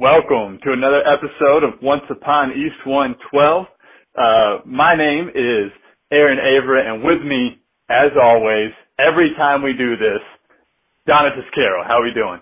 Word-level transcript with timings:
Welcome 0.00 0.60
to 0.62 0.72
another 0.72 1.02
episode 1.04 1.64
of 1.64 1.82
Once 1.82 2.04
Upon 2.08 2.52
East 2.52 2.86
112. 2.86 3.66
Uh, 4.16 4.58
my 4.64 4.94
name 4.94 5.28
is 5.30 5.72
Aaron 6.12 6.38
Averitt, 6.38 6.86
and 6.86 7.02
with 7.02 7.20
me, 7.26 7.58
as 7.90 8.12
always, 8.22 8.70
every 9.00 9.34
time 9.36 9.60
we 9.60 9.72
do 9.72 9.96
this, 9.96 10.20
Donatus 11.08 11.52
Carroll. 11.52 11.82
How 11.84 11.98
are 11.98 12.04
we 12.04 12.12
doing? 12.14 12.40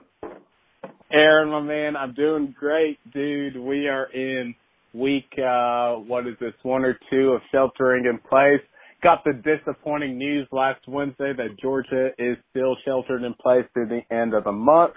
Aaron, 1.11 1.49
my 1.49 1.63
man, 1.63 1.97
I'm 1.97 2.13
doing 2.13 2.55
great, 2.61 2.99
dude. 3.15 3.57
We 3.57 3.89
are 3.89 4.13
in 4.13 4.55
week, 4.93 5.33
uh, 5.39 5.95
what 5.95 6.27
is 6.27 6.35
this, 6.39 6.53
one 6.63 6.85
or 6.85 6.99
two 7.11 7.31
of 7.31 7.41
sheltering 7.51 8.05
in 8.05 8.19
place. 8.19 8.61
Got 9.03 9.25
the 9.25 9.33
disappointing 9.33 10.19
news 10.19 10.47
last 10.53 10.87
Wednesday 10.87 11.33
that 11.35 11.59
Georgia 11.59 12.11
is 12.19 12.37
still 12.51 12.77
sheltered 12.85 13.23
in 13.23 13.33
place 13.33 13.65
through 13.73 13.89
the 13.89 14.15
end 14.15 14.35
of 14.35 14.45
the 14.45 14.53
month. 14.53 14.93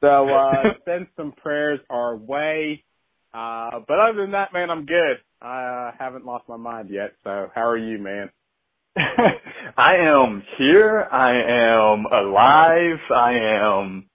So, 0.00 0.28
uh, 0.28 0.62
send 0.84 1.06
some 1.16 1.32
prayers 1.32 1.80
our 1.90 2.16
way. 2.16 2.84
Uh, 3.32 3.80
but 3.86 3.98
other 3.98 4.22
than 4.22 4.32
that, 4.32 4.52
man, 4.52 4.70
I'm 4.70 4.86
good. 4.86 5.18
I 5.40 5.90
uh, 5.90 5.96
haven't 5.98 6.26
lost 6.26 6.48
my 6.48 6.56
mind 6.56 6.90
yet. 6.90 7.12
So 7.24 7.48
how 7.54 7.66
are 7.66 7.78
you, 7.78 7.98
man? 7.98 8.30
I 8.96 9.94
am 9.96 10.42
here. 10.58 11.08
I 11.10 11.32
am 11.32 12.06
alive. 12.06 12.98
I 13.14 13.32
am 13.32 14.06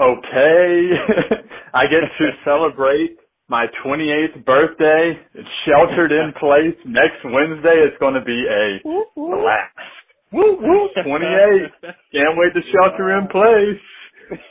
okay. 0.00 0.90
I 1.74 1.84
get 1.84 2.00
to 2.18 2.30
celebrate 2.44 3.16
my 3.48 3.66
28th 3.84 4.44
birthday. 4.44 5.18
It's 5.34 5.48
sheltered 5.66 6.12
in 6.12 6.32
place. 6.38 6.76
Next 6.84 7.24
Wednesday 7.24 7.84
it's 7.86 7.98
going 7.98 8.14
to 8.14 8.24
be 8.24 8.44
a 8.46 8.78
blast. 9.16 9.72
Woo 10.30 10.58
woo, 10.60 10.88
28. 11.02 11.70
Can't 12.12 12.36
wait 12.36 12.52
to 12.52 12.60
shelter 12.70 13.18
in 13.18 13.28
place. 13.28 13.80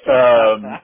Um, 0.10 0.80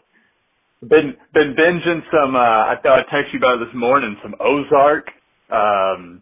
been 0.89 1.15
been 1.33 1.55
binging 1.55 2.01
some. 2.11 2.35
Uh, 2.35 2.39
I 2.39 2.75
thought 2.83 2.99
I'd 2.99 3.11
text 3.11 3.33
you 3.33 3.39
about 3.39 3.61
it 3.61 3.65
this 3.65 3.75
morning. 3.75 4.17
Some 4.21 4.35
Ozark. 4.39 5.07
Um, 5.49 6.21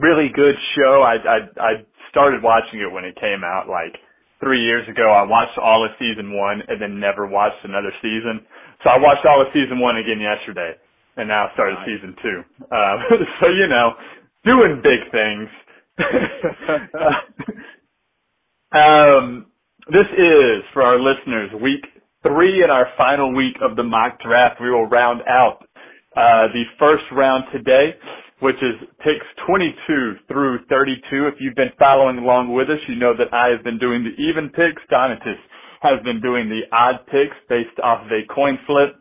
really 0.00 0.28
good 0.34 0.54
show. 0.76 1.02
I 1.02 1.16
I 1.16 1.38
I 1.60 1.72
started 2.10 2.42
watching 2.42 2.80
it 2.80 2.92
when 2.92 3.04
it 3.04 3.16
came 3.20 3.42
out 3.44 3.68
like 3.68 3.96
three 4.40 4.62
years 4.62 4.88
ago. 4.88 5.10
I 5.10 5.22
watched 5.22 5.58
all 5.58 5.84
of 5.84 5.90
season 5.98 6.36
one 6.36 6.62
and 6.68 6.80
then 6.80 7.00
never 7.00 7.26
watched 7.26 7.64
another 7.64 7.92
season. 8.02 8.40
So 8.84 8.90
I 8.90 8.98
watched 8.98 9.24
all 9.26 9.40
of 9.40 9.48
season 9.52 9.80
one 9.80 9.96
again 9.96 10.20
yesterday, 10.20 10.74
and 11.16 11.28
now 11.28 11.50
started 11.54 11.76
nice. 11.76 11.88
season 11.88 12.16
two. 12.22 12.42
Um, 12.74 12.98
so 13.40 13.48
you 13.48 13.66
know, 13.68 13.94
doing 14.44 14.82
big 14.82 15.00
things. 15.12 15.48
um, 18.72 19.46
this 19.90 20.06
is 20.18 20.62
for 20.74 20.82
our 20.82 21.00
listeners 21.00 21.50
week 21.62 21.86
three 22.26 22.62
in 22.64 22.70
our 22.70 22.88
final 22.96 23.34
week 23.34 23.56
of 23.62 23.76
the 23.76 23.82
mock 23.82 24.18
draft. 24.20 24.60
We 24.60 24.70
will 24.70 24.86
round 24.86 25.22
out 25.28 25.62
uh, 26.16 26.50
the 26.52 26.64
first 26.78 27.04
round 27.12 27.44
today, 27.52 27.94
which 28.40 28.56
is 28.56 28.88
picks 28.98 29.26
22 29.46 30.26
through 30.28 30.58
32. 30.68 31.28
If 31.28 31.34
you've 31.40 31.54
been 31.54 31.72
following 31.78 32.18
along 32.18 32.52
with 32.52 32.68
us, 32.68 32.82
you 32.88 32.96
know 32.96 33.14
that 33.16 33.32
I 33.32 33.48
have 33.54 33.62
been 33.62 33.78
doing 33.78 34.02
the 34.02 34.14
even 34.20 34.48
picks. 34.50 34.82
Donatus 34.90 35.38
has 35.82 36.02
been 36.02 36.20
doing 36.20 36.48
the 36.48 36.66
odd 36.74 37.06
picks 37.06 37.36
based 37.48 37.78
off 37.82 38.04
of 38.04 38.10
a 38.10 38.26
coin 38.34 38.58
flip. 38.66 38.96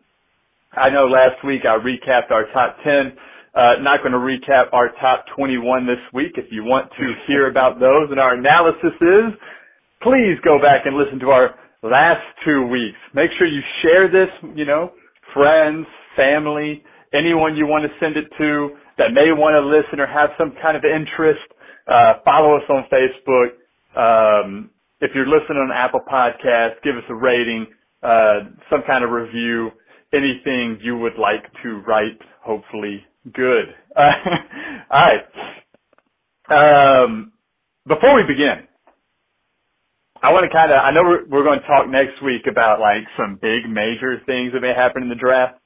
I 0.74 0.90
know 0.90 1.08
last 1.08 1.42
week 1.46 1.62
I 1.64 1.80
recapped 1.80 2.32
our 2.32 2.46
top 2.54 2.78
10. 2.84 3.16
Uh, 3.56 3.80
not 3.80 4.04
going 4.04 4.12
to 4.12 4.20
recap 4.20 4.68
our 4.74 4.92
top 5.00 5.26
21 5.38 5.88
this 5.88 6.04
week. 6.14 6.34
If 6.36 6.52
you 6.52 6.66
want 6.66 6.92
to 7.00 7.06
hear 7.26 7.50
about 7.50 7.80
those 7.80 8.12
and 8.12 8.20
our 8.20 8.36
analysis 8.36 8.92
is, 9.00 9.32
please 10.04 10.36
go 10.44 10.60
back 10.60 10.86
and 10.86 10.98
listen 10.98 11.18
to 11.20 11.32
our 11.32 11.56
last 11.90 12.22
two 12.46 12.68
weeks. 12.68 12.98
Make 13.14 13.32
sure 13.38 13.48
you 13.48 13.62
share 13.82 14.08
this, 14.10 14.30
you 14.56 14.66
know, 14.66 14.92
friends, 15.34 15.86
family, 16.16 16.84
anyone 17.14 17.56
you 17.56 17.68
want 17.68 17.84
to 17.84 17.92
send 18.00 18.18
it 18.18 18.26
to 18.38 18.70
that 18.98 19.14
may 19.14 19.32
want 19.32 19.54
to 19.56 19.66
listen 19.66 20.00
or 20.00 20.08
have 20.08 20.30
some 20.38 20.54
kind 20.62 20.78
of 20.78 20.84
interest. 20.84 21.42
Uh, 21.88 22.14
follow 22.24 22.56
us 22.56 22.64
on 22.70 22.86
Facebook. 22.92 23.50
Um, 23.96 24.70
if 25.02 25.12
you're 25.14 25.28
listening 25.28 25.58
on 25.58 25.72
Apple 25.74 26.02
Podcast, 26.12 26.82
give 26.84 26.96
us 26.96 27.04
a 27.10 27.16
rating, 27.16 27.68
uh, 28.04 28.40
some 28.70 28.82
kind 28.88 29.04
of 29.04 29.12
review, 29.12 29.72
anything 30.14 30.80
you 30.82 30.98
would 30.98 31.18
like 31.20 31.44
to 31.64 31.82
write, 31.88 32.20
hopefully 32.42 33.04
good. 33.34 33.66
Uh, 33.96 34.12
all 34.92 35.06
right. 36.50 37.04
Um, 37.04 37.34
before 37.88 38.16
we 38.16 38.24
begin, 38.24 38.68
I 40.24 40.32
want 40.32 40.48
to 40.48 40.52
kind 40.52 40.72
of, 40.72 40.80
I 40.80 40.92
know 40.92 41.04
we're, 41.04 41.26
we're 41.28 41.44
going 41.44 41.60
to 41.60 41.68
talk 41.68 41.90
next 41.90 42.22
week 42.24 42.48
about 42.50 42.80
like 42.80 43.04
some 43.18 43.38
big 43.42 43.68
major 43.70 44.22
things 44.26 44.54
that 44.54 44.62
may 44.62 44.74
happen 44.74 45.04
in 45.04 45.10
the 45.10 45.20
draft. 45.20 45.60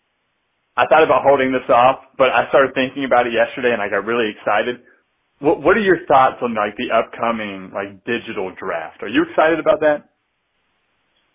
I 0.78 0.86
thought 0.88 1.04
about 1.04 1.24
holding 1.24 1.52
this 1.52 1.68
off, 1.70 2.00
but 2.18 2.30
I 2.30 2.48
started 2.50 2.74
thinking 2.74 3.06
about 3.06 3.28
it 3.28 3.34
yesterday 3.34 3.74
and 3.74 3.82
I 3.82 3.90
got 3.90 4.06
really 4.06 4.32
excited. 4.32 4.82
What, 5.40 5.62
what 5.62 5.78
are 5.78 5.84
your 5.84 6.06
thoughts 6.08 6.38
on 6.42 6.56
like 6.56 6.76
the 6.78 6.92
upcoming 6.92 7.72
like 7.74 8.04
digital 8.06 8.52
draft? 8.58 9.04
Are 9.04 9.08
you 9.08 9.24
excited 9.30 9.60
about 9.60 9.80
that? 9.82 10.10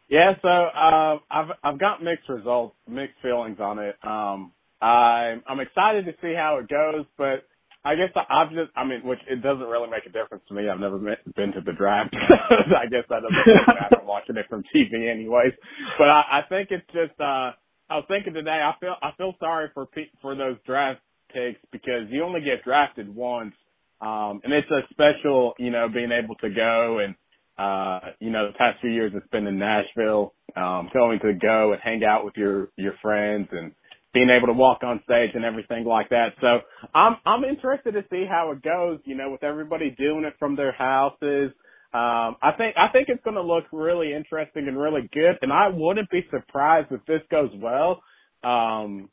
Yeah, 0.08 0.34
so 0.42 0.48
uh, 0.48 1.18
I've 1.30 1.50
I've 1.62 1.80
got 1.80 2.02
mixed 2.02 2.28
results, 2.28 2.76
mixed 2.88 3.16
feelings 3.22 3.58
on 3.58 3.78
it. 3.78 3.96
Um, 4.04 4.52
I'm 4.80 5.42
I'm 5.48 5.60
excited 5.60 6.04
to 6.04 6.12
see 6.20 6.34
how 6.36 6.58
it 6.58 6.68
goes, 6.68 7.06
but 7.16 7.46
I 7.84 7.94
guess 7.96 8.08
I've 8.16 8.50
just, 8.50 8.70
I 8.76 8.84
mean, 8.84 9.02
which 9.04 9.18
it 9.28 9.42
doesn't 9.42 9.66
really 9.66 9.90
make 9.90 10.06
a 10.06 10.12
difference 10.12 10.42
to 10.48 10.54
me. 10.54 10.68
I've 10.68 10.80
never 10.80 10.98
been 10.98 11.52
to 11.52 11.60
the 11.60 11.72
draft. 11.72 12.14
I 12.50 12.86
guess 12.86 13.04
that 13.10 13.20
doesn't 13.20 13.46
really 13.46 13.60
matter. 13.68 14.00
I'm 14.00 14.06
watching 14.06 14.36
it 14.36 14.46
from 14.48 14.64
TV 14.74 15.10
anyways. 15.10 15.52
But 15.98 16.08
I, 16.08 16.40
I 16.40 16.40
think 16.48 16.70
it's 16.70 16.86
just, 16.86 17.18
uh, 17.20 17.52
I 17.90 17.96
was 18.00 18.04
thinking 18.08 18.32
today, 18.32 18.62
I 18.64 18.72
feel, 18.80 18.94
I 19.02 19.10
feel 19.18 19.34
sorry 19.38 19.68
for, 19.74 19.86
for 20.22 20.34
those 20.34 20.56
draft 20.66 21.00
picks 21.32 21.60
because 21.72 22.08
you 22.08 22.24
only 22.24 22.40
get 22.40 22.64
drafted 22.64 23.14
once. 23.14 23.54
Um, 24.00 24.40
and 24.44 24.52
it's 24.52 24.70
a 24.70 24.80
special, 24.90 25.52
you 25.58 25.70
know, 25.70 25.88
being 25.92 26.10
able 26.10 26.36
to 26.36 26.48
go 26.50 27.00
and, 27.00 27.14
uh, 27.58 28.12
you 28.18 28.30
know, 28.30 28.48
the 28.48 28.58
past 28.58 28.80
few 28.80 28.90
years 28.90 29.12
it's 29.14 29.28
been 29.28 29.46
in 29.46 29.58
Nashville, 29.58 30.32
um, 30.56 30.88
going 30.92 31.20
to 31.20 31.34
go 31.34 31.72
and 31.72 31.80
hang 31.82 32.02
out 32.02 32.24
with 32.24 32.34
your, 32.36 32.68
your 32.76 32.94
friends 33.02 33.48
and, 33.52 33.72
being 34.14 34.30
able 34.30 34.46
to 34.46 34.52
walk 34.54 34.82
on 34.82 35.00
stage 35.04 35.30
and 35.34 35.44
everything 35.44 35.84
like 35.84 36.08
that. 36.10 36.30
So 36.40 36.60
I'm 36.94 37.16
I'm 37.26 37.44
interested 37.44 37.92
to 37.92 38.04
see 38.10 38.24
how 38.28 38.52
it 38.52 38.62
goes. 38.62 39.00
You 39.04 39.16
know, 39.16 39.30
with 39.30 39.44
everybody 39.44 39.90
doing 39.98 40.24
it 40.24 40.34
from 40.38 40.56
their 40.56 40.72
houses. 40.72 41.52
Um, 41.92 42.34
I 42.42 42.50
think 42.56 42.74
I 42.76 42.88
think 42.88 43.08
it's 43.08 43.22
going 43.22 43.36
to 43.36 43.42
look 43.42 43.64
really 43.72 44.14
interesting 44.14 44.66
and 44.66 44.80
really 44.80 45.08
good. 45.12 45.38
And 45.42 45.52
I 45.52 45.68
wouldn't 45.68 46.10
be 46.10 46.26
surprised 46.30 46.88
if 46.90 47.04
this 47.06 47.20
goes 47.30 47.50
well. 47.56 48.02
Um, 48.42 49.10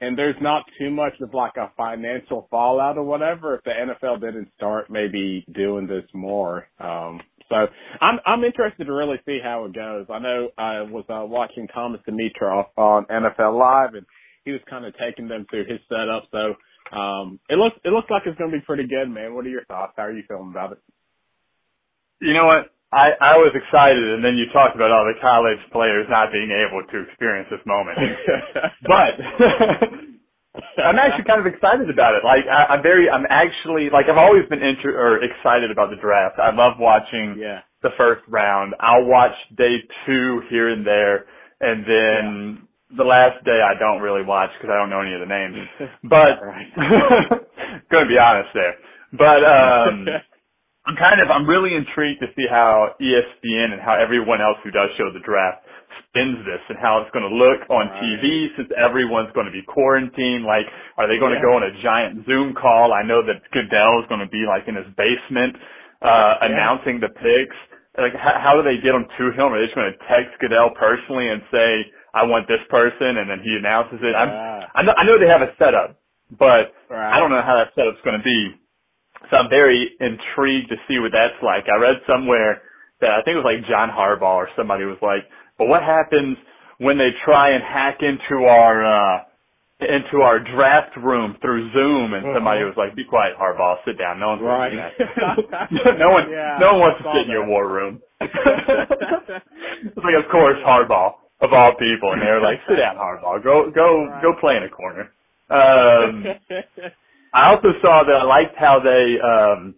and 0.00 0.18
there's 0.18 0.36
not 0.40 0.64
too 0.78 0.90
much 0.90 1.14
of 1.20 1.32
like 1.32 1.56
a 1.56 1.70
financial 1.76 2.48
fallout 2.50 2.98
or 2.98 3.04
whatever 3.04 3.54
if 3.54 3.64
the 3.64 3.70
NFL 3.70 4.20
didn't 4.20 4.48
start 4.56 4.90
maybe 4.90 5.44
doing 5.54 5.86
this 5.86 6.04
more. 6.12 6.66
Um, 6.80 7.20
so 7.48 7.66
I'm 8.00 8.18
I'm 8.26 8.44
interested 8.44 8.84
to 8.86 8.92
really 8.92 9.20
see 9.26 9.38
how 9.42 9.64
it 9.66 9.74
goes. 9.74 10.06
I 10.10 10.18
know 10.18 10.48
I 10.58 10.82
was 10.82 11.04
uh, 11.08 11.24
watching 11.24 11.68
Thomas 11.68 12.00
Dimitroff 12.08 12.66
on 12.76 13.04
NFL 13.06 13.58
Live 13.58 13.94
and 13.94 14.06
he 14.44 14.52
was 14.52 14.60
kind 14.68 14.84
of 14.84 14.94
taking 14.98 15.28
them 15.28 15.46
through 15.50 15.64
his 15.64 15.80
setup. 15.88 16.28
So 16.30 16.54
um, 16.96 17.40
it 17.48 17.56
looks 17.56 17.76
it 17.84 17.90
looks 17.90 18.10
like 18.10 18.22
it's 18.26 18.38
going 18.38 18.50
to 18.50 18.58
be 18.58 18.64
pretty 18.64 18.86
good, 18.86 19.08
man. 19.08 19.34
What 19.34 19.46
are 19.46 19.50
your 19.50 19.64
thoughts? 19.64 19.94
How 19.96 20.04
are 20.04 20.12
you 20.12 20.24
feeling 20.28 20.50
about 20.50 20.72
it? 20.72 20.78
You 22.20 22.34
know 22.34 22.46
what? 22.46 22.70
I, 22.92 23.16
I 23.16 23.34
was 23.40 23.56
excited, 23.56 24.04
and 24.04 24.20
then 24.20 24.36
you 24.36 24.44
talked 24.52 24.76
about 24.76 24.92
all 24.92 25.08
the 25.08 25.16
college 25.16 25.58
players 25.72 26.04
not 26.12 26.28
being 26.28 26.52
able 26.52 26.84
to 26.84 26.96
experience 27.08 27.48
this 27.48 27.64
moment. 27.64 27.96
but 28.84 29.16
I'm 30.84 31.00
actually 31.00 31.24
kind 31.24 31.40
of 31.40 31.48
excited 31.48 31.88
about 31.88 32.20
it. 32.20 32.22
Like 32.22 32.44
I, 32.44 32.76
I'm 32.76 32.82
very, 32.82 33.08
I'm 33.08 33.24
actually 33.30 33.88
like 33.88 34.12
I've 34.12 34.20
always 34.20 34.44
been 34.52 34.60
inter- 34.60 34.92
or 34.92 35.24
excited 35.24 35.72
about 35.72 35.88
the 35.88 35.96
draft. 35.96 36.36
I 36.36 36.52
love 36.52 36.76
watching 36.76 37.40
yeah. 37.40 37.64
the 37.80 37.96
first 37.96 38.28
round. 38.28 38.74
I'll 38.78 39.08
watch 39.08 39.32
day 39.56 39.80
two 40.04 40.42
here 40.50 40.68
and 40.68 40.86
there, 40.86 41.24
and 41.64 41.88
then 41.88 42.68
the 42.96 43.04
last 43.04 43.40
day 43.44 43.60
I 43.64 43.78
don't 43.78 44.00
really 44.00 44.24
watch 44.24 44.50
because 44.58 44.72
I 44.72 44.76
don't 44.76 44.90
know 44.90 45.00
any 45.00 45.14
of 45.14 45.20
the 45.20 45.30
names. 45.30 45.56
But 46.04 46.40
gonna 47.90 48.08
be 48.08 48.18
honest 48.20 48.50
there. 48.54 48.74
But 49.12 49.40
um 49.44 50.06
I'm 50.86 50.98
kind 50.98 51.22
of 51.22 51.30
I'm 51.30 51.46
really 51.46 51.74
intrigued 51.74 52.20
to 52.20 52.28
see 52.34 52.44
how 52.50 52.98
ESPN 53.00 53.72
and 53.72 53.80
how 53.80 53.94
everyone 53.94 54.42
else 54.42 54.58
who 54.64 54.70
does 54.70 54.90
show 54.98 55.14
the 55.14 55.22
draft 55.22 55.62
spins 56.08 56.42
this 56.44 56.60
and 56.68 56.76
how 56.76 57.00
it's 57.00 57.12
going 57.14 57.24
to 57.24 57.30
look 57.30 57.64
on 57.70 57.86
right. 57.86 58.00
TV 58.02 58.50
since 58.56 58.68
everyone's 58.74 59.30
going 59.32 59.46
to 59.46 59.52
be 59.54 59.62
quarantined. 59.62 60.44
Like, 60.44 60.66
are 60.96 61.06
they 61.06 61.20
going 61.20 61.36
yeah. 61.36 61.40
to 61.40 61.46
go 61.46 61.52
on 61.56 61.62
a 61.64 61.72
giant 61.84 62.24
Zoom 62.26 62.56
call? 62.56 62.92
I 62.92 63.04
know 63.04 63.22
that 63.24 63.44
Goodell 63.52 64.02
is 64.02 64.06
going 64.08 64.24
to 64.24 64.28
be 64.28 64.44
like 64.44 64.66
in 64.66 64.74
his 64.74 64.88
basement 64.98 65.56
uh 66.02 66.42
yeah. 66.42 66.50
announcing 66.50 66.98
the 66.98 67.14
picks. 67.14 67.56
Like, 67.94 68.16
how, 68.16 68.40
how 68.42 68.52
do 68.58 68.66
they 68.66 68.82
get 68.82 68.96
them 68.96 69.06
to 69.06 69.24
him? 69.36 69.52
Are 69.52 69.60
they 69.60 69.68
just 69.70 69.78
going 69.78 69.92
to 69.92 70.00
text 70.10 70.34
Goodell 70.42 70.74
personally 70.74 71.30
and 71.30 71.40
say? 71.54 71.86
I 72.14 72.24
want 72.24 72.46
this 72.46 72.60
person, 72.68 73.16
and 73.16 73.28
then 73.30 73.40
he 73.40 73.56
announces 73.56 73.98
it. 74.02 74.12
I'm, 74.14 74.28
I 74.28 74.82
know, 74.82 74.92
I 74.96 75.04
know 75.04 75.16
they 75.18 75.32
have 75.32 75.40
a 75.40 75.56
setup, 75.58 75.96
but 76.28 76.76
right. 76.92 77.16
I 77.16 77.18
don't 77.18 77.30
know 77.30 77.40
how 77.40 77.56
that 77.56 77.72
setup's 77.74 78.04
going 78.04 78.18
to 78.20 78.24
be. 78.24 78.52
So 79.30 79.36
I'm 79.36 79.48
very 79.48 79.88
intrigued 80.00 80.68
to 80.68 80.76
see 80.88 80.98
what 80.98 81.12
that's 81.12 81.40
like. 81.42 81.64
I 81.72 81.76
read 81.80 81.96
somewhere 82.06 82.60
that 83.00 83.10
I 83.16 83.22
think 83.22 83.36
it 83.36 83.40
was 83.40 83.48
like 83.48 83.64
John 83.64 83.88
Harbaugh 83.88 84.44
or 84.44 84.48
somebody 84.56 84.84
was 84.84 84.98
like, 85.00 85.24
"But 85.56 85.68
what 85.68 85.82
happens 85.82 86.36
when 86.78 86.98
they 86.98 87.10
try 87.24 87.50
and 87.56 87.62
hack 87.64 88.02
into 88.02 88.44
our 88.44 88.84
uh, 88.84 89.24
into 89.80 90.20
our 90.20 90.38
draft 90.38 90.96
room 90.98 91.36
through 91.40 91.72
Zoom, 91.72 92.12
and 92.12 92.26
somebody 92.34 92.64
was 92.64 92.74
like, 92.76 92.94
"Be 92.94 93.04
quiet, 93.04 93.38
Harbaugh. 93.40 93.76
Sit 93.86 93.96
down. 93.96 94.20
No 94.20 94.36
one's 94.36 94.42
Right. 94.42 94.76
that." 94.76 94.92
no 95.98 96.10
one, 96.10 96.28
Yeah, 96.28 96.58
no 96.60 96.76
one 96.76 96.92
wants 96.92 97.02
to 97.02 97.08
sit 97.14 97.24
in 97.24 97.32
your 97.32 97.46
war 97.46 97.68
room. 97.72 98.02
it's 98.20 99.96
like, 99.96 100.18
of 100.18 100.28
course, 100.30 100.58
Harbaugh 100.60 101.21
of 101.42 101.52
all 101.52 101.74
people, 101.74 102.12
and 102.12 102.22
they 102.22 102.26
were 102.30 102.40
like, 102.40 102.60
"Sit 102.68 102.76
down, 102.76 102.96
Harbaugh. 102.96 103.42
Go, 103.42 103.70
go, 103.70 104.06
Right. 104.06 104.22
go 104.22 104.32
play 104.40 104.56
in 104.56 104.62
a 104.62 104.68
corner." 104.70 105.10
Um, 105.50 106.24
I 107.34 107.50
also 107.50 107.72
saw 107.82 108.04
that 108.04 108.14
I 108.14 108.24
liked 108.24 108.56
how 108.56 108.78
they 108.80 109.18
um 109.20 109.74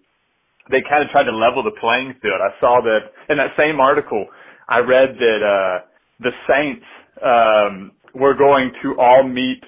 they 0.70 0.82
kind 0.88 1.02
of 1.02 1.10
tried 1.10 1.24
to 1.24 1.32
level 1.36 1.62
the 1.62 1.76
playing 1.80 2.14
field. 2.22 2.40
I 2.40 2.58
saw 2.60 2.80
that 2.82 3.12
in 3.28 3.38
that 3.38 3.52
same 3.56 3.80
article. 3.80 4.26
I 4.68 4.78
read 4.78 5.16
that 5.18 5.40
uh 5.42 5.86
the 6.20 6.30
Saints 6.48 6.84
um 7.22 7.92
were 8.14 8.34
going 8.34 8.70
to 8.82 8.96
all 9.00 9.22
meet 9.26 9.62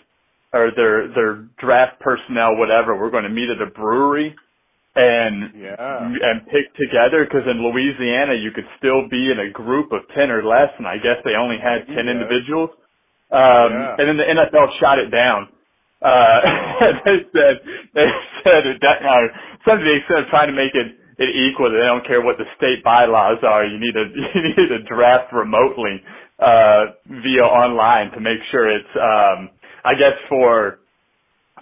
or 0.52 0.70
their 0.76 1.08
their 1.14 1.34
draft 1.58 2.00
personnel 2.00 2.56
whatever 2.56 2.96
we're 2.98 3.10
going 3.10 3.24
to 3.24 3.30
meet 3.30 3.50
at 3.50 3.60
a 3.60 3.70
brewery 3.70 4.34
and 4.96 5.52
yeah. 5.54 5.76
and 5.76 6.46
pick 6.48 6.72
together 6.74 7.24
because 7.24 7.44
in 7.46 7.60
Louisiana 7.62 8.34
you 8.34 8.50
could 8.50 8.66
still 8.78 9.08
be 9.08 9.30
in 9.30 9.38
a 9.40 9.50
group 9.50 9.92
of 9.92 10.00
10 10.16 10.30
or 10.30 10.42
less 10.44 10.70
and 10.78 10.86
I 10.88 10.96
guess 10.96 11.20
they 11.24 11.34
only 11.36 11.58
had 11.62 11.86
10 11.86 11.94
Yeah. 11.94 12.10
individuals 12.10 12.70
um 13.30 13.70
Yeah. 13.72 13.96
and 14.00 14.08
then 14.08 14.16
the 14.16 14.24
NFL 14.24 14.68
shot 14.80 14.98
it 14.98 15.10
down 15.10 15.48
uh 16.02 16.40
they 17.04 17.18
said 17.32 17.54
they 17.94 18.08
said 18.44 18.66
it 18.66 18.82
uh, 18.82 19.28
something 19.68 19.84
they 19.86 20.02
said 20.08 20.28
trying 20.30 20.48
to 20.48 20.56
make 20.56 20.74
it 20.74 20.96
it 21.18 21.30
equal 21.34 21.70
they 21.70 21.78
don't 21.78 22.06
care 22.06 22.20
what 22.20 22.36
the 22.38 22.44
state 22.56 22.82
bylaws 22.84 23.38
are 23.42 23.64
you 23.64 23.78
need 23.78 23.92
to 23.92 24.04
you 24.34 24.42
need 24.56 24.68
to 24.68 24.80
draft 24.84 25.32
remotely 25.32 26.00
uh 26.40 26.86
via 27.24 27.44
online 27.44 28.10
to 28.12 28.20
make 28.20 28.38
sure 28.50 28.68
it's 28.68 28.94
um 28.96 29.50
I 29.84 29.94
guess 29.94 30.16
for 30.28 30.78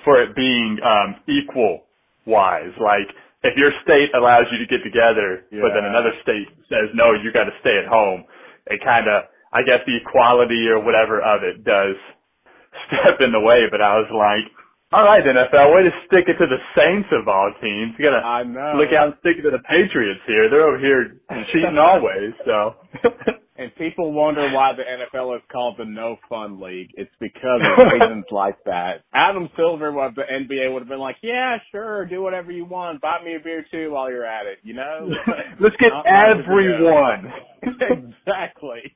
for 0.04 0.20
it 0.22 0.34
being 0.36 0.78
um 0.84 1.16
equal 1.28 1.82
wise 2.26 2.72
like 2.80 3.08
if 3.48 3.54
your 3.56 3.70
state 3.84 4.10
allows 4.16 4.48
you 4.52 4.58
to 4.58 4.66
get 4.66 4.82
together 4.82 5.44
but 5.62 5.72
then 5.76 5.84
another 5.84 6.12
state 6.24 6.48
says 6.68 6.88
no 6.94 7.12
you 7.12 7.30
got 7.32 7.44
to 7.44 7.54
stay 7.60 7.76
at 7.78 7.86
home 7.86 8.24
it 8.66 8.80
kind 8.82 9.06
of 9.08 9.28
I 9.52 9.62
guess 9.62 9.80
the 9.86 9.96
equality 10.00 10.66
or 10.68 10.80
whatever 10.80 11.20
of 11.22 11.44
it 11.44 11.62
does 11.64 11.94
step 12.88 13.20
in 13.20 13.30
the 13.32 13.40
way 13.40 13.68
but 13.70 13.80
I 13.80 14.00
was 14.00 14.10
like 14.10 14.48
all 14.92 15.02
right 15.04 15.24
NFL 15.24 15.74
way 15.74 15.82
to 15.82 15.90
stick 16.06 16.26
it 16.28 16.38
to 16.38 16.46
the 16.46 16.60
Saints 16.78 17.08
of 17.10 17.26
all 17.26 17.50
teams. 17.60 17.94
You 17.98 18.06
got 18.06 18.14
to 18.14 18.22
I 18.24 18.42
know. 18.44 18.78
look 18.78 18.94
out 18.94 19.10
and 19.10 19.14
stick 19.26 19.38
it 19.38 19.42
to 19.42 19.50
the 19.50 19.58
Patriots 19.66 20.20
here. 20.24 20.48
They're 20.48 20.68
over 20.70 20.78
here 20.78 21.18
cheating 21.52 21.78
always 21.78 22.30
so 22.46 22.76
And 23.56 23.72
people 23.76 24.12
wonder 24.12 24.50
why 24.50 24.72
the 24.76 24.82
NFL 24.82 25.36
is 25.36 25.42
called 25.50 25.76
the 25.78 25.84
No 25.84 26.16
Fun 26.28 26.60
League. 26.60 26.90
It's 26.94 27.14
because 27.20 27.60
of 27.78 27.86
reasons 27.92 28.24
like 28.32 28.56
that. 28.64 29.04
Adam 29.14 29.48
Silver 29.56 29.88
of 30.04 30.16
the 30.16 30.22
NBA 30.22 30.72
would 30.72 30.82
have 30.82 30.88
been 30.88 30.98
like, 30.98 31.16
"Yeah, 31.22 31.58
sure, 31.70 32.04
do 32.04 32.20
whatever 32.20 32.50
you 32.50 32.64
want. 32.64 33.00
Buy 33.00 33.18
me 33.24 33.36
a 33.36 33.38
beer 33.38 33.64
too 33.70 33.92
while 33.92 34.10
you're 34.10 34.26
at 34.26 34.46
it." 34.46 34.58
You 34.64 34.74
know? 34.74 35.08
let's 35.60 35.76
get 35.76 35.90
Not- 35.90 36.04
not 36.04 36.34
to 36.34 36.34
do 36.34 36.42
everyone 36.42 37.32
exactly. 37.62 38.92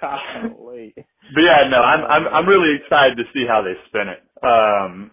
Golly. 0.00 0.92
But 0.96 1.40
yeah, 1.40 1.68
no, 1.70 1.78
I'm 1.78 2.04
I'm 2.04 2.34
I'm 2.34 2.48
really 2.48 2.76
excited 2.82 3.16
to 3.16 3.24
see 3.32 3.46
how 3.48 3.62
they 3.62 3.72
spin 3.88 4.08
it. 4.08 4.20
Um, 4.44 5.10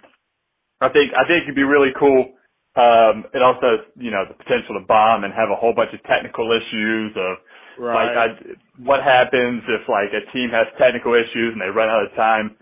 I 0.81 0.89
think 0.89 1.12
I 1.16 1.25
think 1.27 1.44
it'd 1.44 1.56
be 1.56 1.63
really 1.63 1.94
cool. 1.98 2.33
Um, 2.75 3.24
it 3.33 3.42
also 3.42 3.80
has, 3.80 3.80
you 3.95 4.12
know, 4.12 4.25
the 4.27 4.36
potential 4.36 4.75
to 4.75 4.83
bomb 4.86 5.24
and 5.24 5.31
have 5.33 5.48
a 5.50 5.56
whole 5.56 5.74
bunch 5.74 5.94
of 5.94 6.04
technical 6.04 6.51
issues 6.51 7.16
of 7.16 7.38
like 7.77 8.16
Right. 8.16 8.18
I, 8.18 8.27
what 8.77 9.04
happens 9.04 9.63
if 9.68 9.88
like 9.88 10.12
a 10.13 10.22
team 10.31 10.50
has 10.50 10.68
technical 10.77 11.13
issues 11.13 11.54
and 11.54 11.62
they 11.62 11.69
run 11.69 11.89
out 11.89 12.04
of 12.06 12.13
time. 12.16 12.56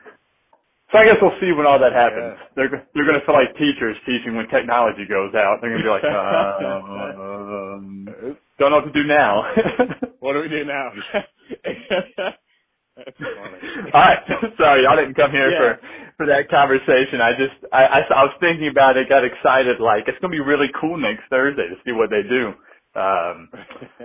So 0.91 0.99
I 0.99 1.05
guess 1.05 1.17
we'll 1.21 1.37
see 1.41 1.51
when 1.51 1.65
all 1.65 1.79
that 1.79 1.93
happens. 1.93 2.37
Yeah. 2.37 2.45
They're 2.55 2.85
they're 2.93 3.05
going 3.05 3.19
to 3.19 3.25
feel 3.25 3.33
like 3.35 3.55
teachers 3.57 3.97
teaching 4.05 4.35
when 4.35 4.47
technology 4.49 5.05
goes 5.09 5.33
out. 5.33 5.57
They're 5.61 5.71
going 5.73 5.81
to 5.81 5.87
be 5.87 5.89
like, 5.89 6.03
um, 6.05 8.05
don't 8.59 8.69
know 8.69 8.77
what 8.77 8.85
to 8.85 8.91
do 8.93 9.03
now. 9.07 9.43
what 10.19 10.33
do 10.33 10.41
we 10.41 10.49
do 10.49 10.65
now? 10.65 10.91
All 13.93 14.01
right. 14.01 14.19
Sorry, 14.57 14.83
y'all 14.83 14.95
didn't 14.95 15.15
come 15.15 15.31
here 15.31 15.51
Yeah. 15.51 15.57
for 15.57 15.79
for 16.17 16.25
that 16.27 16.47
conversation. 16.49 17.21
I 17.21 17.33
just 17.33 17.55
I, 17.73 17.85
I 17.85 17.99
I 18.13 18.23
was 18.29 18.35
thinking 18.39 18.67
about 18.69 18.97
it, 18.97 19.09
got 19.09 19.23
excited. 19.25 19.79
Like 19.79 20.07
it's 20.07 20.17
gonna 20.21 20.31
be 20.31 20.39
really 20.41 20.69
cool 20.79 20.97
next 20.97 21.23
Thursday 21.29 21.67
to 21.69 21.75
see 21.85 21.91
what 21.91 22.09
they 22.11 22.21
do. 22.21 22.53
Um, 22.95 23.49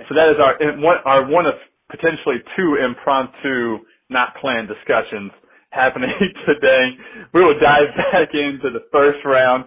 so 0.09 0.15
that 0.15 0.31
is 0.31 0.37
our 0.41 0.57
one 0.81 0.97
our 1.05 1.27
one 1.29 1.47
of 1.47 1.55
potentially 1.91 2.37
two 2.57 2.77
impromptu, 2.85 3.79
not 4.11 4.35
planned 4.41 4.69
discussions 4.69 5.33
happening 5.71 6.11
today. 6.47 6.91
We 7.35 7.45
will 7.45 7.59
dive 7.61 7.89
back 8.13 8.29
into 8.35 8.71
the 8.71 8.85
first 8.93 9.25
round. 9.25 9.67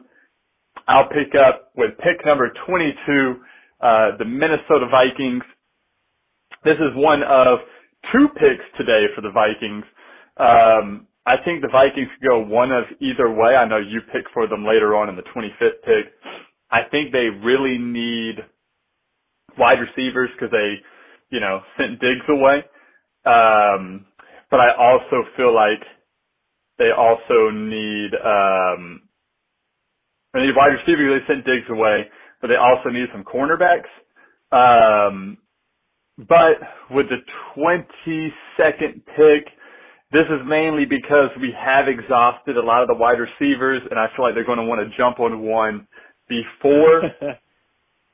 I'll 0.87 1.09
pick 1.09 1.35
up 1.35 1.71
with 1.77 1.91
pick 1.99 2.25
number 2.25 2.51
22, 2.67 3.35
uh, 3.81 4.17
the 4.17 4.25
Minnesota 4.25 4.87
Vikings. 4.91 5.43
This 6.63 6.75
is 6.77 6.95
one 6.95 7.23
of 7.23 7.59
two 8.11 8.27
picks 8.35 8.65
today 8.77 9.05
for 9.15 9.21
the 9.21 9.31
Vikings. 9.31 9.85
Um, 10.37 11.07
I 11.25 11.37
think 11.45 11.61
the 11.61 11.69
Vikings 11.71 12.09
could 12.19 12.27
go 12.29 12.39
one 12.39 12.71
of 12.71 12.85
either 13.01 13.31
way. 13.31 13.55
I 13.55 13.65
know 13.67 13.77
you 13.77 14.01
pick 14.13 14.25
for 14.33 14.47
them 14.47 14.65
later 14.65 14.95
on 14.95 15.09
in 15.09 15.15
the 15.15 15.23
25th 15.23 15.81
pick. 15.85 16.13
I 16.71 16.81
think 16.91 17.11
they 17.11 17.27
really 17.29 17.77
need 17.77 18.37
wide 19.57 19.79
receivers 19.79 20.29
because 20.35 20.51
they, 20.51 20.75
you 21.29 21.39
know, 21.39 21.61
sent 21.77 21.99
Diggs 21.99 22.25
away. 22.29 22.63
Um, 23.25 24.05
but 24.51 24.59
I 24.59 24.75
also 24.77 25.27
feel 25.37 25.53
like 25.53 25.81
they 26.79 26.91
also 26.97 27.51
need, 27.51 28.11
um, 28.23 29.01
they 30.33 30.41
need 30.41 30.55
wide 30.55 30.73
receivers. 30.79 31.21
They 31.27 31.33
sent 31.33 31.45
Diggs 31.45 31.67
away, 31.69 32.07
but 32.41 32.47
they 32.47 32.55
also 32.55 32.89
need 32.89 33.07
some 33.13 33.23
cornerbacks. 33.23 33.89
Um, 34.51 35.37
but 36.17 36.59
with 36.91 37.07
the 37.09 37.17
22nd 37.57 39.05
pick, 39.17 39.47
this 40.11 40.25
is 40.25 40.41
mainly 40.45 40.85
because 40.85 41.29
we 41.41 41.53
have 41.57 41.87
exhausted 41.87 42.57
a 42.57 42.61
lot 42.61 42.81
of 42.81 42.87
the 42.87 42.95
wide 42.95 43.17
receivers, 43.19 43.81
and 43.89 43.99
I 43.99 44.07
feel 44.15 44.25
like 44.25 44.35
they're 44.35 44.45
going 44.45 44.59
to 44.59 44.65
want 44.65 44.81
to 44.81 44.97
jump 44.97 45.19
on 45.19 45.41
one 45.41 45.87
before 46.29 47.03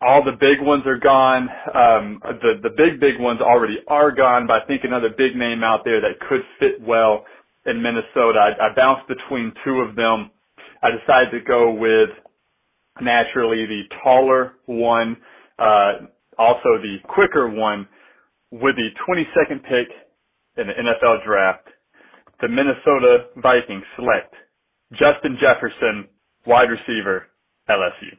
all 0.02 0.24
the 0.24 0.34
big 0.40 0.62
ones 0.62 0.84
are 0.86 1.00
gone. 1.00 1.50
Um, 1.74 2.22
the 2.24 2.60
the 2.64 2.70
big 2.78 3.00
big 3.00 3.20
ones 3.20 3.42
already 3.42 3.78
are 3.88 4.12
gone, 4.12 4.48
but 4.48 4.64
I 4.64 4.66
think 4.68 4.84
another 4.84 5.10
big 5.18 5.36
name 5.36 5.64
out 5.64 5.82
there 5.86 6.02
that 6.02 6.20
could 6.30 6.42
fit 6.60 6.82
well 6.82 7.26
in 7.66 7.82
Minnesota. 7.82 8.40
I, 8.40 8.68
I 8.68 8.76
bounced 8.76 9.08
between 9.08 9.54
two 9.66 9.80
of 9.80 9.96
them. 9.96 10.32
I 10.84 10.90
decided 10.92 11.32
to 11.32 11.42
go 11.46 11.74
with 11.74 12.10
naturally 13.02 13.66
the 13.66 13.84
taller 14.04 14.54
one, 14.66 15.18
uh, 15.60 15.94
also 16.38 16.78
the 16.82 16.98
quicker 17.08 17.50
one, 17.50 17.88
with 18.52 18.76
the 18.76 18.90
22nd 19.08 19.64
pick 19.64 19.88
in 20.58 20.68
the 20.68 20.74
NFL 20.74 21.26
draft. 21.26 21.68
The 22.42 22.48
Minnesota 22.48 23.28
Vikings 23.38 23.84
select 23.96 24.34
Justin 24.94 25.38
Jefferson, 25.42 26.08
wide 26.46 26.70
receiver, 26.70 27.28
LSU. 27.70 28.14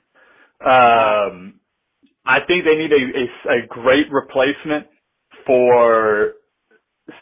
Um, 0.64 1.55
I 2.29 2.41
think 2.47 2.65
they 2.67 2.77
need 2.77 2.93
a, 2.93 2.97
a, 3.51 3.59
a 3.59 3.69
great 3.69 4.13
replacement 4.13 4.87
for 5.47 6.35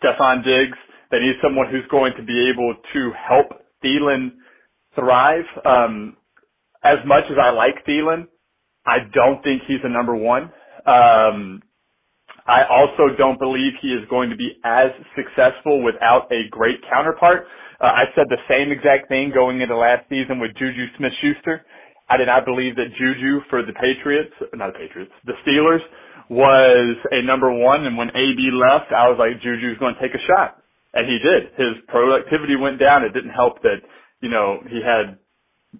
Stefon 0.02 0.44
Diggs. 0.44 0.78
They 1.10 1.20
need 1.20 1.36
someone 1.42 1.68
who's 1.70 1.86
going 1.90 2.14
to 2.18 2.24
be 2.24 2.50
able 2.50 2.74
to 2.94 3.12
help 3.28 3.46
Thielen 3.84 4.32
thrive. 4.96 5.44
Um, 5.64 6.16
as 6.84 6.98
much 7.06 7.24
as 7.30 7.36
I 7.42 7.50
like 7.50 7.84
Thielen, 7.86 8.28
I 8.86 8.98
don't 9.14 9.42
think 9.42 9.62
he's 9.68 9.80
a 9.84 9.88
number 9.90 10.16
one. 10.16 10.44
Um, 10.86 11.62
I 12.46 12.64
also 12.70 13.14
don't 13.18 13.38
believe 13.38 13.72
he 13.82 13.88
is 13.88 14.08
going 14.10 14.30
to 14.30 14.36
be 14.36 14.58
as 14.64 14.90
successful 15.16 15.82
without 15.82 16.30
a 16.32 16.48
great 16.50 16.78
counterpart. 16.90 17.46
Uh, 17.80 17.86
I 17.86 18.04
said 18.14 18.26
the 18.30 18.38
same 18.48 18.72
exact 18.72 19.08
thing 19.08 19.32
going 19.34 19.60
into 19.60 19.76
last 19.76 20.08
season 20.08 20.40
with 20.40 20.52
Juju 20.56 20.86
Smith-Schuster. 20.98 21.64
I 22.08 22.16
did 22.16 22.26
not 22.26 22.44
believe 22.44 22.76
that 22.76 22.94
Juju 22.98 23.40
for 23.50 23.62
the 23.62 23.72
Patriots, 23.74 24.32
not 24.54 24.72
the 24.72 24.78
Patriots, 24.78 25.12
the 25.24 25.34
Steelers 25.46 25.80
was 26.30 26.96
a 27.12 27.22
number 27.22 27.52
one. 27.52 27.86
And 27.86 27.96
when 27.96 28.08
AB 28.10 28.50
left, 28.52 28.92
I 28.92 29.08
was 29.08 29.16
like, 29.18 29.42
Juju's 29.42 29.78
going 29.78 29.94
to 29.94 30.00
take 30.00 30.14
a 30.14 30.22
shot. 30.26 30.62
And 30.94 31.06
he 31.06 31.18
did. 31.18 31.52
His 31.58 31.82
productivity 31.88 32.56
went 32.56 32.80
down. 32.80 33.04
It 33.04 33.12
didn't 33.12 33.30
help 33.34 33.62
that, 33.62 33.82
you 34.20 34.30
know, 34.30 34.60
he 34.68 34.80
had, 34.82 35.18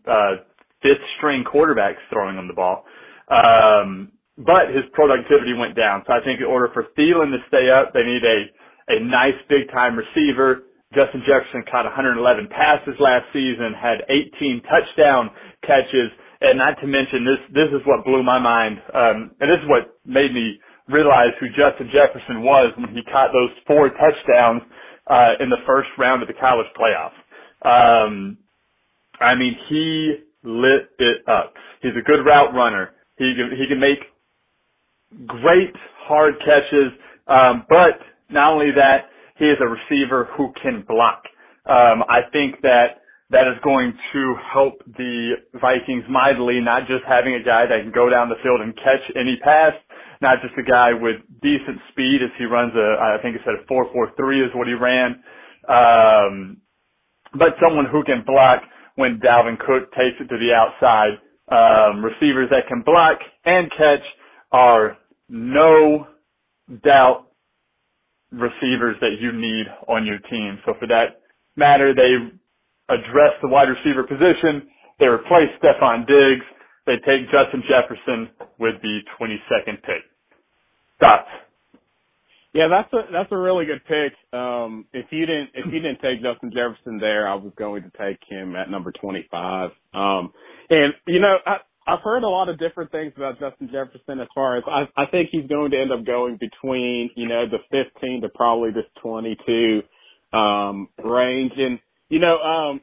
uh, 0.07 0.37
fifth 0.83 1.03
string 1.19 1.45
quarterbacks 1.45 2.03
throwing 2.13 2.37
him 2.37 2.49
the 2.49 2.55
ball. 2.55 2.85
Um, 3.29 4.13
but 4.39 4.69
his 4.75 4.85
productivity 4.93 5.55
went 5.55 5.77
down. 5.77 6.03
So 6.07 6.13
I 6.13 6.21
think 6.25 6.41
in 6.41 6.47
order 6.47 6.69
for 6.75 6.85
Thielen 6.99 7.33
to 7.33 7.39
stay 7.49 7.71
up, 7.71 7.93
they 7.95 8.03
need 8.05 8.23
a, 8.25 8.97
a 8.97 9.01
nice 9.01 9.39
big 9.49 9.71
time 9.73 9.97
receiver. 9.97 10.65
Justin 10.97 11.23
Jefferson 11.29 11.65
caught 11.71 11.87
111 11.87 12.49
passes 12.51 12.97
last 13.01 13.27
season, 13.35 13.75
had 13.75 14.03
18 14.11 14.63
touchdown 14.65 15.31
catches, 15.67 16.11
and 16.43 16.59
not 16.59 16.81
to 16.83 16.89
mention 16.89 17.27
this, 17.27 17.41
this 17.55 17.71
is 17.71 17.87
what 17.87 18.05
blew 18.07 18.25
my 18.25 18.41
mind. 18.41 18.79
Um, 18.95 19.33
and 19.41 19.51
this 19.53 19.61
is 19.63 19.69
what 19.71 20.01
made 20.07 20.35
me 20.35 20.59
realize 20.89 21.33
who 21.41 21.49
Justin 21.51 21.91
Jefferson 21.93 22.43
was 22.43 22.73
when 22.79 22.95
he 22.97 23.05
caught 23.13 23.31
those 23.33 23.51
four 23.69 23.91
touchdowns, 23.91 24.63
uh, 25.09 25.35
in 25.41 25.51
the 25.51 25.59
first 25.67 25.91
round 25.99 26.23
of 26.23 26.29
the 26.29 26.35
college 26.35 26.69
playoffs. 26.81 27.19
Um, 27.65 28.39
I 29.21 29.35
mean, 29.37 29.57
he 29.69 30.17
lit 30.45 30.91
it 30.99 31.29
up. 31.29 31.55
He's 31.83 31.93
a 31.99 32.03
good 32.03 32.25
route 32.27 32.55
runner. 32.55 32.93
He 33.19 33.35
can, 33.37 33.51
he 33.57 33.67
can 33.69 33.81
make 33.81 34.01
great 35.27 35.75
hard 36.07 36.35
catches. 36.45 36.93
Um, 37.29 37.65
but 37.69 38.01
not 38.31 38.53
only 38.55 38.73
that, 38.73 39.11
he 39.39 39.47
is 39.47 39.59
a 39.61 39.67
receiver 39.69 40.29
who 40.37 40.53
can 40.63 40.85
block. 40.89 41.23
Um, 41.67 42.05
I 42.09 42.23
think 42.33 42.63
that 42.63 43.03
that 43.31 43.49
is 43.49 43.59
going 43.65 43.95
to 44.13 44.37
help 44.53 44.75
the 44.99 45.35
Vikings 45.61 46.05
mightily, 46.11 46.61
not 46.61 46.87
just 46.89 47.05
having 47.09 47.35
a 47.35 47.43
guy 47.45 47.67
that 47.67 47.83
can 47.83 47.93
go 47.93 48.11
down 48.11 48.29
the 48.29 48.37
field 48.43 48.61
and 48.63 48.77
catch 48.77 49.03
any 49.17 49.39
pass, 49.43 49.73
not 50.23 50.39
just 50.43 50.55
a 50.59 50.63
guy 50.63 50.93
with 50.95 51.17
decent 51.43 51.79
speed 51.93 52.23
as 52.23 52.31
he 52.39 52.45
runs 52.47 52.75
a, 52.77 52.97
I 53.01 53.23
think 53.23 53.37
he 53.37 53.43
said 53.45 53.55
a 53.57 53.73
4.43 53.73 54.47
is 54.47 54.53
what 54.55 54.69
he 54.69 54.75
ran, 54.75 55.23
um, 55.69 56.59
but 57.39 57.55
someone 57.63 57.87
who 57.87 58.05
can 58.05 58.25
block 58.27 58.63
when 58.97 59.21
Dalvin 59.21 59.59
Cook 59.59 59.93
takes 59.95 60.17
it 60.21 60.29
to 60.29 60.39
the 60.39 60.55
outside. 60.55 61.19
Um, 61.51 62.05
receivers 62.05 62.51
that 62.51 62.69
can 62.69 62.83
block 62.83 63.19
and 63.45 63.71
catch 63.73 64.03
are 64.53 64.99
no 65.29 66.07
doubt 66.85 67.26
receivers 68.33 68.97
that 69.01 69.19
you 69.21 69.33
need 69.33 69.67
on 69.89 70.07
your 70.07 70.19
team. 70.31 70.59
So 70.67 70.75
for 70.81 70.87
that 70.89 71.23
matter, 71.57 71.95
they 71.95 72.17
address 72.89 73.33
the 73.43 73.49
wide 73.49 73.69
receiver 73.69 74.05
position. 74.05 74.69
They 75.01 75.07
replace 75.09 75.51
Stefon 75.63 76.07
Diggs. 76.07 76.45
They 76.87 76.97
take 77.07 77.31
Justin 77.31 77.63
Jefferson 77.69 78.31
with 78.59 78.77
the 78.83 79.01
22nd 79.21 79.83
pick. 79.83 80.03
Thoughts? 81.01 81.29
Yeah, 82.55 82.69
that's 82.69 82.93
a 82.95 83.13
that's 83.13 83.31
a 83.33 83.37
really 83.39 83.67
good 83.67 83.83
pick. 83.87 84.15
Um, 84.33 84.87
if 84.95 85.07
you 85.13 85.27
didn't 85.27 85.51
if 85.55 85.67
you 85.67 85.81
didn't 85.81 86.01
take 86.01 86.23
Justin 86.23 86.51
Jefferson 86.53 86.99
there, 86.99 87.29
I 87.29 87.35
was 87.35 87.53
going 87.59 87.83
to 87.83 87.91
take 87.99 88.19
him 88.29 88.57
at 88.57 88.71
number 88.71 88.93
25. 88.93 89.71
Um, 89.95 90.33
and 90.71 90.95
you 91.07 91.21
know, 91.21 91.37
I, 91.47 91.59
I've 91.87 92.01
heard 92.03 92.25
a 92.25 92.29
lot 92.29 92.49
of 92.49 92.59
different 92.59 92.91
things 92.91 93.13
about 93.17 93.39
Justin 93.39 93.69
Jefferson 93.71 94.21
as 94.21 94.29
far 94.35 94.57
as 94.57 94.65
I, 94.67 95.03
I 95.03 95.07
think 95.07 95.29
he's 95.31 95.47
going 95.47 95.71
to 95.71 95.81
end 95.81 95.93
up 95.93 96.05
going 96.05 96.37
between, 96.39 97.11
you 97.15 97.29
know, 97.29 97.45
the 97.47 97.59
15 97.71 98.23
to 98.23 98.29
probably 98.31 98.71
this 98.73 98.85
22, 99.03 99.83
um, 100.33 100.89
range. 101.05 101.53
And, 101.57 101.79
you 102.09 102.19
know, 102.19 102.39
um, 102.39 102.81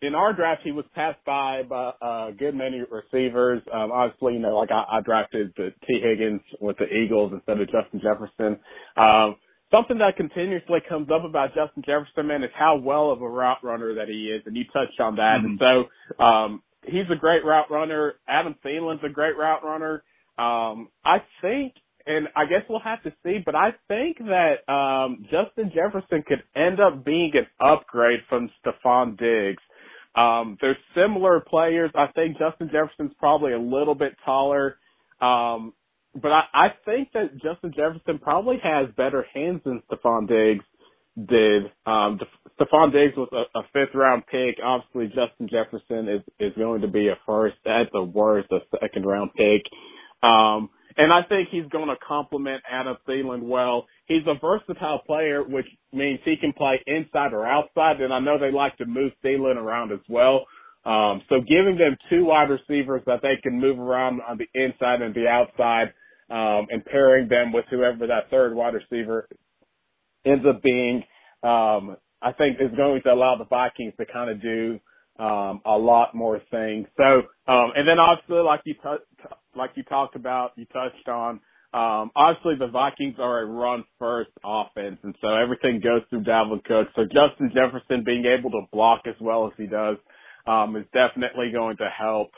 in 0.00 0.14
our 0.14 0.32
draft, 0.32 0.62
he 0.64 0.72
was 0.72 0.84
passed 0.94 1.22
by 1.26 1.62
by 1.64 1.92
a 2.00 2.32
good 2.32 2.54
many 2.54 2.82
receivers. 2.90 3.60
Um, 3.72 3.90
obviously, 3.92 4.34
you 4.34 4.38
know, 4.38 4.56
like 4.56 4.70
I, 4.70 4.98
I 4.98 5.00
drafted 5.00 5.52
the 5.56 5.70
Tee 5.86 6.00
Higgins 6.02 6.40
with 6.60 6.76
the 6.78 6.86
Eagles 6.86 7.32
instead 7.34 7.60
of 7.60 7.66
Justin 7.70 8.00
Jefferson. 8.00 8.58
Um, 8.96 9.36
something 9.70 9.98
that 9.98 10.16
continuously 10.16 10.78
comes 10.88 11.08
up 11.10 11.24
about 11.24 11.50
Justin 11.54 11.82
Jefferson, 11.84 12.28
man, 12.28 12.44
is 12.44 12.50
how 12.56 12.76
well 12.76 13.10
of 13.10 13.22
a 13.22 13.28
route 13.28 13.62
runner 13.62 13.94
that 13.94 14.08
he 14.08 14.26
is, 14.26 14.42
and 14.46 14.56
you 14.56 14.64
touched 14.72 15.00
on 15.00 15.16
that. 15.16 15.38
Mm-hmm. 15.42 15.46
And 15.46 15.60
so, 15.60 16.24
um, 16.24 16.62
he's 16.84 17.10
a 17.10 17.16
great 17.16 17.44
route 17.44 17.70
runner. 17.70 18.14
Adam 18.28 18.54
Thielen's 18.64 19.02
a 19.04 19.08
great 19.08 19.36
route 19.36 19.64
runner. 19.64 20.02
Um, 20.38 20.88
I 21.04 21.18
think, 21.42 21.74
and 22.06 22.28
I 22.36 22.44
guess 22.46 22.62
we'll 22.68 22.80
have 22.80 23.02
to 23.02 23.12
see, 23.24 23.38
but 23.44 23.54
I 23.54 23.70
think 23.88 24.18
that 24.18 24.70
um, 24.72 25.24
Justin 25.24 25.72
Jefferson 25.74 26.22
could 26.26 26.42
end 26.56 26.80
up 26.80 27.04
being 27.04 27.32
an 27.34 27.46
upgrade 27.60 28.20
from 28.28 28.50
Stefon 28.64 29.18
Diggs. 29.18 29.62
Um, 30.14 30.56
they're 30.60 30.78
similar 30.94 31.40
players. 31.40 31.90
I 31.94 32.06
think 32.14 32.38
Justin 32.38 32.70
Jefferson's 32.72 33.12
probably 33.18 33.52
a 33.52 33.58
little 33.58 33.94
bit 33.94 34.16
taller. 34.24 34.76
Um, 35.20 35.74
but 36.14 36.32
I, 36.32 36.42
I 36.54 36.68
think 36.84 37.12
that 37.12 37.34
Justin 37.34 37.72
Jefferson 37.76 38.18
probably 38.18 38.56
has 38.62 38.88
better 38.96 39.26
hands 39.34 39.60
than 39.64 39.82
Stefon 39.90 40.26
Diggs 40.28 40.64
did. 41.26 41.64
Um, 41.86 42.20
Stefon 42.58 42.92
Diggs 42.92 43.16
was 43.16 43.28
a, 43.32 43.58
a 43.58 43.62
fifth 43.72 43.94
round 43.94 44.24
pick. 44.26 44.56
Obviously, 44.62 45.06
Justin 45.06 45.48
Jefferson 45.48 46.08
is, 46.08 46.22
is 46.38 46.52
going 46.56 46.82
to 46.82 46.88
be 46.88 47.08
a 47.08 47.18
first, 47.26 47.56
at 47.66 47.90
the 47.92 48.02
worst, 48.02 48.48
a 48.52 48.58
second 48.80 49.04
round 49.04 49.30
pick. 49.34 49.62
Um, 50.22 50.70
and 50.96 51.12
I 51.12 51.22
think 51.28 51.48
he's 51.50 51.68
going 51.70 51.88
to 51.88 51.96
complement 52.06 52.62
Adam 52.68 52.96
Thielen 53.08 53.42
well. 53.42 53.86
He's 54.06 54.26
a 54.26 54.34
versatile 54.40 55.00
player, 55.06 55.44
which 55.44 55.66
means 55.92 56.18
he 56.24 56.36
can 56.36 56.52
play 56.52 56.82
inside 56.86 57.32
or 57.32 57.46
outside. 57.46 58.00
And 58.00 58.12
I 58.12 58.18
know 58.18 58.38
they 58.38 58.50
like 58.50 58.76
to 58.78 58.86
move 58.86 59.12
Thielen 59.24 59.56
around 59.56 59.92
as 59.92 60.00
well. 60.08 60.46
Um, 60.84 61.22
so 61.28 61.40
giving 61.40 61.76
them 61.78 61.96
two 62.10 62.24
wide 62.24 62.50
receivers 62.50 63.02
that 63.06 63.20
they 63.22 63.36
can 63.42 63.60
move 63.60 63.78
around 63.78 64.20
on 64.26 64.38
the 64.38 64.48
inside 64.54 65.02
and 65.02 65.14
the 65.14 65.28
outside, 65.28 65.92
um, 66.30 66.66
and 66.70 66.84
pairing 66.84 67.28
them 67.28 67.52
with 67.52 67.64
whoever 67.70 68.06
that 68.06 68.30
third 68.30 68.54
wide 68.54 68.74
receiver 68.74 69.28
ends 70.24 70.44
up 70.48 70.62
being, 70.62 71.02
um, 71.42 71.96
I 72.22 72.32
think 72.36 72.58
is 72.60 72.76
going 72.76 73.02
to 73.04 73.12
allow 73.12 73.36
the 73.36 73.44
Vikings 73.44 73.94
to 73.98 74.06
kind 74.06 74.30
of 74.30 74.42
do 74.42 74.80
um, 75.18 75.60
a 75.66 75.76
lot 75.76 76.14
more 76.14 76.40
things. 76.50 76.86
So, 76.96 77.22
um, 77.52 77.72
and 77.76 77.86
then 77.86 77.98
obviously, 77.98 78.38
like 78.42 78.60
you 78.64 78.74
t- 78.74 79.28
like 79.56 79.70
you 79.74 79.82
talked 79.84 80.16
about, 80.16 80.52
you 80.56 80.66
touched 80.66 81.08
on. 81.08 81.40
Um, 81.74 82.10
obviously, 82.16 82.54
the 82.58 82.68
Vikings 82.72 83.16
are 83.18 83.40
a 83.40 83.46
run 83.46 83.84
first 83.98 84.30
offense, 84.44 84.98
and 85.02 85.14
so 85.20 85.28
everything 85.34 85.80
goes 85.80 86.02
through 86.08 86.24
Dalvin 86.24 86.64
Cook. 86.64 86.88
So 86.96 87.04
Justin 87.04 87.52
Jefferson 87.54 88.04
being 88.04 88.24
able 88.24 88.50
to 88.50 88.62
block 88.72 89.02
as 89.06 89.16
well 89.20 89.46
as 89.46 89.52
he 89.58 89.66
does 89.66 89.96
um, 90.46 90.76
is 90.76 90.86
definitely 90.94 91.50
going 91.52 91.76
to 91.78 91.88
help 91.96 92.30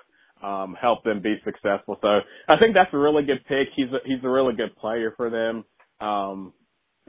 um, 0.43 0.77
help 0.81 1.05
them 1.05 1.21
be 1.23 1.37
successful. 1.45 1.99
So 2.01 2.21
I 2.49 2.59
think 2.59 2.75
that's 2.75 2.93
a 2.93 2.99
really 2.99 3.25
good 3.25 3.45
pick. 3.47 3.69
He's 3.77 3.89
a, 3.89 3.99
he's 4.05 4.25
a 4.25 4.29
really 4.29 4.55
good 4.55 4.75
player 4.77 5.13
for 5.17 5.31
them. 5.31 5.65
Um, 6.01 6.55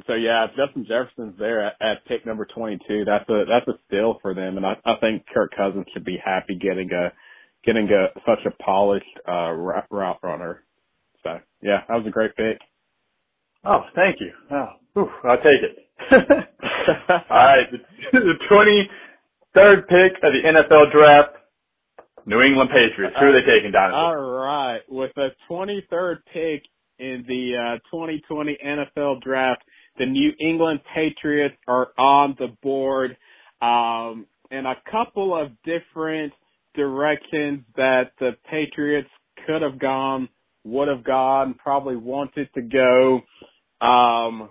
so 0.08 0.14
yeah, 0.14 0.46
if 0.46 0.52
Justin 0.56 0.86
Jefferson's 0.88 1.38
there 1.40 1.66
at, 1.66 1.74
at 1.82 2.06
pick 2.06 2.26
number 2.26 2.46
22, 2.46 3.06
that's 3.06 3.28
a 3.30 3.46
that's 3.48 3.68
a 3.68 3.80
steal 3.88 4.20
for 4.22 4.34
them, 4.34 4.58
and 4.58 4.66
I, 4.66 4.76
I 4.86 4.96
think 5.00 5.26
Kirk 5.34 5.52
Cousins 5.56 5.86
should 5.94 6.06
be 6.06 6.18
happy 6.24 6.56
getting 6.56 6.92
a 6.92 7.12
getting 7.66 7.90
a 7.90 8.08
such 8.26 8.46
a 8.46 8.64
polished 8.64 9.06
uh, 9.28 9.52
route 9.52 10.20
runner. 10.24 10.64
So 11.24 11.40
yeah, 11.62 11.82
that 11.88 11.96
was 11.96 12.06
a 12.08 12.12
great 12.12 12.36
pick. 12.36 12.60
Oh, 13.64 13.82
thank 13.96 14.20
you. 14.20 14.32
Oh, 14.52 14.70
whew, 14.94 15.10
I'll 15.24 15.38
take 15.38 15.62
it. 15.62 15.78
All 16.12 17.38
right, 17.38 17.68
the, 17.72 18.20
the 18.20 18.34
23rd 18.50 19.88
pick 19.88 20.24
of 20.24 20.34
the 20.34 20.42
NFL 20.44 20.92
draft, 20.92 21.38
New 22.26 22.42
England 22.42 22.72
Patriots. 22.72 23.16
Who 23.20 23.28
are 23.28 23.32
they 23.34 23.46
taking, 23.46 23.72
Donovan? 23.72 24.00
All 24.00 24.16
right, 24.16 24.82
with 24.90 25.12
the 25.16 25.30
23rd 25.50 26.18
pick 26.34 26.64
in 26.98 27.24
the 27.28 27.78
uh, 27.78 27.96
2020 27.96 28.58
NFL 28.66 29.22
draft, 29.22 29.64
the 29.98 30.06
New 30.06 30.32
England 30.40 30.82
Patriots 30.94 31.56
are 31.68 31.90
on 31.98 32.36
the 32.40 32.48
board, 32.62 33.18
um, 33.62 34.26
and 34.50 34.68
a 34.68 34.76
couple 34.90 35.36
of 35.40 35.52
different 35.64 36.34
directions 36.76 37.64
that 37.76 38.12
the 38.20 38.32
Patriots 38.50 39.10
could 39.46 39.62
have 39.62 39.80
gone, 39.80 40.30
would 40.64 40.88
have 40.88 41.04
gone, 41.04 41.56
probably 41.56 41.96
wanted 41.96 42.50
to 42.54 42.62
go. 42.62 43.22
Um, 43.86 44.50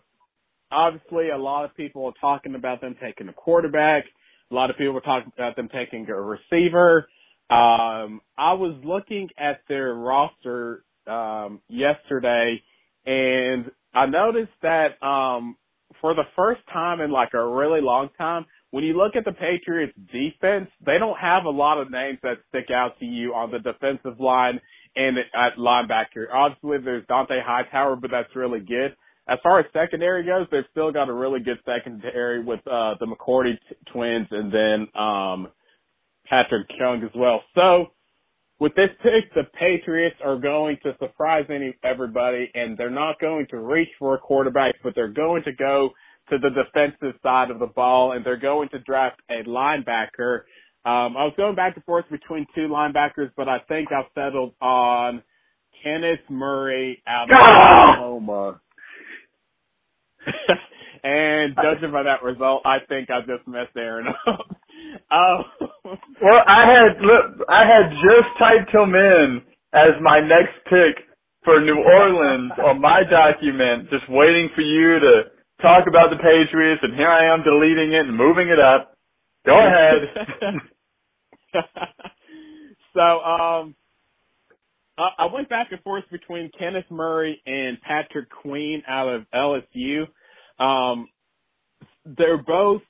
obviously, 0.71 1.31
a 1.31 1.39
lot 1.39 1.65
of 1.65 1.77
people 1.77 2.05
are 2.07 2.13
talking 2.21 2.55
about 2.55 2.81
them 2.81 2.97
taking 3.03 3.29
a 3.29 3.33
quarterback. 3.33 4.05
A 4.51 4.55
lot 4.55 4.71
of 4.71 4.77
people 4.77 4.97
are 4.97 5.01
talking 5.01 5.33
about 5.37 5.57
them 5.57 5.69
taking 5.73 6.09
a 6.09 6.21
receiver. 6.21 7.09
Um, 7.51 8.21
I 8.39 8.53
was 8.55 8.81
looking 8.85 9.29
at 9.39 9.61
their 9.69 9.95
roster 9.95 10.85
um, 11.07 11.61
yesterday, 11.69 12.63
and 13.07 13.71
I 13.95 14.07
noticed 14.07 14.53
that 14.63 15.03
um, 15.05 15.57
for 16.01 16.15
the 16.15 16.25
first 16.37 16.61
time 16.73 17.01
in 17.01 17.11
like 17.11 17.35
a 17.35 17.45
really 17.45 17.81
long 17.81 18.09
time, 18.17 18.47
when 18.71 18.85
you 18.85 18.97
look 18.97 19.17
at 19.17 19.25
the 19.25 19.33
Patriots 19.33 19.93
defense, 20.13 20.69
they 20.85 20.99
don't 20.99 21.19
have 21.19 21.45
a 21.45 21.51
lot 21.51 21.79
of 21.81 21.91
names 21.91 22.19
that 22.23 22.39
stick 22.49 22.71
out 22.73 22.99
to 23.01 23.05
you 23.05 23.35
on 23.35 23.51
the 23.51 23.59
defensive 23.59 24.21
line 24.21 24.61
and 24.95 25.19
at 25.19 25.57
linebacker. 25.59 26.27
Obviously, 26.33 26.79
there's 26.85 27.05
Dont'a 27.07 27.43
Hightower, 27.45 27.97
but 27.97 28.11
that's 28.11 28.35
really 28.37 28.61
good. 28.61 28.95
As 29.29 29.39
far 29.43 29.61
as 29.61 29.67
secondary 29.73 30.25
goes, 30.25 30.47
they've 30.51 30.65
still 30.71 30.93
got 30.93 31.09
a 31.09 31.13
really 31.13 31.41
good 31.41 31.59
secondary 31.65 32.43
with 32.43 32.61
uh, 32.67 32.95
the 32.99 33.07
McCourty 33.07 33.55
t- 33.69 33.77
twins 33.93 34.27
and 34.31 34.53
then 34.53 35.01
um, 35.01 35.49
Patrick 36.29 36.69
Chung 36.79 37.03
as 37.05 37.11
well. 37.15 37.43
So 37.55 37.89
with 38.61 38.75
this 38.75 38.91
pick, 39.03 39.33
the 39.35 39.45
Patriots 39.59 40.17
are 40.23 40.39
going 40.39 40.79
to 40.83 40.95
surprise 41.01 41.47
any 41.49 41.75
everybody, 41.83 42.51
and 42.55 42.77
they're 42.77 42.91
not 42.91 43.19
going 43.19 43.47
to 43.51 43.59
reach 43.59 43.89
for 43.99 44.15
a 44.15 44.19
quarterback, 44.19 44.75
but 44.85 44.95
they're 44.95 45.09
going 45.09 45.43
to 45.45 45.53
go 45.53 45.91
to 46.29 46.39
the 46.39 46.51
defensive 46.51 47.19
side 47.23 47.51
of 47.51 47.59
the 47.59 47.67
ball, 47.67 48.13
and 48.13 48.25
they're 48.25 48.37
going 48.37 48.69
to 48.69 48.79
draft 48.81 49.21
a 49.31 49.43
linebacker. 49.49 50.43
Um, 50.85 51.17
I 51.17 51.25
was 51.25 51.33
going 51.37 51.57
back 51.57 51.75
and 51.77 51.85
forth 51.85 52.05
between 52.11 52.47
two 52.55 52.69
linebackers, 52.69 53.31
but 53.37 53.49
I 53.49 53.59
think 53.67 53.89
I've 53.93 54.11
settled 54.15 54.55
on 54.61 55.23
Kenneth 55.83 56.21
Murray 56.29 57.03
out 57.07 57.31
of 57.31 57.37
Oklahoma. 57.37 58.61
and 61.03 61.57
judging 61.57 61.93
by 61.93 62.03
that 62.03 62.23
result, 62.23 62.63
I 62.67 62.79
think 62.89 63.09
I 63.11 63.21
just 63.21 63.49
messed 63.49 63.77
Aaron 63.77 64.07
up. 64.27 64.57
Oh. 65.11 65.43
well, 65.85 66.43
I 66.47 66.65
had 66.67 67.01
look, 67.03 67.47
I 67.49 67.65
had 67.67 67.91
just 67.91 68.29
typed 68.39 68.75
him 68.75 68.95
in 68.95 69.43
as 69.73 69.93
my 70.03 70.21
next 70.21 70.55
pick 70.65 71.05
for 71.45 71.61
New 71.61 71.79
Orleans 71.79 72.53
on 72.65 72.81
my 72.81 73.03
document, 73.09 73.89
just 73.91 74.09
waiting 74.09 74.51
for 74.55 74.63
you 74.63 74.99
to 75.01 75.23
talk 75.63 75.85
about 75.89 76.11
the 76.11 76.17
Patriots, 76.17 76.81
and 76.83 76.95
here 76.95 77.09
I 77.09 77.33
am 77.33 77.43
deleting 77.43 77.93
it 77.93 78.07
and 78.07 78.17
moving 78.17 78.49
it 78.49 78.59
up. 78.59 78.97
Go 79.47 79.59
ahead. 79.59 79.99
so, 82.95 83.01
um, 83.01 83.75
I, 84.99 85.09
I 85.19 85.27
went 85.33 85.49
back 85.49 85.69
and 85.71 85.81
forth 85.83 86.05
between 86.11 86.51
Kenneth 86.59 86.91
Murray 86.91 87.41
and 87.47 87.81
Patrick 87.81 88.29
Queen 88.31 88.83
out 88.87 89.09
of 89.09 89.25
LSU. 89.35 90.07
Um, 90.63 91.09
they're 92.05 92.43
both 92.43 92.83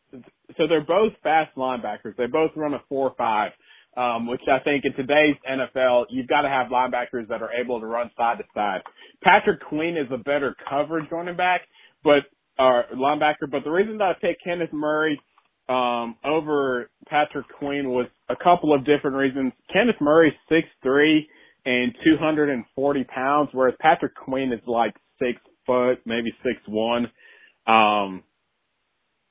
so 0.56 0.66
they're 0.66 0.84
both 0.84 1.12
fast 1.22 1.54
linebackers. 1.56 2.16
They 2.16 2.26
both 2.26 2.50
run 2.56 2.74
a 2.74 2.82
four 2.88 3.14
five, 3.16 3.52
um, 3.96 4.26
which 4.26 4.42
I 4.50 4.62
think 4.62 4.84
in 4.84 4.92
today's 4.94 5.36
NFL 5.48 6.06
you've 6.10 6.28
got 6.28 6.42
to 6.42 6.48
have 6.48 6.68
linebackers 6.68 7.28
that 7.28 7.42
are 7.42 7.52
able 7.52 7.80
to 7.80 7.86
run 7.86 8.10
side 8.16 8.38
to 8.38 8.44
side. 8.54 8.80
Patrick 9.22 9.60
Queen 9.60 9.96
is 9.96 10.10
a 10.12 10.18
better 10.18 10.54
coverage 10.68 11.10
running 11.10 11.36
back, 11.36 11.62
but 12.04 12.24
uh, 12.58 12.82
linebacker. 12.94 13.50
But 13.50 13.64
the 13.64 13.70
reason 13.70 13.98
that 13.98 14.04
I 14.04 14.12
picked 14.20 14.44
Kenneth 14.44 14.72
Murray 14.72 15.20
um, 15.68 16.16
over 16.24 16.90
Patrick 17.08 17.46
Queen 17.58 17.90
was 17.90 18.06
a 18.28 18.36
couple 18.36 18.74
of 18.74 18.84
different 18.84 19.16
reasons. 19.16 19.52
Kenneth 19.72 20.00
Murray's 20.00 20.34
six 20.48 20.66
three 20.82 21.28
and 21.64 21.94
240 22.04 23.04
pounds, 23.04 23.50
whereas 23.52 23.74
Patrick 23.80 24.14
Queen 24.14 24.52
is 24.52 24.60
like 24.66 24.94
six 25.18 25.38
foot, 25.66 26.00
maybe 26.06 26.32
six 26.42 26.56
one. 26.66 27.06
Um, 27.66 28.24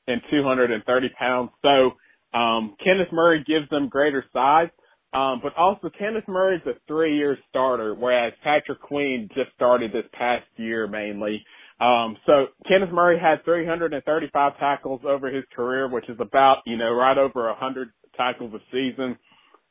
and 0.09 0.21
230 0.29 1.09
pounds. 1.17 1.49
So 1.61 2.37
um, 2.37 2.75
Kenneth 2.83 3.11
Murray 3.11 3.43
gives 3.47 3.69
them 3.69 3.89
greater 3.89 4.25
size. 4.33 4.69
Um, 5.11 5.39
but 5.41 5.55
also 5.57 5.89
Kenneth 5.97 6.27
Murray 6.27 6.57
is 6.57 6.61
a 6.67 6.73
three-year 6.87 7.35
starter, 7.49 7.95
whereas 7.95 8.33
Patrick 8.43 8.79
Queen 8.79 9.27
just 9.33 9.51
started 9.55 9.91
this 9.91 10.05
past 10.13 10.45
year 10.55 10.87
mainly. 10.87 11.43
Um, 11.79 12.17
so 12.27 12.47
Kenneth 12.67 12.91
Murray 12.91 13.17
had 13.19 13.43
335 13.43 14.57
tackles 14.59 15.01
over 15.07 15.31
his 15.31 15.45
career, 15.55 15.87
which 15.87 16.07
is 16.09 16.17
about, 16.19 16.57
you 16.65 16.77
know, 16.77 16.91
right 16.91 17.17
over 17.17 17.47
100 17.47 17.89
tackles 18.15 18.53
a 18.53 18.59
season, 18.71 19.17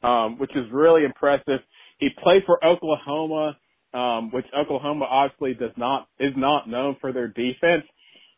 um, 0.02 0.38
which 0.38 0.50
is 0.56 0.64
really 0.72 1.04
impressive. 1.04 1.60
He 1.98 2.08
played 2.22 2.42
for 2.44 2.64
Oklahoma, 2.64 3.56
um, 3.94 4.30
which 4.32 4.46
Oklahoma 4.58 5.04
obviously 5.04 5.54
does 5.54 5.76
not, 5.76 6.08
is 6.18 6.32
not 6.36 6.68
known 6.68 6.96
for 7.00 7.12
their 7.12 7.28
defense. 7.28 7.84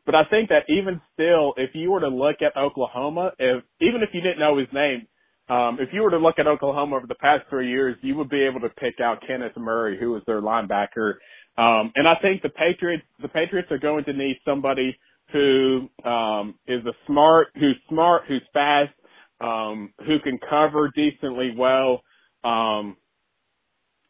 But 0.06 0.14
I 0.14 0.24
think 0.30 0.48
that 0.48 0.64
even 0.68 1.00
still, 1.14 1.54
if 1.56 1.70
you 1.74 1.90
were 1.90 2.00
to 2.00 2.08
look 2.08 2.36
at 2.42 2.56
Oklahoma, 2.56 3.32
if 3.38 3.62
even 3.80 4.02
if 4.02 4.10
you 4.12 4.20
didn't 4.20 4.38
know 4.38 4.58
his 4.58 4.68
name, 4.72 5.06
um, 5.48 5.78
if 5.80 5.88
you 5.92 6.02
were 6.02 6.10
to 6.10 6.18
look 6.18 6.38
at 6.38 6.46
Oklahoma 6.46 6.96
over 6.96 7.06
the 7.06 7.16
past 7.16 7.42
three 7.50 7.68
years, 7.68 7.96
you 8.02 8.16
would 8.16 8.28
be 8.28 8.42
able 8.42 8.60
to 8.60 8.68
pick 8.68 9.00
out 9.02 9.22
Kenneth 9.26 9.56
Murray, 9.56 9.98
who 9.98 10.12
was 10.12 10.22
their 10.26 10.40
linebacker. 10.40 11.14
Um, 11.58 11.92
and 11.96 12.06
I 12.06 12.14
think 12.22 12.42
the 12.42 12.50
Patriots, 12.50 13.02
the 13.20 13.28
Patriots 13.28 13.70
are 13.72 13.78
going 13.78 14.04
to 14.04 14.12
need 14.12 14.36
somebody 14.44 14.96
who 15.32 15.88
um, 16.04 16.54
is 16.66 16.84
a 16.86 16.92
smart, 17.06 17.48
who's 17.54 17.76
smart, 17.88 18.22
who's 18.28 18.42
fast, 18.52 18.92
um, 19.40 19.92
who 20.06 20.18
can 20.20 20.38
cover 20.48 20.90
decently 20.94 21.52
well. 21.56 22.02
Um, 22.44 22.96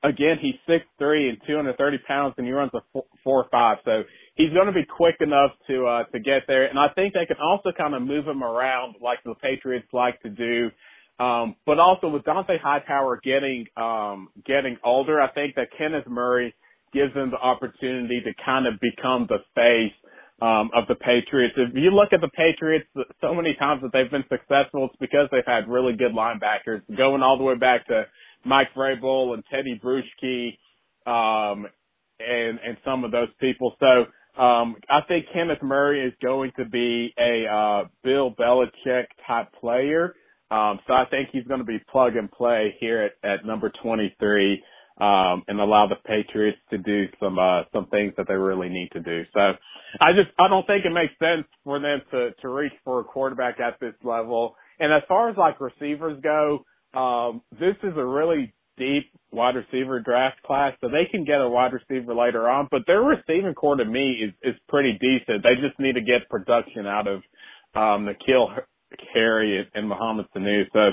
again, 0.02 0.37
he's 0.40 0.54
six 0.66 0.85
three 0.99 1.28
and 1.28 1.38
230 1.47 1.99
pounds, 2.07 2.35
and 2.38 2.47
he 2.47 2.52
runs 2.52 2.71
a 2.75 2.80
four, 2.92 3.04
four 3.23 3.47
five. 3.50 3.78
So 3.85 4.02
he's 4.35 4.52
going 4.52 4.66
to 4.66 4.73
be 4.73 4.85
quick 4.85 5.16
enough 5.21 5.52
to 5.69 5.87
uh, 5.87 6.04
to 6.04 6.21
get 6.21 6.42
there, 6.47 6.66
and 6.66 6.78
I 6.78 6.88
think 6.95 7.14
they 7.14 7.26
can 7.26 7.37
also 7.42 7.71
kind 7.76 7.95
of 7.95 8.02
move 8.02 8.26
him 8.26 8.42
around 8.42 8.97
like 9.00 9.19
the 9.25 9.35
Patriots 9.40 9.88
like 9.92 10.21
to 10.23 10.30
do. 10.30 10.71
Um, 11.19 11.57
but 11.66 11.78
also 11.78 12.09
with 12.09 12.23
Dont'a 12.23 12.59
Hightower 12.62 13.21
getting 13.23 13.66
um, 13.76 14.28
getting 14.47 14.78
older, 14.85 15.21
I 15.21 15.30
think 15.33 15.54
that 15.57 15.69
Kenneth 15.76 16.07
Murray 16.07 16.54
gives 16.92 17.14
them 17.14 17.30
the 17.30 17.37
opportunity 17.37 18.21
to 18.25 18.33
kind 18.45 18.66
of 18.66 18.75
become 18.80 19.28
the 19.28 19.38
face 19.54 19.95
um, 20.42 20.71
of 20.75 20.88
the 20.88 20.95
Patriots. 20.95 21.54
If 21.57 21.75
you 21.75 21.90
look 21.90 22.12
at 22.12 22.21
the 22.21 22.30
Patriots, 22.30 22.87
so 23.21 23.34
many 23.34 23.54
times 23.58 23.82
that 23.82 23.93
they've 23.93 24.10
been 24.10 24.25
successful, 24.28 24.89
it's 24.89 24.97
because 24.99 25.28
they've 25.30 25.47
had 25.47 25.69
really 25.69 25.93
good 25.93 26.13
linebackers, 26.13 26.80
going 26.97 27.23
all 27.23 27.36
the 27.36 27.45
way 27.45 27.56
back 27.56 27.86
to 27.89 28.04
Mike 28.44 28.68
Vrabel 28.76 29.34
and 29.34 29.44
Teddy 29.50 29.80
Bruschi, 29.82 30.58
um, 31.06 31.66
and 32.18 32.58
and 32.64 32.76
some 32.84 33.04
of 33.04 33.10
those 33.10 33.28
people. 33.40 33.74
So 33.80 34.40
um, 34.40 34.76
I 34.88 35.00
think 35.08 35.26
Kenneth 35.32 35.62
Murray 35.62 36.06
is 36.06 36.14
going 36.22 36.52
to 36.58 36.64
be 36.64 37.12
a 37.18 37.46
uh, 37.46 37.88
Bill 38.04 38.34
Belichick 38.34 39.06
type 39.26 39.48
player. 39.60 40.14
Um, 40.50 40.80
so 40.86 40.94
I 40.94 41.04
think 41.10 41.28
he's 41.32 41.44
going 41.44 41.60
to 41.60 41.66
be 41.66 41.78
plug 41.90 42.16
and 42.16 42.30
play 42.30 42.74
here 42.80 43.10
at, 43.22 43.30
at 43.30 43.46
number 43.46 43.70
23 43.82 44.62
um, 45.00 45.44
and 45.48 45.60
allow 45.60 45.86
the 45.86 45.96
Patriots 46.04 46.58
to 46.70 46.78
do 46.78 47.06
some 47.20 47.38
uh, 47.38 47.62
some 47.72 47.86
things 47.86 48.12
that 48.16 48.28
they 48.28 48.34
really 48.34 48.68
need 48.68 48.90
to 48.92 49.00
do. 49.00 49.22
So 49.32 49.40
I 50.00 50.12
just 50.12 50.28
I 50.38 50.48
don't 50.48 50.66
think 50.66 50.84
it 50.84 50.92
makes 50.92 51.14
sense 51.18 51.46
for 51.64 51.80
them 51.80 52.02
to 52.10 52.30
to 52.42 52.48
reach 52.48 52.72
for 52.84 53.00
a 53.00 53.04
quarterback 53.04 53.60
at 53.60 53.80
this 53.80 53.94
level. 54.04 54.54
And 54.78 54.92
as 54.92 55.02
far 55.08 55.30
as 55.30 55.36
like 55.36 55.60
receivers 55.60 56.20
go, 56.22 56.64
um, 56.94 57.42
this 57.52 57.76
is 57.82 57.92
a 57.96 58.04
really 58.04 58.52
deep 58.76 59.12
wide 59.30 59.54
receiver 59.54 60.00
draft 60.00 60.42
class, 60.42 60.72
so 60.80 60.88
they 60.88 61.08
can 61.10 61.24
get 61.24 61.40
a 61.40 61.48
wide 61.48 61.72
receiver 61.72 62.14
later 62.14 62.48
on. 62.48 62.68
But 62.70 62.82
their 62.86 63.02
receiving 63.02 63.54
corps 63.54 63.76
to 63.76 63.84
me 63.84 64.22
is 64.24 64.32
is 64.42 64.60
pretty 64.68 64.98
decent. 65.00 65.42
They 65.42 65.54
just 65.60 65.78
need 65.78 65.94
to 65.94 66.00
get 66.00 66.28
production 66.28 66.86
out 66.86 67.06
of 67.06 67.18
um, 67.74 68.08
N'Keal 68.08 68.48
Harry 69.14 69.68
and 69.74 69.88
Mohamed 69.88 70.26
Sanu. 70.34 70.64
So 70.72 70.90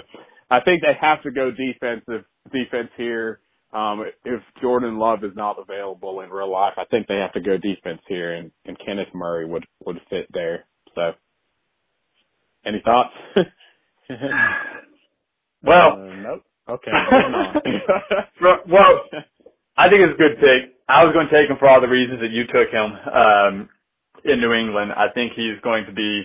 I 0.52 0.60
think 0.62 0.82
they 0.82 0.96
have 1.00 1.24
to 1.24 1.32
go 1.32 1.52
defensive 1.52 2.26
defense 2.52 2.90
here. 2.98 3.40
Um, 3.74 4.06
if 4.24 4.42
Jordan 4.62 4.98
Love 4.98 5.24
is 5.24 5.34
not 5.36 5.58
available 5.60 6.22
in 6.22 6.30
real 6.30 6.52
life, 6.52 6.74
I 6.78 6.86
think 6.86 7.08
they 7.08 7.18
have 7.18 7.34
to 7.34 7.42
go 7.42 7.58
defense 7.58 8.02
here, 8.08 8.34
and, 8.36 8.52
and 8.66 8.78
Kenneth 8.86 9.14
Murray 9.14 9.46
would 9.46 9.66
would 9.86 10.00
fit 10.10 10.28
there. 10.32 10.66
So, 10.96 11.12
any 12.66 12.82
thoughts? 12.86 13.14
well, 15.64 15.92
uh, 15.94 16.16
nope. 16.16 16.44
Okay. 16.70 16.92
well, 18.68 19.04
I 19.78 19.90
think 19.90 20.02
it's 20.02 20.16
a 20.16 20.22
good 20.22 20.38
pick. 20.40 20.76
I 20.90 21.04
was 21.04 21.14
going 21.14 21.28
to 21.28 21.34
take 21.34 21.50
him 21.50 21.58
for 21.60 21.70
all 21.70 21.82
the 21.82 21.88
reasons 21.88 22.20
that 22.22 22.32
you 22.32 22.48
took 22.48 22.72
him 22.72 22.90
um, 23.12 23.70
in 24.26 24.40
New 24.40 24.54
England. 24.54 24.92
I 24.96 25.08
think 25.14 25.34
he's 25.36 25.60
going 25.64 25.86
to 25.86 25.94
be 25.94 26.24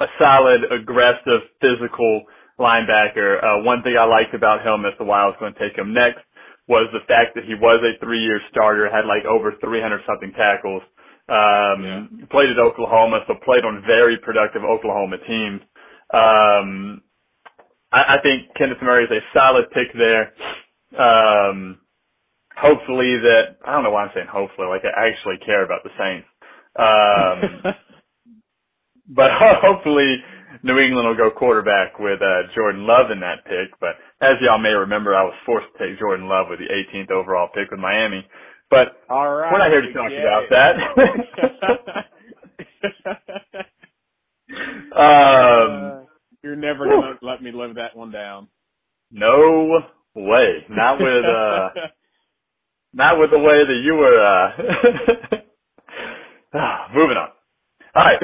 a 0.00 0.06
solid, 0.18 0.62
aggressive, 0.70 1.42
physical 1.60 2.22
linebacker. 2.58 3.42
Uh, 3.42 3.62
one 3.64 3.82
thing 3.82 3.96
I 3.98 4.04
liked 4.04 4.34
about 4.34 4.64
him 4.66 4.84
as 4.86 4.96
to 4.98 5.04
why 5.04 5.22
I 5.22 5.26
was 5.26 5.36
going 5.40 5.54
to 5.54 5.60
take 5.60 5.76
him 5.76 5.92
next 5.92 6.20
was 6.68 6.88
the 6.92 7.04
fact 7.06 7.34
that 7.34 7.44
he 7.44 7.54
was 7.54 7.82
a 7.84 7.98
three-year 8.04 8.40
starter, 8.50 8.90
had 8.90 9.06
like 9.06 9.24
over 9.24 9.54
300 9.60 10.00
something 10.06 10.32
tackles. 10.32 10.82
Um, 11.28 11.78
yeah. 11.82 12.26
played 12.30 12.50
at 12.50 12.58
Oklahoma, 12.58 13.20
so 13.26 13.34
played 13.44 13.64
on 13.64 13.82
very 13.86 14.16
productive 14.18 14.62
Oklahoma 14.62 15.18
teams. 15.26 15.60
Um, 16.14 17.02
I, 17.92 18.16
I 18.16 18.22
think 18.22 18.54
Kenneth 18.56 18.82
Murray 18.82 19.04
is 19.04 19.10
a 19.10 19.20
solid 19.32 19.70
pick 19.70 19.92
there. 19.94 20.32
Um, 20.98 21.78
hopefully 22.56 23.18
that 23.22 23.58
I 23.64 23.72
don't 23.72 23.84
know 23.84 23.90
why 23.90 24.04
I'm 24.04 24.10
saying 24.14 24.28
hopefully, 24.30 24.68
like 24.68 24.82
I 24.84 25.08
actually 25.08 25.38
care 25.44 25.64
about 25.64 25.82
the 25.84 25.90
Saints. 25.98 26.28
Um, 26.76 27.72
but 29.08 29.30
hopefully 29.62 30.16
New 30.62 30.78
England 30.78 31.08
will 31.08 31.16
go 31.16 31.30
quarterback 31.30 31.98
with 31.98 32.20
uh, 32.22 32.48
Jordan 32.54 32.86
Love 32.86 33.10
in 33.10 33.20
that 33.20 33.44
pick. 33.44 33.78
But 33.80 33.96
as 34.20 34.36
y'all 34.40 34.58
may 34.58 34.70
remember, 34.70 35.14
I 35.14 35.22
was 35.22 35.34
forced 35.44 35.66
to 35.72 35.78
take 35.78 35.98
Jordan 35.98 36.28
Love 36.28 36.46
with 36.50 36.58
the 36.58 36.72
18th 36.72 37.10
overall 37.10 37.48
pick 37.54 37.70
with 37.70 37.80
Miami. 37.80 38.26
But 38.70 39.00
All 39.08 39.32
right, 39.32 39.52
we're 39.52 39.58
not 39.58 39.70
here 39.70 39.82
to 39.82 39.92
talk 39.92 40.10
yeah. 40.10 40.22
about 40.22 40.50
that. 40.50 40.74
um, 45.95 45.95
you're 46.42 46.56
never 46.56 46.86
gonna 46.86 47.18
let 47.22 47.42
me 47.42 47.52
live 47.52 47.76
that 47.76 47.96
one 47.96 48.10
down. 48.10 48.48
No 49.10 49.80
way. 50.14 50.64
Not 50.68 51.00
with 51.00 51.24
uh 51.24 51.68
not 52.92 53.18
with 53.18 53.30
the 53.30 53.38
way 53.38 53.64
that 53.64 53.80
you 53.84 53.94
were 53.94 54.20
uh 54.20 55.38
moving 56.94 57.16
on. 57.16 57.28
All 57.94 58.04
right. 58.04 58.20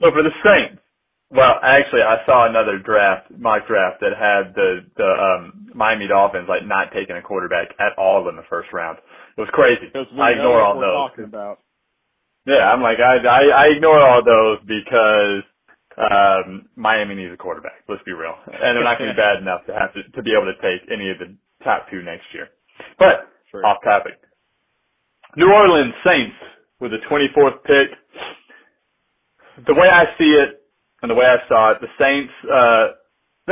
so 0.00 0.10
for 0.10 0.22
the 0.22 0.30
Saints, 0.44 0.82
well, 1.30 1.56
actually, 1.62 2.00
I 2.02 2.24
saw 2.24 2.48
another 2.48 2.78
draft, 2.78 3.30
mock 3.36 3.66
draft 3.68 4.00
that 4.00 4.16
had 4.18 4.54
the 4.54 4.80
the 4.96 5.04
um 5.04 5.68
Miami 5.74 6.08
Dolphins 6.08 6.46
like 6.48 6.64
not 6.66 6.88
taking 6.94 7.16
a 7.16 7.22
quarterback 7.22 7.68
at 7.78 7.92
all 7.98 8.28
in 8.28 8.36
the 8.36 8.44
first 8.48 8.72
round. 8.72 8.98
It 9.36 9.40
was 9.40 9.50
crazy. 9.52 9.86
I 10.20 10.30
ignore 10.32 10.62
all 10.62 10.74
those. 10.80 10.92
Yeah, 12.46 12.64
I'm 12.72 12.80
like 12.82 12.96
I, 12.98 13.18
I 13.26 13.40
I 13.54 13.66
ignore 13.76 14.00
all 14.00 14.24
those 14.24 14.58
because 14.66 15.42
um, 15.98 16.68
Miami 16.76 17.14
needs 17.14 17.34
a 17.34 17.36
quarterback. 17.36 17.82
Let's 17.88 18.02
be 18.06 18.12
real, 18.12 18.34
and 18.46 18.76
they're 18.76 18.86
not 18.86 18.98
going 18.98 19.10
to 19.10 19.14
be 19.14 19.22
bad 19.28 19.42
enough 19.42 19.66
to 19.66 19.74
have 19.74 19.92
to 19.94 20.02
to 20.14 20.22
be 20.22 20.32
able 20.32 20.46
to 20.46 20.58
take 20.62 20.86
any 20.90 21.10
of 21.10 21.18
the 21.18 21.34
top 21.64 21.90
two 21.90 22.02
next 22.02 22.24
year. 22.32 22.48
But 22.98 23.26
sure. 23.50 23.66
off 23.66 23.82
topic, 23.82 24.14
New 25.36 25.50
Orleans 25.50 25.94
Saints 26.06 26.36
with 26.80 26.92
the 26.92 27.02
24th 27.10 27.62
pick. 27.66 27.90
The 29.66 29.74
way 29.74 29.88
I 29.90 30.06
see 30.16 30.38
it, 30.38 30.62
and 31.02 31.10
the 31.10 31.18
way 31.18 31.26
I 31.26 31.42
saw 31.48 31.72
it, 31.72 31.78
the 31.82 31.90
Saints 31.98 32.32
uh, 32.46 32.98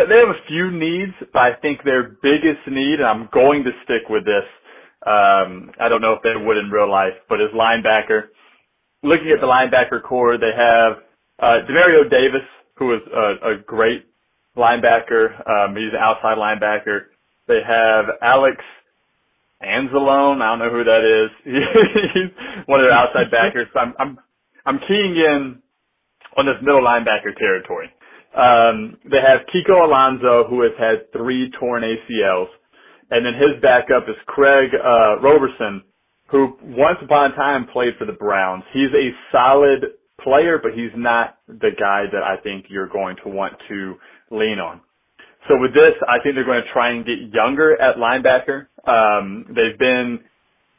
they 0.04 0.20
have 0.20 0.28
a 0.28 0.46
few 0.46 0.70
needs, 0.70 1.16
but 1.32 1.40
I 1.40 1.54
think 1.62 1.80
their 1.82 2.20
biggest 2.22 2.61
need, 2.68 3.00
and 3.00 3.09
I'm 3.09 3.28
going 3.32 3.64
to 3.64 3.70
stick 3.85 4.11
with 4.11 4.24
this. 4.26 4.44
Um, 5.06 5.72
I 5.80 5.88
don't 5.88 6.02
know 6.02 6.12
if 6.12 6.22
they 6.22 6.37
would 6.37 6.59
in 6.59 6.68
real 6.68 6.90
life, 6.90 7.16
but 7.28 7.40
as 7.40 7.48
linebacker, 7.56 8.28
looking 9.02 9.32
at 9.32 9.40
the 9.40 9.46
linebacker 9.46 10.02
corps, 10.02 10.37
they 10.37 10.52
have 10.54 11.06
uh, 11.38 11.59
Demario 11.68 12.09
Davis, 12.11 12.46
who 12.77 12.94
is 12.94 13.01
a, 13.12 13.53
a 13.53 13.59
great 13.66 14.07
linebacker. 14.57 15.49
Um, 15.49 15.77
he's 15.77 15.92
an 15.92 16.01
outside 16.01 16.38
linebacker. 16.38 17.07
They 17.49 17.61
have 17.66 18.07
Alex 18.22 18.57
Anzalone. 19.62 20.42
I 20.42 20.57
don't 20.57 20.59
know 20.59 20.70
who 20.70 20.85
that 20.85 21.05
is. 21.05 21.31
he's 22.14 22.66
one 22.66 22.81
of 22.81 22.87
their 22.87 22.92
outside 22.92 23.31
backers. 23.31 23.68
So 23.72 23.81
I'm, 23.81 23.94
I'm, 23.99 24.18
I'm 24.64 24.79
keying 24.88 25.16
in 25.16 25.62
on 26.37 26.46
this 26.46 26.57
middle 26.62 26.83
linebacker 26.83 27.37
territory. 27.38 27.90
Um, 28.37 28.99
they 29.11 29.20
have 29.20 29.40
Kiko 29.49 29.87
Alonso, 29.87 30.46
who 30.49 30.62
has 30.62 30.72
had 30.79 31.11
three 31.12 31.51
torn 31.59 31.83
ACLs, 31.83 32.49
and 33.11 33.25
then 33.25 33.35
his 33.35 33.62
backup 33.62 34.09
is 34.09 34.16
Craig 34.27 34.70
uh, 34.75 35.18
Robertson, 35.20 35.83
who 36.29 36.59
once 36.62 36.99
upon 37.03 37.33
a 37.33 37.37
time 37.37 37.66
played 37.72 37.94
for 37.99 38.05
the 38.05 38.12
Browns. 38.12 38.64
He's 38.72 38.92
a 38.92 39.11
solid 39.33 39.87
player, 40.27 40.59
but 40.61 40.73
he's 40.75 40.91
not 40.97 41.39
the 41.47 41.71
guy 41.79 42.05
that 42.11 42.23
I 42.23 42.37
think 42.43 42.67
you're 42.69 42.89
going 42.89 43.17
to 43.23 43.31
want 43.31 43.55
to 43.69 43.95
lean 44.31 44.59
on. 44.59 44.81
So 45.49 45.57
with 45.57 45.73
this, 45.73 45.95
I 46.11 46.19
think 46.23 46.35
they're 46.35 46.45
going 46.45 46.62
to 46.62 46.73
try 46.73 46.91
and 46.91 47.07
get 47.07 47.31
younger 47.33 47.81
at 47.81 47.97
linebacker. 47.97 48.67
Um, 48.83 49.47
they've 49.55 49.79
been 49.79 50.19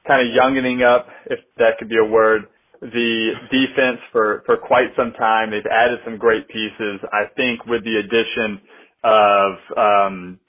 kind 0.06 0.28
of 0.28 0.36
youngening 0.36 0.84
up, 0.84 1.08
if 1.28 1.40
that 1.58 1.80
could 1.80 1.88
be 1.88 1.98
a 1.98 2.06
word, 2.06 2.44
the 2.82 3.32
defense 3.50 4.00
for, 4.12 4.44
for 4.46 4.58
quite 4.58 4.92
some 4.96 5.14
time. 5.14 5.52
They've 5.52 5.72
added 5.72 6.00
some 6.04 6.18
great 6.18 6.48
pieces. 6.50 7.00
I 7.14 7.32
think 7.36 7.66
with 7.66 7.84
the 7.84 7.98
addition 8.04 8.60
of 9.04 9.52
um, 9.78 10.40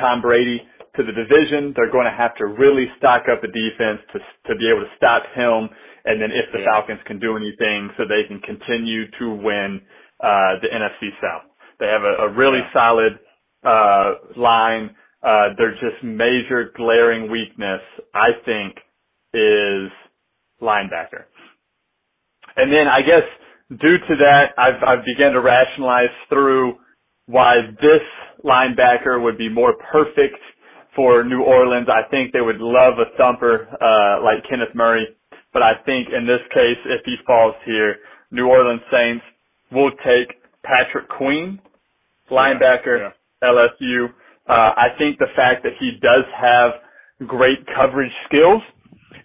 Tom 0.00 0.22
Brady 0.22 0.60
to 0.96 1.02
the 1.02 1.12
division, 1.12 1.72
they're 1.76 1.92
going 1.92 2.06
to 2.06 2.16
have 2.16 2.34
to 2.36 2.46
really 2.46 2.86
stock 2.98 3.24
up 3.30 3.42
the 3.42 3.48
defense 3.48 4.00
to 4.12 4.18
to 4.48 4.58
be 4.58 4.70
able 4.70 4.82
to 4.82 4.92
stop 4.96 5.22
him. 5.34 5.68
And 6.04 6.20
then 6.20 6.30
if 6.30 6.52
the 6.52 6.60
yeah. 6.60 6.66
Falcons 6.66 7.00
can 7.06 7.18
do 7.18 7.36
anything, 7.36 7.90
so 7.96 8.04
they 8.04 8.28
can 8.28 8.40
continue 8.40 9.10
to 9.18 9.30
win 9.30 9.80
uh, 10.22 10.60
the 10.60 10.68
NFC 10.68 11.10
South. 11.20 11.48
They 11.80 11.86
have 11.86 12.02
a, 12.02 12.28
a 12.28 12.32
really 12.32 12.60
yeah. 12.60 12.72
solid 12.72 13.18
uh, 13.64 14.14
line. 14.36 14.94
Uh, 15.22 15.56
their 15.56 15.72
just 15.72 16.02
major 16.04 16.70
glaring 16.76 17.30
weakness, 17.30 17.80
I 18.14 18.28
think, 18.44 18.76
is 19.32 19.90
linebacker. 20.60 21.24
And 22.56 22.72
then 22.72 22.86
I 22.86 23.00
guess 23.00 23.24
due 23.70 23.98
to 23.98 24.16
that, 24.20 24.52
I've, 24.58 24.82
I've 24.86 25.04
begun 25.04 25.32
to 25.32 25.40
rationalize 25.40 26.12
through 26.28 26.74
why 27.26 27.56
this 27.80 28.02
linebacker 28.44 29.22
would 29.22 29.38
be 29.38 29.48
more 29.48 29.74
perfect 29.90 30.36
for 30.94 31.24
New 31.24 31.42
Orleans. 31.42 31.88
I 31.88 32.08
think 32.10 32.32
they 32.32 32.40
would 32.40 32.60
love 32.60 32.94
a 32.98 33.16
thumper, 33.16 33.66
uh, 33.80 34.22
like 34.22 34.48
Kenneth 34.48 34.74
Murray. 34.74 35.08
But 35.54 35.62
I 35.62 35.72
think 35.86 36.08
in 36.12 36.26
this 36.26 36.42
case, 36.52 36.76
if 36.84 37.00
he 37.06 37.16
falls 37.26 37.54
here, 37.64 37.96
New 38.30 38.48
Orleans 38.48 38.82
Saints 38.92 39.24
will 39.72 39.92
take 40.04 40.36
Patrick 40.62 41.08
Queen, 41.08 41.60
linebacker, 42.30 42.98
yeah, 42.98 43.10
yeah. 43.42 43.48
LSU. 43.48 44.08
Uh, 44.46 44.74
I 44.76 44.88
think 44.98 45.18
the 45.18 45.32
fact 45.34 45.62
that 45.62 45.72
he 45.80 45.92
does 46.02 46.24
have 46.36 46.72
great 47.28 47.64
coverage 47.74 48.12
skills 48.26 48.60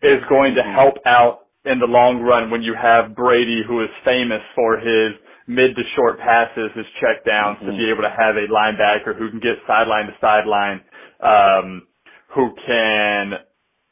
is 0.01 0.21
going 0.29 0.55
to 0.55 0.61
mm-hmm. 0.61 0.75
help 0.75 0.95
out 1.05 1.47
in 1.65 1.79
the 1.79 1.85
long 1.85 2.21
run 2.21 2.49
when 2.49 2.61
you 2.61 2.75
have 2.79 3.15
Brady, 3.15 3.61
who 3.67 3.83
is 3.83 3.89
famous 4.05 4.41
for 4.55 4.77
his 4.77 5.17
mid 5.47 5.75
to 5.75 5.81
short 5.95 6.19
passes, 6.19 6.71
his 6.75 6.85
check 7.01 7.25
downs, 7.25 7.57
mm-hmm. 7.57 7.71
to 7.71 7.77
be 7.77 7.89
able 7.91 8.03
to 8.03 8.13
have 8.15 8.37
a 8.37 8.47
linebacker 8.47 9.17
who 9.17 9.29
can 9.29 9.39
get 9.39 9.57
sideline 9.67 10.05
to 10.05 10.13
sideline, 10.21 10.81
um, 11.19 11.87
who 12.33 12.53
can 12.65 13.33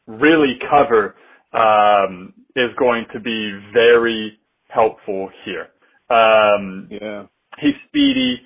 really 0.08 0.58
cover, 0.70 1.16
um, 1.54 2.34
is 2.56 2.70
going 2.78 3.06
to 3.14 3.20
be 3.20 3.60
very 3.74 4.40
helpful 4.70 5.30
here. 5.46 5.68
Um, 6.10 6.88
yeah. 6.90 7.26
He's 7.60 7.76
speedy. 7.88 8.42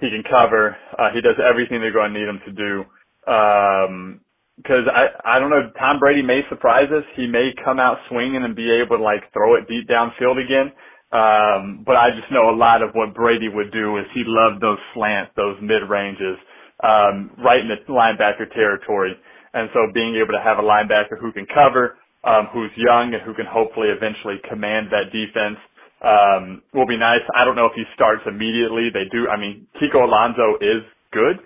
He 0.00 0.10
can 0.10 0.22
cover. 0.28 0.76
Uh, 0.98 1.10
he 1.14 1.20
does 1.20 1.36
everything 1.38 1.80
they're 1.80 1.92
going 1.92 2.12
to 2.12 2.18
need 2.20 2.28
him 2.28 2.40
to 2.46 2.52
do. 2.52 3.32
Um, 3.32 4.20
because 4.56 4.84
I 4.92 5.36
I 5.36 5.38
don't 5.38 5.50
know 5.50 5.70
Tom 5.78 5.98
Brady 5.98 6.22
may 6.22 6.42
surprise 6.48 6.88
us. 6.92 7.04
He 7.16 7.26
may 7.26 7.50
come 7.64 7.80
out 7.80 7.98
swinging 8.08 8.44
and 8.44 8.54
be 8.54 8.70
able 8.70 8.98
to 8.98 9.02
like 9.02 9.32
throw 9.32 9.56
it 9.56 9.68
deep 9.68 9.88
downfield 9.88 10.42
again. 10.42 10.72
Um, 11.12 11.84
but 11.84 11.96
I 11.96 12.10
just 12.10 12.30
know 12.32 12.48
a 12.50 12.56
lot 12.56 12.82
of 12.82 12.90
what 12.94 13.14
Brady 13.14 13.48
would 13.48 13.70
do 13.72 13.98
is 13.98 14.06
he 14.14 14.22
loved 14.26 14.62
those 14.62 14.78
slants, 14.94 15.32
those 15.36 15.56
mid 15.60 15.84
ranges, 15.88 16.38
um, 16.82 17.30
right 17.44 17.60
in 17.60 17.68
the 17.68 17.76
linebacker 17.92 18.50
territory. 18.52 19.12
And 19.52 19.68
so 19.74 19.92
being 19.92 20.16
able 20.16 20.32
to 20.32 20.42
have 20.42 20.58
a 20.58 20.62
linebacker 20.62 21.20
who 21.20 21.30
can 21.32 21.46
cover, 21.52 21.98
um, 22.24 22.48
who's 22.52 22.70
young 22.76 23.14
and 23.14 23.22
who 23.22 23.34
can 23.34 23.46
hopefully 23.46 23.88
eventually 23.88 24.36
command 24.48 24.88
that 24.90 25.12
defense, 25.12 25.58
um, 26.02 26.62
will 26.74 26.86
be 26.86 26.96
nice. 26.98 27.22
I 27.36 27.44
don't 27.44 27.56
know 27.56 27.66
if 27.66 27.74
he 27.76 27.84
starts 27.94 28.22
immediately. 28.26 28.90
They 28.92 29.04
do. 29.12 29.28
I 29.28 29.38
mean, 29.38 29.66
Kiko 29.80 30.04
Alonso 30.04 30.56
is 30.60 30.82
good. 31.12 31.38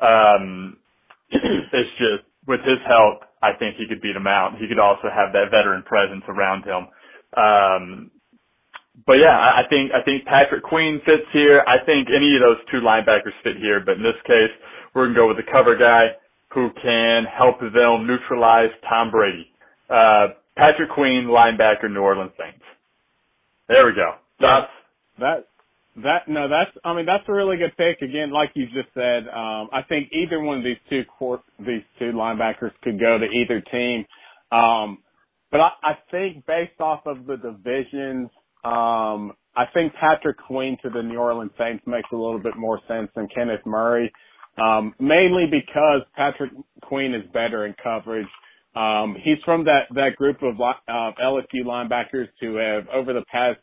Um, 0.00 0.76
it's 1.30 1.90
just 1.98 2.24
with 2.46 2.60
his 2.62 2.78
help, 2.86 3.22
I 3.42 3.52
think 3.58 3.76
he 3.76 3.86
could 3.88 4.02
beat 4.02 4.16
him 4.16 4.26
out. 4.26 4.56
He 4.58 4.68
could 4.68 4.78
also 4.78 5.08
have 5.14 5.32
that 5.32 5.50
veteran 5.50 5.82
presence 5.84 6.24
around 6.28 6.64
him. 6.64 6.88
Um, 7.36 8.10
but 9.06 9.14
yeah, 9.14 9.36
I 9.36 9.62
think 9.68 9.92
I 9.92 10.02
think 10.04 10.24
Patrick 10.26 10.62
Queen 10.64 11.00
fits 11.04 11.26
here. 11.32 11.64
I 11.66 11.84
think 11.84 12.08
any 12.14 12.36
of 12.36 12.42
those 12.42 12.58
two 12.70 12.80
linebackers 12.80 13.34
fit 13.42 13.56
here, 13.58 13.82
but 13.84 13.96
in 13.96 14.02
this 14.02 14.18
case, 14.26 14.50
we're 14.94 15.06
gonna 15.06 15.16
go 15.16 15.28
with 15.28 15.36
the 15.38 15.50
cover 15.52 15.76
guy 15.76 16.08
who 16.54 16.70
can 16.82 17.24
help 17.26 17.60
them 17.60 18.06
neutralize 18.06 18.70
Tom 18.88 19.10
Brady. 19.10 19.50
Uh, 19.88 20.28
Patrick 20.56 20.90
Queen, 20.90 21.24
linebacker, 21.24 21.90
New 21.90 22.00
Orleans 22.00 22.32
Saints. 22.38 22.64
There 23.68 23.86
we 23.86 23.92
go. 23.94 24.12
That's 24.40 24.70
that 25.18 25.46
that 26.02 26.28
no, 26.28 26.48
that's 26.48 26.76
I 26.84 26.94
mean 26.94 27.06
that's 27.06 27.24
a 27.28 27.32
really 27.32 27.56
good 27.56 27.76
pick. 27.76 28.02
Again, 28.02 28.32
like 28.32 28.50
you 28.54 28.66
just 28.66 28.92
said, 28.94 29.28
um, 29.28 29.68
I 29.72 29.82
think 29.88 30.10
either 30.12 30.40
one 30.40 30.58
of 30.58 30.64
these 30.64 30.78
two 30.90 31.02
court 31.18 31.40
these 31.58 31.82
two 31.98 32.12
linebackers 32.12 32.72
could 32.82 33.00
go 33.00 33.18
to 33.18 33.24
either 33.24 33.60
team. 33.60 34.04
Um, 34.52 34.98
but 35.50 35.60
I, 35.60 35.70
I 35.82 35.92
think 36.10 36.44
based 36.46 36.80
off 36.80 37.06
of 37.06 37.26
the 37.26 37.36
divisions, 37.36 38.28
um, 38.64 39.32
I 39.56 39.66
think 39.72 39.92
Patrick 39.94 40.36
Queen 40.38 40.76
to 40.82 40.90
the 40.90 41.02
New 41.02 41.18
Orleans 41.18 41.52
Saints 41.58 41.84
makes 41.86 42.08
a 42.12 42.16
little 42.16 42.40
bit 42.40 42.56
more 42.56 42.80
sense 42.88 43.08
than 43.14 43.28
Kenneth 43.34 43.64
Murray. 43.64 44.12
Um, 44.56 44.94
mainly 45.00 45.46
because 45.50 46.02
Patrick 46.16 46.52
Queen 46.82 47.14
is 47.14 47.22
better 47.32 47.66
in 47.66 47.74
coverage. 47.82 48.26
Um, 48.74 49.16
he's 49.22 49.38
from 49.44 49.64
that, 49.64 49.82
that 49.94 50.16
group 50.16 50.42
of 50.42 50.60
uh, 50.60 51.12
LSU 51.22 51.64
linebackers 51.64 52.28
who 52.40 52.56
have 52.56 52.88
over 52.88 53.12
the 53.12 53.24
past, 53.30 53.58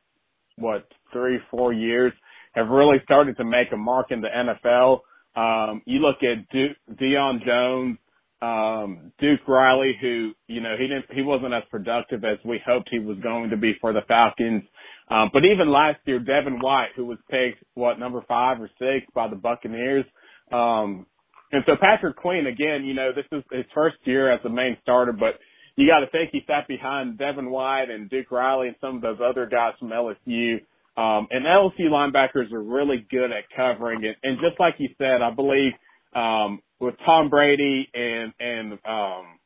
what, 0.58 0.88
three, 1.12 1.40
four 1.50 1.74
years 1.74 2.14
have 2.54 2.68
really 2.68 2.98
started 3.04 3.38
to 3.38 3.44
make 3.44 3.72
a 3.74 3.78
mark 3.78 4.08
in 4.12 4.22
the 4.22 4.28
NFL. 4.28 5.00
Um, 5.36 5.82
you 5.86 6.00
look 6.00 6.18
at 6.24 6.50
Duke, 6.50 6.78
Deion 7.00 7.46
Jones, 7.46 7.98
um, 8.42 9.12
Duke 9.20 9.48
Riley, 9.48 9.96
who, 10.02 10.32
you 10.48 10.62
know, 10.62 10.76
he 10.78 10.88
didn't, 10.88 11.06
he 11.12 11.22
wasn't 11.22 11.54
as 11.54 11.64
productive 11.70 12.24
as 12.24 12.38
we 12.44 12.60
hoped 12.66 12.90
he 12.92 13.00
was 13.00 13.18
going 13.20 13.50
to 13.52 13.58
be 13.58 13.74
for 13.80 13.94
the 13.94 14.02
Falcons. 14.08 14.64
Um, 15.10 15.30
but 15.34 15.46
even 15.46 15.72
last 15.72 16.00
year, 16.06 16.20
Devin 16.20 16.60
White, 16.60 16.90
who 16.96 17.06
was 17.06 17.18
picked, 17.30 17.64
what, 17.76 18.00
number 18.00 18.24
five 18.28 18.62
or 18.62 18.70
six 18.80 19.06
by 19.14 19.28
the 19.28 19.36
Buccaneers. 19.36 20.06
Um, 20.52 21.06
and 21.52 21.64
so 21.66 21.74
Patrick 21.80 22.16
Queen, 22.16 22.48
again, 22.48 22.84
you 22.86 22.94
know, 22.94 23.12
this 23.16 23.26
is 23.32 23.44
his 23.52 23.66
first 23.74 23.98
year 24.04 24.32
as 24.32 24.40
the 24.44 24.50
main 24.50 24.78
starter, 24.82 25.14
but 25.14 25.40
you 25.76 25.88
got 25.88 26.00
to 26.00 26.10
think 26.12 26.30
he 26.32 26.42
sat 26.48 26.68
behind 26.68 27.18
Devin 27.18 27.50
White 27.50 27.90
and 27.90 28.10
Duke 28.10 28.32
Riley 28.32 28.68
and 28.68 28.76
some 28.82 28.98
of 28.98 29.02
those 29.02 29.20
other 29.24 29.46
guys 29.46 29.74
from 29.80 29.90
LSU 29.90 30.60
um, 30.98 31.28
and 31.32 31.46
LSU 31.46 31.90
linebackers 31.90 32.52
are 32.52 32.62
really 32.62 33.06
good 33.10 33.32
at 33.32 33.46
covering 33.56 34.04
it. 34.04 34.18
And 34.24 34.38
just 34.42 34.60
like 34.60 34.76
you 34.78 34.90
said, 34.98 35.22
I 35.22 35.32
believe 35.32 35.72
um, 36.14 36.60
with 36.80 36.96
Tom 37.06 37.30
Brady 37.30 37.88
and 37.94 38.34
and 38.40 38.74
um, 38.86 39.40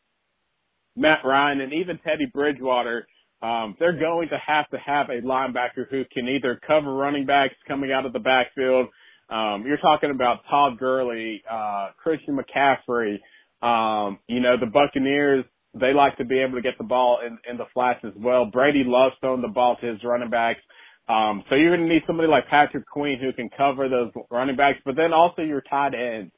Matt 0.96 1.20
Ryan 1.24 1.62
and 1.62 1.74
even 1.74 2.00
Teddy 2.00 2.26
Bridgewater, 2.34 3.06
um, 3.44 3.76
they're 3.80 4.00
going 4.00 4.30
to 4.30 4.38
have 4.46 4.68
to 4.72 4.78
have 4.78 5.10
a 5.10 5.22
linebacker 5.22 5.88
who 5.90 6.04
can 6.12 6.28
either 6.28 6.60
cover 6.66 6.92
running 6.92 7.28
backs 7.28 7.56
coming 7.68 7.92
out 7.92 8.08
of 8.08 8.14
the 8.14 8.20
backfield. 8.20 8.88
Um, 9.30 9.64
you're 9.66 9.78
talking 9.78 10.12
about 10.12 10.40
Todd 10.50 10.78
Gurley, 10.78 11.44
uh, 11.50 11.90
Christian 11.98 12.38
McCaffrey. 12.38 13.18
Um, 13.62 14.20
you 14.28 14.40
know, 14.40 14.56
the 14.60 14.68
Buccaneers, 14.68 15.46
they 15.74 15.94
like 15.94 16.18
to 16.18 16.26
be 16.26 16.40
able 16.40 16.56
to 16.56 16.62
get 16.62 16.78
the 16.78 16.84
ball 16.84 17.20
in, 17.26 17.38
in 17.50 17.58
the 17.58 17.66
flats 17.74 18.00
as 18.04 18.14
well. 18.18 18.46
Brady 18.46 18.84
loves 18.86 19.16
throwing 19.20 19.42
the 19.42 19.48
ball 19.48 19.78
to 19.82 19.88
his 19.88 20.04
running 20.04 20.30
backs. 20.30 20.62
Um, 21.08 21.44
so 21.50 21.56
you're 21.56 21.76
going 21.76 21.88
to 21.88 21.94
need 21.94 22.04
somebody 22.08 22.28
like 22.28 22.48
Patrick 22.48 22.86
Queen 22.88 23.20
who 23.20 23.32
can 23.34 23.50
cover 23.56 23.90
those 23.90 24.12
running 24.32 24.56
backs, 24.56 24.80
but 24.86 24.96
then 24.96 25.14
also 25.14 25.42
your 25.42 25.62
tight 25.62 25.94
ends. 25.94 26.32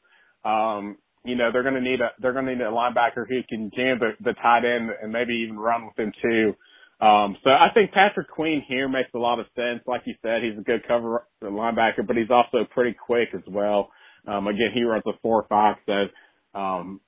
Um, 0.44 0.98
you 1.24 1.36
know, 1.36 1.52
they're 1.52 1.64
going 1.64 1.76
to 1.76 1.82
need 1.82 2.00
a, 2.02 2.10
they're 2.20 2.34
going 2.34 2.46
to 2.46 2.56
need 2.56 2.62
a 2.62 2.72
linebacker 2.72 3.28
who 3.28 3.42
can 3.50 3.70
jam 3.76 4.00
the, 4.00 4.12
the 4.24 4.34
tight 4.42 4.66
end 4.66 4.90
and 5.02 5.12
maybe 5.12 5.34
even 5.44 5.58
run 5.58 5.86
with 5.86 5.96
them 5.96 6.12
too. 6.22 6.54
Um, 7.00 7.38
so 7.44 7.52
I 7.52 7.68
think 7.74 7.92
Patrick 7.92 8.30
Queen 8.30 8.64
here 8.68 8.90
makes 8.90 9.10
a 9.14 9.20
lot 9.20 9.40
of 9.40 9.46
sense. 9.56 9.82
Like 9.86 10.02
you 10.06 10.16
said, 10.22 10.42
he's 10.44 10.58
a 10.58 10.64
good 10.64 10.88
cover 10.88 11.28
linebacker, 11.44 12.06
but 12.08 12.18
he's 12.18 12.32
also 12.32 12.66
pretty 12.72 12.94
quick 12.94 13.30
as 13.36 13.44
well. 13.48 13.92
Um, 14.28 14.48
again, 14.48 14.72
he 14.74 14.84
runs 14.84 15.04
a 15.06 15.12
four 15.22 15.46
five, 15.48 15.76
so, 15.86 16.60
um, 16.60 17.00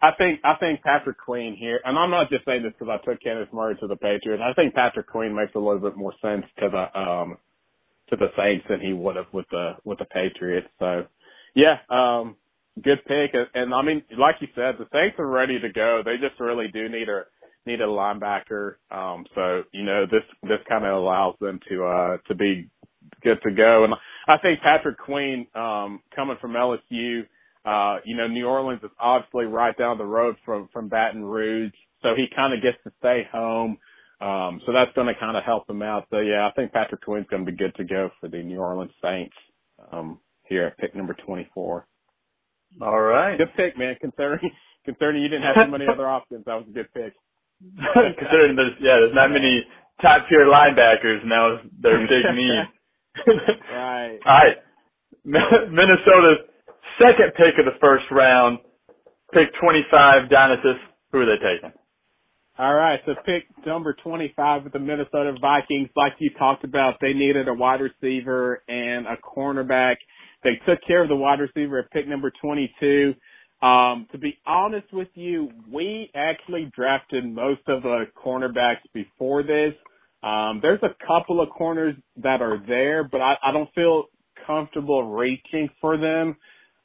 I 0.00 0.10
think 0.18 0.40
I 0.44 0.54
think 0.60 0.82
Patrick 0.82 1.16
Queen 1.18 1.56
here, 1.58 1.80
and 1.84 1.98
I'm 1.98 2.10
not 2.10 2.30
just 2.30 2.44
saying 2.44 2.62
this 2.62 2.72
because 2.78 2.98
I 3.00 3.04
took 3.04 3.22
Kenneth 3.22 3.48
Murray 3.52 3.76
to 3.80 3.86
the 3.86 3.96
Patriots. 3.96 4.42
I 4.44 4.52
think 4.52 4.74
Patrick 4.74 5.06
Queen 5.08 5.34
makes 5.34 5.54
a 5.54 5.58
little 5.58 5.80
bit 5.80 5.96
more 5.96 6.12
sense 6.22 6.44
to 6.60 6.68
the 6.68 6.98
um 6.98 7.38
to 8.10 8.16
to 8.16 8.16
the 8.16 8.28
Saints 8.36 8.66
than 8.68 8.80
he 8.80 8.92
would 8.92 9.16
have 9.16 9.26
with 9.32 9.46
the 9.50 9.72
with 9.84 9.98
the 9.98 10.04
Patriots. 10.06 10.68
So, 10.78 11.06
yeah, 11.54 11.78
um, 11.90 12.36
good 12.82 12.98
pick. 13.06 13.32
And, 13.34 13.46
and 13.54 13.74
I 13.74 13.82
mean, 13.82 14.02
like 14.18 14.36
you 14.40 14.48
said, 14.54 14.76
the 14.78 14.86
Saints 14.92 15.16
are 15.18 15.26
ready 15.26 15.60
to 15.60 15.72
go. 15.72 16.02
They 16.04 16.16
just 16.16 16.40
really 16.40 16.68
do 16.72 16.88
need 16.88 17.08
a 17.08 17.24
need 17.66 17.80
a 17.80 17.86
linebacker. 17.86 18.76
Um, 18.90 19.26
so 19.34 19.62
you 19.72 19.84
know, 19.84 20.06
this 20.06 20.22
this 20.42 20.60
kind 20.68 20.84
of 20.84 20.94
allows 20.94 21.36
them 21.40 21.60
to 21.68 21.84
uh 21.84 22.16
to 22.28 22.34
be 22.34 22.68
good 23.22 23.38
to 23.42 23.50
go. 23.52 23.84
And 23.84 23.94
I 24.28 24.38
think 24.38 24.60
Patrick 24.60 24.98
Queen, 24.98 25.46
um, 25.54 26.00
coming 26.14 26.36
from 26.40 26.52
LSU, 26.52 27.22
uh, 27.64 28.00
you 28.04 28.16
know, 28.16 28.28
New 28.28 28.46
Orleans 28.46 28.82
is 28.82 28.90
obviously 29.00 29.46
right 29.46 29.76
down 29.76 29.98
the 29.98 30.04
road 30.04 30.36
from 30.44 30.68
from 30.72 30.88
Baton 30.88 31.24
Rouge, 31.24 31.72
so 32.02 32.10
he 32.16 32.26
kind 32.34 32.54
of 32.54 32.62
gets 32.62 32.78
to 32.84 32.92
stay 33.00 33.26
home. 33.32 33.78
Um, 34.20 34.60
so 34.64 34.72
that's 34.72 34.92
going 34.94 35.08
to 35.08 35.18
kind 35.18 35.36
of 35.36 35.44
help 35.44 35.68
him 35.68 35.82
out. 35.82 36.06
So 36.10 36.20
yeah, 36.20 36.48
I 36.48 36.52
think 36.52 36.72
Patrick 36.72 37.02
Queen's 37.02 37.26
going 37.28 37.44
to 37.44 37.50
be 37.50 37.56
good 37.56 37.74
to 37.76 37.84
go 37.84 38.10
for 38.20 38.28
the 38.28 38.42
New 38.42 38.58
Orleans 38.58 38.92
Saints 39.02 39.34
um, 39.92 40.18
here 40.48 40.66
at 40.66 40.78
pick 40.78 40.94
number 40.94 41.14
24. 41.26 41.86
All 42.82 43.00
right, 43.00 43.38
good 43.38 43.48
pick, 43.56 43.78
man. 43.78 43.96
Concerning 44.00 44.50
concerning 44.84 45.22
you 45.22 45.28
didn't 45.28 45.44
have 45.44 45.66
too 45.66 45.72
many 45.72 45.86
other 45.88 46.08
options, 46.08 46.44
that 46.46 46.54
was 46.54 46.66
a 46.68 46.72
good 46.72 46.92
pick. 46.94 47.14
considering 48.18 48.56
there's 48.56 48.76
yeah, 48.80 48.98
there's 49.00 49.14
not 49.14 49.30
many 49.30 49.64
top 50.02 50.28
tier 50.28 50.46
linebackers, 50.46 51.22
and 51.22 51.30
that 51.30 51.44
was 51.44 51.60
their 51.80 51.98
big 52.06 52.24
need. 52.34 52.64
right. 53.72 54.18
All 54.26 54.40
right, 54.42 54.56
Minnesota's 55.24 56.46
second 56.98 57.32
pick 57.36 57.58
of 57.58 57.64
the 57.64 57.78
first 57.80 58.04
round, 58.10 58.58
pick 59.32 59.48
25, 59.60 60.30
Dionysus. 60.30 60.80
Who 61.12 61.20
are 61.20 61.26
they 61.26 61.38
taking? 61.38 61.72
All 62.56 62.74
right, 62.74 63.00
so 63.04 63.14
pick 63.26 63.44
number 63.66 63.96
25 64.04 64.64
with 64.64 64.72
the 64.72 64.78
Minnesota 64.78 65.34
Vikings. 65.40 65.88
Like 65.96 66.12
you 66.18 66.30
talked 66.38 66.62
about, 66.62 66.94
they 67.00 67.12
needed 67.12 67.48
a 67.48 67.54
wide 67.54 67.80
receiver 67.80 68.62
and 68.68 69.06
a 69.06 69.16
cornerback. 69.16 69.96
They 70.44 70.60
took 70.66 70.78
care 70.86 71.02
of 71.02 71.08
the 71.08 71.16
wide 71.16 71.40
receiver 71.40 71.80
at 71.80 71.90
pick 71.90 72.06
number 72.06 72.32
22. 72.40 73.14
Um, 73.64 74.06
to 74.12 74.18
be 74.18 74.38
honest 74.46 74.92
with 74.92 75.08
you, 75.14 75.48
we 75.72 76.10
actually 76.14 76.70
drafted 76.76 77.24
most 77.24 77.62
of 77.66 77.82
the 77.82 78.04
cornerbacks 78.14 78.84
before 78.92 79.42
this. 79.42 79.72
Um, 80.22 80.60
there's 80.60 80.82
a 80.82 80.94
couple 81.06 81.40
of 81.40 81.48
corners 81.48 81.94
that 82.22 82.42
are 82.42 82.62
there, 82.66 83.08
but 83.10 83.22
I, 83.22 83.36
I 83.42 83.52
don't 83.52 83.72
feel 83.74 84.04
comfortable 84.46 85.14
reaching 85.14 85.70
for 85.80 85.96
them. 85.96 86.36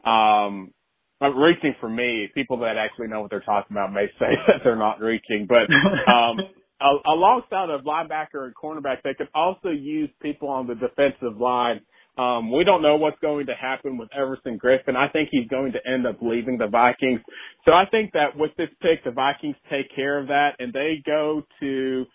Um, 0.10 0.74
but 1.20 1.32
reaching 1.32 1.76
for 1.82 1.89
me, 1.89 2.30
people 2.34 2.60
that 2.60 2.78
actually 2.78 3.08
know 3.08 3.22
what 3.22 3.30
they're 3.30 3.42
talking 3.42 3.76
about 3.76 3.92
may 3.92 4.06
say 4.20 4.32
that 4.48 4.62
they're 4.63 4.78
not 4.78 5.02
reaching, 5.02 5.50
but 5.50 5.70
um, 6.10 6.38
alongside 7.06 7.70
of 7.70 7.82
linebacker 7.82 8.46
and 8.46 8.56
cornerback, 8.56 9.02
they 9.04 9.13
could 9.13 9.28
also 9.36 9.68
use 9.70 10.10
people 10.22 10.48
on 10.48 10.65
the 10.65 10.76
defensive 10.76 11.42
line. 11.42 11.82
Um, 12.19 12.51
we 12.51 12.65
don't 12.65 12.82
know 12.82 12.97
what's 12.97 13.19
going 13.19 13.45
to 13.45 13.53
happen 13.53 13.97
with 13.97 14.10
Everson 14.13 14.60
Griffen. 14.60 14.95
I 14.97 15.08
think 15.08 15.29
he's 15.32 15.47
going 15.47 15.71
to 15.71 15.79
end 15.89 16.05
up 16.05 16.17
leaving 16.21 16.58
the 16.58 16.67
Vikings. 16.67 17.21
So 17.65 17.71
I 17.71 17.86
think 17.89 18.12
that 18.13 18.36
with 18.36 18.51
this 18.58 18.69
pick, 18.82 19.03
the 19.05 19.12
Vikings 19.12 19.55
take 19.69 19.95
care 19.95 20.19
of 20.19 20.27
that 20.27 20.55
and 20.60 20.73
they 20.73 21.01
go 21.05 21.43
to 21.62 22.05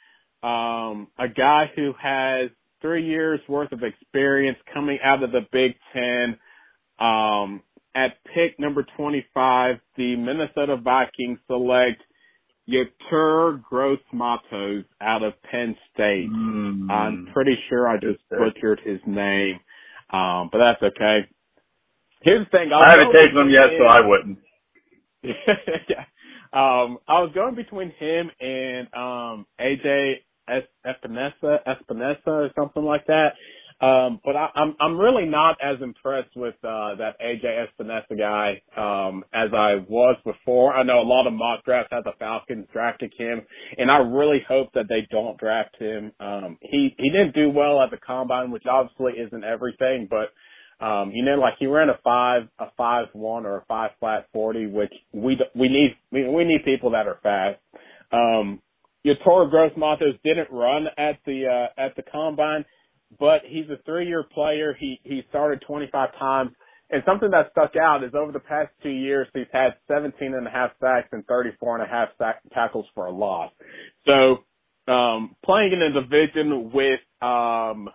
um, 0.47 1.09
a 1.19 1.29
guy 1.29 1.71
who 1.75 1.95
has 2.01 2.51
three 2.83 3.07
years 3.07 3.41
worth 3.49 3.73
of 3.73 3.83
experience 3.83 4.59
coming 4.75 4.99
out 5.03 5.23
of 5.23 5.33
the 5.33 5.41
Big 5.51 5.73
Ten. 5.95 6.37
Um, 6.99 7.63
at 7.95 8.13
pick 8.35 8.59
number 8.59 8.85
25, 8.97 9.77
the 9.97 10.17
Minnesota 10.17 10.77
Vikings 10.77 11.39
select 11.47 12.03
Yetur 12.69 13.63
Gross 13.63 14.01
Matos 14.13 14.85
out 15.01 15.23
of 15.23 15.33
Penn 15.51 15.77
State. 15.93 16.29
Mm. 16.31 16.91
I'm 16.91 17.29
pretty 17.33 17.57
sure 17.69 17.89
I 17.89 17.97
just 17.97 18.21
butchered 18.29 18.81
his 18.85 19.01
name, 19.07 19.61
um, 20.11 20.51
but 20.53 20.59
that's 20.59 20.83
okay. 20.83 21.29
Here's 22.23 22.47
the 22.47 22.51
thing. 22.51 22.73
I, 22.73 22.81
I 22.81 22.91
haven't 22.93 23.13
taken 23.13 23.39
him 23.39 23.51
yet, 23.51 23.71
so 23.79 23.85
I 23.85 24.01
wouldn't. 24.01 24.39
yeah. 25.23 26.05
Um, 26.53 26.99
I 27.09 27.21
was 27.21 27.33
going 27.35 27.55
between 27.55 27.91
him 27.99 28.31
and 28.41 28.89
um, 28.95 29.47
AJ 29.61 30.21
Epenesa, 30.49 31.59
Epenesa 31.67 32.27
or 32.27 32.51
something 32.57 32.85
like 32.85 33.07
that. 33.07 33.35
Um, 33.81 34.21
but 34.25 34.37
I, 34.37 34.49
I'm 34.55 34.77
I'm 34.81 34.99
really 34.99 35.27
not 35.27 35.59
as 35.63 35.83
impressed 35.83 36.37
with 36.37 36.55
uh, 36.65 36.95
that 36.95 37.17
AJ 37.21 37.67
Epenesa 37.67 38.19
guy 38.19 38.63
um, 38.77 39.25
as 39.35 39.51
I 39.53 39.77
was 39.89 40.17
before. 40.25 40.73
I 40.75 40.85
know 40.85 41.01
a 41.01 41.03
lot 41.03 41.27
of 41.27 41.35
mock 41.35 41.65
drafts 41.65 41.91
had 41.93 42.05
the 42.05 42.13
Falcons 42.19 42.67
drafting 42.73 43.11
him, 43.19 43.43
and 43.77 43.91
I 43.91 43.99
really 43.99 44.43
hope 44.49 44.73
that 44.75 44.87
they 44.89 45.07
don't 45.11 45.37
draft 45.39 45.77
him. 45.79 46.13
Um, 46.21 46.57
he 46.63 46.95
he 46.99 47.11
didn't 47.11 47.35
do 47.35 47.51
well 47.51 47.83
at 47.83 47.91
the 47.91 47.99
combine, 47.99 48.51
which 48.53 48.65
obviously 48.71 49.21
isn't 49.21 49.45
everything, 49.45 50.09
but 50.09 50.85
um, 50.85 51.11
you 51.13 51.25
know, 51.25 51.35
like 51.35 51.55
he 51.59 51.67
ran 51.67 51.89
a 51.89 51.99
five 52.05 52.43
a 52.61 52.67
five 52.77 53.09
one 53.13 53.45
or 53.45 53.59
a 53.59 53.65
five 53.67 53.91
flat 54.01 54.29
forty, 54.33 54.67
which 54.67 54.93
we 55.13 55.37
we 55.55 55.69
need 55.69 55.97
we, 56.13 56.29
we 56.29 56.45
need 56.45 56.65
people 56.65 56.93
that 56.93 57.09
are 57.09 57.19
fast. 57.23 57.59
Um, 58.13 58.63
Yetur 59.05 59.51
Gross 59.51 59.73
Matos 59.77 60.15
didn't 60.25 60.49
run 60.51 60.87
at 60.97 61.19
the 61.27 61.47
uh, 61.47 61.81
at 61.81 61.97
the 61.97 62.03
combine 62.03 62.65
but 63.19 63.43
he's 63.47 63.69
a 63.71 63.83
three-year 63.85 64.25
player. 64.35 64.77
He 64.79 65.01
he 65.05 65.23
started 65.29 65.63
25 65.67 66.19
times, 66.19 66.51
and 66.91 67.03
something 67.07 67.31
that 67.31 67.51
stuck 67.53 67.77
out 67.77 68.05
is 68.05 68.13
over 68.15 68.33
the 68.33 68.41
past 68.41 68.71
two 68.83 68.91
years 68.91 69.27
he's 69.35 69.47
had 69.53 69.75
17 69.89 70.35
and 70.35 70.47
a 70.47 70.51
half 70.51 70.71
sacks 70.81 71.09
and 71.13 71.27
34 71.27 71.81
and 71.81 71.89
a 71.89 71.91
half 71.91 72.09
sack 72.19 72.41
tackles 72.53 72.87
for 72.95 73.07
a 73.07 73.13
loss. 73.13 73.53
So 74.07 74.45
um, 74.93 75.37
playing 75.45 75.73
in 75.73 75.83
a 75.83 75.93
division 75.93 76.71
with 76.73 77.01
um, 77.23 77.89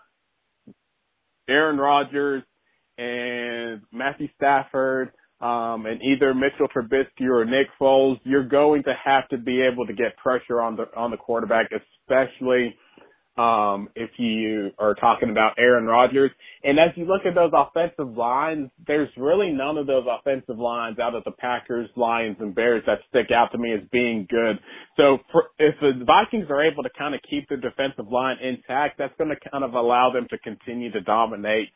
Aaron 1.47 1.77
Rodgers 1.77 2.43
and 2.97 3.81
Matthew 3.91 4.27
Stafford 4.35 5.11
um, 5.41 5.85
and 5.85 6.01
either 6.01 6.33
Mitchell 6.33 6.67
Trubisky 6.67 7.29
or 7.29 7.45
Nick 7.45 7.67
Foles, 7.79 8.19
you're 8.23 8.47
going 8.47 8.83
to 8.83 8.93
have 9.03 9.27
to 9.29 9.37
be 9.37 9.61
able 9.61 9.87
to 9.87 9.93
get 9.93 10.17
pressure 10.17 10.61
on 10.61 10.75
the 10.75 10.85
on 10.97 11.11
the 11.11 11.17
quarterback, 11.17 11.69
especially 11.71 12.75
um, 13.39 13.87
if 13.95 14.09
you 14.17 14.71
are 14.79 14.95
talking 14.95 15.29
about 15.29 15.53
Aaron 15.57 15.85
Rodgers. 15.85 16.29
And 16.61 16.77
as 16.77 16.89
you 16.97 17.05
look 17.05 17.21
at 17.25 17.35
those 17.35 17.53
offensive 17.55 18.17
lines, 18.17 18.69
there's 18.85 19.07
really 19.15 19.49
none 19.51 19.77
of 19.77 19.87
those 19.87 20.03
offensive 20.11 20.59
lines 20.59 20.99
out 20.99 21.15
of 21.15 21.23
the 21.23 21.31
Packers, 21.31 21.89
Lions, 21.95 22.35
and 22.41 22.53
Bears 22.53 22.83
that 22.85 22.99
stick 23.07 23.27
out 23.33 23.53
to 23.53 23.57
me 23.57 23.73
as 23.73 23.79
being 23.93 24.27
good. 24.29 24.59
So 24.97 25.19
for, 25.31 25.45
if 25.57 25.75
the 25.79 26.03
Vikings 26.05 26.47
are 26.49 26.61
able 26.61 26.83
to 26.83 26.89
kind 26.97 27.15
of 27.15 27.21
keep 27.29 27.47
the 27.47 27.55
defensive 27.55 28.11
line 28.11 28.35
intact, 28.43 28.97
that's 28.97 29.13
going 29.17 29.29
to 29.29 29.49
kind 29.49 29.63
of 29.63 29.73
allow 29.73 30.11
them 30.11 30.27
to 30.31 30.37
continue 30.39 30.91
to 30.91 30.99
dominate 30.99 31.69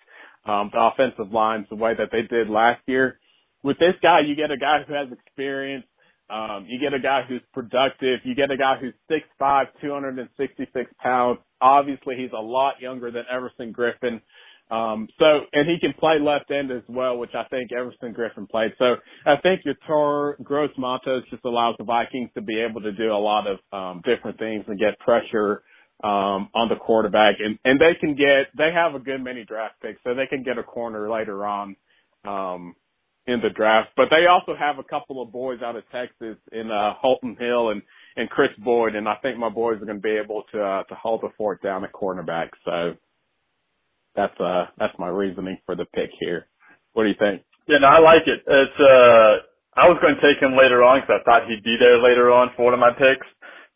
um, 0.45 0.69
the 0.73 0.81
offensive 0.81 1.31
lines 1.31 1.65
the 1.69 1.77
way 1.77 1.93
that 1.97 2.09
they 2.11 2.23
did 2.23 2.49
last 2.49 2.81
year. 2.87 3.19
With 3.63 3.79
this 3.79 3.95
guy, 4.01 4.19
you 4.27 4.35
get 4.35 4.51
a 4.51 4.57
guy 4.57 4.83
who 4.85 4.93
has 4.93 5.07
experience 5.13 5.85
um, 6.29 6.65
you 6.67 6.79
get 6.79 6.93
a 6.93 6.99
guy 6.99 7.23
who's 7.27 7.41
productive. 7.53 8.19
You 8.23 8.35
get 8.35 8.51
a 8.51 8.57
guy 8.57 8.75
who's 8.79 8.93
6'5", 9.11 9.65
266 9.81 10.91
pounds. 11.01 11.39
Obviously, 11.61 12.15
he's 12.17 12.31
a 12.37 12.41
lot 12.41 12.75
younger 12.81 13.11
than 13.11 13.23
Everson 13.31 13.73
Griffen. 13.73 14.21
Um, 14.71 15.07
so, 15.19 15.41
and 15.51 15.69
he 15.69 15.77
can 15.79 15.93
play 15.99 16.19
left 16.19 16.49
end 16.49 16.71
as 16.71 16.81
well, 16.87 17.17
which 17.17 17.35
I 17.35 17.43
think 17.49 17.71
Everson 17.71 18.13
Griffen 18.13 18.49
played. 18.49 18.71
So 18.79 18.95
I 19.25 19.35
think 19.43 19.61
Yetur 19.65 20.41
Gross 20.41 20.71
Matos 20.77 21.23
just 21.29 21.43
allows 21.45 21.75
the 21.77 21.83
Vikings 21.83 22.29
to 22.35 22.41
be 22.41 22.59
able 22.61 22.81
to 22.81 22.91
do 22.91 23.11
a 23.11 23.19
lot 23.19 23.45
of, 23.45 23.59
um, 23.71 24.01
different 24.03 24.39
things 24.39 24.63
and 24.67 24.79
get 24.79 24.97
pressure, 24.99 25.63
um, 26.03 26.49
on 26.55 26.69
the 26.69 26.75
quarterback. 26.75 27.35
And, 27.39 27.59
and 27.65 27.79
they 27.79 27.93
can 27.99 28.15
get, 28.15 28.47
they 28.57 28.71
have 28.73 28.95
a 28.95 28.99
good 28.99 29.23
many 29.23 29.43
draft 29.43 29.75
picks, 29.81 30.01
so 30.03 30.15
they 30.15 30.27
can 30.27 30.43
get 30.43 30.57
a 30.57 30.63
corner 30.63 31.11
later 31.11 31.45
on. 31.45 31.75
Um, 32.25 32.75
in 33.27 33.39
the 33.41 33.49
draft. 33.49 33.89
But 33.95 34.07
they 34.09 34.27
also 34.27 34.55
have 34.57 34.79
a 34.79 34.83
couple 34.83 35.21
of 35.21 35.31
boys 35.31 35.59
out 35.63 35.75
of 35.75 35.83
Texas 35.91 36.37
in 36.51 36.71
uh, 36.71 36.93
Holton 36.99 37.35
Hill 37.39 37.69
and 37.69 37.81
and 38.15 38.29
Kris 38.29 38.51
Boyd, 38.59 38.95
and 38.95 39.09
I 39.09 39.15
think 39.21 39.39
my 39.39 39.49
boys 39.49 39.81
are 39.81 39.85
going 39.85 39.97
to 39.97 40.01
be 40.01 40.19
able 40.23 40.43
to 40.51 40.63
uh, 40.63 40.83
to 40.83 40.95
hold 40.95 41.21
the 41.21 41.29
fort 41.37 41.63
down 41.63 41.83
at 41.83 41.93
cornerback. 41.93 42.49
So 42.65 42.95
that's 44.15 44.39
uh 44.39 44.65
that's 44.77 44.93
my 44.99 45.07
reasoning 45.07 45.57
for 45.65 45.75
the 45.75 45.85
pick 45.85 46.09
here. 46.19 46.47
What 46.93 47.03
do 47.03 47.09
you 47.09 47.15
think? 47.17 47.41
Yeah, 47.67 47.79
no, 47.81 47.87
I 47.87 47.99
like 47.99 48.27
it. 48.27 48.43
It's 48.45 48.79
uh 48.79 49.49
I 49.75 49.89
was 49.89 49.97
going 50.01 50.13
to 50.13 50.21
take 50.21 50.37
him 50.37 50.53
later 50.53 50.83
on 50.83 51.01
because 51.01 51.21
I 51.21 51.23
thought 51.25 51.49
he'd 51.49 51.63
be 51.63 51.77
there 51.79 51.97
later 51.97 52.29
on 52.29 52.53
for 52.55 52.65
one 52.69 52.73
of 52.77 52.79
my 52.79 52.93
picks. 52.93 53.25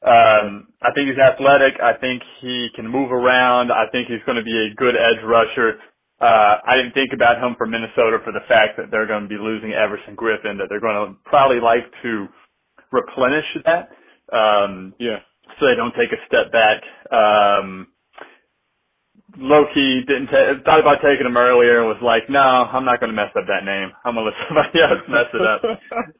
Um, 0.05 0.69
I 0.85 0.93
think 0.93 1.09
he's 1.09 1.17
athletic. 1.17 1.81
I 1.81 1.97
think 1.97 2.21
he 2.39 2.69
can 2.77 2.85
move 2.85 3.09
around. 3.11 3.73
I 3.73 3.89
think 3.89 4.05
he's 4.05 4.21
going 4.29 4.37
to 4.37 4.45
be 4.45 4.53
a 4.53 4.77
good 4.77 4.93
edge 4.93 5.25
rusher. 5.25 5.81
Uh, 6.21 6.57
I 6.65 6.77
didn't 6.77 6.93
think 6.93 7.11
about 7.13 7.43
him 7.43 7.55
for 7.57 7.67
Minnesota 7.67 8.19
for 8.23 8.31
the 8.33 8.45
fact 8.47 8.77
that 8.77 8.91
they're 8.91 9.07
going 9.07 9.23
to 9.23 9.29
be 9.29 9.37
losing 9.37 9.73
Everson 9.73 10.15
Griffen, 10.15 10.57
that 10.57 10.67
they're 10.69 10.81
going 10.81 10.95
to 11.13 11.15
probably 11.25 11.59
like 11.59 11.85
to 12.03 12.27
replenish 12.91 13.45
that. 13.65 13.89
Um, 14.35 14.93
yeah. 14.99 15.19
So 15.59 15.67
they 15.67 15.75
don't 15.75 15.93
take 15.95 16.11
a 16.13 16.21
step 16.27 16.51
back. 16.51 16.81
Um, 17.11 17.87
Loki 19.37 20.03
didn't 20.07 20.27
ta- 20.27 20.59
thought 20.65 20.79
about 20.81 20.99
taking 21.03 21.25
him 21.27 21.37
earlier 21.37 21.79
and 21.79 21.87
was 21.87 22.01
like, 22.03 22.29
no, 22.29 22.39
I'm 22.41 22.85
not 22.85 22.99
going 22.99 23.11
to 23.11 23.15
mess 23.15 23.31
up 23.37 23.45
that 23.47 23.65
name. 23.65 23.91
I'm 24.05 24.15
going 24.15 24.25
to 24.25 24.31
let 24.31 24.39
somebody 24.49 24.81
else 24.81 25.03
mess 25.09 25.29
it 25.33 25.41
up. 25.41 25.61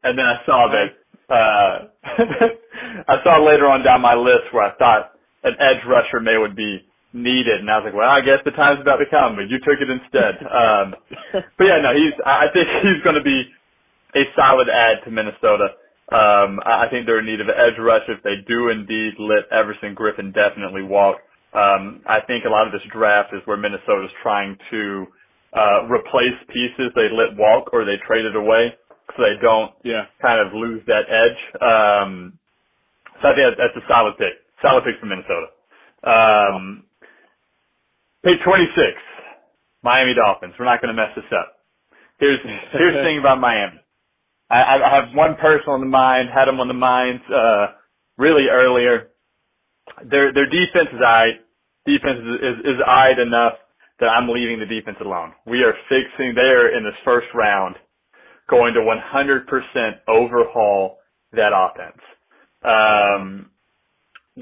and 0.04 0.18
then 0.20 0.26
I 0.26 0.38
saw 0.46 0.70
that, 0.76 0.90
uh, 1.34 1.88
I 3.10 3.24
saw 3.24 3.44
later 3.46 3.68
on 3.68 3.84
down 3.84 4.02
my 4.02 4.16
list 4.16 4.54
where 4.54 4.64
I 4.64 4.76
thought 4.78 5.14
an 5.44 5.56
edge 5.60 5.84
rusher 5.88 6.20
may 6.22 6.38
would 6.38 6.56
be 6.56 6.86
needed. 7.14 7.62
And 7.62 7.70
I 7.70 7.78
was 7.80 7.86
like, 7.86 7.98
well, 7.98 8.10
I 8.10 8.22
guess 8.22 8.40
the 8.46 8.52
time's 8.52 8.82
about 8.82 8.98
to 8.98 9.10
come, 9.10 9.36
but 9.36 9.50
you 9.50 9.60
took 9.60 9.80
it 9.80 9.90
instead. 9.90 10.42
Um, 10.44 10.96
but 11.58 11.66
yeah, 11.66 11.80
no, 11.82 11.94
he's, 11.94 12.14
I 12.26 12.48
think 12.54 12.68
he's 12.84 13.04
going 13.04 13.16
to 13.16 13.26
be 13.26 13.48
a 14.16 14.24
solid 14.36 14.70
add 14.70 15.04
to 15.06 15.12
Minnesota. 15.12 15.76
Um, 16.08 16.64
I 16.64 16.88
think 16.90 17.06
they're 17.06 17.20
in 17.20 17.28
need 17.28 17.42
of 17.42 17.48
an 17.52 17.60
edge 17.60 17.78
rush 17.80 18.08
if 18.08 18.24
they 18.24 18.40
do 18.48 18.70
indeed 18.70 19.20
let 19.20 19.52
Everson 19.52 19.96
Griffen 19.96 20.34
definitely 20.34 20.84
walk. 20.84 21.18
Um, 21.54 22.02
I 22.08 22.20
think 22.28 22.46
a 22.46 22.50
lot 22.50 22.68
of 22.68 22.72
this 22.72 22.84
draft 22.92 23.34
is 23.34 23.42
where 23.46 23.58
Minnesota's 23.58 24.12
trying 24.24 24.58
to 24.72 25.08
uh, 25.54 25.84
replace 25.90 26.38
pieces 26.48 26.92
they 26.96 27.10
let 27.12 27.36
walk 27.36 27.74
or 27.74 27.84
they 27.84 27.98
traded 28.06 28.36
away 28.36 28.76
so 29.16 29.24
they 29.24 29.40
don't 29.42 29.72
yeah. 29.84 30.06
kind 30.22 30.40
of 30.40 30.54
lose 30.54 30.82
that 30.88 31.08
edge. 31.10 31.40
Um, 31.62 32.38
so 33.22 33.30
I 33.30 33.36
think 33.36 33.58
that's 33.58 33.76
a 33.76 33.86
solid 33.88 34.18
pick. 34.18 34.34
Solid 34.62 34.84
pick 34.84 35.00
for 35.00 35.08
Minnesota. 35.08 35.48
Um, 36.04 36.84
Page 38.28 38.44
26, 38.44 38.76
Miami 39.84 40.12
Dolphins. 40.14 40.54
We're 40.60 40.66
not 40.66 40.82
going 40.82 40.94
to 40.94 41.00
mess 41.00 41.16
this 41.16 41.32
up. 41.32 41.64
Here's 42.20 42.40
here's 42.74 42.94
the 42.94 43.04
thing 43.08 43.20
about 43.20 43.40
Miami. 43.40 43.80
I, 44.50 44.84
I 44.84 44.96
have 45.00 45.16
one 45.16 45.36
person 45.36 45.70
on 45.70 45.80
the 45.80 45.88
mind, 45.88 46.28
had 46.28 46.46
them 46.52 46.60
on 46.60 46.68
the 46.68 46.74
mind 46.74 47.22
uh, 47.34 47.68
really 48.18 48.48
earlier. 48.52 49.12
Their 50.04 50.34
their 50.34 50.46
defense 50.46 50.92
is 50.92 51.00
eyed. 51.00 51.40
Defense 51.86 52.20
is, 52.20 52.36
is 52.44 52.76
is 52.76 52.80
eyed 52.86 53.18
enough 53.18 53.54
that 54.02 54.08
I'm 54.08 54.28
leaving 54.28 54.60
the 54.60 54.68
defense 54.68 54.98
alone. 55.00 55.32
We 55.46 55.64
are 55.64 55.74
fixing. 55.88 56.36
there 56.36 56.76
in 56.76 56.84
this 56.84 57.00
first 57.06 57.28
round 57.34 57.78
going 58.50 58.74
to 58.74 58.82
100% 58.82 59.92
overhaul 60.10 60.98
that 61.32 61.54
offense. 61.56 62.02
Um, 62.64 63.52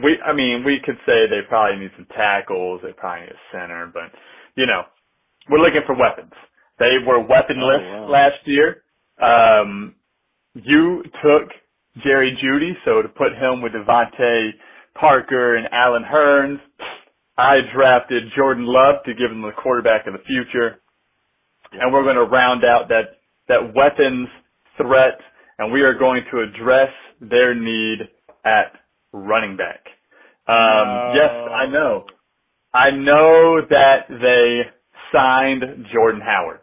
we, 0.03 0.17
I 0.25 0.33
mean, 0.33 0.63
we 0.65 0.79
could 0.83 0.97
say 1.05 1.27
they 1.27 1.41
probably 1.47 1.79
need 1.79 1.91
some 1.95 2.07
tackles, 2.15 2.81
they 2.83 2.91
probably 2.93 3.27
need 3.27 3.33
a 3.33 3.41
center, 3.51 3.89
but 3.93 4.11
you 4.55 4.65
know, 4.65 4.83
we're 5.49 5.59
looking 5.59 5.81
for 5.85 5.95
weapons. 5.95 6.33
They 6.79 6.97
were 7.05 7.19
weaponless 7.19 7.81
oh, 7.81 8.01
wow. 8.01 8.09
last 8.09 8.39
year. 8.45 8.83
Um, 9.21 9.95
you 10.53 11.03
took 11.23 11.49
Jerry 12.03 12.37
Jeudy, 12.41 12.73
so 12.83 13.01
to 13.01 13.07
put 13.07 13.33
him 13.33 13.61
with 13.61 13.71
DeVante 13.71 14.51
Parker 14.99 15.55
and 15.55 15.67
Allen 15.71 16.03
Hurns, 16.03 16.59
I 17.37 17.59
drafted 17.73 18.23
Jordan 18.35 18.65
Love 18.65 19.03
to 19.05 19.13
give 19.13 19.31
him 19.31 19.41
the 19.41 19.51
quarterback 19.51 20.07
of 20.07 20.13
the 20.13 20.23
future, 20.25 20.79
and 21.71 21.91
we're 21.91 22.03
going 22.03 22.15
to 22.15 22.23
round 22.23 22.63
out 22.63 22.87
that 22.89 23.19
that 23.47 23.75
weapons 23.75 24.27
threat, 24.77 25.19
and 25.59 25.71
we 25.71 25.81
are 25.81 25.93
going 25.93 26.23
to 26.31 26.41
address 26.41 26.89
their 27.21 27.53
need 27.53 27.99
at 28.45 28.73
running 29.15 29.57
back. 29.57 29.81
Um, 30.47 31.13
yes, 31.15 31.31
I 31.51 31.65
know. 31.67 32.05
I 32.73 32.91
know 32.91 33.61
that 33.69 34.07
they 34.09 34.61
signed 35.13 35.63
Jordan 35.93 36.21
Howard. 36.21 36.59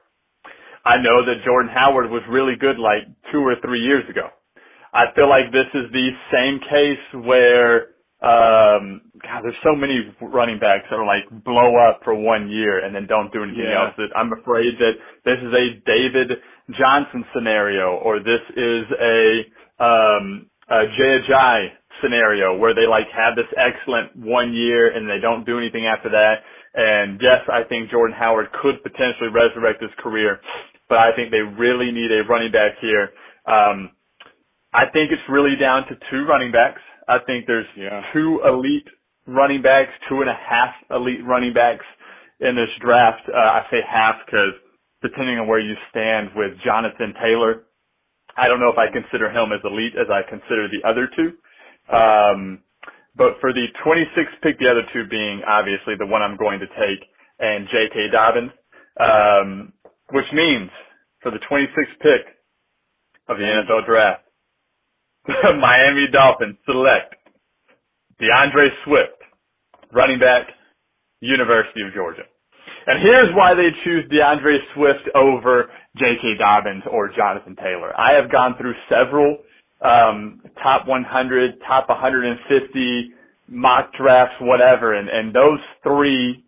I 0.85 0.97
know 1.01 1.25
that 1.25 1.45
Jordan 1.45 1.71
Howard 1.73 2.11
was 2.11 2.23
really 2.29 2.55
good 2.61 2.79
like 2.79 3.05
two 3.33 3.39
or 3.41 3.55
three 3.65 3.81
years 3.81 4.09
ago. 4.11 4.29
I 4.93 5.07
feel 5.15 5.29
like 5.29 5.53
this 5.53 5.67
is 5.75 5.91
the 5.93 6.09
same 6.33 6.61
case 6.61 7.25
where 7.25 7.93
um 8.23 9.01
God, 9.23 9.43
there's 9.43 9.57
so 9.65 9.75
many 9.75 10.15
running 10.21 10.59
backs 10.61 10.85
that 10.91 10.97
are 10.97 11.07
like 11.07 11.25
blow 11.45 11.77
up 11.77 12.01
for 12.05 12.15
one 12.15 12.49
year 12.51 12.85
and 12.85 12.95
then 12.95 13.07
don't 13.07 13.33
do 13.33 13.43
anything 13.43 13.65
Yeah. 13.65 13.87
else. 13.87 13.95
That 13.97 14.11
I'm 14.17 14.33
afraid 14.33 14.79
that 14.79 14.93
this 15.25 15.39
is 15.39 15.53
a 15.55 15.81
David 15.87 16.33
Johnson 16.79 17.25
scenario 17.35 17.97
or 17.97 18.21
this 18.21 18.43
is 18.57 18.85
a 19.01 19.45
um 19.83 20.47
a 20.69 20.87
Jay 20.97 21.19
Ajayi 21.21 21.69
scenario 22.01 22.57
where 22.57 22.75
they 22.75 22.87
like 22.87 23.07
have 23.15 23.37
this 23.37 23.47
excellent 23.57 24.15
one 24.17 24.53
year 24.55 24.89
and 24.95 25.09
they 25.09 25.19
don't 25.21 25.45
do 25.45 25.59
anything 25.59 25.87
after 25.87 26.09
that. 26.11 26.43
And 26.75 27.21
yes, 27.21 27.41
I 27.53 27.65
think 27.69 27.91
Jordan 27.91 28.17
Howard 28.19 28.49
could 28.63 28.83
potentially 28.83 29.29
resurrect 29.29 29.83
his 29.83 29.91
career, 29.99 30.41
but 30.89 30.99
I 30.99 31.15
think 31.15 31.31
they 31.31 31.41
really 31.43 31.91
need 31.93 32.11
a 32.13 32.25
running 32.25 32.53
back 32.53 32.73
here. 32.81 33.11
Um, 33.47 33.91
I 34.73 34.87
think 34.93 35.13
it's 35.13 35.23
really 35.29 35.57
down 35.57 35.87
to 35.89 35.97
two 36.11 36.25
running 36.27 36.53
backs. 36.53 36.81
I 37.09 37.19
think 37.27 37.47
there's 37.47 37.67
Yeah. 37.77 38.03
two 38.13 38.41
elite 38.45 38.89
running 39.27 39.63
backs, 39.63 39.93
two 40.09 40.21
and 40.21 40.31
a 40.31 40.35
half 40.35 40.75
elite 40.91 41.23
running 41.25 41.53
backs 41.53 41.85
in 42.41 42.55
this 42.55 42.71
draft. 42.81 43.29
Uh, 43.29 43.37
I 43.37 43.67
say 43.71 43.83
half 43.83 44.25
because 44.25 44.55
depending 45.03 45.39
on 45.39 45.47
where 45.47 45.59
you 45.59 45.77
stand 45.91 46.35
with 46.35 46.59
Jonathan 46.61 47.15
Taylor, 47.21 47.65
I 48.37 48.49
don't 48.49 48.61
know 48.61 48.71
if 48.71 48.79
I 48.79 48.89
consider 48.89 49.31
him 49.31 49.53
as 49.53 49.61
elite 49.65 49.95
as 49.97 50.09
I 50.11 50.23
consider 50.23 50.69
the 50.69 50.83
other 50.85 51.07
two. 51.09 51.35
Um, 51.91 52.61
but 53.17 53.37
for 53.41 53.53
the 53.53 53.67
26th 53.85 54.41
pick, 54.43 54.59
the 54.59 54.71
other 54.71 54.83
two 54.93 55.05
being 55.09 55.43
obviously 55.47 55.95
the 55.99 56.07
one 56.07 56.23
I'm 56.23 56.37
going 56.37 56.61
to 56.61 56.67
take 56.67 57.07
and 57.39 57.67
J.K. 57.71 58.09
Dobbins, 58.13 58.53
um, 59.01 59.73
which 60.11 60.27
means 60.33 60.71
for 61.23 61.31
the 61.31 61.41
26th 61.51 61.99
pick 62.01 62.23
of 63.29 63.39
the 63.39 63.45
NFL 63.45 63.87
draft, 63.87 64.23
the 65.27 65.55
Miami 65.61 66.07
Dolphins 66.13 66.57
select 66.67 67.15
DeAndre 68.21 68.69
Swift, 68.85 69.21
running 69.93 70.19
back, 70.19 70.47
University 71.21 71.83
of 71.83 71.95
Georgia. 71.95 72.23
And 72.87 73.01
here's 73.03 73.35
why 73.37 73.55
they 73.55 73.71
choose 73.85 74.11
DeAndre 74.11 74.59
Swift 74.75 75.09
over 75.15 75.71
J.K. 75.97 76.37
Dobbins 76.39 76.83
or 76.91 77.11
Jonathan 77.15 77.57
Taylor. 77.57 77.93
I 77.99 78.15
have 78.21 78.31
gone 78.31 78.57
through 78.59 78.75
several 78.89 79.39
um, 79.85 80.41
top 80.63 80.87
100, 80.87 81.61
top 81.67 81.89
150 81.89 83.11
mock 83.49 83.93
drafts, 83.99 84.37
whatever, 84.41 84.95
and, 84.95 85.09
and 85.09 85.35
those 85.35 85.59
three, 85.83 86.45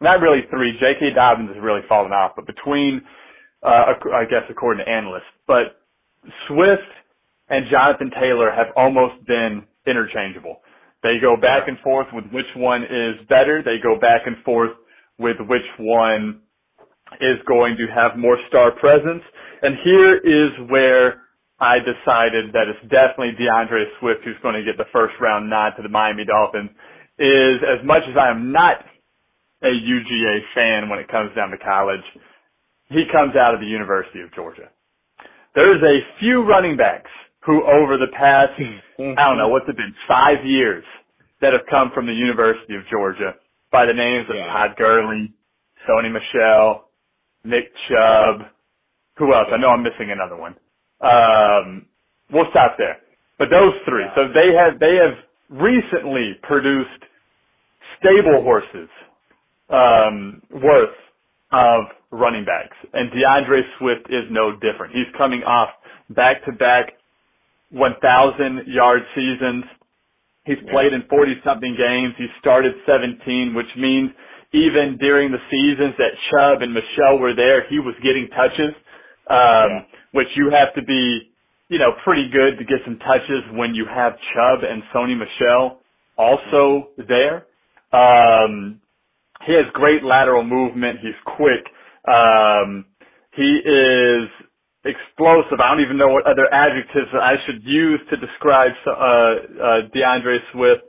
not 0.00 0.20
really 0.20 0.42
three, 0.50 0.72
J.K. 0.78 1.14
Dobbins 1.14 1.50
has 1.54 1.62
really 1.62 1.82
fallen 1.88 2.12
off, 2.12 2.32
but 2.36 2.46
between, 2.46 3.02
uh, 3.62 3.94
I 4.14 4.24
guess 4.24 4.44
according 4.48 4.84
to 4.84 4.90
analysts, 4.90 5.28
but 5.46 5.82
Swift 6.48 6.88
and 7.48 7.66
Jonathan 7.70 8.10
Taylor 8.20 8.50
have 8.50 8.68
almost 8.76 9.24
been 9.26 9.62
interchangeable. 9.86 10.60
They 11.02 11.18
go 11.20 11.36
back 11.36 11.68
and 11.68 11.78
forth 11.80 12.08
with 12.12 12.24
which 12.32 12.46
one 12.56 12.82
is 12.82 13.14
better. 13.28 13.62
They 13.64 13.76
go 13.82 13.98
back 13.98 14.22
and 14.26 14.36
forth 14.44 14.72
with 15.18 15.36
which 15.48 15.66
one 15.78 16.40
is 17.20 17.38
going 17.46 17.76
to 17.76 17.86
have 17.94 18.18
more 18.18 18.36
star 18.48 18.72
presence. 18.72 19.22
And 19.62 19.76
here 19.84 20.16
is 20.16 20.70
where 20.70 21.22
I 21.58 21.78
decided 21.78 22.52
that 22.52 22.68
it's 22.68 22.82
definitely 22.92 23.32
DeAndre 23.40 23.84
Swift 24.00 24.24
who's 24.24 24.36
going 24.42 24.54
to 24.54 24.64
get 24.64 24.76
the 24.76 24.88
first 24.92 25.14
round 25.20 25.48
nod 25.48 25.72
to 25.76 25.82
the 25.82 25.88
Miami 25.88 26.24
Dolphins. 26.24 26.70
Is 27.18 27.64
as 27.64 27.80
much 27.84 28.02
as 28.04 28.16
I 28.20 28.28
am 28.28 28.52
not 28.52 28.84
a 29.62 29.72
UGA 29.72 30.40
fan 30.54 30.90
when 30.90 30.98
it 30.98 31.08
comes 31.08 31.34
down 31.34 31.48
to 31.50 31.56
college, 31.56 32.04
he 32.88 33.04
comes 33.10 33.34
out 33.36 33.54
of 33.54 33.60
the 33.60 33.66
University 33.66 34.20
of 34.20 34.32
Georgia. 34.34 34.68
There's 35.54 35.82
a 35.82 36.04
few 36.20 36.44
running 36.44 36.76
backs 36.76 37.10
who 37.40 37.64
over 37.64 37.96
the 37.96 38.12
past, 38.12 38.52
I 39.00 39.24
don't 39.24 39.38
know, 39.38 39.48
what's 39.48 39.68
it 39.68 39.76
been, 39.76 39.94
five 40.06 40.44
years 40.44 40.84
that 41.40 41.52
have 41.52 41.62
come 41.70 41.90
from 41.94 42.06
the 42.06 42.12
University 42.12 42.76
of 42.76 42.82
Georgia 42.90 43.34
by 43.72 43.86
the 43.86 43.94
names 43.94 44.28
of 44.28 44.36
Yeah. 44.36 44.46
Todd 44.52 44.76
Gurley, 44.76 45.32
Sony 45.88 46.12
Michel, 46.12 46.90
Nick 47.44 47.72
Chubb, 47.88 48.50
who 49.16 49.32
else? 49.32 49.48
I 49.50 49.56
know 49.56 49.70
I'm 49.70 49.82
missing 49.82 50.10
another 50.10 50.36
one. 50.36 50.56
Um, 51.00 51.86
we'll 52.32 52.50
stop 52.50 52.76
there. 52.78 52.98
But 53.38 53.48
those 53.50 53.74
three. 53.88 54.04
So 54.14 54.28
they 54.32 54.54
have, 54.56 54.78
they 54.80 54.96
have 54.96 55.14
recently 55.50 56.34
produced 56.42 57.02
stable 58.00 58.42
horses, 58.42 58.88
um, 59.70 60.42
worth 60.50 60.94
of 61.52 61.84
running 62.10 62.44
backs. 62.44 62.76
And 62.92 63.10
DeAndre 63.10 63.62
Swift 63.78 64.06
is 64.10 64.24
no 64.30 64.52
different. 64.52 64.94
He's 64.94 65.06
coming 65.16 65.42
off 65.42 65.70
back 66.10 66.44
to 66.46 66.52
back 66.52 66.92
1,000 67.70 68.64
yard 68.66 69.02
seasons. 69.14 69.64
He's 70.44 70.58
Yeah. 70.62 70.70
played 70.72 70.92
in 70.92 71.02
40 71.02 71.40
something 71.42 71.74
games. 71.74 72.14
He 72.16 72.28
started 72.38 72.74
17, 72.86 73.54
which 73.54 73.74
means 73.76 74.12
even 74.52 74.96
during 74.98 75.32
the 75.32 75.40
seasons 75.50 75.96
that 75.96 76.16
Chubb 76.30 76.62
and 76.62 76.72
Michel 76.72 77.18
were 77.18 77.34
there, 77.34 77.62
he 77.62 77.78
was 77.80 77.96
getting 78.00 78.28
touches, 78.28 78.74
um, 79.28 79.36
Yeah. 79.38 79.82
which 80.12 80.28
you 80.36 80.50
have 80.50 80.74
to 80.74 80.82
be, 80.82 81.30
you 81.68 81.78
know, 81.78 81.92
pretty 82.04 82.28
good 82.30 82.58
to 82.58 82.64
get 82.64 82.78
some 82.84 82.98
touches 83.00 83.44
when 83.52 83.74
you 83.74 83.86
have 83.86 84.18
Chubb 84.34 84.64
and 84.64 84.82
Sony 84.94 85.16
Michel 85.16 85.80
also 86.18 86.90
there. 86.98 87.46
Um, 87.92 88.80
he 89.44 89.52
has 89.54 89.66
great 89.74 90.04
lateral 90.04 90.44
movement. 90.44 91.00
He's 91.00 91.14
quick. 91.24 91.66
Um, 92.08 92.86
he 93.34 93.58
is 93.64 94.28
explosive. 94.84 95.60
I 95.60 95.68
don't 95.74 95.82
even 95.82 95.98
know 95.98 96.08
what 96.08 96.26
other 96.26 96.52
adjectives 96.52 97.08
I 97.14 97.36
should 97.46 97.62
use 97.64 98.00
to 98.10 98.16
describe 98.16 98.72
uh, 98.86 98.90
uh, 98.92 99.36
DeAndre 99.94 100.38
Swift. 100.52 100.82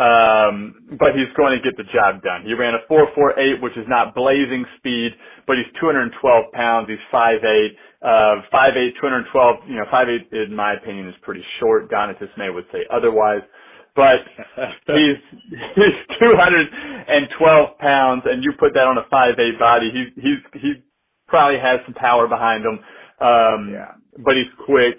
Um, 0.00 0.96
but 0.98 1.14
he's 1.16 1.28
going 1.36 1.52
to 1.58 1.62
get 1.62 1.76
the 1.76 1.84
job 1.92 2.22
done. 2.24 2.44
He 2.46 2.54
ran 2.54 2.74
a 2.74 2.80
4.48, 2.92 3.62
which 3.62 3.76
is 3.76 3.86
not 3.88 4.14
blazing 4.16 4.64
speed, 4.78 5.12
but 5.46 5.58
he's 5.58 5.68
212 5.80 6.52
pounds. 6.54 6.88
He's 6.88 6.98
5'8", 7.12 7.68
uh, 8.02 8.42
5'8", 8.52 8.92
212. 9.00 9.56
You 9.68 9.76
know, 9.76 9.86
5'8", 9.92 10.32
in 10.48 10.56
my 10.56 10.74
opinion, 10.74 11.08
is 11.08 11.16
pretty 11.22 11.44
short. 11.60 11.90
Donatus 11.90 12.30
May 12.38 12.50
would 12.50 12.66
say 12.72 12.86
otherwise, 12.92 13.42
but 13.96 14.20
he's 14.88 15.18
he's 15.76 16.18
212 16.20 17.78
pounds, 17.78 18.22
and 18.26 18.44
you 18.44 18.52
put 18.58 18.74
that 18.74 18.86
on 18.86 18.98
a 18.98 19.04
five 19.10 19.34
eight 19.38 19.58
body, 19.60 19.90
he's 19.92 20.24
he's 20.24 20.62
he 20.62 20.74
probably 21.28 21.60
has 21.60 21.80
some 21.86 21.94
power 21.94 22.28
behind 22.28 22.64
him. 22.64 22.80
Um, 23.20 23.70
Yeah. 23.74 23.92
but 24.24 24.36
he's 24.36 24.50
quick, 24.66 24.98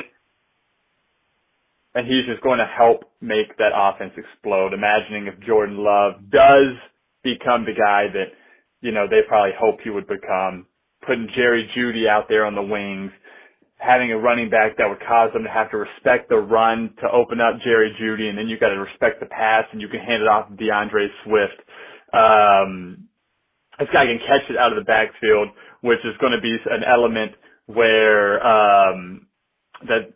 and 1.96 2.08
he's 2.08 2.26
just 2.26 2.42
going 2.42 2.60
to 2.60 2.66
help 2.66 3.04
make 3.22 3.58
that 3.58 3.72
offense 3.76 4.14
explode. 4.18 4.74
Imagining 4.74 5.28
if 5.28 5.40
Jordan 5.46 5.78
Love 5.78 6.14
does 6.32 6.78
become 7.24 7.66
the 7.66 7.74
guy 7.74 8.08
that 8.14 8.32
you 8.82 8.92
know 8.92 9.08
they 9.10 9.22
probably 9.28 9.52
hoped 9.60 9.82
he 9.84 9.90
would 9.90 10.08
become, 10.08 10.66
putting 11.06 11.28
Jerry 11.36 11.70
Jeudy 11.76 12.08
out 12.08 12.26
there 12.30 12.46
on 12.46 12.56
the 12.56 12.62
wings, 12.62 13.12
having 13.78 14.12
a 14.12 14.18
running 14.18 14.50
back 14.50 14.78
that 14.78 14.88
would 14.88 15.02
cause 15.08 15.34
them 15.34 15.44
to 15.44 15.50
have 15.50 15.72
to 15.72 15.78
respect 15.78 16.30
the 16.30 16.38
run 16.38 16.94
to 17.02 17.10
open 17.12 17.42
up 17.42 17.60
Jerry 17.64 17.92
Jeudy, 18.00 18.30
and 18.30 18.38
then 18.38 18.48
you've 18.48 18.60
got 18.60 18.70
to 18.70 18.80
respect 18.80 19.20
the 19.20 19.26
pass, 19.26 19.66
and 19.72 19.82
you 19.82 19.88
can 19.88 20.00
hand 20.00 20.22
it 20.22 20.28
off 20.28 20.50
to 20.50 20.56
DeAndre 20.56 21.08
Swift. 21.26 21.60
Um, 22.14 23.08
this 23.80 23.90
guy 23.92 24.06
can 24.06 24.20
catch 24.20 24.50
it 24.50 24.58
out 24.58 24.72
of 24.72 24.78
the 24.78 24.86
backfield, 24.86 25.50
which 25.82 26.00
is 26.06 26.16
going 26.20 26.34
to 26.34 26.42
be 26.42 26.56
an 26.70 26.84
element 26.88 27.32
where 27.66 28.38
um, 28.46 29.28
that 29.88 30.14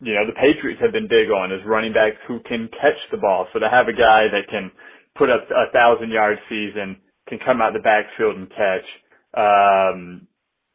you 0.00 0.14
know 0.14 0.26
the 0.26 0.34
Patriots 0.38 0.80
have 0.82 0.92
been 0.92 1.08
big 1.08 1.30
on 1.30 1.52
is 1.52 1.60
running 1.66 1.92
backs 1.92 2.18
who 2.28 2.40
can 2.48 2.68
catch 2.80 2.98
the 3.10 3.18
ball. 3.18 3.48
So 3.52 3.60
to 3.60 3.68
have 3.70 3.88
a 3.88 3.92
guy 3.94 4.28
that 4.32 4.48
can 4.50 4.70
put 5.16 5.30
up 5.30 5.44
a 5.50 5.72
thousand 5.72 6.10
yard 6.10 6.38
season, 6.48 6.96
can 7.28 7.38
come 7.44 7.60
out 7.62 7.72
the 7.72 7.80
backfield 7.80 8.36
and 8.36 8.48
catch, 8.50 8.86
um, 9.36 10.26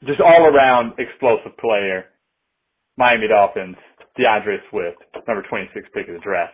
just 0.05 0.21
all 0.21 0.45
around 0.47 0.93
explosive 0.99 1.57
player. 1.59 2.05
Miami 2.97 3.27
Dolphins, 3.27 3.77
DeAndre 4.19 4.57
Swift, 4.69 4.99
number 5.27 5.43
26 5.49 5.87
pick 5.95 6.07
of 6.09 6.15
the 6.15 6.21
draft. 6.21 6.53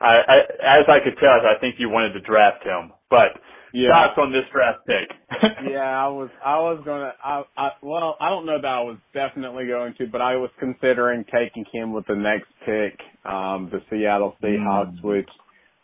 I, 0.00 0.14
I, 0.26 0.38
as 0.80 0.84
I 0.88 0.98
could 1.04 1.16
tell, 1.20 1.30
I 1.46 1.58
think 1.60 1.76
you 1.78 1.88
wanted 1.88 2.12
to 2.14 2.20
draft 2.20 2.64
him, 2.64 2.92
but 3.10 3.38
Yeah. 3.74 3.90
thoughts 3.92 4.18
on 4.18 4.32
this 4.32 4.44
draft 4.52 4.86
pick? 4.86 5.08
yeah, 5.70 5.80
I 5.82 6.08
was 6.08 6.30
I 6.44 6.58
was 6.60 6.82
gonna 6.86 7.12
I 7.24 7.42
I 7.56 7.70
well 7.82 8.16
I 8.20 8.30
don't 8.30 8.46
know 8.46 8.60
that 8.60 8.68
I 8.68 8.82
was 8.82 8.98
definitely 9.14 9.66
going 9.66 9.94
to, 9.98 10.06
but 10.06 10.22
I 10.22 10.36
was 10.36 10.50
considering 10.60 11.24
taking 11.32 11.64
him 11.72 11.92
with 11.92 12.06
the 12.06 12.16
next 12.16 12.46
pick, 12.66 12.98
um, 13.24 13.70
the 13.72 13.80
Seattle 13.90 14.36
Seahawks, 14.42 15.00
Mm. 15.00 15.04
which 15.04 15.28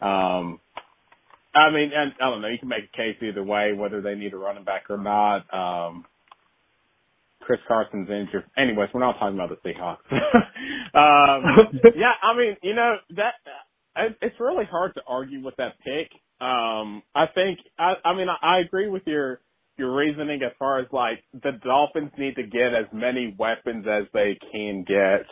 um 0.02 0.60
I 1.54 1.70
mean 1.70 1.90
and 1.94 2.12
I 2.20 2.30
don't 2.30 2.42
know, 2.42 2.48
you 2.48 2.58
can 2.58 2.68
make 2.68 2.84
a 2.92 2.96
case 2.96 3.16
either 3.22 3.44
way, 3.44 3.72
whether 3.74 4.00
they 4.00 4.14
need 4.14 4.34
a 4.34 4.38
running 4.38 4.64
back 4.64 4.84
or 4.90 4.98
not. 4.98 5.52
Um 5.54 6.04
Chris 7.42 7.60
Carson's 7.68 8.08
injured. 8.10 8.44
Anyways, 8.56 8.90
we're 8.94 9.00
not 9.00 9.18
talking 9.18 9.34
about 9.38 9.50
the 9.50 9.68
Seahawks. 9.68 10.12
um 10.94 11.68
yeah, 11.96 12.12
I 12.22 12.36
mean, 12.36 12.56
you 12.62 12.74
know, 12.74 12.96
that 13.16 13.34
it- 13.96 14.18
it's 14.22 14.36
really 14.40 14.64
hard 14.66 14.94
to 14.94 15.02
argue 15.08 15.42
with 15.44 15.56
that 15.56 15.74
pick. 15.84 16.10
Um, 16.40 17.02
I 17.14 17.26
think, 17.34 17.58
I, 17.78 17.94
I 18.04 18.14
mean, 18.16 18.28
I, 18.28 18.56
I 18.56 18.60
agree 18.60 18.88
with 18.88 19.02
your, 19.06 19.40
your 19.76 19.94
reasoning 19.94 20.42
as 20.42 20.52
far 20.58 20.78
as 20.80 20.86
like 20.92 21.22
the 21.32 21.52
Dolphins 21.64 22.12
need 22.18 22.36
to 22.36 22.42
get 22.42 22.74
as 22.74 22.86
many 22.92 23.34
weapons 23.38 23.86
as 23.90 24.04
they 24.12 24.38
can 24.52 24.84
get. 24.86 25.26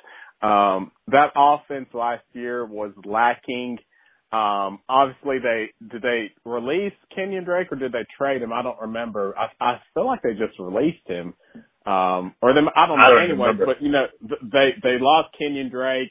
Um, 0.46 0.92
that 1.08 1.32
offense 1.36 1.88
last 1.94 2.24
year 2.32 2.64
was 2.64 2.92
lacking. 3.04 3.78
Um, 4.32 4.80
obviously 4.88 5.38
they, 5.42 5.70
did 5.90 6.02
they 6.02 6.30
release 6.44 6.92
Kenyan 7.16 7.44
Drake 7.44 7.68
or 7.72 7.76
did 7.76 7.92
they 7.92 8.06
trade 8.16 8.42
him? 8.42 8.52
I 8.52 8.62
don't 8.62 8.80
remember. 8.80 9.34
I, 9.36 9.48
I 9.64 9.80
feel 9.94 10.06
like 10.06 10.22
they 10.22 10.32
just 10.32 10.58
released 10.58 11.06
him. 11.06 11.34
Um, 11.86 12.34
or 12.42 12.52
them, 12.54 12.68
I 12.76 12.86
don't 12.86 12.98
know 12.98 13.06
I 13.06 13.10
don't 13.10 13.22
anyway, 13.24 13.48
remember. 13.48 13.66
but 13.66 13.82
you 13.82 13.90
know, 13.90 14.06
they, 14.22 14.74
they 14.82 14.98
lost 15.00 15.28
Kenyan 15.40 15.70
Drake 15.70 16.10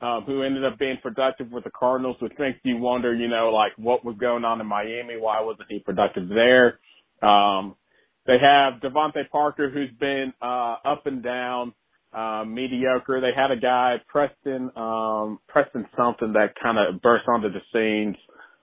um, 0.00 0.24
who 0.26 0.42
ended 0.42 0.64
up 0.64 0.78
being 0.78 0.98
productive 1.02 1.50
with 1.50 1.64
the 1.64 1.70
Cardinals, 1.70 2.16
which 2.20 2.32
makes 2.38 2.58
you 2.64 2.76
wonder, 2.76 3.14
you 3.14 3.28
know, 3.28 3.50
like 3.50 3.72
what 3.76 4.04
was 4.04 4.16
going 4.18 4.44
on 4.44 4.60
in 4.60 4.66
Miami? 4.66 5.16
Why 5.18 5.40
wasn't 5.40 5.68
he 5.70 5.80
productive 5.80 6.28
there? 6.28 6.78
Um, 7.22 7.74
they 8.26 8.36
have 8.40 8.80
DeVante 8.80 9.28
Parker, 9.30 9.70
who's 9.70 9.90
been 9.98 10.32
uh, 10.42 10.76
up 10.84 11.06
and 11.06 11.22
down, 11.22 11.72
uh, 12.12 12.44
mediocre. 12.46 13.20
They 13.20 13.32
had 13.34 13.50
a 13.50 13.56
guy, 13.56 13.96
Preston, 14.08 14.70
um, 14.76 15.38
Preston 15.48 15.86
something 15.96 16.32
that 16.34 16.54
kind 16.62 16.78
of 16.78 17.00
burst 17.02 17.24
onto 17.28 17.48
the 17.50 17.60
scenes 17.72 18.16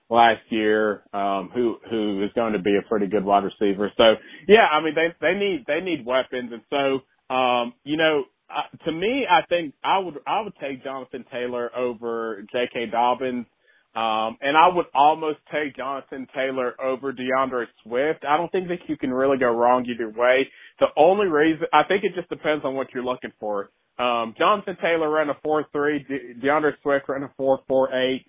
last 0.08 0.42
year, 0.50 1.02
um, 1.12 1.50
who 1.54 1.76
who 1.90 2.24
is 2.24 2.30
going 2.34 2.52
to 2.52 2.60
be 2.60 2.76
a 2.76 2.88
pretty 2.88 3.06
good 3.06 3.24
wide 3.24 3.44
receiver. 3.44 3.90
So 3.96 4.14
yeah, 4.48 4.66
I 4.72 4.82
mean 4.82 4.94
they 4.94 5.08
they 5.20 5.38
need 5.38 5.64
they 5.66 5.80
need 5.80 6.06
weapons, 6.06 6.52
and 6.52 6.62
so 6.70 7.34
um, 7.34 7.74
you 7.84 7.96
know 7.96 8.24
uh, 8.48 8.84
to 8.84 8.92
me, 8.92 9.26
I 9.30 9.42
think 9.48 9.74
I 9.82 9.98
would 9.98 10.16
I 10.26 10.40
would 10.40 10.54
take 10.60 10.84
Jonathan 10.84 11.24
Taylor 11.32 11.70
over 11.76 12.44
J.K. 12.52 12.86
Dobbins, 12.92 13.46
um, 13.94 14.38
and 14.40 14.56
I 14.56 14.68
would 14.72 14.86
almost 14.94 15.38
take 15.52 15.76
Jonathan 15.76 16.26
Taylor 16.34 16.74
over 16.80 17.12
DeAndre 17.12 17.66
Swift. 17.82 18.24
I 18.28 18.36
don't 18.36 18.50
think 18.52 18.68
that 18.68 18.78
you 18.88 18.96
can 18.96 19.12
really 19.12 19.38
go 19.38 19.50
wrong 19.50 19.86
either 19.86 20.08
way. 20.08 20.48
The 20.78 20.86
only 20.96 21.26
reason 21.26 21.66
I 21.72 21.82
think 21.88 22.04
it 22.04 22.12
just 22.14 22.28
depends 22.28 22.64
on 22.64 22.74
what 22.74 22.88
you're 22.94 23.04
looking 23.04 23.32
for. 23.40 23.70
Um, 23.98 24.34
Jonathan 24.38 24.76
Taylor 24.80 25.10
ran 25.10 25.30
a 25.30 25.34
four 25.42 25.64
three, 25.72 26.04
De- 26.04 26.46
DeAndre 26.46 26.72
Swift 26.82 27.08
ran 27.08 27.22
a 27.22 27.30
four 27.36 27.60
four 27.66 27.92
eight. 27.94 28.26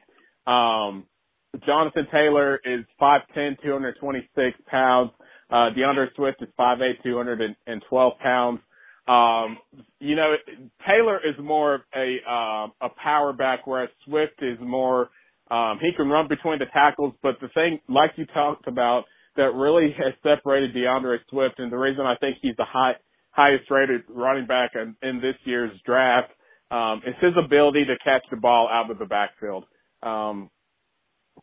Um, 0.48 1.06
Jonathan 1.66 2.08
Taylor 2.12 2.60
is 2.64 2.86
5'10", 3.02 3.62
226 3.64 4.58
pounds. 4.68 5.12
Uh, 5.50 5.70
DeAndre 5.76 6.08
Swift 6.16 6.42
is 6.42 6.50
5'8", 6.60 7.04
212 7.04 8.14
pounds. 8.20 8.60
Um, 9.08 9.58
you 10.00 10.16
know, 10.16 10.36
Taylor 10.86 11.18
is 11.18 11.36
more 11.42 11.76
of 11.76 11.82
a, 11.96 12.30
um, 12.30 12.74
a 12.82 12.90
power 13.02 13.32
back, 13.32 13.66
whereas 13.66 13.90
Swift 14.06 14.42
is 14.42 14.58
more, 14.62 15.10
um, 15.50 15.80
he 15.82 15.92
can 15.96 16.10
run 16.10 16.28
between 16.28 16.60
the 16.60 16.66
tackles, 16.74 17.14
but 17.24 17.36
the 17.40 17.48
thing, 17.50 17.80
like 17.88 18.12
you 18.18 18.26
talked 18.28 18.68
about, 18.68 19.06
that 19.38 19.54
really 19.54 19.96
has 19.98 20.14
separated 20.24 20.76
DeAndre 20.76 21.20
Swift, 21.30 21.60
and 21.60 21.72
the 21.72 21.78
reason 21.78 22.06
I 22.06 22.16
think 22.18 22.38
he's 22.42 22.56
the 22.58 22.66
high, 22.66 22.94
highest 23.32 23.70
rated 23.70 24.02
running 24.10 24.48
back 24.48 24.72
in, 24.76 24.96
in 25.08 25.22
this 25.22 25.36
year's 25.46 25.72
draft, 25.86 26.32
um, 26.70 27.02
is 27.08 27.14
his 27.22 27.34
ability 27.42 27.86
to 27.86 27.96
catch 28.04 28.24
the 28.30 28.38
ball 28.38 28.68
out 28.70 28.92
of 28.92 29.00
the 29.00 29.06
backfield. 29.06 29.64
Um, 30.04 30.50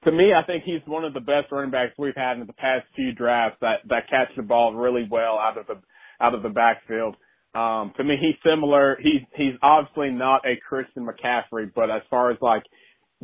to 0.03 0.13
me, 0.13 0.33
I 0.35 0.45
think 0.45 0.65
he's 0.65 0.83
one 0.87 1.05
of 1.05 1.15
the 1.15 1.21
best 1.21 1.51
running 1.51 1.71
backs 1.71 1.93
we've 1.97 2.17
had 2.17 2.39
in 2.39 2.47
the 2.47 2.53
past 2.53 2.85
few 2.95 3.13
drafts 3.15 3.59
that, 3.61 3.79
that 3.89 4.11
catch 4.11 4.29
the 4.37 4.43
ball 4.43 4.75
really 4.75 5.07
well 5.11 5.39
out 5.39 5.57
of 5.57 5.67
the, 5.67 5.81
out 6.21 6.35
of 6.35 6.43
the 6.43 6.49
backfield. 6.51 7.17
Um, 7.55 7.93
to 7.97 8.05
me, 8.05 8.17
he's 8.21 8.35
similar. 8.49 8.99
He's, 9.01 9.23
he's 9.37 9.55
obviously 9.63 10.11
not 10.11 10.43
a 10.45 10.55
Christian 10.69 11.07
McCaffrey, 11.07 11.71
but 11.75 11.91
as 11.91 12.03
far 12.11 12.31
as 12.31 12.39
like 12.41 12.63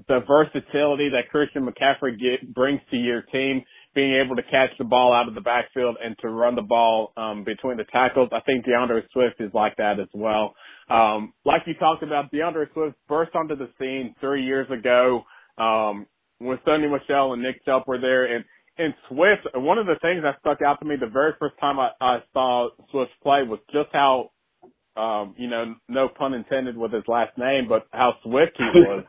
the 0.09 0.21
versatility 0.27 1.11
that 1.11 1.31
Christian 1.31 1.67
McCaffrey 1.67 2.19
get, 2.19 2.55
brings 2.55 2.81
to 2.91 2.97
your 2.97 3.23
team, 3.23 3.63
being 3.95 4.15
able 4.25 4.37
to 4.37 4.43
catch 4.43 4.71
the 4.79 4.85
ball 4.85 5.13
out 5.13 5.29
of 5.29 5.35
the 5.35 5.41
backfield 5.41 5.97
and 6.03 6.17
to 6.21 6.29
run 6.29 6.55
the 6.55 6.63
ball, 6.63 7.13
um, 7.17 7.43
between 7.45 7.77
the 7.77 7.85
tackles, 7.93 8.29
I 8.33 8.41
think 8.41 8.65
DeAndre 8.65 9.03
Swift 9.13 9.41
is 9.41 9.51
like 9.53 9.77
that 9.77 9.99
as 9.99 10.09
well. 10.15 10.55
Um, 10.89 11.33
like 11.45 11.63
you 11.67 11.75
talked 11.75 12.03
about, 12.03 12.33
DeAndre 12.33 12.73
Swift 12.73 12.97
burst 13.09 13.35
onto 13.35 13.57
the 13.57 13.69
scene 13.79 14.15
three 14.21 14.45
years 14.45 14.71
ago, 14.71 15.23
um, 15.59 16.07
when 16.39 16.57
Sony 16.59 16.91
Michel 16.91 17.33
and 17.33 17.43
Nick 17.43 17.65
Chubb 17.65 17.83
were 17.87 18.01
there 18.01 18.35
and, 18.35 18.45
and 18.81 18.95
Swift, 19.09 19.55
one 19.55 19.79
of 19.79 19.87
the 19.87 19.97
things 20.03 20.23
that 20.23 20.37
stuck 20.41 20.59
out 20.67 20.81
to 20.81 20.87
me 20.87 20.97
the 20.99 21.07
very 21.07 21.33
first 21.39 21.55
time 21.61 21.79
I, 21.79 21.91
I 22.01 22.19
saw 22.33 22.71
Swift 22.91 23.11
play 23.23 23.43
was 23.43 23.61
just 23.73 23.89
how, 23.93 24.31
um, 24.97 25.35
you 25.39 25.49
know, 25.49 25.75
no 25.89 26.09
pun 26.09 26.35
intended 26.35 26.77
with 26.77 26.93
his 26.93 27.05
last 27.07 27.37
name, 27.39 27.67
but 27.69 27.87
how 27.93 28.15
swift 28.23 28.53
he 28.57 28.65
was. 28.75 29.05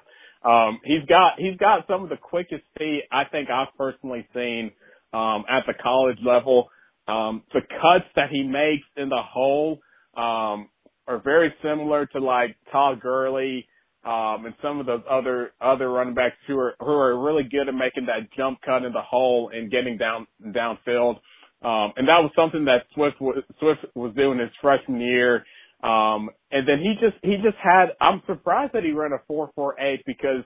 um, 0.46 0.80
he's 0.84 1.06
got, 1.08 1.34
he's 1.38 1.58
got 1.58 1.88
some 1.88 2.04
of 2.04 2.10
the 2.10 2.18
quickest 2.18 2.64
feet 2.78 3.04
I 3.12 3.24
think 3.32 3.50
I've 3.50 3.76
personally 3.78 4.28
seen, 4.34 4.72
um, 5.14 5.46
at 5.50 5.64
the 5.68 5.74
college 5.82 6.20
level. 6.26 6.70
Um, 7.08 7.44
the 7.54 7.62
cuts 7.62 8.06
that 8.16 8.30
he 8.30 8.44
makes 8.44 8.86
in 8.96 9.10
the 9.10 9.22
hole, 9.22 9.80
um, 10.16 10.70
are 11.08 11.22
very 11.24 11.54
similar 11.64 12.06
to 12.08 12.20
like 12.20 12.56
Todd 12.72 13.02
Gurley, 13.02 13.68
um, 14.04 14.46
and 14.46 14.56
some 14.62 14.80
of 14.80 14.86
those 14.86 15.02
other 15.10 15.52
other 15.62 15.90
running 15.90 16.16
backs 16.16 16.36
who 16.48 16.58
are 16.58 16.76
who 16.80 16.92
are 16.92 17.24
really 17.24 17.44
good 17.44 17.68
at 17.68 17.76
making 17.76 18.08
that 18.08 18.32
jump 18.36 18.60
cut 18.66 18.84
in 18.84 18.94
the 18.94 19.02
hole 19.02 19.52
and 19.54 19.72
getting 19.72 19.98
down 19.98 20.28
downfield. 20.48 21.20
Um, 21.64 21.94
and 21.96 22.08
that 22.08 22.18
was 22.18 22.32
something 22.36 22.66
that 22.66 22.86
Swift 22.96 23.22
was, 23.22 23.44
Swift 23.60 23.86
was 23.94 24.14
doing 24.16 24.40
his 24.40 24.50
freshman 24.62 25.00
year. 25.00 25.46
Um, 25.84 26.30
and 26.52 26.68
then 26.68 26.80
he 26.80 26.96
just 27.00 27.18
he 27.24 27.36
just 27.38 27.58
had. 27.62 27.90
I'm 28.00 28.22
surprised 28.26 28.74
that 28.74 28.84
he 28.84 28.92
ran 28.92 29.12
a 29.14 29.20
four 29.28 29.52
four 29.56 29.80
eight 29.80 30.02
because 30.06 30.44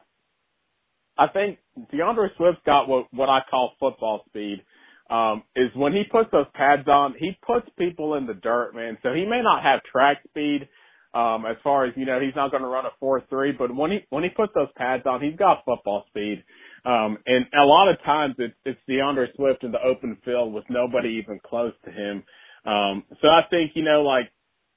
I 1.17 1.27
think 1.27 1.59
DeAndre 1.93 2.35
Swift's 2.37 2.61
got 2.65 2.87
what 2.87 3.07
what 3.11 3.29
I 3.29 3.39
call 3.49 3.73
football 3.79 4.23
speed. 4.27 4.63
Um, 5.09 5.43
is 5.55 5.69
when 5.75 5.93
he 5.93 6.03
puts 6.11 6.31
those 6.31 6.47
pads 6.55 6.87
on, 6.87 7.13
he 7.19 7.37
puts 7.45 7.67
people 7.77 8.15
in 8.15 8.25
the 8.25 8.33
dirt, 8.33 8.73
man. 8.73 8.97
So 9.03 9.13
he 9.13 9.23
may 9.23 9.41
not 9.43 9.61
have 9.61 9.81
track 9.83 10.17
speed, 10.27 10.67
um, 11.15 11.45
as 11.45 11.55
far 11.63 11.85
as, 11.85 11.93
you 11.95 12.05
know, 12.05 12.19
he's 12.19 12.35
not 12.35 12.51
going 12.51 12.63
to 12.63 12.67
run 12.67 12.85
a 12.85 13.03
4-3, 13.03 13.57
but 13.57 13.73
when 13.73 13.91
he, 13.91 13.99
when 14.09 14.23
he 14.23 14.29
puts 14.29 14.53
those 14.53 14.67
pads 14.75 15.03
on, 15.05 15.21
he's 15.21 15.37
got 15.37 15.63
football 15.63 16.03
speed. 16.09 16.43
Um, 16.85 17.17
and 17.25 17.45
a 17.57 17.63
lot 17.63 17.89
of 17.89 17.97
times 18.03 18.35
it's, 18.37 18.53
it's 18.65 18.79
DeAndre 18.89 19.33
Swift 19.35 19.63
in 19.63 19.71
the 19.71 19.81
open 19.81 20.17
field 20.25 20.53
with 20.53 20.65
nobody 20.69 21.19
even 21.23 21.39
close 21.47 21.73
to 21.85 21.91
him. 21.91 22.23
Um, 22.65 23.03
so 23.21 23.29
I 23.29 23.41
think, 23.49 23.71
you 23.75 23.83
know, 23.83 24.01
like 24.01 24.29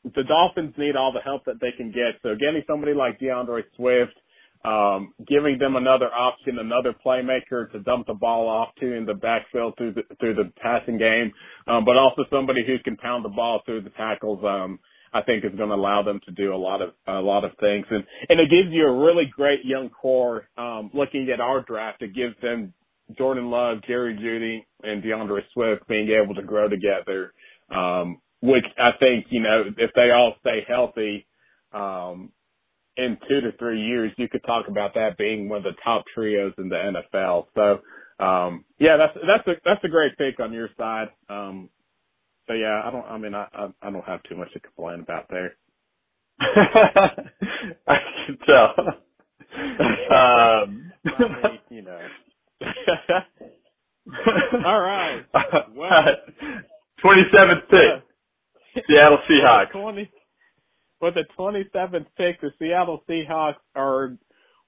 the 0.05 0.23
Dolphins 0.23 0.75
need 0.79 0.95
all 0.95 1.13
the 1.13 1.21
help 1.21 1.45
that 1.47 1.61
they 1.61 1.73
can 1.77 1.89
get. 1.91 2.21
So 2.23 2.31
getting 2.35 2.63
somebody 2.69 2.95
like 2.95 3.19
DeAndre 3.19 3.63
Swift, 3.77 4.15
um, 4.65 5.13
giving 5.27 5.59
them 5.59 5.77
another 5.77 6.07
option, 6.07 6.59
another 6.59 6.95
playmaker 7.05 7.71
to 7.73 7.81
dump 7.81 8.07
the 8.07 8.15
ball 8.15 8.49
off 8.49 8.75
to 8.81 8.93
in 8.93 9.07
the 9.07 9.15
backfield 9.15 9.75
through 9.77 9.95
the 9.95 10.03
through 10.19 10.35
the 10.35 10.51
passing 10.61 10.99
game, 10.99 11.33
um, 11.67 11.85
but 11.85 11.97
also 11.97 12.25
somebody 12.31 12.65
who 12.67 12.77
can 12.85 12.97
pound 12.97 13.25
the 13.25 13.29
ball 13.29 13.61
through 13.65 13.83
the 13.83 13.91
tackles. 13.91 14.41
Um, 14.45 14.79
I 15.13 15.23
think 15.23 15.45
is 15.45 15.55
going 15.57 15.71
to 15.71 15.75
allow 15.75 16.03
them 16.03 16.21
to 16.27 16.33
do 16.33 16.55
a 16.55 16.57
lot 16.57 16.83
of 16.83 16.91
a 17.07 17.21
lot 17.21 17.45
of 17.45 17.53
things, 17.61 17.87
and 17.91 18.05
and 18.29 18.41
it 18.41 18.51
gives 18.51 18.69
you 18.71 18.87
a 18.87 19.05
really 19.05 19.31
great 19.31 19.65
young 19.65 19.91
core. 19.91 20.49
Um, 20.57 20.91
looking 20.95 21.29
at 21.33 21.41
our 21.41 21.63
draft, 21.63 22.03
it 22.03 22.15
gives 22.15 22.35
them 22.43 22.73
Jordan 23.17 23.51
Love, 23.51 23.79
Jerry 23.87 24.15
Jeudy, 24.15 24.65
and 24.83 25.03
DeAndre 25.03 25.41
Swift 25.53 25.87
being 25.89 26.09
able 26.11 26.35
to 26.35 26.43
grow 26.43 26.69
together. 26.69 27.33
Um, 27.71 28.21
which 28.41 28.65
I 28.79 28.91
think 29.01 29.27
you 29.31 29.41
know 29.41 29.65
if 29.77 29.91
they 29.95 30.11
all 30.11 30.35
stay 30.41 30.65
healthy, 30.69 31.27
um, 31.73 32.31
in 32.99 33.17
two 33.29 33.41
to 33.41 33.53
three 33.59 33.81
years, 33.81 34.13
you 34.19 34.29
could 34.29 34.43
talk 34.45 34.67
about 34.69 34.95
that 34.95 35.17
being 35.17 35.49
one 35.49 35.59
of 35.59 35.65
the 35.65 35.81
top 35.85 36.05
trios 36.13 36.53
in 36.59 36.69
the 36.69 36.75
NFL. 36.75 37.47
So, 37.55 38.25
um, 38.25 38.65
yeah, 38.79 38.97
that's 38.97 39.17
that's 39.27 39.47
a 39.47 39.61
that's 39.65 39.85
a 39.85 39.89
great 39.89 40.19
pick 40.19 40.41
on 40.41 40.53
your 40.53 40.69
side. 40.77 41.09
Um, 41.31 41.71
so 42.49 42.55
yeah, 42.55 42.83
I 42.85 42.91
don't. 42.91 43.05
I 43.07 43.19
mean, 43.19 43.35
I 43.35 43.47
I, 43.55 43.69
I 43.83 43.91
don't 43.91 44.05
have 44.05 44.23
too 44.25 44.37
much 44.37 44.53
to 44.55 44.61
complain 44.61 45.01
about 45.01 45.27
there. 45.31 45.55
I 46.41 47.97
can 48.27 48.39
tell. 48.47 48.75
um, 50.15 50.93
I 51.07 51.19
mean, 51.19 51.59
you 51.71 51.83
know. 51.83 51.99
All 54.67 54.81
right. 54.81 55.23
Well, 55.75 56.05
twenty 57.03 57.23
seventh 57.33 57.65
pick, 57.71 58.03
Seattle 58.89 59.19
Seahawks. 59.31 59.73
20, 59.73 60.11
with 61.01 61.15
the 61.15 61.25
27th 61.39 62.07
pick, 62.17 62.41
the 62.41 62.51
Seattle 62.59 63.03
Seahawks 63.09 63.57
are 63.75 64.17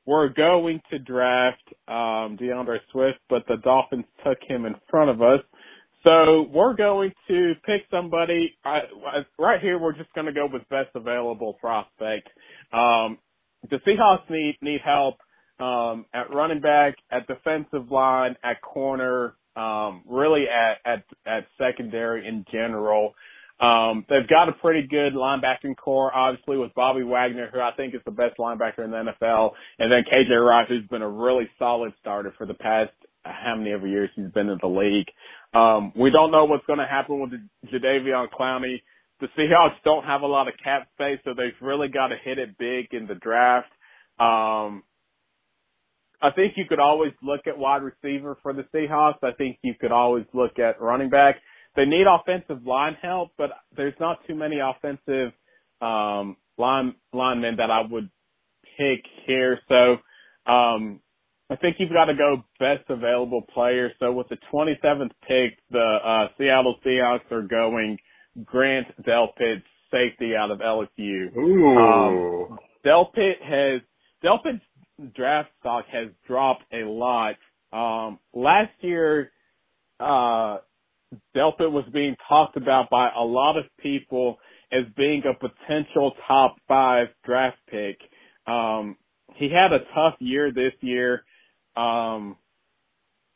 were 0.06 0.28
going 0.28 0.80
to 0.90 0.98
draft 0.98 1.62
um 1.88 2.36
D'Andre 2.36 2.78
Swift, 2.92 3.18
but 3.28 3.44
the 3.48 3.56
Dolphins 3.58 4.04
took 4.24 4.38
him 4.46 4.66
in 4.66 4.74
front 4.90 5.10
of 5.10 5.22
us. 5.22 5.40
So 6.04 6.46
we're 6.52 6.74
going 6.74 7.12
to 7.28 7.52
pick 7.66 7.82
somebody. 7.90 8.56
I, 8.64 8.80
right 9.38 9.60
here, 9.60 9.78
we're 9.78 9.96
just 9.96 10.12
going 10.14 10.26
to 10.26 10.32
go 10.32 10.48
with 10.50 10.62
best 10.70 10.90
available 10.94 11.54
prospect. 11.54 12.28
Um, 12.72 13.18
the 13.70 13.76
Seahawks 13.86 14.28
need 14.30 14.56
need 14.62 14.80
help 14.82 15.16
um, 15.58 16.06
at 16.14 16.32
running 16.32 16.60
back, 16.60 16.94
at 17.10 17.26
defensive 17.26 17.90
line, 17.90 18.36
at 18.42 18.62
corner, 18.62 19.34
um, 19.56 20.02
really 20.08 20.44
at 20.48 20.78
at 20.90 21.04
at 21.26 21.46
secondary 21.58 22.26
in 22.26 22.46
general. 22.50 23.14
Um, 23.60 24.06
they've 24.08 24.26
got 24.26 24.48
a 24.48 24.52
pretty 24.52 24.86
good 24.88 25.12
linebacking 25.12 25.76
corps, 25.76 26.10
obviously, 26.14 26.56
with 26.56 26.72
Bobby 26.74 27.02
Wagner, 27.02 27.50
who 27.52 27.60
I 27.60 27.72
think 27.76 27.94
is 27.94 28.00
the 28.06 28.10
best 28.10 28.38
linebacker 28.38 28.82
in 28.82 28.90
the 28.90 29.12
NFL, 29.20 29.50
and 29.78 29.92
then 29.92 30.02
KJ 30.10 30.30
Wright, 30.42 30.66
who's 30.66 30.86
been 30.88 31.02
a 31.02 31.08
really 31.08 31.46
solid 31.58 31.92
starter 32.00 32.32
for 32.38 32.46
the 32.46 32.54
past 32.54 32.92
how 33.24 33.54
many 33.56 33.72
ever 33.72 33.86
years 33.86 34.10
he's 34.14 34.30
been 34.32 34.48
in 34.48 34.58
the 34.60 34.68
league. 34.68 35.08
Um, 35.52 35.92
we 35.96 36.10
don't 36.10 36.30
know 36.30 36.44
what's 36.44 36.66
going 36.66 36.78
to 36.78 36.86
happen 36.86 37.20
with 37.20 37.30
Jadeveon 37.72 38.28
Clowney. 38.38 38.82
The 39.20 39.26
Seahawks 39.38 39.76
don't 39.84 40.04
have 40.04 40.22
a 40.22 40.26
lot 40.26 40.48
of 40.48 40.54
cap 40.62 40.88
space, 40.94 41.18
so 41.24 41.34
they've 41.36 41.52
really 41.60 41.88
got 41.88 42.08
to 42.08 42.16
hit 42.22 42.38
it 42.38 42.56
big 42.58 42.86
in 42.92 43.06
the 43.06 43.14
draft. 43.16 43.68
Um, 44.18 44.82
I 46.22 46.30
think 46.34 46.54
you 46.56 46.64
could 46.68 46.80
always 46.80 47.12
look 47.22 47.42
at 47.46 47.58
wide 47.58 47.82
receiver 47.82 48.38
for 48.42 48.52
the 48.52 48.64
Seahawks. 48.74 49.22
I 49.22 49.32
think 49.32 49.58
you 49.62 49.74
could 49.78 49.92
always 49.92 50.24
look 50.32 50.58
at 50.58 50.80
running 50.80 51.10
back 51.10 51.36
they 51.76 51.84
need 51.84 52.06
offensive 52.06 52.66
line 52.66 52.96
help, 53.00 53.30
but 53.38 53.50
there's 53.76 53.94
not 54.00 54.18
too 54.26 54.34
many 54.34 54.58
offensive 54.58 55.32
um, 55.80 56.36
line 56.58 56.94
linemen 57.12 57.56
that 57.56 57.70
I 57.70 57.82
would 57.88 58.10
pick 58.76 59.04
here. 59.26 59.58
So 59.68 59.96
um, 60.50 61.00
I 61.50 61.56
think 61.56 61.76
you've 61.78 61.90
got 61.90 62.04
to 62.04 62.14
go 62.14 62.44
best 62.60 62.88
available 62.88 63.42
player. 63.52 63.90
So 63.98 64.12
with 64.12 64.28
the 64.28 64.38
27th 64.52 65.10
pick, 65.26 65.58
the 65.70 65.98
uh, 66.04 66.28
Seattle 66.38 66.76
Seahawks 66.86 67.30
are 67.32 67.42
going 67.42 67.98
Grant 68.44 68.86
Delpit, 69.02 69.62
safety 69.90 70.34
out 70.36 70.52
of 70.52 70.60
LSU. 70.60 71.36
Ooh. 71.36 71.76
Um, 71.76 72.58
Delpit 72.86 73.42
has 73.42 73.80
Delpit's 74.24 74.62
draft 75.14 75.50
stock 75.58 75.86
has 75.92 76.08
dropped 76.26 76.62
a 76.72 76.84
lot. 76.84 77.34
Um, 77.72 78.18
last 78.32 78.72
year, 78.80 79.32
uh, 79.98 80.58
Delpit 81.36 81.72
was 81.72 81.84
being 81.92 82.14
talked 82.28 82.56
about 82.56 82.90
by 82.90 83.10
a 83.16 83.24
lot 83.24 83.56
of 83.56 83.64
people 83.80 84.38
as 84.72 84.84
being 84.96 85.22
a 85.24 85.34
potential 85.34 86.12
top 86.28 86.56
five 86.68 87.08
draft 87.24 87.58
pick. 87.68 87.98
Um, 88.46 88.96
he 89.34 89.50
had 89.50 89.72
a 89.72 89.80
tough 89.94 90.14
year 90.20 90.52
this 90.52 90.72
year. 90.80 91.24
Um, 91.76 92.36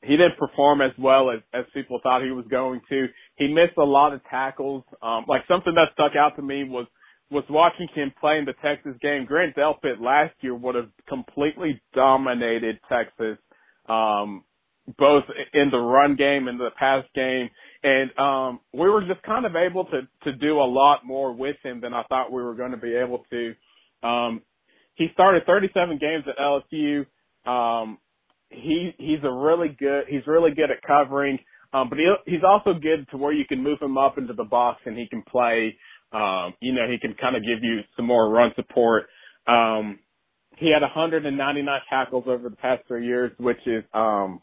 he 0.03 0.16
didn't 0.16 0.37
perform 0.39 0.82
as 0.82 0.93
well 0.99 1.30
as, 1.30 1.41
as 1.55 1.64
people 1.72 1.99
thought 2.03 2.22
he 2.22 2.30
was 2.30 2.45
going 2.51 2.82
to. 2.91 3.07
He 3.37 3.49
missed 3.49 3.78
a 3.78 3.85
lot 3.85 4.12
of 4.12 4.20
tackles. 4.30 4.85
Um, 5.03 5.24
like 5.28 5.43
something 5.49 5.74
that 5.74 5.89
stuck 5.95 6.12
out 6.16 6.37
to 6.37 6.43
me 6.43 6.64
was 6.64 6.87
was 7.30 7.45
watching 7.49 7.89
him 7.95 8.12
play 8.20 8.39
in 8.39 8.45
the 8.45 8.53
Texas 8.62 8.95
game. 9.01 9.24
Grant 9.24 9.57
Delpit 9.57 10.01
last 10.01 10.35
year 10.41 10.55
would 10.55 10.74
have 10.74 10.91
completely 11.09 11.80
dominated 11.95 12.78
Texas. 12.89 13.39
Um, 13.89 14.45
both 14.99 15.24
in 15.53 15.70
the 15.70 15.78
run 15.78 16.16
game 16.16 16.49
and 16.49 16.61
the 16.61 16.70
pass 16.78 17.05
game. 17.14 17.49
And 17.82 18.18
um 18.18 18.61
we 18.72 18.89
were 18.89 19.03
just 19.03 19.22
kind 19.22 19.47
of 19.47 19.57
able 19.57 19.87
to 19.87 20.03
to 20.24 20.32
do 20.37 20.59
a 20.59 20.68
lot 20.68 21.05
more 21.05 21.32
with 21.32 21.57
him 21.62 21.80
than 21.80 21.95
I 21.95 22.03
thought 22.09 22.32
we 22.32 22.43
were 22.43 22.55
going 22.55 22.72
to 22.72 22.76
be 22.76 22.95
able 22.95 23.24
to. 23.30 23.55
Um 24.07 24.43
he 24.95 25.09
started 25.12 25.45
37 25.47 25.99
games 25.99 26.24
at 26.28 26.39
LSU. 26.39 27.07
Um 27.47 27.99
he 28.55 28.92
he's 28.98 29.20
a 29.24 29.32
really 29.32 29.68
good 29.78 30.05
he's 30.09 30.26
really 30.26 30.52
good 30.55 30.70
at 30.70 30.82
covering. 30.86 31.38
Um 31.72 31.88
but 31.88 31.98
he 31.98 32.12
he's 32.26 32.44
also 32.46 32.74
good 32.74 33.09
to 33.11 33.16
where 33.16 33.32
you 33.32 33.44
can 33.46 33.62
move 33.62 33.80
him 33.82 33.98
up 33.98 34.18
into 34.18 34.32
the 34.34 34.44
box 34.44 34.80
and 34.86 34.96
he 34.96 35.09
can 35.09 35.22
play 35.22 35.76
um 36.12 36.55
you 36.61 36.72
know 36.72 36.88
he 36.90 36.98
can 36.98 37.14
kind 37.20 37.36
of 37.36 37.42
give 37.42 37.62
you 37.62 37.80
some 37.96 38.07
more 38.07 38.30
run 38.30 38.52
support. 38.57 39.05
Um 39.46 39.98
he 40.57 40.70
had 40.72 40.82
199 40.82 41.80
tackles 41.90 42.24
over 42.28 42.48
the 42.48 42.57
past 42.57 42.82
3 42.88 43.07
years 43.07 43.32
which 43.38 43.66
is 43.66 43.84
um 43.94 44.40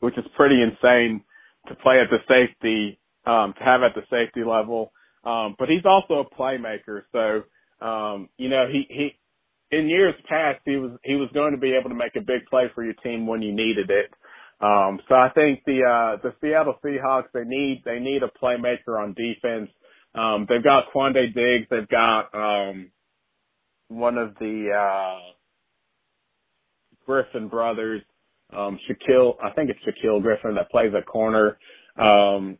which 0.00 0.16
is 0.18 0.24
pretty 0.36 0.62
insane 0.62 1.22
to 1.68 1.74
play 1.76 2.00
at 2.00 2.08
the 2.10 2.18
safety, 2.28 2.98
um, 3.26 3.54
to 3.58 3.64
have 3.64 3.82
at 3.82 3.94
the 3.94 4.02
safety 4.10 4.44
level. 4.44 4.92
Um, 5.24 5.56
but 5.58 5.68
he's 5.68 5.84
also 5.84 6.20
a 6.20 6.34
playmaker. 6.34 7.02
So, 7.12 7.86
um, 7.86 8.28
you 8.38 8.48
know, 8.48 8.66
he, 8.70 8.86
he, 8.88 9.10
in 9.70 9.88
years 9.88 10.14
past, 10.28 10.60
he 10.64 10.76
was, 10.76 10.92
he 11.04 11.14
was 11.14 11.28
going 11.34 11.52
to 11.52 11.58
be 11.58 11.74
able 11.78 11.90
to 11.90 11.96
make 11.96 12.16
a 12.16 12.20
big 12.20 12.46
play 12.48 12.64
for 12.74 12.84
your 12.84 12.94
team 12.94 13.26
when 13.26 13.42
you 13.42 13.52
needed 13.52 13.90
it. 13.90 14.10
Um, 14.60 15.00
so 15.08 15.14
I 15.14 15.28
think 15.34 15.62
the, 15.66 15.82
uh, 15.84 16.22
the 16.22 16.34
Seattle 16.40 16.78
Seahawks, 16.84 17.30
they 17.32 17.44
need, 17.44 17.82
they 17.84 18.00
need 18.00 18.22
a 18.22 18.30
playmaker 18.42 19.00
on 19.00 19.14
defense. 19.14 19.70
Um, 20.14 20.46
they've 20.48 20.64
got 20.64 20.92
Quandre 20.94 21.32
Diggs. 21.32 21.66
They've 21.70 21.88
got, 21.88 22.34
um, 22.34 22.90
one 23.88 24.18
of 24.18 24.34
the, 24.40 24.70
uh, 24.72 25.32
Griffin 27.06 27.48
brothers 27.48 28.02
um, 28.56 28.78
Shaquill, 28.88 29.34
I 29.42 29.50
think 29.50 29.70
it's 29.70 29.80
Shaquill 29.80 30.22
Griffin 30.22 30.54
that 30.54 30.70
plays 30.70 30.92
a 30.96 31.02
corner. 31.02 31.58
Um, 31.96 32.58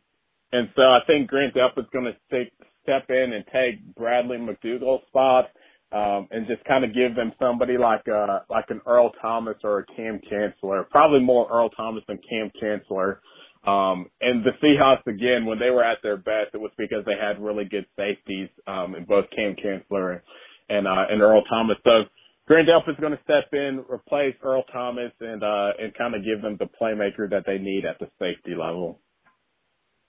and 0.51 0.69
so 0.75 0.81
I 0.81 0.99
think 1.07 1.29
Grant 1.29 1.55
Delpit 1.55 1.79
is 1.79 1.85
going 1.93 2.05
to 2.05 2.45
step 2.83 3.09
in 3.09 3.33
and 3.33 3.43
take 3.51 3.95
Bradley 3.95 4.37
McDougald's 4.37 5.05
spot, 5.07 5.49
um, 5.91 6.27
and 6.31 6.47
just 6.47 6.63
kind 6.65 6.83
of 6.83 6.93
give 6.93 7.15
them 7.15 7.31
somebody 7.39 7.77
like 7.77 8.05
a, 8.07 8.43
like 8.49 8.65
an 8.69 8.81
Earl 8.85 9.11
Thomas 9.21 9.55
or 9.63 9.79
a 9.79 9.85
Kam 9.95 10.19
Chancellor, 10.29 10.83
probably 10.89 11.19
more 11.19 11.47
Earl 11.51 11.69
Thomas 11.69 12.03
than 12.07 12.19
Kam 12.29 12.51
Chancellor. 12.59 13.21
Um, 13.65 14.09
and 14.21 14.45
the 14.45 14.51
Seahawks 14.63 15.05
again, 15.07 15.45
when 15.45 15.59
they 15.59 15.69
were 15.69 15.83
at 15.83 15.97
their 16.01 16.17
best, 16.17 16.53
it 16.53 16.61
was 16.61 16.71
because 16.77 17.03
they 17.05 17.15
had 17.19 17.41
really 17.43 17.65
good 17.65 17.85
safeties, 17.97 18.49
um, 18.67 18.95
in 18.95 19.05
both 19.05 19.25
Kam 19.35 19.55
Chancellor 19.61 20.11
and, 20.11 20.21
and, 20.69 20.87
uh, 20.87 21.05
and 21.09 21.21
Earl 21.21 21.43
Thomas. 21.49 21.77
So, 21.83 22.03
Grant 22.49 22.67
Delpit 22.67 22.89
is 22.89 22.99
going 22.99 23.15
to 23.15 23.23
step 23.23 23.45
in, 23.53 23.85
replace 23.87 24.33
Earl 24.43 24.63
Thomas, 24.73 25.11
and 25.21 25.43
uh, 25.43 25.69
and 25.79 25.93
kind 25.93 26.15
of 26.15 26.25
give 26.25 26.41
them 26.41 26.57
the 26.57 26.65
playmaker 26.81 27.29
that 27.29 27.43
they 27.45 27.59
need 27.59 27.85
at 27.85 27.99
the 27.99 28.09
safety 28.17 28.55
level. 28.59 28.99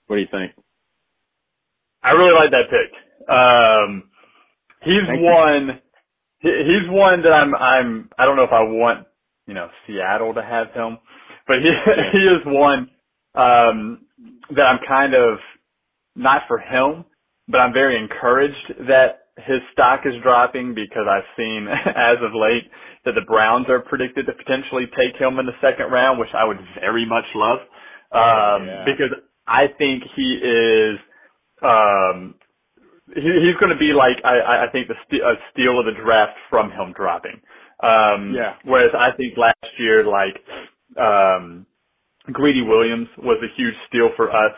What 0.07 0.15
do 0.15 0.21
you 0.23 0.27
think? 0.31 0.51
I 2.01 2.11
really 2.13 2.33
like 2.33 2.49
that 2.49 2.65
pick. 2.71 3.29
Um, 3.29 4.09
he's 4.83 5.05
Thank 5.07 5.21
one. 5.21 5.81
You. 6.41 6.51
He's 6.51 6.89
one 6.89 7.23
that 7.23 7.33
I'm. 7.33 7.55
I'm. 7.55 8.09
I 8.17 8.25
don't 8.25 8.35
know 8.35 8.43
if 8.43 8.51
I 8.53 8.63
want 8.63 9.07
you 9.47 9.53
know 9.53 9.69
Seattle 9.87 10.33
to 10.33 10.41
have 10.41 10.71
him, 10.71 10.97
but 11.47 11.57
he 11.59 11.71
he 12.11 12.19
is 12.19 12.41
one 12.45 12.89
um, 13.35 14.05
that 14.55 14.63
I'm 14.63 14.79
kind 14.87 15.13
of 15.13 15.37
not 16.15 16.43
for 16.47 16.59
him, 16.59 17.05
but 17.47 17.59
I'm 17.59 17.73
very 17.73 17.97
encouraged 17.97 18.73
that 18.87 19.21
his 19.37 19.59
stock 19.73 20.01
is 20.05 20.13
dropping 20.21 20.75
because 20.75 21.07
I've 21.09 21.27
seen 21.37 21.67
as 21.95 22.17
of 22.21 22.31
late 22.33 22.69
that 23.05 23.15
the 23.15 23.25
Browns 23.25 23.67
are 23.69 23.79
predicted 23.79 24.25
to 24.27 24.33
potentially 24.33 24.85
take 24.97 25.19
him 25.19 25.39
in 25.39 25.45
the 25.45 25.57
second 25.61 25.91
round, 25.91 26.19
which 26.19 26.33
I 26.33 26.45
would 26.45 26.57
very 26.79 27.05
much 27.05 27.25
love. 27.35 27.59
Um, 28.11 28.67
yeah. 28.67 28.83
because 28.85 29.11
I 29.47 29.67
think 29.77 30.03
he 30.15 30.33
is, 30.35 30.99
um, 31.63 32.35
he's 33.15 33.55
going 33.59 33.71
to 33.71 33.79
be 33.79 33.93
like, 33.93 34.17
I, 34.23 34.65
I 34.65 34.71
think 34.71 34.87
the 34.87 34.95
st- 35.07 35.21
a 35.21 35.35
steal 35.51 35.79
of 35.79 35.85
the 35.85 35.93
draft 36.03 36.37
from 36.49 36.71
him 36.71 36.93
dropping. 36.95 37.41
Um, 37.81 38.33
Yeah. 38.35 38.55
Whereas 38.63 38.91
I 38.97 39.11
think 39.17 39.37
last 39.37 39.73
year, 39.79 40.03
like, 40.05 40.37
um, 40.97 41.65
Greedy 42.31 42.61
Williams 42.61 43.07
was 43.17 43.41
a 43.43 43.49
huge 43.57 43.75
steal 43.87 44.09
for 44.15 44.29
us. 44.29 44.53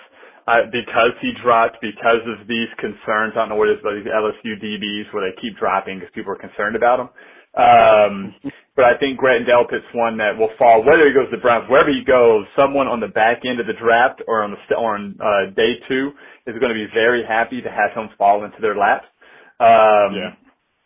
Uh, 0.45 0.67
because 0.73 1.15
he 1.21 1.31
dropped, 1.41 1.77
because 1.79 2.19
of 2.27 2.45
these 2.49 2.67
concerns, 2.77 3.31
I 3.31 3.47
don't 3.47 3.49
know 3.49 3.55
what 3.55 3.69
it 3.69 3.79
is 3.79 3.79
about 3.79 3.95
these 3.95 4.11
LSU 4.11 4.59
DBs 4.59 5.13
where 5.13 5.23
they 5.23 5.41
keep 5.41 5.57
dropping 5.57 5.99
because 5.99 6.11
people 6.13 6.33
are 6.33 6.35
concerned 6.35 6.75
about 6.75 6.97
them. 6.97 7.09
Um, 7.57 8.35
but 8.75 8.85
I 8.85 8.97
think 8.99 9.19
Grant 9.19 9.47
Delpit's 9.47 9.85
one 9.93 10.17
that 10.19 10.37
will 10.37 10.51
fall, 10.59 10.83
whether 10.85 11.07
he 11.07 11.13
goes 11.13 11.29
to 11.31 11.37
the 11.37 11.41
Browns, 11.41 11.69
wherever 11.69 11.91
he 11.91 12.03
goes, 12.05 12.45
someone 12.57 12.87
on 12.87 12.99
the 13.01 13.09
back 13.09 13.41
end 13.45 13.59
of 13.59 13.67
the 13.67 13.73
draft 13.73 14.21
or 14.27 14.43
on 14.43 14.51
the, 14.51 14.57
st- 14.67 14.79
or 14.79 14.95
on, 14.95 15.17
uh, 15.21 15.51
day 15.55 15.75
two 15.89 16.11
is 16.47 16.57
going 16.59 16.69
to 16.73 16.75
be 16.75 16.87
very 16.93 17.23
happy 17.25 17.61
to 17.61 17.69
have 17.71 17.91
him 17.93 18.09
fall 18.17 18.45
into 18.45 18.61
their 18.61 18.75
laps. 18.77 19.05
Um, 19.59 20.15
Yeah. 20.15 20.33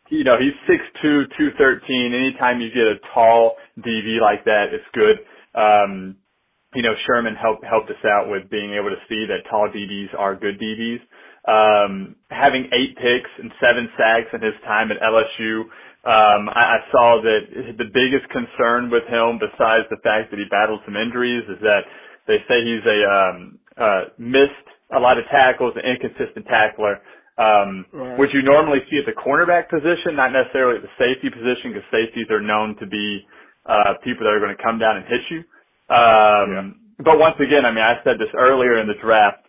you 0.10 0.24
know, 0.24 0.38
he's 0.40 0.54
6'2", 0.70 1.28
213. 1.38 2.14
Anytime 2.14 2.62
you 2.62 2.70
get 2.72 2.88
a 2.88 2.96
tall 3.14 3.58
DB 3.80 4.22
like 4.22 4.46
that, 4.46 4.74
it's 4.74 4.86
good. 4.94 5.20
Um, 5.56 6.18
you 6.76 6.84
know, 6.84 6.94
Sherman 7.08 7.36
helped 7.36 7.66
helped 7.66 7.90
us 7.90 8.04
out 8.06 8.30
with 8.30 8.50
being 8.52 8.74
able 8.74 8.92
to 8.92 8.98
see 9.10 9.26
that 9.28 9.50
tall 9.50 9.70
DBs 9.70 10.10
are 10.18 10.36
good 10.36 10.60
DBs. 10.60 11.02
Um, 11.48 12.16
having 12.30 12.70
eight 12.74 12.98
picks 12.98 13.30
and 13.40 13.52
seven 13.62 13.90
sacks 13.98 14.28
in 14.34 14.42
his 14.44 14.54
time 14.66 14.92
at 14.92 15.00
LSU, 15.02 15.64
um, 16.06 16.50
I, 16.50 16.78
I 16.78 16.80
saw 16.92 17.22
that 17.24 17.76
the 17.78 17.90
biggest 17.94 18.30
concern 18.30 18.90
with 18.90 19.04
him, 19.08 19.40
besides 19.40 19.86
the 19.90 19.98
fact 20.04 20.32
that 20.32 20.38
he 20.40 20.46
battled 20.50 20.82
some 20.86 20.96
injuries, 20.96 21.44
is 21.50 21.60
that 21.62 21.82
they 22.28 22.38
say 22.48 22.64
he's 22.64 22.86
a 22.86 23.00
um, 23.10 23.60
uh, 23.78 24.02
missed 24.18 24.68
a 24.96 25.00
lot 25.00 25.18
of 25.18 25.26
tackles, 25.32 25.74
an 25.76 25.86
inconsistent 25.86 26.46
tackler. 26.48 27.02
Um, 27.38 27.86
Right. 27.94 28.18
which 28.18 28.34
you 28.34 28.42
normally 28.42 28.80
see 28.90 28.98
at 28.98 29.06
the 29.06 29.14
cornerback 29.14 29.70
position, 29.70 30.16
not 30.16 30.32
necessarily 30.32 30.78
at 30.78 30.82
the 30.82 30.90
safety 30.98 31.30
position, 31.30 31.72
because 31.72 31.86
safeties 31.92 32.26
are 32.32 32.42
known 32.42 32.76
to 32.78 32.88
be 32.88 33.28
uh, 33.68 33.94
people 34.04 34.26
that 34.26 34.34
are 34.34 34.40
going 34.40 34.56
to 34.58 34.64
come 34.64 34.80
down 34.80 34.98
and 34.98 35.06
hit 35.06 35.22
you. 35.30 35.40
Um, 35.94 36.50
Yeah. 36.52 36.70
But 37.00 37.20
once 37.20 37.36
again, 37.40 37.64
I 37.64 37.70
mean, 37.72 37.84
I 37.84 38.02
said 38.04 38.18
this 38.18 38.30
earlier 38.34 38.80
in 38.80 38.88
the 38.88 38.96
draft, 38.96 39.46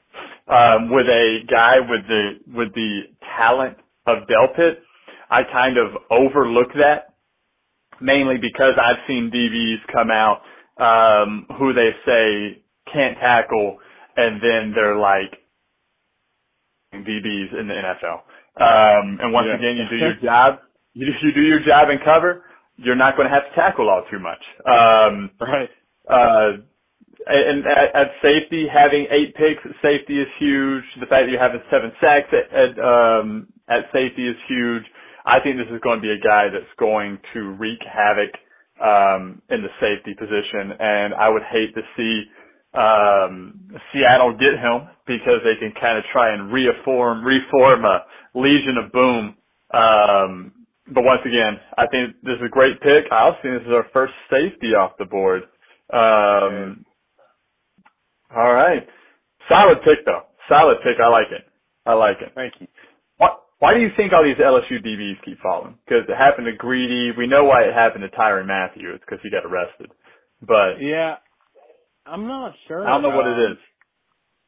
um, 0.48 0.90
with 0.90 1.06
a 1.08 1.40
guy 1.48 1.80
with 1.80 2.06
the 2.06 2.38
with 2.54 2.74
the 2.74 3.04
talent 3.38 3.78
of 4.06 4.28
Delpit, 4.28 4.76
I 5.30 5.42
kind 5.44 5.76
of 5.78 5.92
overlook 6.10 6.68
that 6.80 7.14
mainly 8.00 8.36
because 8.38 8.74
I've 8.82 8.98
seen 9.06 9.30
DBs 9.30 9.92
come 9.92 10.10
out 10.10 10.42
um, 10.78 11.46
who 11.58 11.72
they 11.72 11.90
say 12.06 12.62
can't 12.92 13.16
tackle, 13.18 13.78
and 14.16 14.40
then 14.42 14.72
they're 14.74 14.96
like 14.96 15.34
DBs 16.94 17.58
in 17.60 17.68
the 17.68 17.74
NFL. 17.74 18.22
Um, 18.60 19.18
and 19.20 19.32
once 19.32 19.46
Yeah. 19.48 19.56
again, 19.56 19.76
you 19.76 19.88
do 19.88 19.96
your 20.04 20.14
job. 20.14 20.60
You, 20.94 21.12
you 21.22 21.32
do 21.32 21.42
your 21.42 21.60
job 21.60 21.90
and 21.90 22.00
cover. 22.04 22.44
You're 22.76 22.96
not 22.96 23.16
going 23.16 23.28
to 23.28 23.34
have 23.34 23.48
to 23.48 23.54
tackle 23.54 23.88
all 23.90 24.04
too 24.10 24.18
much. 24.18 24.42
Um, 24.66 25.30
Right. 25.40 25.70
uh, 26.08 26.52
and 27.26 27.66
at, 27.66 27.94
at 27.94 28.12
safety, 28.22 28.66
having 28.68 29.06
eight 29.10 29.34
picks 29.34 29.60
at 29.64 29.72
safety 29.82 30.20
is 30.20 30.28
huge. 30.38 30.84
The 31.00 31.06
fact 31.06 31.26
that 31.26 31.30
you're 31.30 31.40
having 31.40 31.62
seven 31.70 31.92
sacks 32.00 32.28
at, 32.32 32.52
at, 32.52 32.78
um, 32.78 33.48
at 33.68 33.86
safety 33.92 34.28
is 34.28 34.36
huge. 34.48 34.84
I 35.28 35.40
think 35.40 35.58
this 35.58 35.68
is 35.74 35.80
going 35.82 35.98
to 35.98 36.02
be 36.02 36.12
a 36.12 36.20
guy 36.20 36.48
that's 36.52 36.72
going 36.80 37.20
to 37.34 37.40
wreak 37.60 37.80
havoc 37.84 38.32
um, 38.82 39.42
in 39.50 39.62
the 39.62 39.70
safety 39.80 40.14
position, 40.18 40.72
and 40.80 41.14
I 41.14 41.30
would 41.30 41.44
hate 41.52 41.74
to 41.76 41.82
see 41.96 42.24
um, 42.74 43.70
Seattle 43.92 44.34
get 44.38 44.54
him 44.58 44.88
because 45.06 45.40
they 45.44 45.56
can 45.60 45.74
kind 45.80 45.98
of 45.98 46.04
try 46.12 46.34
and 46.34 46.52
reform 46.52 47.24
reform 47.24 47.86
a 47.86 48.04
Legion 48.34 48.78
of 48.78 48.92
Boom. 48.92 49.36
Um, 49.74 50.52
but 50.94 51.04
once 51.04 51.22
again, 51.26 51.60
I 51.78 51.86
think 51.88 52.16
this 52.24 52.36
is 52.36 52.46
a 52.46 52.50
great 52.50 52.80
pick. 52.82 53.06
I 53.12 53.24
also 53.26 53.38
think 53.42 53.60
this 53.60 53.68
is 53.68 53.74
our 53.74 53.86
first 53.94 54.14
safety 54.30 54.74
off 54.74 54.92
the 54.98 55.06
board. 55.06 55.44
Um, 55.92 56.86
all 58.36 58.52
right, 58.54 58.86
solid 59.48 59.78
pick 59.84 60.04
though. 60.06 60.22
Solid 60.48 60.78
pick. 60.84 60.98
I 61.04 61.08
like 61.08 61.28
it. 61.32 61.46
I 61.86 61.94
like 61.94 62.18
it. 62.22 62.32
Thank 62.34 62.54
you. 62.60 62.68
Why, 63.58 63.74
do 63.74 63.80
you 63.80 63.90
think 63.96 64.12
all 64.12 64.22
these 64.22 64.38
LSU 64.38 64.78
DBs 64.78 65.24
keep 65.24 65.40
falling? 65.40 65.74
Because 65.84 66.04
it 66.08 66.14
happened 66.14 66.46
to 66.46 66.56
Greedy. 66.56 67.10
We 67.16 67.26
know 67.26 67.44
why 67.44 67.62
it 67.62 67.74
happened 67.74 68.04
to 68.08 68.16
Tyrann 68.16 68.46
Mathieu. 68.46 68.94
It's 68.94 69.04
because 69.04 69.18
he 69.22 69.30
got 69.30 69.44
arrested. 69.44 69.90
But 70.40 70.80
Yeah. 70.80 71.16
I'm 72.06 72.26
not 72.26 72.54
sure. 72.66 72.86
I 72.86 72.90
don't 72.92 73.02
know 73.02 73.16
what 73.16 73.26
it 73.26 73.52
is. 73.52 73.58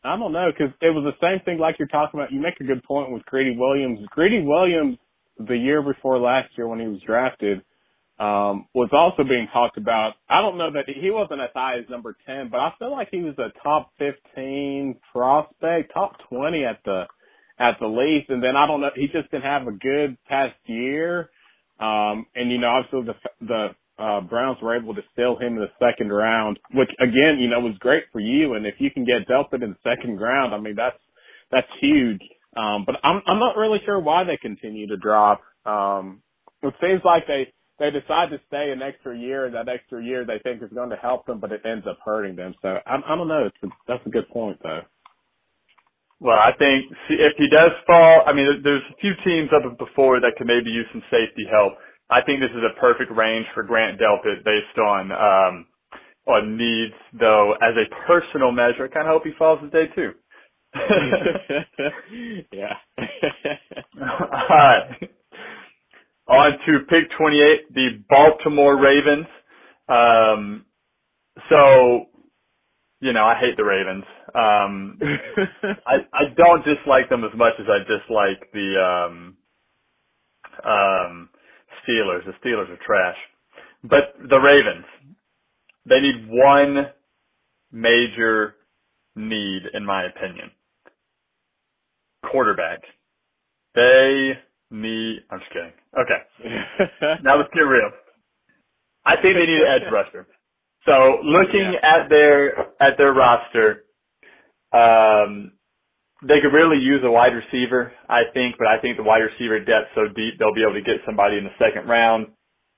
I 0.02 0.16
don't 0.16 0.32
know 0.32 0.50
because 0.50 0.72
it 0.80 0.94
was 0.94 1.04
the 1.04 1.18
same 1.20 1.44
thing 1.44 1.58
like 1.58 1.78
you're 1.78 1.88
talking 1.88 2.18
about. 2.18 2.32
You 2.32 2.40
make 2.40 2.58
a 2.60 2.64
good 2.64 2.82
point 2.84 3.12
with 3.12 3.24
Greedy 3.26 3.54
Williams. 3.56 4.00
Greedy 4.10 4.40
Williams, 4.42 4.96
the 5.38 5.56
year 5.56 5.82
before 5.82 6.18
last 6.18 6.48
year 6.56 6.66
when 6.68 6.80
he 6.80 6.86
was 6.86 7.00
drafted, 7.06 7.60
um, 8.18 8.66
was 8.74 8.88
also 8.92 9.24
being 9.24 9.48
talked 9.52 9.76
about. 9.76 10.12
I 10.28 10.40
don't 10.40 10.56
know 10.56 10.70
that 10.72 10.84
he 10.88 11.10
wasn't 11.10 11.40
as 11.40 11.50
high 11.54 11.78
as 11.78 11.84
number 11.90 12.16
10, 12.26 12.48
but 12.50 12.60
I 12.60 12.72
feel 12.78 12.92
like 12.92 13.08
he 13.10 13.20
was 13.20 13.34
a 13.38 13.48
top 13.62 13.92
15 13.98 14.96
prospect, 15.12 15.92
top 15.92 16.12
20 16.28 16.64
at 16.64 16.78
the, 16.84 17.04
at 17.60 17.78
the 17.80 17.88
least. 17.88 18.30
And 18.30 18.44
then 18.44 18.56
I 18.56 18.66
don't 18.68 18.82
know, 18.82 18.90
he 18.96 19.08
just 19.08 19.30
didn't 19.32 19.44
have 19.44 19.68
a 19.68 19.72
good 19.72 20.18
past 20.28 20.56
year. 20.66 21.30
Um, 21.80 22.26
and 22.36 22.52
you 22.52 22.58
know, 22.58 22.68
obviously 22.70 23.14
the, 23.14 23.46
the, 23.46 23.68
uh, 24.04 24.22
Browns 24.22 24.58
were 24.62 24.76
able 24.76 24.94
to 24.96 25.02
steal 25.14 25.38
him 25.38 25.54
in 25.58 25.60
the 25.60 25.70
second 25.80 26.10
round, 26.12 26.58
which 26.74 26.90
again, 27.00 27.38
you 27.40 27.48
know, 27.50 27.60
was 27.60 27.76
great 27.80 28.04
for 28.12 28.20
you. 28.20 28.54
And 28.54 28.66
if 28.66 28.76
you 28.80 28.90
can 28.90 29.06
get 29.06 29.28
Delpit 29.28 29.62
in 29.64 29.72
the 29.72 29.78
second 29.84 30.18
round, 30.20 30.54
I 30.54 30.60
mean, 30.60 30.76
that's, 30.76 30.98
that's 31.52 31.68
huge. 31.80 32.22
Um, 32.56 32.84
but 32.86 32.96
I'm, 33.04 33.22
I'm 33.28 33.40
not 33.40 33.56
really 33.56 33.80
sure 33.86 34.00
why 34.00 34.24
they 34.24 34.38
continue 34.38 34.88
to 34.88 34.98
drop. 34.98 35.42
Um, 35.66 36.22
it 36.62 36.74
seems 36.82 37.02
like 37.04 37.28
they, 37.28 37.52
they 37.80 37.90
decide 37.92 38.30
to 38.30 38.40
stay 38.48 38.72
an 38.72 38.82
extra 38.82 39.18
year, 39.18 39.46
and 39.46 39.56
that 39.56 39.68
extra 39.68 40.04
year 40.04 40.26
they 40.26 40.40
think 40.44 40.62
is 40.62 40.70
going 40.74 40.90
to 40.90 40.96
help 40.96 41.26
them, 41.26 41.40
but 41.40 41.52
it 41.52 41.62
ends 41.66 41.86
up 41.88 41.98
hurting 42.04 42.36
them. 42.36 42.54
So 42.62 42.78
I, 42.86 42.96
I 43.06 43.16
don't 43.16 43.28
know. 43.28 43.46
It's 43.46 43.56
a, 43.64 43.68
that's 43.88 44.06
a 44.06 44.10
good 44.10 44.28
point, 44.30 44.58
though. 44.64 44.82
Well, 46.20 46.38
I 46.38 46.52
think 46.58 46.86
see, 47.08 47.16
if 47.20 47.34
he 47.38 47.48
does 47.50 47.72
fall, 47.86 48.22
I 48.26 48.32
mean, 48.34 48.62
there's 48.64 48.82
a 48.90 48.96
few 49.00 49.12
teams 49.24 49.50
up 49.54 49.78
before 49.78 50.20
that 50.20 50.32
could 50.38 50.46
maybe 50.48 50.70
use 50.70 50.86
some 50.92 51.02
safety 51.10 51.46
help. 51.50 51.74
I 52.10 52.22
think 52.22 52.40
this 52.40 52.50
is 52.52 52.64
a 52.64 52.80
perfect 52.80 53.12
range 53.16 53.46
for 53.54 53.62
Grant 53.64 54.00
Delpit 54.00 54.44
based 54.44 54.78
on 54.78 55.12
um, 55.12 55.66
on 56.26 56.56
needs, 56.58 56.94
though. 57.18 57.54
As 57.62 57.74
a 57.76 57.86
personal 58.06 58.52
measure, 58.52 58.84
I 58.86 58.88
kind 58.94 59.08
of 59.08 59.12
hope 59.14 59.24
he 59.24 59.32
falls 59.38 59.60
at 59.64 59.72
day 59.72 59.86
two. 59.94 60.12
yeah. 62.52 62.74
All 64.02 64.48
right. 64.50 65.10
On 66.28 66.52
to 66.66 66.80
pick 66.88 67.10
28, 67.18 67.74
the 67.74 67.88
Baltimore 68.08 68.80
Ravens. 68.80 69.26
Um, 69.88 70.64
so, 71.50 72.06
you 73.00 73.12
know, 73.12 73.24
I 73.24 73.36
hate 73.40 73.56
the 73.56 73.64
Ravens. 73.64 74.04
Um, 74.34 74.98
I, 75.86 75.96
I 76.12 76.24
don't 76.36 76.64
dislike 76.64 77.08
them 77.08 77.24
as 77.24 77.30
much 77.36 77.54
as 77.58 77.66
I 77.68 77.78
dislike 77.80 78.50
the 78.52 78.76
um, 78.80 79.36
um, 80.64 81.28
Steelers. 81.86 82.24
The 82.26 82.32
Steelers 82.44 82.70
are 82.70 82.78
trash. 82.84 83.16
But 83.82 84.14
the 84.28 84.38
Ravens, 84.38 84.84
they 85.86 86.00
need 86.00 86.28
one 86.28 86.86
major 87.72 88.56
need, 89.16 89.62
in 89.74 89.84
my 89.84 90.04
opinion. 90.04 90.50
Quarterback. 92.30 92.80
They 93.74 94.32
need. 94.70 95.20
I'm 95.30 95.40
just 95.40 95.52
kidding. 95.52 95.72
Okay. 95.98 97.18
Now 97.22 97.36
let's 97.36 97.50
get 97.54 97.60
real. 97.60 97.90
I 99.04 99.14
think 99.20 99.34
they 99.36 99.46
need 99.46 99.60
an 99.62 99.66
edge 99.68 99.92
rusher. 99.92 100.26
So 100.86 101.18
looking 101.24 101.76
at 101.82 102.08
their 102.08 102.58
at 102.82 102.96
their 102.98 103.12
roster, 103.12 103.84
um, 104.72 105.52
they 106.22 106.40
could 106.40 106.52
really 106.52 106.78
use 106.78 107.00
a 107.04 107.10
wide 107.10 107.32
receiver, 107.34 107.92
I 108.08 108.22
think, 108.34 108.56
but 108.58 108.66
I 108.66 108.78
think 108.80 108.96
the 108.96 109.02
wide 109.02 109.22
receiver 109.22 109.58
depth 109.60 109.88
so 109.94 110.02
deep 110.14 110.34
they'll 110.38 110.54
be 110.54 110.62
able 110.62 110.74
to 110.74 110.82
get 110.82 110.96
somebody 111.06 111.38
in 111.38 111.44
the 111.44 111.50
second 111.58 111.88
round. 111.88 112.26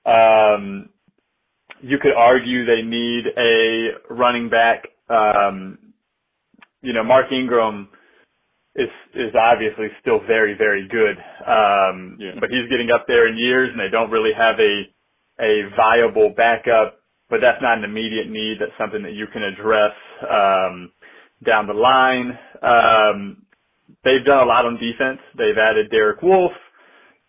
Um, 0.05 0.89
you 1.81 1.97
could 1.99 2.13
argue 2.15 2.65
they 2.65 2.81
need 2.81 3.25
a 3.37 3.89
running 4.09 4.49
back. 4.49 4.87
Um, 5.09 5.77
you 6.81 6.93
know, 6.93 7.03
Mark 7.03 7.31
Ingram 7.31 7.89
is 8.75 8.89
is 9.13 9.33
obviously 9.35 9.87
still 10.01 10.19
very 10.25 10.55
very 10.57 10.87
good, 10.87 11.17
um, 11.45 12.17
Yeah. 12.19 12.33
but 12.39 12.49
he's 12.49 12.69
getting 12.69 12.91
up 12.91 13.05
there 13.07 13.27
in 13.27 13.37
years, 13.37 13.69
and 13.69 13.79
they 13.79 13.89
don't 13.89 14.09
really 14.11 14.33
have 14.33 14.59
a 14.59 14.89
a 15.39 15.63
viable 15.75 16.29
backup. 16.29 16.99
But 17.29 17.41
that's 17.41 17.61
not 17.61 17.77
an 17.77 17.83
immediate 17.83 18.29
need. 18.29 18.59
That's 18.59 18.77
something 18.77 19.01
that 19.03 19.13
you 19.13 19.27
can 19.27 19.43
address 19.43 19.93
um, 20.29 20.91
down 21.45 21.67
the 21.67 21.73
line. 21.73 22.37
Um, 22.61 23.43
they've 24.03 24.25
done 24.25 24.43
a 24.43 24.45
lot 24.45 24.65
on 24.65 24.77
defense. 24.77 25.19
They've 25.37 25.57
added 25.57 25.91
Derek 25.91 26.21
Wolfe. 26.21 26.51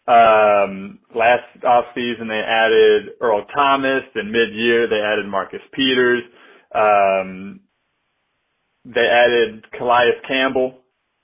Um, 0.06 0.98
last 1.14 1.44
offseason 1.62 2.28
they 2.28 2.42
added 2.46 3.14
Earl 3.20 3.46
Thomas. 3.54 4.02
Then 4.14 4.32
mid-year 4.32 4.88
they 4.88 5.00
added 5.00 5.26
Marcus 5.26 5.62
Peters. 5.72 6.22
Um, 6.74 7.60
they 8.84 9.06
added 9.06 9.64
Calais 9.78 10.12
Campbell 10.28 10.80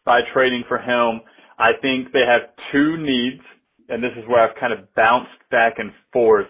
by 0.07 0.21
trading 0.33 0.65
for 0.69 0.79
him. 0.79 1.21
I 1.59 1.73
think 1.83 2.13
they 2.13 2.25
have 2.27 2.43
two 2.73 2.97
needs, 2.97 3.43
and 3.89 4.03
this 4.03 4.13
is 4.17 4.25
where 4.29 4.49
I've 4.49 4.57
kind 4.59 4.73
of 4.73 4.93
bounced 4.95 5.31
back 5.51 5.75
and 5.79 5.93
forth. 6.13 6.47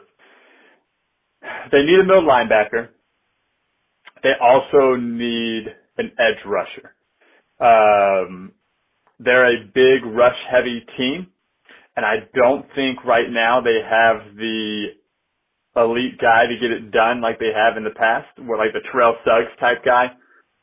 they 1.73 1.83
need 1.83 2.01
a 2.01 2.05
middle 2.05 2.23
linebacker. 2.23 2.89
They 4.23 4.33
also 4.41 4.97
need 4.97 5.67
an 6.01 6.13
edge 6.19 6.45
rusher. 6.47 6.95
Um, 7.61 8.53
they're 9.19 9.47
a 9.55 9.65
big 9.75 10.05
rush 10.07 10.39
heavy 10.51 10.85
team, 10.97 11.29
and 11.97 12.07
I 12.07 12.17
don't 12.35 12.67
think 12.75 13.05
right 13.05 13.31
now 13.31 13.61
they 13.61 13.81
have 13.89 14.37
the 14.37 14.87
elite 15.77 16.19
guy 16.21 16.47
to 16.47 16.57
get 16.61 16.71
it 16.71 16.91
done 16.91 17.21
like 17.21 17.39
they 17.39 17.53
have 17.55 17.77
in 17.77 17.85
the 17.85 17.91
past, 17.97 18.29
where 18.45 18.59
like 18.59 18.73
the 18.73 18.81
Terrell 18.91 19.17
Suggs 19.25 19.53
type 19.61 19.85
guy, 19.85 20.07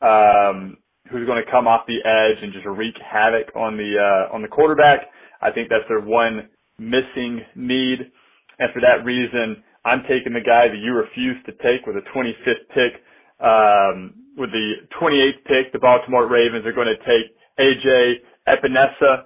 um, 0.02 0.76
who's 1.10 1.26
going 1.26 1.42
to 1.44 1.50
come 1.50 1.66
off 1.66 1.86
the 1.86 2.00
edge 2.04 2.42
and 2.42 2.52
just 2.52 2.66
wreak 2.66 2.94
havoc 3.00 3.54
on 3.56 3.76
the 3.76 3.96
uh, 3.96 4.34
on 4.34 4.42
the 4.42 4.48
quarterback. 4.48 5.08
I 5.40 5.50
think 5.50 5.68
that's 5.70 5.88
their 5.88 6.00
one 6.00 6.48
missing 6.78 7.40
need, 7.56 8.10
and 8.58 8.72
for 8.74 8.80
that 8.80 9.04
reason, 9.04 9.62
I'm 9.84 10.02
taking 10.08 10.34
the 10.34 10.44
guy 10.44 10.68
that 10.68 10.78
you 10.78 10.92
refused 10.94 11.46
to 11.46 11.52
take 11.62 11.86
with 11.86 11.96
a 11.96 12.04
25th 12.14 12.68
pick. 12.74 13.02
Um, 13.40 14.14
with 14.38 14.52
the 14.52 14.74
28th 15.00 15.44
pick, 15.44 15.72
the 15.72 15.78
Baltimore 15.78 16.28
Ravens 16.28 16.64
are 16.66 16.72
going 16.72 16.86
to 16.86 16.96
take 17.04 17.34
AJ 17.58 18.14
Epenesa, 18.48 19.24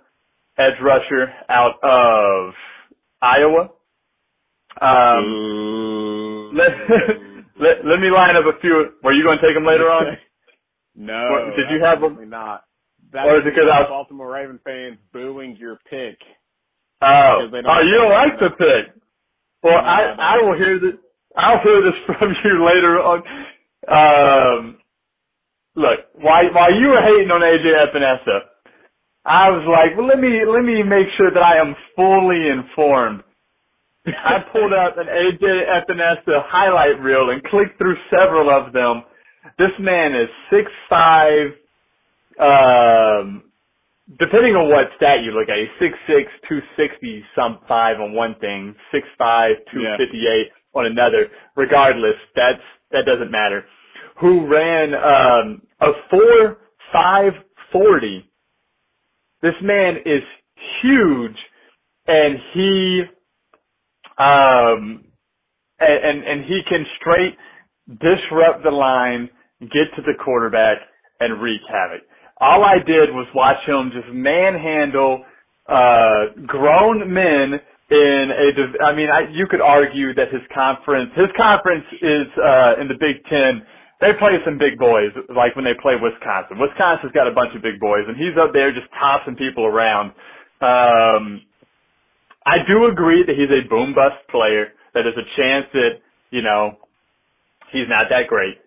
edge 0.58 0.80
rusher 0.82 1.32
out 1.48 1.74
of 1.82 2.54
Iowa. 3.20 3.70
Um, 4.80 6.52
let, 6.56 6.70
let, 7.60 7.84
let 7.84 8.00
me 8.00 8.10
line 8.10 8.36
up 8.36 8.44
a 8.46 8.58
few. 8.60 8.92
Were 9.02 9.12
you 9.12 9.22
going 9.22 9.38
to 9.38 9.46
take 9.46 9.54
them 9.54 9.66
later 9.66 9.90
on? 9.90 10.16
no. 10.96 11.28
What, 11.30 11.56
did 11.56 11.70
you 11.70 11.84
have 11.84 12.00
them? 12.00 12.30
Not. 12.30 12.64
That 13.12 13.26
or 13.26 13.36
is 13.36 13.42
it 13.44 13.50
because 13.50 13.68
I 13.70 13.80
was 13.80 13.88
Baltimore 13.90 14.32
Raven 14.32 14.58
fans 14.64 14.96
booing 15.12 15.56
your 15.58 15.78
pick? 15.90 16.16
Oh, 17.02 17.50
oh, 17.52 17.80
you 17.82 17.94
don't 17.98 18.12
like 18.12 18.38
the 18.40 18.50
pick. 18.56 18.94
Well, 19.62 19.74
no, 19.74 19.78
I 19.78 20.14
I 20.18 20.42
will 20.42 20.56
hear 20.56 20.80
this. 20.80 20.94
I'll 21.36 21.60
hear 21.60 21.82
this 21.82 21.94
from 22.18 22.34
you 22.44 22.64
later 22.64 22.98
on. 23.00 23.22
Um, 23.88 24.78
look, 25.77 26.01
while 26.14 26.45
while 26.55 26.75
you 26.75 26.89
were 26.89 27.03
hating 27.03 27.31
on 27.31 27.41
AJ 27.43 27.66
Epenesa, 27.87 28.41
I 29.25 29.51
was 29.51 29.64
like, 29.68 29.97
well, 29.97 30.07
let 30.07 30.20
me 30.20 30.41
let 30.47 30.64
me 30.64 30.83
make 30.83 31.09
sure 31.16 31.31
that 31.33 31.43
I 31.43 31.59
am 31.59 31.77
fully 31.97 32.49
informed 32.49 33.23
I 34.07 34.39
pulled 34.53 34.73
out 34.73 34.99
an 34.99 35.07
AJ 35.07 35.43
Epenesa 35.43 36.43
highlight 36.47 37.01
reel 37.01 37.31
and 37.31 37.43
clicked 37.45 37.79
through 37.79 37.97
several 38.11 38.51
of 38.51 38.73
them. 38.73 39.03
This 39.59 39.70
man 39.79 40.14
is 40.14 40.29
six 40.51 40.70
five. 40.91 41.55
Um, 42.41 43.45
depending 44.18 44.57
on 44.57 44.70
what 44.70 44.89
stat 44.97 45.23
you 45.23 45.33
look 45.33 45.49
at, 45.49 45.59
he's 45.59 45.68
six 45.79 45.95
six, 46.09 46.31
two 46.49 46.61
sixty, 46.77 47.25
some 47.37 47.61
five 47.68 48.01
on 48.01 48.12
one 48.14 48.35
thing, 48.41 48.75
six 48.93 49.07
five, 49.18 49.57
two 49.73 49.81
fifty 49.99 50.27
eight 50.27 50.49
yeah. 50.51 50.81
on 50.81 50.87
another. 50.87 51.29
Regardless, 51.57 52.16
that's 52.35 52.62
that 52.91 53.07
doesn't 53.07 53.31
matter. 53.31 53.64
Who 54.20 54.46
ran 54.46 54.94
um, 54.94 55.62
a 55.80 55.92
four 56.10 56.58
five 56.92 57.32
forty? 57.72 58.30
This 59.42 59.54
man 59.62 59.96
is 60.04 60.22
huge, 60.82 61.36
and 62.06 62.36
he 62.54 63.02
um, 64.18 65.04
and, 65.80 66.22
and, 66.24 66.44
he 66.44 66.60
can 66.68 66.84
straight 67.00 67.36
disrupt 67.88 68.62
the 68.62 68.70
line, 68.70 69.28
get 69.60 69.90
to 69.96 70.02
the 70.02 70.14
quarterback, 70.22 70.78
and 71.20 71.42
wreak 71.42 71.60
havoc. 71.68 72.02
All 72.40 72.64
I 72.64 72.76
did 72.86 73.10
was 73.10 73.26
watch 73.34 73.58
him 73.66 73.90
just 73.92 74.12
manhandle 74.12 75.24
uh, 75.68 76.26
grown 76.46 77.12
men 77.12 77.60
in 77.90 78.30
a. 78.30 78.84
I 78.84 78.94
mean, 78.94 79.08
I, 79.10 79.30
you 79.32 79.46
could 79.50 79.60
argue 79.60 80.14
that 80.14 80.32
his 80.32 80.42
conference, 80.54 81.10
his 81.16 81.28
conference 81.36 81.84
is 82.00 82.26
uh, 82.38 82.80
in 82.80 82.88
the 82.88 82.98
Big 82.98 83.24
Ten. 83.30 83.62
They 84.03 84.18
play 84.18 84.34
some 84.44 84.59
big 84.59 84.82
boys, 84.82 85.14
like 85.30 85.55
when 85.55 85.64
they 85.64 85.78
play 85.78 85.94
Wisconsin. 85.94 86.59
Wisconsin's 86.59 87.14
got 87.14 87.30
a 87.30 87.34
bunch 87.34 87.55
of 87.55 87.62
big 87.62 87.78
boys, 87.78 88.03
and 88.11 88.18
he's 88.18 88.34
up 88.34 88.50
there 88.53 88.74
just 88.74 88.90
tossing 88.98 89.36
people 89.36 89.64
around. 89.64 90.11
Um, 90.59 91.46
I 92.44 92.66
do 92.66 92.90
agree 92.90 93.22
that 93.22 93.36
he's 93.38 93.50
a 93.55 93.62
boom 93.70 93.94
bust 93.94 94.18
player. 94.28 94.74
That 94.94 95.07
there's 95.07 95.16
a 95.16 95.28
chance 95.38 95.66
that 95.72 96.03
you 96.34 96.42
know 96.42 96.82
he's 97.70 97.86
not 97.88 98.11
that 98.11 98.26
great. 98.26 98.59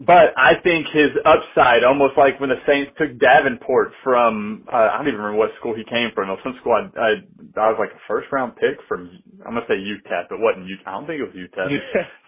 But 0.00 0.34
I 0.36 0.58
think 0.62 0.86
his 0.92 1.10
upside, 1.24 1.84
almost 1.84 2.18
like 2.18 2.40
when 2.40 2.50
the 2.50 2.58
Saints 2.66 2.90
took 2.98 3.14
Davenport 3.18 3.92
from, 4.02 4.66
uh, 4.66 4.90
I 4.90 4.98
don't 4.98 5.06
even 5.06 5.20
remember 5.20 5.38
what 5.38 5.50
school 5.60 5.74
he 5.74 5.84
came 5.84 6.10
from. 6.14 6.34
Some 6.42 6.56
school 6.60 6.74
I, 6.74 6.90
I, 6.98 7.10
I 7.62 7.68
was 7.70 7.76
like 7.78 7.90
a 7.90 8.02
first 8.08 8.26
round 8.32 8.56
pick 8.56 8.78
from, 8.88 9.10
I'm 9.46 9.54
gonna 9.54 9.66
say 9.68 9.74
UTEP, 9.74 10.26
but 10.30 10.40
wasn't 10.40 10.66
UTEP. 10.66 10.86
I 10.86 10.90
don't 10.92 11.06
think 11.06 11.20
it 11.22 11.30
was 11.30 11.38
UTEP. 11.38 11.70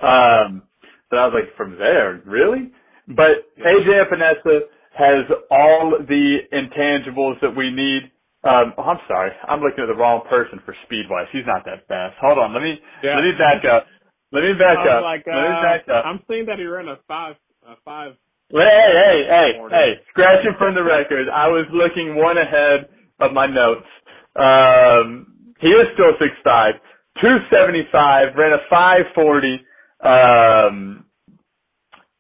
um, 0.46 0.62
but 1.10 1.18
I 1.18 1.26
was 1.26 1.34
like, 1.34 1.56
from 1.56 1.78
there, 1.78 2.22
really? 2.24 2.70
But 3.08 3.46
AJ 3.58 3.86
Epenesa 4.06 4.60
has 4.96 5.24
all 5.50 5.98
the 6.08 6.38
intangibles 6.52 7.40
that 7.40 7.54
we 7.54 7.70
need 7.70 8.10
um, 8.46 8.78
oh, 8.78 8.94
I'm 8.94 9.02
sorry. 9.08 9.34
I'm 9.48 9.58
looking 9.58 9.82
at 9.82 9.90
the 9.90 9.98
wrong 9.98 10.22
person 10.30 10.62
for 10.64 10.74
speed 10.86 11.10
wise. 11.10 11.26
He's 11.34 11.46
not 11.46 11.66
that 11.66 11.82
fast. 11.90 12.14
Hold 12.22 12.38
on. 12.38 12.54
Let 12.54 12.62
me 12.62 12.78
yeah. 13.02 13.18
let 13.18 13.24
me 13.26 13.34
back 13.34 13.66
up. 13.66 13.90
Let 14.30 14.46
me 14.46 14.54
back 14.54 14.78
up. 14.86 15.02
Like, 15.02 15.26
uh, 15.26 15.34
let 15.34 15.42
me 15.42 15.56
uh, 15.58 15.62
back 15.66 15.82
up. 15.90 16.06
I'm 16.06 16.20
seeing 16.30 16.46
that 16.46 16.58
he 16.58 16.64
ran 16.64 16.86
a 16.86 16.96
five 17.08 17.34
a 17.66 17.74
five. 17.84 18.14
Hey, 18.54 18.62
hey, 18.62 19.18
hey, 19.26 19.50
hey! 19.70 19.90
Scratching 20.14 20.54
from 20.58 20.76
the 20.78 20.84
record. 20.84 21.26
I 21.26 21.48
was 21.48 21.66
looking 21.74 22.14
one 22.14 22.38
ahead 22.38 22.86
of 23.18 23.32
my 23.34 23.50
notes. 23.50 23.90
Um, 24.38 25.26
he 25.58 25.74
is 25.74 25.90
still 25.98 26.14
six 26.22 26.30
five, 26.44 26.78
two 27.20 27.42
seventy 27.50 27.82
five. 27.90 28.38
Ran 28.38 28.52
a 28.52 28.62
five 28.70 29.10
forty. 29.16 29.58
Um, 30.00 31.04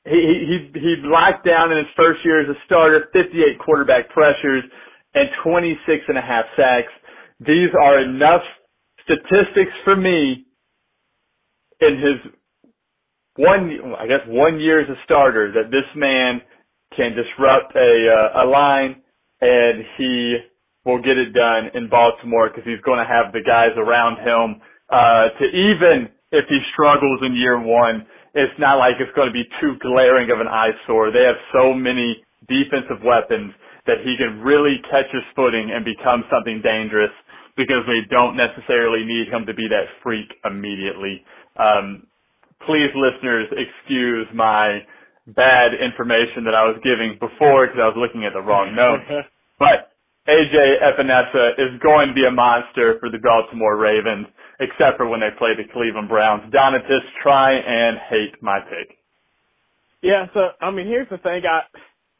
he 0.04 0.70
he 0.72 0.80
he 0.80 0.94
locked 1.02 1.46
down 1.46 1.72
in 1.72 1.78
his 1.78 1.86
first 1.96 2.24
year 2.24 2.40
as 2.40 2.48
a 2.48 2.58
starter, 2.66 3.08
58 3.12 3.58
quarterback 3.58 4.08
pressures 4.10 4.64
and 5.14 5.28
26 5.42 6.04
and 6.08 6.18
a 6.18 6.22
half 6.22 6.44
sacks. 6.56 6.92
These 7.40 7.70
are 7.80 8.00
enough 8.00 8.42
statistics 9.04 9.72
for 9.84 9.96
me 9.96 10.46
in 11.80 11.96
his 11.98 12.32
one, 13.36 13.78
I 13.98 14.06
guess 14.06 14.20
one 14.26 14.60
year 14.60 14.80
as 14.80 14.88
a 14.88 15.00
starter 15.04 15.52
that 15.52 15.70
this 15.70 15.84
man 15.94 16.40
can 16.96 17.12
disrupt 17.12 17.74
a, 17.76 18.08
uh, 18.08 18.44
a 18.44 18.46
line 18.46 19.02
and 19.40 19.84
he 19.98 20.36
will 20.84 21.02
get 21.02 21.18
it 21.18 21.32
done 21.32 21.70
in 21.74 21.88
Baltimore 21.88 22.48
because 22.48 22.64
he's 22.64 22.80
going 22.84 22.98
to 22.98 23.04
have 23.04 23.32
the 23.32 23.42
guys 23.46 23.70
around 23.76 24.18
him, 24.18 24.60
uh, 24.88 25.28
to 25.38 25.44
even 25.44 26.08
if 26.32 26.44
he 26.48 26.58
struggles 26.72 27.20
in 27.22 27.34
year 27.34 27.60
one, 27.60 28.06
it's 28.34 28.52
not 28.58 28.76
like 28.76 28.96
it's 29.00 29.14
going 29.16 29.28
to 29.28 29.32
be 29.32 29.44
too 29.60 29.76
glaring 29.80 30.30
of 30.30 30.40
an 30.40 30.48
eyesore. 30.48 31.10
They 31.10 31.24
have 31.24 31.40
so 31.52 31.72
many 31.72 32.22
defensive 32.48 33.00
weapons 33.04 33.52
that 33.86 34.02
he 34.04 34.16
can 34.18 34.40
really 34.42 34.76
catch 34.90 35.08
his 35.12 35.22
footing 35.34 35.70
and 35.72 35.84
become 35.84 36.24
something 36.30 36.60
dangerous 36.62 37.14
because 37.56 37.86
they 37.86 38.04
don't 38.10 38.36
necessarily 38.36 39.04
need 39.04 39.28
him 39.32 39.46
to 39.46 39.54
be 39.54 39.66
that 39.70 39.88
freak 40.02 40.28
immediately. 40.44 41.24
Um, 41.56 42.06
please, 42.66 42.92
listeners, 42.94 43.48
excuse 43.56 44.26
my 44.34 44.84
bad 45.34 45.72
information 45.74 46.44
that 46.44 46.54
I 46.54 46.68
was 46.68 46.76
giving 46.84 47.18
before 47.18 47.66
because 47.66 47.80
I 47.80 47.88
was 47.88 47.96
looking 47.96 48.24
at 48.26 48.34
the 48.34 48.42
wrong 48.42 48.74
note. 48.76 49.00
but 49.58 49.96
AJ 50.28 50.82
Epenesa 50.82 51.54
is 51.58 51.80
going 51.80 52.08
to 52.08 52.14
be 52.14 52.26
a 52.26 52.30
monster 52.30 52.98
for 53.00 53.10
the 53.10 53.18
Baltimore 53.18 53.76
Ravens, 53.76 54.26
except 54.60 54.96
for 54.96 55.08
when 55.08 55.20
they 55.20 55.30
play 55.38 55.50
the 55.56 55.70
Cleveland 55.72 56.08
Browns. 56.08 56.52
Donatus, 56.52 57.02
try 57.22 57.52
and 57.54 57.98
hate 58.10 58.42
my 58.42 58.60
pick. 58.60 58.96
Yeah, 60.02 60.26
so 60.34 60.50
I 60.60 60.70
mean, 60.70 60.86
here's 60.86 61.08
the 61.08 61.18
thing. 61.18 61.42
I 61.46 61.62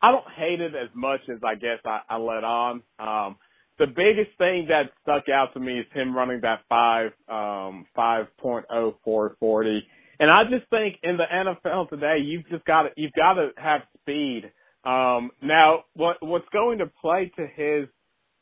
I 0.03 0.11
don't 0.13 0.29
hate 0.37 0.61
it 0.61 0.75
as 0.75 0.89
much 0.95 1.21
as 1.29 1.39
I 1.45 1.55
guess 1.55 1.79
I, 1.85 2.01
I 2.09 2.17
let 2.17 2.45
on. 2.45 2.83
Um, 2.99 3.37
the 3.79 3.87
biggest 3.87 4.37
thing 4.39 4.67
that 4.69 4.91
stuck 5.03 5.29
out 5.29 5.53
to 5.55 5.61
me 5.61 5.81
is 5.81 5.87
him 5.93 6.15
running 6.15 6.41
that 6.43 6.61
five, 6.69 7.13
um, 7.29 7.87
5.0440. 7.97 9.81
And 10.19 10.31
I 10.31 10.45
just 10.45 10.69
think 10.71 10.97
in 11.03 11.19
the 11.19 11.25
NFL 11.25 11.91
today, 11.91 12.19
you've 12.25 12.49
just 12.49 12.65
got 12.65 12.83
to, 12.85 12.91
you've 12.97 13.13
got 13.13 13.35
to 13.35 13.51
have 13.57 13.83
speed. 14.01 14.51
Um, 14.85 15.31
now 15.43 15.85
what, 15.95 16.17
what's 16.21 16.49
going 16.53 16.79
to 16.79 16.87
play 16.87 17.31
to 17.37 17.47
his, 17.47 17.89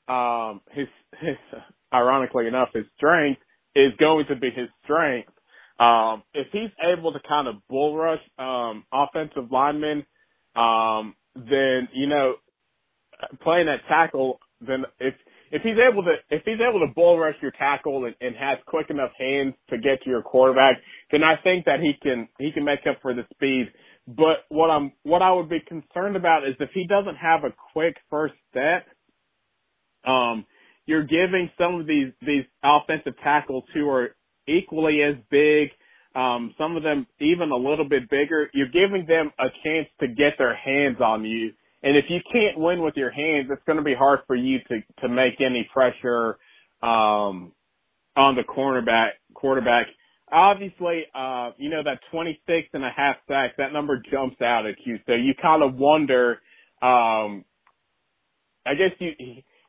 um, 0.06 0.60
his, 0.70 0.86
his, 1.20 1.36
ironically 1.92 2.46
enough, 2.46 2.68
his 2.72 2.84
strength 2.96 3.40
is 3.74 3.92
going 3.98 4.26
to 4.28 4.36
be 4.36 4.50
his 4.50 4.68
strength. 4.84 5.30
Um, 5.80 6.22
if 6.34 6.48
he's 6.52 6.70
able 6.82 7.12
to 7.12 7.20
kind 7.28 7.48
of 7.48 7.56
bull 7.68 7.96
rush, 7.96 8.20
um, 8.38 8.84
offensive 8.92 9.50
linemen, 9.52 10.04
um, 10.56 11.14
then 11.36 11.88
you 11.94 12.06
know 12.08 12.34
playing 13.42 13.68
at 13.68 13.80
tackle, 13.88 14.40
then 14.60 14.84
if 15.00 15.14
if 15.52 15.62
he's 15.62 15.76
able 15.78 16.02
to 16.04 16.14
if 16.30 16.42
he's 16.44 16.60
able 16.60 16.80
to 16.86 16.92
bull 16.94 17.18
rush 17.18 17.36
your 17.42 17.52
tackle 17.52 18.06
and, 18.06 18.14
and 18.20 18.36
has 18.36 18.58
quick 18.66 18.90
enough 18.90 19.12
hands 19.18 19.54
to 19.70 19.78
get 19.78 20.02
to 20.04 20.10
your 20.10 20.22
quarterback, 20.22 20.76
then 21.12 21.22
I 21.24 21.36
think 21.42 21.66
that 21.66 21.80
he 21.80 21.94
can 22.02 22.28
he 22.38 22.52
can 22.52 22.64
make 22.64 22.80
up 22.88 22.98
for 23.02 23.14
the 23.14 23.24
speed. 23.34 23.66
But 24.06 24.44
what 24.48 24.70
I'm 24.70 24.92
what 25.04 25.22
I 25.22 25.32
would 25.32 25.48
be 25.48 25.60
concerned 25.60 26.16
about 26.16 26.46
is 26.48 26.54
if 26.60 26.70
he 26.74 26.86
doesn't 26.86 27.16
have 27.16 27.44
a 27.44 27.54
quick 27.72 27.96
first 28.10 28.34
step, 28.50 28.86
um, 30.06 30.46
you're 30.86 31.04
giving 31.04 31.50
some 31.58 31.80
of 31.80 31.86
these 31.86 32.12
these 32.20 32.44
offensive 32.62 33.14
tackles 33.22 33.64
who 33.74 33.88
are 33.88 34.10
equally 34.46 35.02
as 35.02 35.16
big, 35.30 35.70
um, 36.14 36.54
some 36.58 36.76
of 36.76 36.82
them 36.82 37.06
even 37.20 37.50
a 37.50 37.56
little 37.56 37.88
bit 37.88 38.08
bigger, 38.10 38.50
you're 38.54 38.68
giving 38.68 39.06
them 39.06 39.30
a 39.38 39.46
chance 39.64 39.88
to 40.00 40.08
get 40.08 40.34
their 40.38 40.54
hands 40.54 40.98
on 41.00 41.24
you. 41.24 41.52
And 41.82 41.96
if 41.96 42.06
you 42.08 42.20
can't 42.32 42.58
win 42.58 42.82
with 42.82 42.94
your 42.96 43.10
hands, 43.10 43.48
it's 43.50 43.62
going 43.66 43.78
to 43.78 43.84
be 43.84 43.94
hard 43.94 44.20
for 44.26 44.36
you 44.36 44.58
to, 44.68 44.80
to 45.02 45.08
make 45.08 45.40
any 45.40 45.68
pressure, 45.72 46.38
um, 46.82 47.52
on 48.16 48.36
the 48.36 48.42
cornerback, 48.42 49.10
quarterback. 49.34 49.86
Obviously, 50.30 51.04
uh, 51.14 51.50
you 51.58 51.70
know, 51.70 51.82
that 51.84 51.98
26 52.10 52.68
and 52.72 52.84
a 52.84 52.90
half 52.94 53.16
sacks, 53.28 53.54
that 53.58 53.72
number 53.72 54.02
jumps 54.10 54.40
out 54.40 54.66
at 54.66 54.76
you. 54.84 54.98
So 55.06 55.14
you 55.14 55.34
kind 55.40 55.62
of 55.62 55.74
wonder, 55.74 56.40
um, 56.82 57.44
I 58.66 58.74
guess 58.74 58.92
you, 58.98 59.12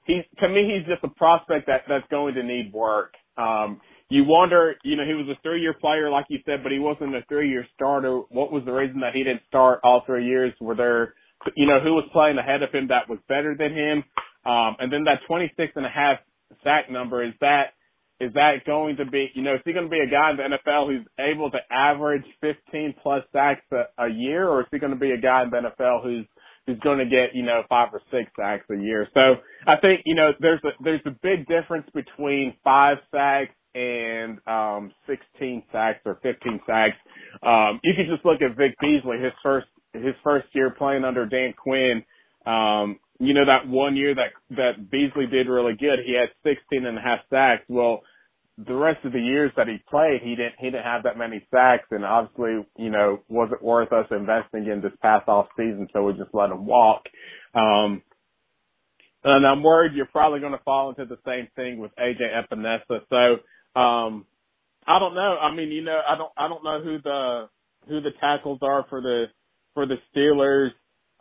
he, 0.05 0.13
he, 0.13 0.21
to 0.39 0.49
me, 0.49 0.73
he's 0.73 0.87
just 0.87 1.03
a 1.03 1.09
prospect 1.09 1.67
that, 1.67 1.81
that's 1.87 2.07
going 2.09 2.35
to 2.35 2.43
need 2.43 2.71
work. 2.73 3.13
Um, 3.37 3.81
you 4.09 4.23
wonder, 4.23 4.75
you 4.83 4.95
know, 4.95 5.03
he 5.05 5.13
was 5.13 5.27
a 5.27 5.41
three 5.41 5.61
year 5.61 5.73
player, 5.73 6.09
like 6.09 6.25
you 6.29 6.39
said, 6.45 6.61
but 6.63 6.71
he 6.71 6.79
wasn't 6.79 7.15
a 7.15 7.21
three 7.27 7.49
year 7.49 7.65
starter. 7.73 8.21
What 8.29 8.51
was 8.51 8.63
the 8.65 8.71
reason 8.71 8.99
that 9.01 9.13
he 9.13 9.23
didn't 9.23 9.41
start 9.47 9.79
all 9.83 10.03
three 10.05 10.25
years? 10.25 10.53
Were 10.61 10.75
there, 10.75 11.15
you 11.55 11.65
know, 11.65 11.79
who 11.79 11.93
was 11.93 12.07
playing 12.13 12.37
ahead 12.37 12.61
of 12.61 12.71
him 12.71 12.87
that 12.89 13.09
was 13.09 13.19
better 13.27 13.55
than 13.57 13.73
him? 13.73 14.03
Um, 14.45 14.75
and 14.79 14.93
then 14.93 15.05
that 15.05 15.21
26 15.27 15.73
and 15.75 15.85
a 15.85 15.89
half 15.89 16.19
sack 16.63 16.91
number, 16.91 17.23
is 17.23 17.33
that, 17.41 17.73
is 18.19 18.31
that 18.33 18.63
going 18.65 18.97
to 18.97 19.05
be, 19.05 19.29
you 19.33 19.41
know, 19.41 19.55
is 19.55 19.61
he 19.65 19.73
going 19.73 19.85
to 19.85 19.91
be 19.91 19.99
a 19.99 20.09
guy 20.09 20.31
in 20.31 20.37
the 20.37 20.43
NFL 20.43 20.87
who's 20.87 21.05
able 21.19 21.49
to 21.51 21.57
average 21.71 22.23
15 22.41 22.93
plus 23.01 23.23
sacks 23.33 23.65
a, 23.73 24.05
a 24.05 24.07
year, 24.07 24.47
or 24.47 24.61
is 24.61 24.67
he 24.71 24.77
going 24.77 24.93
to 24.93 24.99
be 24.99 25.11
a 25.11 25.17
guy 25.17 25.43
in 25.43 25.49
the 25.49 25.57
NFL 25.57 26.03
who's 26.03 26.25
who's 26.65 26.79
going 26.79 26.99
to 26.99 27.05
get, 27.05 27.35
you 27.35 27.43
know, 27.43 27.63
five 27.69 27.89
or 27.93 28.01
six 28.11 28.31
sacks 28.37 28.65
a 28.71 28.75
year. 28.75 29.07
So 29.13 29.35
I 29.67 29.75
think, 29.77 30.01
you 30.05 30.15
know, 30.15 30.31
there's 30.39 30.61
a, 30.63 30.69
there's 30.83 31.01
a 31.05 31.11
big 31.21 31.47
difference 31.47 31.87
between 31.93 32.55
five 32.63 32.97
sacks 33.11 33.53
and, 33.75 34.39
um, 34.47 34.91
16 35.07 35.63
sacks 35.71 35.99
or 36.05 36.19
15 36.23 36.61
sacks. 36.65 36.95
Um, 37.43 37.79
you 37.83 37.93
can 37.95 38.07
just 38.09 38.25
look 38.25 38.41
at 38.41 38.57
Vic 38.57 38.75
Beasley, 38.81 39.19
his 39.21 39.33
first, 39.43 39.67
his 39.93 40.15
first 40.23 40.47
year 40.53 40.71
playing 40.71 41.03
under 41.03 41.25
Dan 41.25 41.53
Quinn. 41.53 42.03
Um, 42.45 42.99
you 43.19 43.33
know, 43.33 43.45
that 43.45 43.67
one 43.67 43.95
year 43.95 44.15
that, 44.15 44.31
that 44.51 44.89
Beasley 44.91 45.27
did 45.27 45.47
really 45.47 45.75
good, 45.79 45.99
he 46.05 46.15
had 46.15 46.29
16 46.43 46.85
and 46.85 46.97
a 46.97 47.01
half 47.01 47.19
sacks. 47.29 47.63
Well, 47.69 48.01
the 48.57 48.73
rest 48.73 49.03
of 49.05 49.11
the 49.11 49.19
years 49.19 49.51
that 49.57 49.67
he 49.67 49.77
played, 49.89 50.21
he 50.23 50.35
didn't 50.35 50.55
he 50.59 50.67
didn't 50.67 50.85
have 50.85 51.03
that 51.03 51.17
many 51.17 51.45
sacks, 51.51 51.87
and 51.91 52.05
obviously, 52.05 52.65
you 52.77 52.89
know, 52.89 53.19
wasn't 53.27 53.61
worth 53.61 53.91
us 53.91 54.07
investing 54.11 54.67
in 54.67 54.81
this 54.81 54.93
past 55.01 55.27
off 55.27 55.47
season, 55.57 55.87
so 55.91 56.03
we 56.03 56.13
just 56.13 56.33
let 56.33 56.51
him 56.51 56.65
walk. 56.65 57.03
Um, 57.53 58.01
and 59.23 59.45
I'm 59.45 59.63
worried 59.63 59.93
you're 59.93 60.05
probably 60.05 60.39
going 60.39 60.53
to 60.53 60.63
fall 60.63 60.89
into 60.89 61.05
the 61.05 61.19
same 61.25 61.47
thing 61.55 61.79
with 61.79 61.91
AJ 61.97 62.21
Epenesa. 62.33 63.01
So, 63.09 63.79
um, 63.79 64.25
I 64.87 64.99
don't 64.99 65.15
know. 65.15 65.37
I 65.41 65.53
mean, 65.53 65.69
you 65.71 65.83
know, 65.83 65.99
I 66.07 66.17
don't 66.17 66.31
I 66.37 66.47
don't 66.47 66.63
know 66.63 66.81
who 66.81 67.01
the 67.01 67.49
who 67.89 68.01
the 68.01 68.11
tackles 68.21 68.59
are 68.61 68.85
for 68.89 69.01
the 69.01 69.25
for 69.73 69.85
the 69.85 69.97
Steelers. 70.15 70.71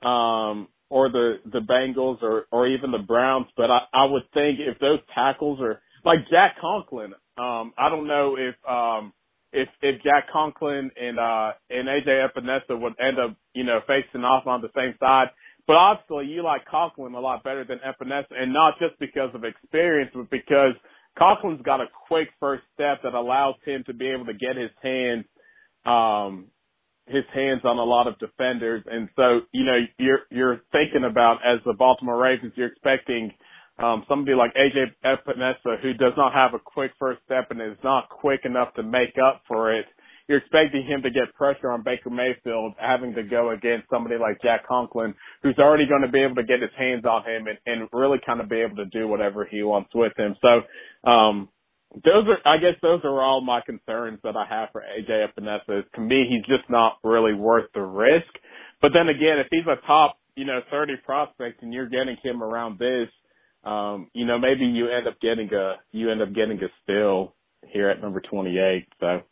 Um, 0.06 0.68
or 0.90 1.08
the 1.08 1.40
the 1.52 1.60
Bengals 1.60 2.22
or 2.22 2.46
or 2.52 2.68
even 2.68 2.92
the 2.92 2.98
Browns, 2.98 3.46
but 3.56 3.70
I 3.70 3.80
I 3.92 4.04
would 4.04 4.24
think 4.34 4.60
if 4.60 4.78
those 4.78 5.00
tackles 5.14 5.60
are 5.60 5.80
like 6.04 6.20
Jack 6.30 6.56
Conklin, 6.60 7.14
um, 7.38 7.72
I 7.78 7.88
don't 7.88 8.06
know 8.06 8.36
if 8.38 8.54
um 8.68 9.12
if 9.52 9.68
if 9.82 10.02
Jack 10.02 10.26
Conklin 10.32 10.90
and 11.00 11.18
uh 11.18 11.52
and 11.70 11.88
AJ 11.88 12.28
Epenesa 12.28 12.78
would 12.80 12.94
end 13.00 13.18
up, 13.18 13.36
you 13.54 13.64
know, 13.64 13.80
facing 13.86 14.24
off 14.24 14.46
on 14.46 14.60
the 14.62 14.70
same 14.76 14.94
side. 15.00 15.28
But 15.66 15.76
obviously 15.76 16.26
you 16.26 16.42
like 16.42 16.66
Conklin 16.66 17.14
a 17.14 17.20
lot 17.20 17.42
better 17.42 17.64
than 17.64 17.78
Epenesa 17.78 18.32
and 18.36 18.52
not 18.52 18.74
just 18.78 18.98
because 19.00 19.30
of 19.34 19.44
experience, 19.44 20.10
but 20.14 20.30
because 20.30 20.74
Conklin's 21.18 21.62
got 21.62 21.80
a 21.80 21.86
quick 22.08 22.28
first 22.38 22.64
step 22.74 22.98
that 23.02 23.14
allows 23.14 23.54
him 23.64 23.82
to 23.86 23.94
be 23.94 24.08
able 24.08 24.26
to 24.26 24.34
get 24.34 24.56
his 24.56 24.70
hands 24.82 25.24
um 25.86 26.46
his 27.06 27.24
hands 27.34 27.60
on 27.64 27.78
a 27.78 27.84
lot 27.84 28.06
of 28.06 28.18
defenders 28.18 28.82
and 28.90 29.08
so, 29.16 29.40
you 29.52 29.64
know, 29.64 29.78
you're 29.98 30.20
you're 30.30 30.60
thinking 30.72 31.04
about 31.08 31.38
as 31.44 31.60
the 31.64 31.74
Baltimore 31.74 32.20
Ravens, 32.20 32.52
you're 32.56 32.68
expecting 32.68 33.32
um, 33.78 34.04
somebody 34.08 34.36
like 34.36 34.52
AJ 34.54 34.94
Epenesa 35.04 35.80
who 35.82 35.94
does 35.94 36.12
not 36.16 36.32
have 36.32 36.54
a 36.54 36.58
quick 36.58 36.92
first 36.98 37.20
step 37.24 37.50
and 37.50 37.60
is 37.60 37.78
not 37.82 38.08
quick 38.08 38.40
enough 38.44 38.72
to 38.74 38.82
make 38.82 39.16
up 39.18 39.42
for 39.48 39.74
it. 39.74 39.86
You're 40.28 40.38
expecting 40.38 40.86
him 40.86 41.02
to 41.02 41.10
get 41.10 41.34
pressure 41.34 41.70
on 41.70 41.82
Baker 41.82 42.08
Mayfield, 42.08 42.72
having 42.78 43.14
to 43.14 43.22
go 43.22 43.50
against 43.50 43.90
somebody 43.90 44.16
like 44.16 44.40
Jack 44.42 44.66
Conklin, 44.66 45.14
who's 45.42 45.58
already 45.58 45.86
going 45.86 46.00
to 46.00 46.08
be 46.08 46.22
able 46.22 46.36
to 46.36 46.44
get 46.44 46.62
his 46.62 46.70
hands 46.78 47.04
on 47.04 47.28
him 47.28 47.46
and, 47.46 47.58
and 47.66 47.88
really 47.92 48.18
kind 48.24 48.40
of 48.40 48.48
be 48.48 48.60
able 48.60 48.76
to 48.76 48.86
do 48.86 49.06
whatever 49.06 49.44
he 49.44 49.62
wants 49.62 49.90
with 49.94 50.12
him. 50.16 50.34
So, 50.40 51.10
um, 51.10 51.48
those 52.02 52.26
are, 52.26 52.38
I 52.44 52.58
guess 52.58 52.74
those 52.82 53.00
are 53.04 53.22
all 53.22 53.40
my 53.40 53.60
concerns 53.64 54.18
that 54.24 54.34
I 54.34 54.46
have 54.48 54.70
for 54.72 54.82
AJ 54.82 55.28
Epenesa. 55.28 55.82
To 55.94 56.00
me, 56.00 56.26
he's 56.28 56.44
just 56.46 56.68
not 56.68 56.98
really 57.04 57.34
worth 57.34 57.70
the 57.74 57.82
risk. 57.82 58.26
But 58.82 58.92
then 58.94 59.08
again, 59.08 59.38
if 59.38 59.46
he's 59.50 59.66
a 59.66 59.76
top, 59.86 60.18
you 60.36 60.44
know, 60.44 60.60
30 60.70 60.94
prospect 61.04 61.62
and 61.62 61.72
you're 61.72 61.88
getting 61.88 62.16
him 62.24 62.42
around 62.42 62.78
this, 62.78 63.08
um, 63.64 64.10
you 64.14 64.26
know, 64.26 64.38
maybe 64.38 64.66
you 64.66 64.88
end 64.90 65.08
up 65.08 65.20
getting 65.20 65.52
a 65.54 65.76
you 65.92 66.10
end 66.10 66.22
up 66.22 66.34
getting 66.34 66.58
a 66.62 66.68
steal 66.84 67.34
here 67.68 67.88
at 67.90 68.02
number 68.02 68.20
28. 68.20 68.86
So 69.00 69.22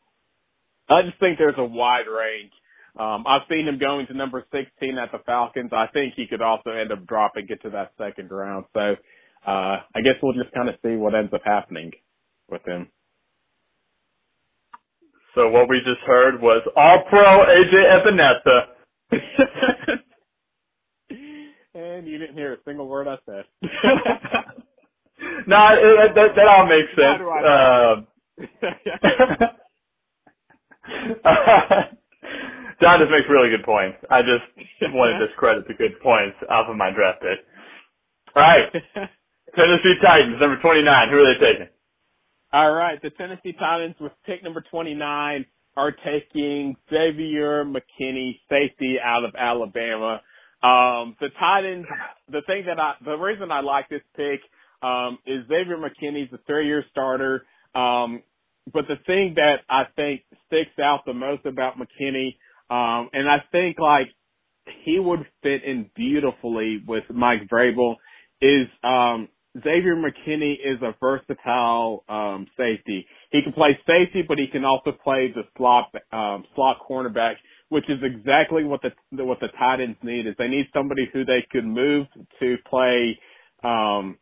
I 0.91 1.03
just 1.03 1.19
think 1.21 1.39
there's 1.39 1.57
a 1.59 1.65
wide 1.65 2.07
range. 2.09 2.53
Um, 2.99 3.25
I've 3.27 3.43
seen 3.51 3.69
him 3.69 3.79
going 3.79 4.07
to 4.09 4.15
number 4.15 4.45
16 4.53 4.99
at 4.99 5.13
the 5.13 5.21
Falcons. 5.27 5.71
I 5.73 5.89
think 5.95 6.15
he 6.17 6.27
could 6.29 6.43
also 6.43 6.71
end 6.71 6.93
up 6.93 7.07
dropping 7.07 7.47
it 7.51 7.63
to 7.63 7.71
that 7.71 7.93
second 7.99 8.31
round. 8.31 8.67
So 8.75 8.97
uh, 9.47 9.51
I 9.95 10.03
guess 10.05 10.15
we'll 10.23 10.35
just 10.35 10.55
kind 10.55 10.69
of 10.69 10.77
see 10.85 10.97
what 10.97 11.15
ends 11.15 11.33
up 11.35 11.43
happening 11.45 11.93
with 12.51 12.63
him. 12.67 12.89
So 15.35 15.49
what 15.51 15.69
we 15.69 15.79
just 15.81 16.01
heard 16.07 16.41
was 16.43 16.63
All 16.77 17.05
Pro 17.11 17.21
AJ 17.21 17.75
Epenesa. 17.97 18.67
and 22.03 22.11
you 22.11 22.19
didn't 22.19 22.35
hear 22.35 22.55
a 22.55 22.57
single 22.65 22.89
word 22.89 23.07
I 23.07 23.17
said. 23.25 23.45
no, 25.47 25.69
it, 25.71 26.15
that, 26.15 26.35
that 26.35 26.49
all 26.49 26.67
makes 26.67 26.89
sense. 26.99 27.23
Um, 27.47 28.09
John 32.81 32.99
just 32.99 33.13
makes 33.13 33.29
really 33.31 33.51
good 33.51 33.63
points. 33.65 33.99
I 34.11 34.23
just 34.23 34.43
want 34.93 35.15
to 35.15 35.19
discredit 35.29 35.69
the 35.69 35.75
good 35.75 36.01
points 36.03 36.37
off 36.51 36.69
of 36.69 36.77
my 36.77 36.91
draft 36.91 37.23
pick. 37.23 37.39
All 38.35 38.43
right. 38.43 38.73
Tennessee 39.55 39.95
Titans, 40.03 40.41
number 40.41 40.59
29. 40.61 41.09
Who 41.11 41.19
are 41.19 41.35
they 41.35 41.39
taking? 41.39 41.69
All 42.53 42.73
right. 42.73 43.01
The 43.01 43.11
Tennessee 43.11 43.53
Titans 43.59 43.95
with 44.01 44.11
pick 44.27 44.43
number 44.43 44.61
29 44.71 45.47
are 45.77 45.93
taking 46.05 46.75
Xavier 46.91 47.65
McKinney, 47.65 48.41
safety 48.51 48.99
out 49.03 49.25
of 49.25 49.35
Alabama. 49.39 50.21
Um, 50.63 51.17
the 51.21 51.29
Titans, 51.39 51.87
the 52.31 52.43
thing 52.47 52.65
that 52.67 52.79
I, 52.79 52.95
the 53.05 53.17
reason 53.17 53.51
I 53.51 53.61
like 53.61 53.89
this 53.89 54.03
pick, 54.17 54.41
um, 54.83 55.19
is 55.27 55.47
Xavier 55.49 55.77
McKinney's 55.77 56.33
a 56.33 56.39
three 56.47 56.67
year 56.67 56.85
starter. 56.91 57.45
Um, 57.75 58.23
but 58.73 58.85
the 58.89 58.97
thing 59.07 59.35
that 59.37 59.57
I 59.69 59.85
think 59.97 60.23
sticks 60.47 60.79
out 60.81 61.01
the 61.05 61.15
most 61.15 61.47
about 61.47 61.75
McKinney, 61.77 62.37
um, 62.71 63.11
and 63.13 63.29
I 63.29 63.39
think 63.51 63.79
like 63.79 64.09
he 64.85 64.99
would 64.99 65.27
fit 65.43 65.65
in 65.65 65.91
beautifully 65.97 66.83
with 66.87 67.05
Mike 67.11 67.49
Vrabel 67.53 67.97
is, 68.41 68.69
um, 68.85 69.29
Xavier 69.57 69.97
McKinney 69.97 70.55
is 70.55 70.81
a 70.81 70.95
versatile 70.99 72.05
um, 72.09 72.47
safety. 72.57 73.07
He 73.31 73.43
can 73.43 73.53
play 73.53 73.79
safety, 73.87 74.23
but 74.27 74.39
he 74.39 74.47
can 74.47 74.65
also 74.65 74.93
play 74.93 75.33
the 75.35 75.43
slot 75.57 75.95
um, 76.13 76.45
slot 76.55 76.79
cornerback 76.89 77.35
which 77.73 77.89
is 77.89 78.01
exactly 78.03 78.65
what 78.65 78.83
the 78.83 79.25
what 79.25 79.41
the 79.41 79.49
Titans 79.59 79.97
need 80.03 80.27
is 80.27 80.35
they 80.37 80.47
need 80.47 80.67
somebody 80.75 81.09
who 81.11 81.25
they 81.25 81.43
could 81.51 81.65
move 81.65 82.07
to 82.39 82.57
play 82.69 83.19
um 83.65 84.19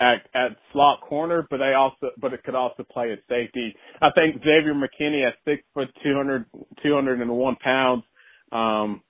at 0.00 0.26
at 0.34 0.56
slot 0.72 1.00
corner, 1.02 1.46
but 1.48 1.58
they 1.58 1.74
also 1.74 2.10
but 2.20 2.32
it 2.32 2.42
could 2.42 2.56
also 2.56 2.82
play 2.82 3.12
at 3.12 3.20
safety. 3.28 3.76
I 4.02 4.08
think 4.16 4.42
Xavier 4.42 4.74
McKinney 4.74 5.24
at 5.24 5.34
six 5.44 5.62
foot 5.72 5.86
two 6.02 6.16
hundred 6.16 6.46
two 6.82 6.92
hundred 6.92 7.20
and 7.20 7.30
one 7.30 7.54
pounds. 7.62 8.02
Um 8.50 9.02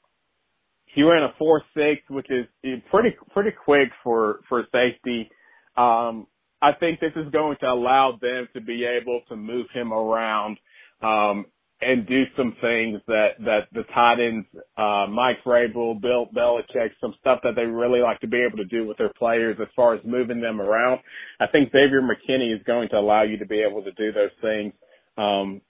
he 0.84 1.02
ran 1.02 1.22
a 1.22 1.32
four 1.38 1.62
six, 1.72 2.02
which 2.10 2.30
is 2.30 2.44
pretty 2.90 3.16
pretty 3.32 3.56
quick 3.64 3.88
for 4.02 4.40
for 4.50 4.66
safety. 4.72 5.30
Um 5.78 6.26
I 6.60 6.72
think 6.78 7.00
this 7.00 7.12
is 7.16 7.32
going 7.32 7.56
to 7.60 7.66
allow 7.66 8.18
them 8.20 8.46
to 8.52 8.60
be 8.60 8.84
able 8.84 9.22
to 9.30 9.36
move 9.36 9.68
him 9.72 9.90
around 9.90 10.58
um 11.00 11.46
and 11.86 12.06
do 12.06 12.24
some 12.36 12.56
things 12.60 13.00
that 13.06 13.30
that 13.40 13.68
the 13.72 13.84
Titans, 13.94 14.46
uh, 14.76 15.06
Mike 15.10 15.38
Vrabel, 15.44 16.00
Bill 16.00 16.26
Belichick, 16.34 16.90
some 17.00 17.14
stuff 17.20 17.40
that 17.42 17.54
they 17.56 17.64
really 17.64 18.00
like 18.00 18.20
to 18.20 18.28
be 18.28 18.42
able 18.42 18.58
to 18.58 18.64
do 18.64 18.86
with 18.86 18.98
their 18.98 19.12
players 19.18 19.56
as 19.60 19.68
far 19.76 19.94
as 19.94 20.00
moving 20.04 20.40
them 20.40 20.60
around. 20.60 21.00
I 21.40 21.46
think 21.46 21.70
Xavier 21.72 22.02
McKinney 22.02 22.54
is 22.54 22.62
going 22.66 22.88
to 22.90 22.96
allow 22.96 23.22
you 23.22 23.38
to 23.38 23.46
be 23.46 23.60
able 23.60 23.82
to 23.84 23.92
do 23.92 24.12
those 24.12 24.30
things. 24.40 24.72
Um, 25.16 25.60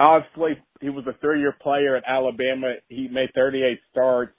obviously, 0.00 0.58
he 0.80 0.90
was 0.90 1.04
a 1.06 1.18
three-year 1.20 1.56
player 1.60 1.96
at 1.96 2.04
Alabama. 2.06 2.74
He 2.88 3.08
made 3.08 3.30
38 3.34 3.78
starts. 3.90 4.32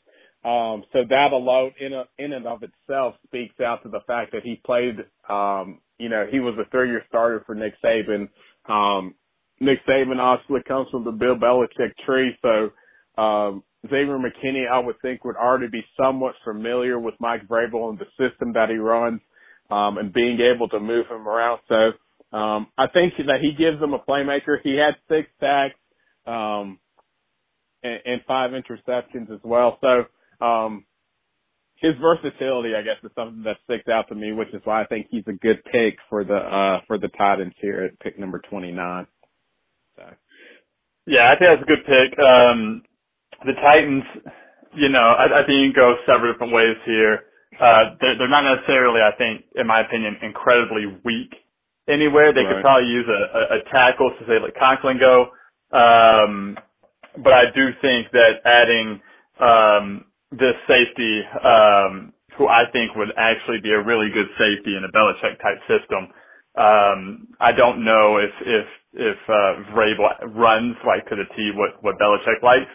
Um, 0.43 0.83
so 0.93 0.99
that 1.09 1.33
alone, 1.33 1.73
in 1.79 1.93
a, 1.93 2.05
in 2.17 2.31
and 2.33 2.47
of 2.47 2.63
itself, 2.63 3.15
speaks 3.25 3.59
out 3.59 3.83
to 3.83 3.89
the 3.89 3.99
fact 4.07 4.31
that 4.31 4.43
he 4.43 4.61
played. 4.65 4.95
Um, 5.29 5.79
you 5.97 6.07
know, 6.07 6.25
he 6.31 6.39
was 6.39 6.55
a 6.57 6.69
three-year 6.69 7.03
starter 7.09 7.43
for 7.45 7.55
Nick 7.55 7.73
Saban. 7.83 8.29
Um, 8.69 9.15
Nick 9.59 9.85
Saban 9.85 10.19
obviously 10.19 10.61
comes 10.67 10.87
from 10.89 11.03
the 11.03 11.11
Bill 11.11 11.35
Belichick 11.35 11.93
tree, 12.05 12.37
so 12.41 13.21
um, 13.21 13.63
Xavier 13.83 14.17
McKinney, 14.17 14.69
I 14.69 14.79
would 14.79 15.01
think, 15.01 15.23
would 15.23 15.35
already 15.35 15.67
be 15.67 15.85
somewhat 15.97 16.35
familiar 16.43 16.99
with 16.99 17.15
Mike 17.19 17.47
Vrabel 17.47 17.89
and 17.89 17.99
the 17.99 18.05
system 18.17 18.53
that 18.53 18.69
he 18.69 18.75
runs, 18.75 19.21
um, 19.69 19.97
and 19.97 20.13
being 20.13 20.39
able 20.41 20.67
to 20.69 20.79
move 20.79 21.07
him 21.07 21.27
around. 21.27 21.59
So, 21.67 22.37
um, 22.37 22.67
I 22.77 22.87
think 22.87 23.13
that 23.17 23.39
he 23.41 23.53
gives 23.53 23.79
them 23.79 23.93
a 23.93 23.99
playmaker. 23.99 24.57
He 24.63 24.77
had 24.77 24.95
six 25.07 25.29
sacks, 25.39 25.75
um, 26.25 26.79
and, 27.83 27.99
and 28.05 28.21
five 28.27 28.51
interceptions 28.51 29.31
as 29.33 29.39
well. 29.43 29.77
So, 29.81 30.45
um, 30.45 30.85
his 31.75 31.93
versatility, 32.01 32.75
I 32.75 32.81
guess, 32.81 33.01
is 33.03 33.11
something 33.15 33.43
that 33.43 33.57
sticks 33.63 33.87
out 33.87 34.09
to 34.09 34.15
me, 34.15 34.33
which 34.33 34.53
is 34.53 34.61
why 34.65 34.83
I 34.83 34.85
think 34.85 35.07
he's 35.09 35.23
a 35.27 35.33
good 35.33 35.63
pick 35.71 35.97
for 36.09 36.25
the, 36.25 36.35
uh, 36.35 36.81
for 36.87 36.97
the 36.97 37.07
Titans 37.07 37.53
here 37.61 37.83
at 37.85 37.99
pick 37.99 38.19
number 38.19 38.41
29. 38.49 39.07
So. 39.18 39.18
Yeah, 41.09 41.31
I 41.31 41.39
think 41.39 41.49
that's 41.49 41.63
a 41.63 41.65
good 41.65 41.85
pick. 41.89 42.19
Um, 42.19 42.83
the 43.43 43.53
Titans, 43.53 44.03
you 44.75 44.89
know, 44.89 45.01
I, 45.17 45.41
I 45.41 45.45
think 45.45 45.57
you 45.57 45.73
can 45.73 45.75
go 45.75 45.95
several 46.05 46.31
different 46.31 46.53
ways 46.53 46.77
here. 46.85 47.25
Uh, 47.59 47.95
they're, 47.99 48.15
they're 48.15 48.29
not 48.29 48.45
necessarily, 48.45 49.01
I 49.01 49.09
think, 49.17 49.45
in 49.55 49.65
my 49.65 49.81
opinion, 49.81 50.17
incredibly 50.21 50.85
weak 51.03 51.33
anywhere. 51.87 52.31
They 52.31 52.43
right. 52.43 52.53
could 52.53 52.61
probably 52.61 52.89
use 52.89 53.07
a, 53.09 53.37
a, 53.37 53.41
a 53.57 53.63
tackle 53.73 54.11
to 54.11 54.25
say 54.27 54.37
like 54.37 54.53
Conklin 54.53 54.99
go. 54.99 55.33
Um, 55.73 56.57
but 57.17 57.33
I 57.33 57.45
do 57.55 57.69
think 57.81 58.11
that 58.13 58.45
adding, 58.45 59.01
um, 59.41 60.05
this 60.31 60.53
safety, 60.67 61.23
um, 61.43 62.13
who 62.37 62.47
I 62.47 62.65
think 62.71 62.93
would 62.95 63.09
actually 63.17 63.61
be 63.61 63.71
a 63.71 63.81
really 63.81 64.11
good 64.13 64.27
safety 64.37 64.77
in 64.77 64.85
a 64.85 64.91
Belichick 64.93 65.41
type 65.41 65.57
system. 65.65 66.13
Um, 66.53 67.27
I 67.39 67.51
don't 67.51 67.83
know 67.83 68.17
if, 68.17 68.31
if, 68.45 68.65
if, 68.93 69.17
uh, 69.27 69.71
Vrabel 69.73 70.35
runs 70.35 70.75
like 70.85 71.07
to 71.09 71.15
the 71.15 71.25
T 71.35 71.51
what, 71.55 71.81
what 71.83 71.99
Belichick 71.99 72.41
likes. 72.43 72.71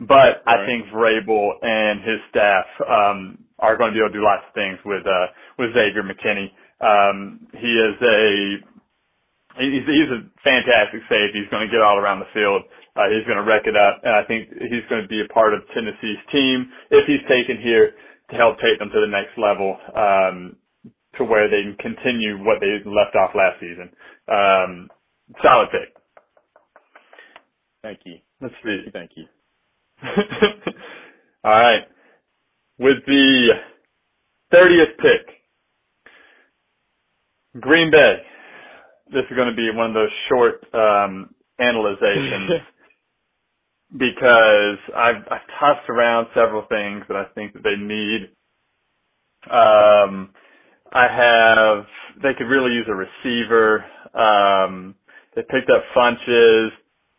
But 0.00 0.42
right. 0.44 0.60
I 0.60 0.66
think 0.66 0.86
Vrabel 0.92 1.54
and 1.62 2.00
his 2.00 2.20
staff 2.30 2.66
um, 2.82 3.38
are 3.58 3.76
going 3.76 3.92
to 3.92 3.94
be 3.94 4.02
able 4.02 4.10
to 4.10 4.18
do 4.18 4.24
lots 4.24 4.42
of 4.48 4.54
things 4.54 4.78
with 4.84 5.06
uh, 5.06 5.26
with 5.58 5.72
Xavier 5.72 6.02
McKinney. 6.02 6.50
Um, 6.82 7.46
he 7.54 7.72
is 7.78 7.96
a 8.02 8.58
he's, 9.62 9.86
he's 9.86 10.10
a 10.10 10.26
fantastic 10.42 11.06
safety. 11.08 11.40
He's 11.40 11.50
going 11.50 11.66
to 11.66 11.72
get 11.72 11.80
all 11.80 11.98
around 11.98 12.20
the 12.20 12.32
field. 12.34 12.62
Uh, 12.96 13.10
he's 13.10 13.26
going 13.26 13.38
to 13.38 13.46
wreck 13.46 13.66
it 13.66 13.76
up, 13.76 14.02
and 14.02 14.14
I 14.14 14.22
think 14.26 14.50
he's 14.50 14.86
going 14.90 15.02
to 15.02 15.08
be 15.08 15.22
a 15.22 15.32
part 15.32 15.54
of 15.54 15.62
Tennessee's 15.74 16.22
team 16.30 16.70
if 16.90 17.06
he's 17.06 17.22
taken 17.30 17.58
here 17.62 17.94
to 18.30 18.34
help 18.36 18.58
take 18.58 18.78
them 18.78 18.90
to 18.90 19.00
the 19.00 19.10
next 19.10 19.34
level, 19.38 19.76
um, 19.94 20.56
to 21.18 21.24
where 21.24 21.50
they 21.50 21.62
can 21.62 21.76
continue 21.78 22.38
what 22.42 22.58
they 22.60 22.82
left 22.86 23.14
off 23.14 23.34
last 23.34 23.58
season. 23.60 23.90
Um, 24.30 24.90
solid 25.42 25.68
pick. 25.70 25.94
Thank 27.82 28.00
you. 28.04 28.18
Let's 28.40 28.54
see. 28.64 28.84
Thank 28.92 29.12
you. 29.16 29.26
All 31.44 31.52
right. 31.52 31.82
With 32.78 32.98
the 33.06 33.50
30th 34.52 34.98
pick, 34.98 35.54
Green 37.60 37.90
Bay. 37.90 38.18
This 39.12 39.24
is 39.30 39.36
going 39.36 39.50
to 39.50 39.56
be 39.56 39.70
one 39.70 39.88
of 39.88 39.94
those 39.94 40.10
short 40.28 40.64
um, 40.74 41.30
analyzations 41.60 42.50
because 43.98 44.78
I've, 44.96 45.22
I've 45.30 45.48
tossed 45.60 45.88
around 45.88 46.28
several 46.34 46.66
things 46.68 47.04
that 47.08 47.16
I 47.16 47.26
think 47.34 47.52
that 47.54 47.62
they 47.64 47.76
need. 47.76 48.30
Um, 49.50 50.30
I 50.92 51.08
have 51.08 51.86
they 52.22 52.34
could 52.38 52.46
really 52.48 52.74
use 52.74 52.86
a 52.88 52.94
receiver. 52.94 53.84
Um, 54.14 54.94
they 55.34 55.42
picked 55.42 55.70
up 55.70 55.82
Funchess. 55.96 56.70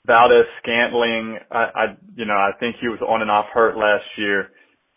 Valdes 0.05 0.45
Scantling, 0.61 1.39
I, 1.51 1.57
I, 1.57 1.85
you 2.15 2.25
know, 2.25 2.37
I 2.37 2.51
think 2.59 2.75
he 2.79 2.87
was 2.87 2.99
on 3.01 3.21
and 3.21 3.31
off 3.31 3.47
hurt 3.53 3.75
last 3.75 4.05
year. 4.17 4.51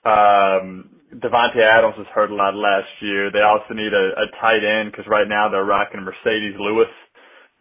Um, 0.05 0.91
Davante 1.15 1.65
Adams 1.65 1.97
was 1.97 2.07
hurt 2.15 2.31
a 2.31 2.35
lot 2.35 2.55
last 2.55 2.89
year. 3.01 3.33
They 3.33 3.41
also 3.41 3.73
need 3.73 3.93
a, 3.93 4.13
a 4.21 4.27
tight 4.41 4.65
end 4.65 4.93
because 4.93 5.07
right 5.09 5.27
now 5.27 5.49
they're 5.49 5.65
rocking 5.65 6.01
Marcedes 6.01 6.59
Lewis, 6.59 6.93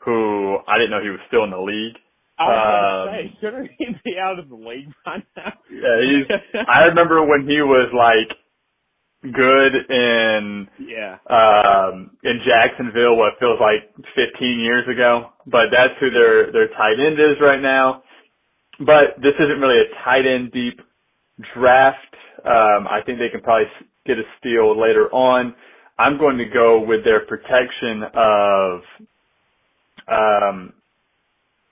who 0.04 0.58
I 0.68 0.78
didn't 0.78 0.92
know 0.92 1.02
he 1.02 1.10
was 1.10 1.24
still 1.28 1.46
in 1.46 1.52
the 1.52 1.60
league. 1.60 1.96
I 2.40 2.44
was 2.44 3.08
um, 3.08 3.16
say, 3.16 3.38
shouldn't 3.42 3.72
he 3.78 3.86
be 4.04 4.20
out 4.20 4.38
of 4.38 4.50
the 4.50 4.56
league 4.56 4.92
by 5.06 5.24
now? 5.36 5.54
yeah, 5.72 5.98
he's. 6.04 6.28
I 6.68 6.92
remember 6.92 7.26
when 7.26 7.48
he 7.48 7.62
was 7.62 7.90
like 7.96 8.38
good 9.24 9.74
in 9.90 10.68
yeah. 10.80 11.18
um 11.30 12.12
in 12.24 12.40
Jacksonville 12.46 13.18
what 13.18 13.34
feels 13.40 13.60
like 13.60 13.90
15 14.16 14.60
years 14.60 14.88
ago 14.88 15.32
but 15.48 15.66
that's 15.72 15.94
who 16.00 16.12
their 16.12 16.52
their 16.52 16.68
tight 16.70 17.00
end 17.00 17.20
is 17.20 17.38
right 17.42 17.62
now. 17.62 18.04
But 18.80 19.16
this 19.22 19.34
isn't 19.40 19.60
really 19.60 19.80
a 19.82 20.04
tight 20.06 20.28
end 20.28 20.52
deep 20.52 20.80
draft. 21.56 21.98
Um 22.46 22.88
I 22.88 23.02
think 23.06 23.20
they 23.20 23.30
can 23.30 23.42
probably 23.42 23.68
get 24.06 24.20
a 24.20 24.24
steal 24.40 24.80
later 24.80 25.10
on. 25.14 25.56
I'm 26.00 26.20
going 26.20 26.38
to 26.38 26.46
go 26.46 26.80
with 26.86 27.04
their 27.04 27.26
protection 27.26 28.04
of 28.14 28.82
um 30.08 30.74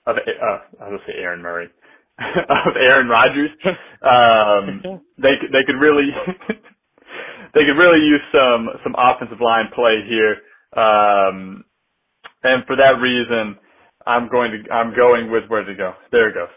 of 0.06 0.16
uh, 0.16 0.84
I 0.84 0.88
was 0.88 1.00
say 1.06 1.14
Aaron 1.18 1.42
Murray. 1.42 1.68
Of 2.18 2.76
Aaron 2.80 3.08
Rodgers. 3.08 3.50
Um 4.02 4.82
they 5.18 5.34
they 5.52 5.64
could 5.66 5.80
really 5.80 6.10
they 7.56 7.66
could 7.66 7.78
really 7.78 8.06
use 8.06 8.22
some 8.32 8.70
some 8.84 8.96
offensive 8.98 9.40
line 9.42 9.70
play 9.74 10.04
here. 10.08 10.36
Um, 10.76 11.64
and 12.44 12.64
for 12.66 12.76
that 12.76 13.00
reason, 13.00 13.58
I'm 14.06 14.28
going 14.30 14.52
to 14.52 14.72
I'm 14.72 14.94
going 14.96 15.30
with 15.32 15.44
where 15.48 15.64
to 15.64 15.74
go. 15.74 15.94
There 16.12 16.30
it 16.30 16.34
goes. 16.34 16.48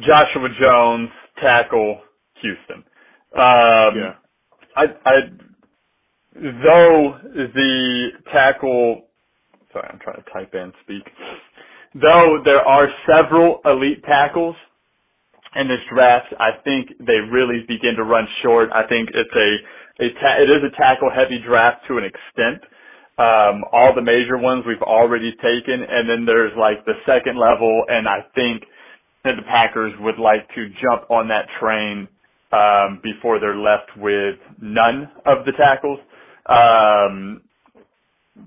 Joshua 0.00 0.48
Jones, 0.60 1.10
tackle, 1.40 2.00
Houston. 2.42 2.78
Um, 2.78 3.96
yeah. 3.96 4.14
I, 4.76 4.86
I, 5.06 5.14
though 6.34 7.18
the 7.34 8.08
tackle, 8.32 9.02
sorry, 9.72 9.88
I'm 9.92 10.00
trying 10.00 10.22
to 10.22 10.30
type 10.32 10.54
in 10.54 10.72
speak. 10.84 11.04
Though 12.00 12.40
there 12.44 12.62
are 12.66 12.88
several 13.08 13.60
elite 13.66 14.04
tackles 14.04 14.56
in 15.56 15.68
this 15.68 15.80
draft, 15.92 16.34
I 16.40 16.52
think 16.64 16.90
they 17.00 17.20
really 17.30 17.64
begin 17.68 17.96
to 17.96 18.04
run 18.04 18.26
short. 18.42 18.70
I 18.74 18.86
think 18.88 19.10
it's 19.14 19.34
a 19.34 20.04
a 20.04 20.08
ta- 20.20 20.38
it 20.42 20.50
is 20.50 20.62
a 20.64 20.76
tackle 20.76 21.10
heavy 21.10 21.40
draft 21.46 21.86
to 21.88 21.98
an 21.98 22.04
extent. 22.04 22.62
Um, 23.18 23.64
all 23.72 23.92
the 23.94 24.02
major 24.02 24.38
ones 24.38 24.64
we've 24.66 24.82
already 24.82 25.32
taken, 25.42 25.82
and 25.82 26.08
then 26.08 26.24
there's 26.26 26.52
like 26.56 26.84
the 26.84 26.94
second 27.06 27.38
level, 27.38 27.84
and 27.88 28.08
I 28.08 28.20
think 28.34 28.62
that 29.24 29.36
the 29.36 29.42
Packers 29.42 29.92
would 30.00 30.18
like 30.18 30.48
to 30.54 30.68
jump 30.82 31.10
on 31.10 31.28
that 31.28 31.46
train 31.60 32.08
um, 32.52 33.00
before 33.02 33.40
they're 33.40 33.56
left 33.58 33.90
with 33.96 34.36
none 34.62 35.10
of 35.26 35.44
the 35.46 35.52
tackles. 35.52 35.98
Um, 36.46 37.42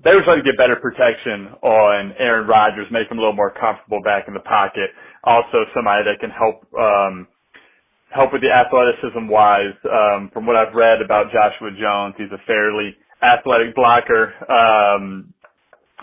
they 0.04 0.14
were 0.14 0.22
trying 0.24 0.38
to 0.38 0.44
get 0.44 0.56
better 0.58 0.76
protection 0.76 1.54
on 1.62 2.14
Aaron 2.18 2.48
Rodgers, 2.48 2.86
make 2.90 3.10
him 3.10 3.18
a 3.18 3.20
little 3.20 3.36
more 3.36 3.52
comfortable 3.52 4.00
back 4.02 4.24
in 4.28 4.34
the 4.34 4.40
pocket. 4.40 4.90
Also, 5.24 5.64
somebody 5.74 6.04
that 6.04 6.18
can 6.20 6.30
help 6.30 6.66
um, 6.74 7.28
help 8.12 8.32
with 8.32 8.42
the 8.42 8.52
athleticism 8.52 9.26
wise. 9.28 9.74
Um, 9.88 10.30
from 10.32 10.46
what 10.46 10.56
I've 10.56 10.74
read 10.74 11.00
about 11.02 11.32
Joshua 11.32 11.72
Jones, 11.78 12.14
he's 12.18 12.30
a 12.30 12.42
fairly 12.46 12.94
athletic 13.22 13.74
blocker, 13.74 14.34
um, 14.50 15.32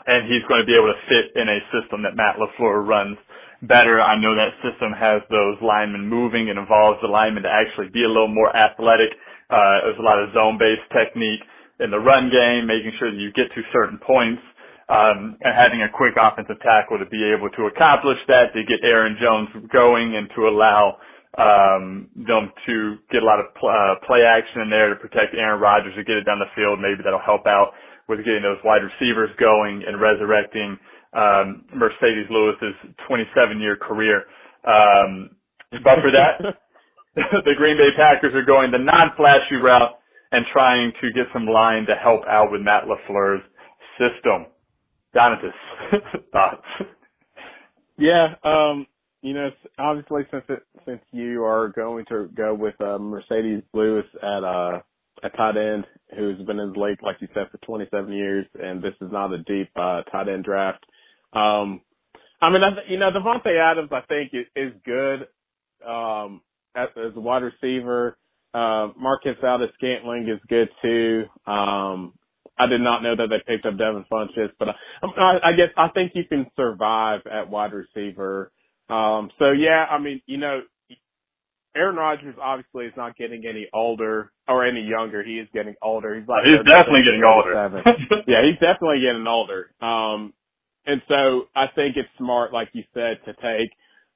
and 0.08 0.26
he's 0.26 0.44
going 0.50 0.62
to 0.62 0.68
be 0.68 0.74
able 0.74 0.90
to 0.90 1.00
fit 1.08 1.36
in 1.40 1.48
a 1.48 1.60
system 1.70 2.04
that 2.04 2.16
Matt 2.16 2.42
LaFleur 2.42 2.86
runs 2.86 3.18
better. 3.64 4.02
I 4.02 4.20
know 4.20 4.36
that 4.36 4.56
system 4.64 4.96
has 4.96 5.22
those 5.30 5.60
linemen 5.62 6.08
moving. 6.08 6.48
It 6.48 6.58
involves 6.58 7.00
the 7.02 7.12
linemen 7.12 7.44
to 7.44 7.52
actually 7.52 7.90
be 7.92 8.04
a 8.04 8.08
little 8.08 8.32
more 8.32 8.56
athletic. 8.56 9.12
Uh, 9.50 9.84
there's 9.86 10.00
a 10.00 10.06
lot 10.06 10.20
of 10.22 10.34
zone-based 10.34 10.88
technique 10.96 11.44
in 11.80 11.92
the 11.92 12.00
run 12.00 12.32
game, 12.32 12.68
making 12.68 12.94
sure 13.00 13.12
that 13.12 13.18
you 13.20 13.32
get 13.34 13.52
to 13.56 13.62
certain 13.72 14.00
points. 14.00 14.42
Um, 14.90 15.38
and 15.42 15.54
having 15.56 15.84
a 15.84 15.90
quick 15.94 16.18
offensive 16.20 16.58
tackle 16.66 17.00
to 17.00 17.06
be 17.08 17.22
able 17.24 17.50
to 17.54 17.70
accomplish 17.70 18.18
that, 18.28 18.54
to 18.54 18.66
get 18.66 18.82
Aaron 18.84 19.18
Jones 19.22 19.50
going 19.72 20.18
and 20.18 20.30
to 20.36 20.50
allow 20.50 20.98
um, 21.38 22.10
them 22.18 22.52
to 22.68 22.98
get 23.12 23.24
a 23.24 23.26
lot 23.26 23.40
of 23.40 23.54
pl- 23.56 23.70
uh, 23.70 23.96
play 24.08 24.26
action 24.26 24.62
in 24.66 24.70
there 24.70 24.90
to 24.90 24.98
protect 24.98 25.36
Aaron 25.38 25.62
Rodgers 25.62 25.94
to 25.96 26.04
get 26.04 26.18
it 26.18 26.26
down 26.26 26.40
the 26.40 26.50
field. 26.56 26.82
Maybe 26.82 27.06
that'll 27.06 27.22
help 27.24 27.46
out 27.48 27.72
with 28.10 28.26
getting 28.26 28.42
those 28.42 28.58
wide 28.66 28.82
receivers 28.82 29.30
going 29.40 29.84
and 29.88 30.02
resurrecting 30.02 30.78
um, 31.14 31.66
Marcedes 31.78 32.30
Lewis's 32.30 32.76
27 33.08 33.62
year 33.62 33.78
career. 33.78 34.26
Um, 34.66 35.32
but 35.86 36.02
for 36.02 36.12
that, 36.12 36.42
the 37.16 37.54
Green 37.58 37.78
Bay 37.78 37.90
Packers 37.98 38.34
are 38.36 38.46
going 38.46 38.72
the 38.72 38.80
non-flashy 38.80 39.56
route 39.56 40.00
and 40.32 40.46
trying 40.54 40.94
to 41.02 41.12
get 41.14 41.26
some 41.34 41.46
line 41.48 41.86
to 41.88 41.96
help 41.96 42.22
out 42.30 42.52
with 42.52 42.62
Matt 42.62 42.86
LaFleur's 42.86 43.44
system. 44.00 44.48
Donatus, 45.16 45.53
thoughts? 46.34 46.64
Yeah, 47.99 48.36
um, 48.43 48.88
you 49.22 49.34
know, 49.36 49.51
obviously 49.80 50.24
since 50.32 50.45
it, 50.49 50.64
since 50.88 51.01
you 51.12 51.43
are 51.45 51.70
going 51.70 52.05
to 52.10 52.30
go 52.36 52.55
with 52.55 52.76
uh, 52.82 52.99
Marcedes 52.99 53.64
Lewis 53.74 54.05
at 54.24 54.43
uh 54.45 54.82
a 55.24 55.30
tight 55.32 55.57
end 55.57 55.86
who's 56.18 56.38
been 56.47 56.60
in 56.60 56.74
the 56.74 56.80
league, 56.80 57.03
like 57.03 57.18
you 57.22 57.30
said, 57.34 57.47
for 57.51 57.60
27 57.60 58.14
years, 58.14 58.45
and 58.62 58.84
this 58.84 58.95
is 59.01 59.12
not 59.12 59.34
a 59.34 59.39
deep 59.43 59.70
uh, 59.78 60.03
tight 60.12 60.30
end 60.30 60.43
draft. 60.43 60.84
Um, 61.34 61.82
I 62.41 62.49
mean, 62.51 62.64
I, 62.64 62.72
you 62.89 62.97
know, 62.99 63.12
Davante 63.12 63.57
Adams, 63.60 63.89
I 63.91 64.01
think 64.01 64.32
is, 64.34 64.45
is 64.55 64.74
good 64.86 65.28
um, 65.88 66.41
as, 66.76 66.89
as 66.97 67.14
a 67.16 67.20
wide 67.20 67.43
receiver. 67.43 68.18
Uh, 68.53 68.89
Marquez 68.97 69.36
Valdes-Scantling 69.41 70.30
is 70.30 70.39
good 70.49 70.70
too. 70.82 71.26
Um, 71.47 72.14
I 72.60 72.68
did 72.68 72.82
not 72.82 73.01
know 73.01 73.16
that 73.16 73.28
they 73.30 73.41
picked 73.47 73.66
up 73.66 73.78
Devin 73.78 74.05
Funchess, 74.12 74.51
but 74.60 74.70
I, 75.01 75.39
I 75.43 75.53
guess 75.53 75.70
I 75.78 75.88
think 75.89 76.12
you 76.16 76.26
can 76.26 76.45
survive 76.55 77.22
at 77.32 77.49
wide 77.49 77.72
receiver. 77.74 78.51
Um, 78.89 79.32
so 79.39 79.51
yeah, 79.51 79.86
I 79.89 79.99
mean, 79.99 80.22
you 80.26 80.38
know, 80.38 80.62
Aaron 81.76 81.95
Rodgers 81.95 82.36
obviously 82.41 82.86
is 82.86 82.93
not 82.97 83.16
getting 83.16 83.45
any 83.47 83.68
older 83.74 84.32
or 84.47 84.66
any 84.66 84.82
younger. 84.82 85.24
He 85.24 85.39
is 85.39 85.47
getting 85.53 85.76
older. 85.82 86.20
He's 86.20 86.28
like 86.28 86.43
he's 86.45 86.57
definitely 86.68 87.03
getting 87.05 87.24
older. 87.24 87.53
yeah, 88.28 88.43
he's 88.43 88.60
definitely 88.60 89.01
getting 89.01 89.26
older. 89.28 89.72
Um, 89.82 90.34
and 90.86 91.01
so 91.07 91.47
I 91.55 91.68
think 91.76 91.95
it's 91.95 92.10
smart, 92.18 92.51
like 92.51 92.70
you 92.74 92.84
said, 92.93 93.20
to 93.26 93.34
take 93.34 93.70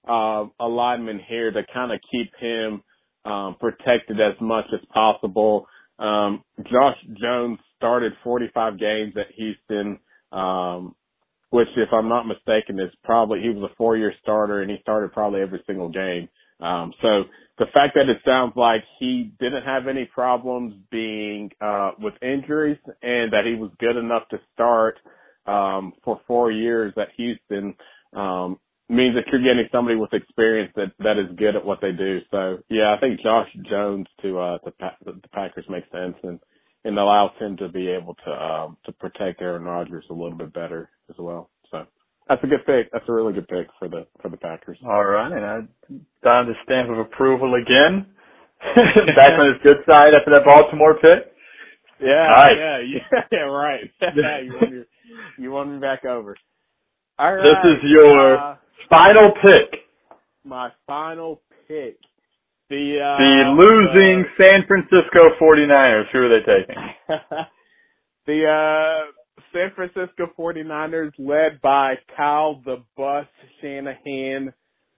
uh, 0.10 0.46
a 0.60 0.68
lineman 0.68 1.20
here 1.28 1.52
to 1.52 1.62
kind 1.74 1.92
of 1.92 2.00
keep 2.12 2.32
him 2.40 2.84
um, 3.26 3.56
protected 3.60 4.20
as 4.20 4.34
much 4.42 4.66
as 4.74 4.80
possible. 4.94 5.68
Um, 6.00 6.44
Josh 6.64 6.98
Jones 7.22 7.60
started 7.84 8.14
45 8.24 8.80
games 8.80 9.14
at 9.18 9.28
Houston, 9.36 10.00
um, 10.32 10.96
which, 11.50 11.68
if 11.76 11.90
I'm 11.92 12.08
not 12.08 12.24
mistaken, 12.26 12.80
is 12.80 12.90
probably 13.04 13.42
he 13.42 13.50
was 13.50 13.70
a 13.70 13.76
four-year 13.76 14.14
starter 14.22 14.62
and 14.62 14.72
he 14.72 14.78
started 14.82 15.12
probably 15.12 15.42
every 15.42 15.62
single 15.68 15.90
game. 15.90 16.30
Um, 16.62 16.94
so 17.02 17.24
the 17.60 17.66
fact 17.74 17.96
that 17.96 18.08
it 18.08 18.20
sounds 18.26 18.54
like 18.56 18.84
he 19.00 19.34
didn't 19.38 19.64
have 19.64 19.88
any 19.88 20.06
problems 20.06 20.76
being 20.90 21.52
uh, 21.60 21.92
with 22.00 22.14
injuries 22.22 22.78
and 23.02 23.34
that 23.34 23.46
he 23.46 23.56
was 23.56 23.70
good 23.80 23.98
enough 23.98 24.30
to 24.30 24.40
start 24.54 24.98
um, 25.46 25.92
for 26.06 26.22
four 26.26 26.52
years 26.52 26.94
at 26.96 27.10
Houston 27.18 27.76
um, 28.14 28.60
means 28.88 29.16
that 29.16 29.26
you're 29.30 29.44
getting 29.44 29.68
somebody 29.74 29.98
with 29.98 30.14
experience 30.14 30.72
that 30.78 30.94
that 31.00 31.18
is 31.18 31.36
good 31.38 31.58
at 31.58 31.66
what 31.66 31.82
they 31.82 31.92
do. 31.92 32.20
So 32.32 32.60
yeah, 32.70 32.96
I 32.96 33.00
think 33.00 33.20
Josh 33.22 33.50
Jones 33.70 34.08
to 34.22 34.40
uh 34.40 34.58
to 34.60 34.74
the 35.06 35.28
Packers 35.34 35.66
makes 35.70 35.90
sense 35.92 36.16
and 36.24 36.40
and 36.84 36.98
allows 36.98 37.32
him 37.40 37.58
to 37.58 37.70
be 37.70 37.88
able 37.90 38.16
to 38.26 38.32
um 38.32 38.78
to 38.86 38.92
protect 38.92 39.42
Aaron 39.42 39.64
Rodgers 39.64 40.06
a 40.10 40.14
little 40.14 40.38
bit 40.38 40.54
better 40.54 40.90
as 41.10 41.16
well. 41.18 41.50
So 41.72 41.86
that's 42.28 42.44
a 42.44 42.48
good 42.48 42.66
pick. 42.66 42.92
That's 42.92 43.06
a 43.08 43.14
really 43.14 43.34
good 43.34 43.48
pick 43.48 43.68
for 43.80 43.88
the 43.88 44.08
for 44.22 44.30
the 44.30 44.38
Packers. 44.38 44.78
All 44.86 45.04
right, 45.04 45.32
And 45.32 45.46
I 45.46 45.60
down 46.24 46.48
the 46.48 46.54
stamp 46.64 46.90
of 46.90 47.00
approval 47.00 47.56
again. 47.56 48.08
Back 49.16 49.40
on 49.40 49.54
his 49.54 49.62
good 49.62 49.84
side 49.86 50.14
after 50.14 50.32
that 50.32 50.46
Baltimore 50.46 50.96
pick. 50.96 51.34
Yeah, 52.00 52.28
right. 52.28 52.58
yeah, 52.58 52.80
yeah, 52.80 53.22
yeah, 53.32 53.40
right. 53.40 53.82
you, 54.16 54.54
want 54.54 54.72
me, 54.72 54.84
you 55.38 55.52
want 55.52 55.72
me 55.72 55.80
back 55.80 56.06
over. 56.06 56.36
All 57.20 57.36
right. 57.36 57.44
This 57.44 57.72
is 57.72 57.92
your 57.92 58.38
uh, 58.38 58.56
final 58.90 59.32
pick. 59.42 59.82
My 60.44 60.70
final 60.88 61.42
pick. 61.68 61.98
The 62.70 62.98
uh, 63.00 63.18
the 63.18 63.44
losing 63.60 64.26
uh, 64.26 64.44
San 64.44 64.66
Francisco 64.68 65.36
49ers. 65.42 66.06
Who 66.12 66.20
are 66.20 66.30
they 66.30 66.46
taking? 66.46 66.84
the 68.26 68.46
uh, 68.48 69.12
San 69.54 69.72
Francisco 69.76 70.28
49ers 70.38 71.12
led 71.18 71.62
by 71.62 71.96
Kyle 72.16 72.62
the 72.66 72.84
Bus 72.98 73.28
Shanahan. 73.62 74.54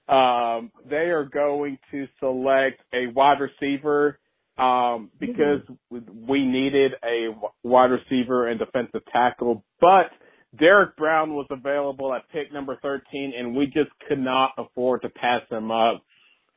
Um, 0.07 0.71
they 0.87 1.09
are 1.09 1.25
going 1.25 1.79
to 1.91 2.05
select 2.19 2.81
a 2.93 3.07
wide 3.13 3.39
receiver 3.39 4.19
um, 4.57 5.09
because 5.19 5.61
mm-hmm. 5.91 6.27
we 6.27 6.45
needed 6.45 6.93
a 7.03 7.29
wide 7.63 7.89
receiver 7.91 8.47
and 8.47 8.59
defensive 8.59 9.01
tackle, 9.11 9.63
but 9.81 10.11
Derrick 10.57 10.95
Brown 10.95 11.33
was 11.33 11.47
available 11.49 12.13
at 12.13 12.29
pick 12.29 12.53
number 12.53 12.77
13 12.81 13.33
and 13.37 13.55
we 13.55 13.65
just 13.65 13.89
could 14.07 14.19
not 14.19 14.51
afford 14.57 15.01
to 15.01 15.09
pass 15.09 15.41
him 15.49 15.71
up. 15.71 16.03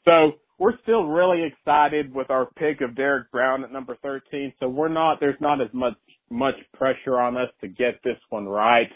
So 0.05 0.33
we're 0.59 0.79
still 0.83 1.05
really 1.05 1.45
excited 1.45 2.13
with 2.13 2.31
our 2.31 2.47
pick 2.57 2.81
of 2.81 2.97
Derrick 2.97 3.31
Brown 3.31 3.65
at 3.65 3.73
number 3.73 3.97
13. 4.03 4.53
So 4.61 4.69
we're 4.69 4.89
not, 4.89 5.19
there's 5.21 5.41
not 5.41 5.61
as 5.61 5.69
much, 5.73 5.95
much 6.31 6.57
pressure 6.75 7.19
on 7.19 7.37
us 7.37 7.49
to 7.61 7.69
get 7.69 8.01
this 8.05 8.17
one 8.31 8.47
right. 8.47 8.89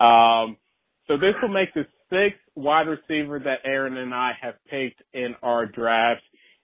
Um, 0.00 0.56
so 1.06 1.16
this 1.16 1.34
will 1.42 1.52
make 1.52 1.72
the 1.74 1.84
sixth 2.10 2.40
wide 2.54 2.86
receiver 2.86 3.38
that 3.40 3.58
Aaron 3.64 3.96
and 3.96 4.14
I 4.14 4.32
have 4.40 4.54
picked 4.70 5.02
in 5.12 5.34
our 5.42 5.66
draft 5.66 6.22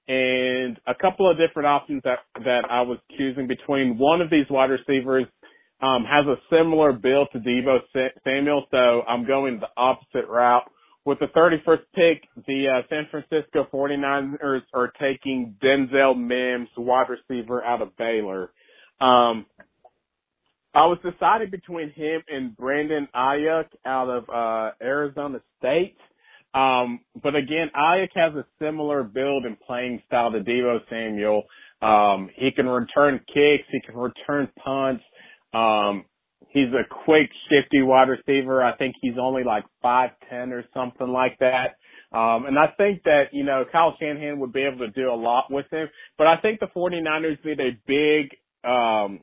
and 0.08 0.80
a 0.86 0.94
couple 0.94 1.30
of 1.30 1.36
different 1.36 1.66
options 1.66 2.02
that, 2.04 2.20
that 2.44 2.62
I 2.70 2.80
was 2.80 2.98
choosing 3.18 3.46
between 3.46 3.98
one 3.98 4.22
of 4.22 4.30
these 4.30 4.46
wide 4.48 4.70
receivers 4.70 5.26
um, 5.82 6.04
has 6.04 6.26
a 6.26 6.36
similar 6.50 6.92
build 6.92 7.28
to 7.32 7.38
Deebo 7.38 7.78
Samuel, 8.24 8.66
so 8.70 9.02
I'm 9.06 9.26
going 9.26 9.60
the 9.60 9.68
opposite 9.76 10.26
route. 10.28 10.64
With 11.04 11.18
the 11.20 11.26
31st 11.26 11.78
pick, 11.94 12.28
the 12.46 12.68
uh, 12.68 12.82
San 12.90 13.06
Francisco 13.10 13.66
49ers 13.72 14.62
are 14.74 14.92
taking 15.00 15.56
Denzel 15.62 16.18
Mims, 16.18 16.68
wide 16.76 17.06
receiver 17.08 17.64
out 17.64 17.80
of 17.80 17.96
Baylor. 17.96 18.50
Um, 19.00 19.46
I 20.74 20.86
was 20.86 20.98
deciding 21.02 21.50
between 21.50 21.90
him 21.90 22.22
and 22.28 22.56
Brandon 22.56 23.08
Aiyuk 23.14 23.66
out 23.86 24.10
of 24.10 24.28
uh, 24.28 24.72
Arizona 24.82 25.40
State. 25.58 25.96
Um, 26.54 27.00
but 27.22 27.34
again, 27.34 27.70
Aiyuk 27.74 28.10
has 28.14 28.34
a 28.34 28.44
similar 28.60 29.02
build 29.02 29.44
and 29.44 29.58
playing 29.60 30.02
style 30.06 30.32
to 30.32 30.40
Deebo 30.40 30.78
Samuel. 30.90 31.44
Um, 31.80 32.30
he 32.36 32.50
can 32.50 32.66
return 32.66 33.20
kicks, 33.26 33.64
he 33.70 33.80
can 33.80 33.96
return 33.96 34.48
punts. 34.62 35.04
Um, 35.54 36.04
he's 36.48 36.68
a 36.68 36.86
quick, 37.04 37.30
shifty 37.48 37.82
wide 37.82 38.08
receiver. 38.08 38.62
I 38.62 38.76
think 38.76 38.96
he's 39.00 39.18
only 39.20 39.44
like 39.44 39.64
5'10 39.84 40.52
or 40.52 40.64
something 40.74 41.08
like 41.08 41.38
that. 41.40 41.76
Um, 42.10 42.46
and 42.46 42.58
I 42.58 42.68
think 42.78 43.02
that, 43.04 43.24
you 43.32 43.44
know, 43.44 43.64
Kyle 43.70 43.94
Shanahan 44.00 44.40
would 44.40 44.52
be 44.52 44.62
able 44.62 44.78
to 44.78 44.90
do 44.90 45.10
a 45.10 45.14
lot 45.14 45.44
with 45.50 45.66
him, 45.70 45.88
but 46.16 46.26
I 46.26 46.36
think 46.40 46.58
the 46.58 46.68
49ers 46.74 47.44
need 47.44 47.60
a 47.60 47.76
big, 47.86 48.30
um, 48.64 49.20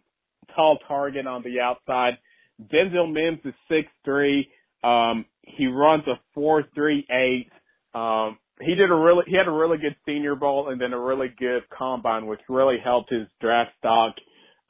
tall 0.55 0.77
target 0.87 1.25
on 1.25 1.41
the 1.43 1.59
outside. 1.59 2.19
Denzel 2.61 3.11
Mims 3.11 3.39
is 3.43 3.53
six 3.67 3.89
three. 4.05 4.49
Um, 4.83 5.25
he 5.41 5.65
runs 5.67 6.03
a 6.07 6.39
4.38. 6.39 7.49
Um, 7.95 8.37
he 8.61 8.75
did 8.75 8.91
a 8.91 8.95
really, 8.95 9.23
he 9.27 9.35
had 9.35 9.47
a 9.47 9.51
really 9.51 9.77
good 9.77 9.95
senior 10.05 10.35
bowl 10.35 10.69
and 10.69 10.79
then 10.79 10.93
a 10.93 10.99
really 10.99 11.33
good 11.37 11.63
combine, 11.75 12.27
which 12.27 12.39
really 12.47 12.77
helped 12.83 13.11
his 13.11 13.27
draft 13.41 13.71
stock 13.79 14.15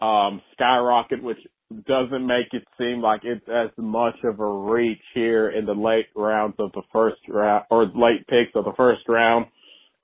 um, 0.01 0.41
skyrocket, 0.53 1.21
which 1.21 1.37
doesn't 1.87 2.25
make 2.27 2.47
it 2.53 2.63
seem 2.77 3.01
like 3.01 3.21
it's 3.23 3.47
as 3.49 3.69
much 3.77 4.15
of 4.23 4.39
a 4.39 4.47
reach 4.47 5.01
here 5.13 5.49
in 5.49 5.65
the 5.65 5.73
late 5.73 6.07
rounds 6.15 6.55
of 6.59 6.71
the 6.73 6.83
first 6.93 7.17
round 7.27 7.65
or 7.71 7.85
late 7.85 8.27
picks 8.27 8.51
of 8.55 8.65
the 8.65 8.73
first 8.77 9.01
round. 9.07 9.47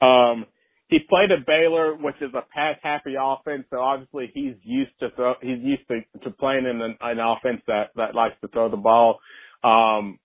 Um, 0.01 0.45
he 0.89 0.99
played 1.09 1.31
at 1.31 1.45
Baylor, 1.45 1.95
which 1.95 2.15
is 2.21 2.31
a 2.33 2.43
pass 2.53 2.77
happy 2.83 3.15
offense, 3.19 3.65
so 3.69 3.79
obviously 3.79 4.31
he's 4.33 4.55
used 4.63 4.91
to 4.99 5.09
throw, 5.11 5.35
he's 5.41 5.59
used 5.61 5.83
to, 5.87 6.01
to 6.23 6.31
playing 6.31 6.65
in 6.65 6.81
an, 6.81 6.97
an 7.01 7.19
offense 7.19 7.61
that 7.67 7.91
that 7.95 8.15
likes 8.15 8.35
to 8.41 8.47
throw 8.49 8.69
the 8.69 8.77
ball. 8.77 9.19
Um, 9.63 10.19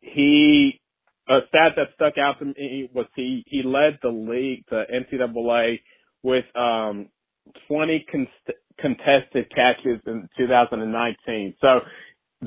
he 0.00 0.80
a 1.28 1.40
stat 1.48 1.72
that 1.76 1.88
stuck 1.94 2.18
out 2.18 2.38
to 2.40 2.46
me 2.46 2.90
was 2.94 3.06
he 3.16 3.44
he 3.46 3.62
led 3.62 3.98
the 4.02 4.10
league, 4.10 4.64
the 4.70 4.84
NCAA, 4.92 5.80
with 6.22 6.44
um 6.56 7.08
20 7.68 8.06
con- 8.10 8.28
contested 8.78 9.50
catches 9.54 10.00
in 10.06 10.28
2019. 10.36 11.54
So 11.60 11.80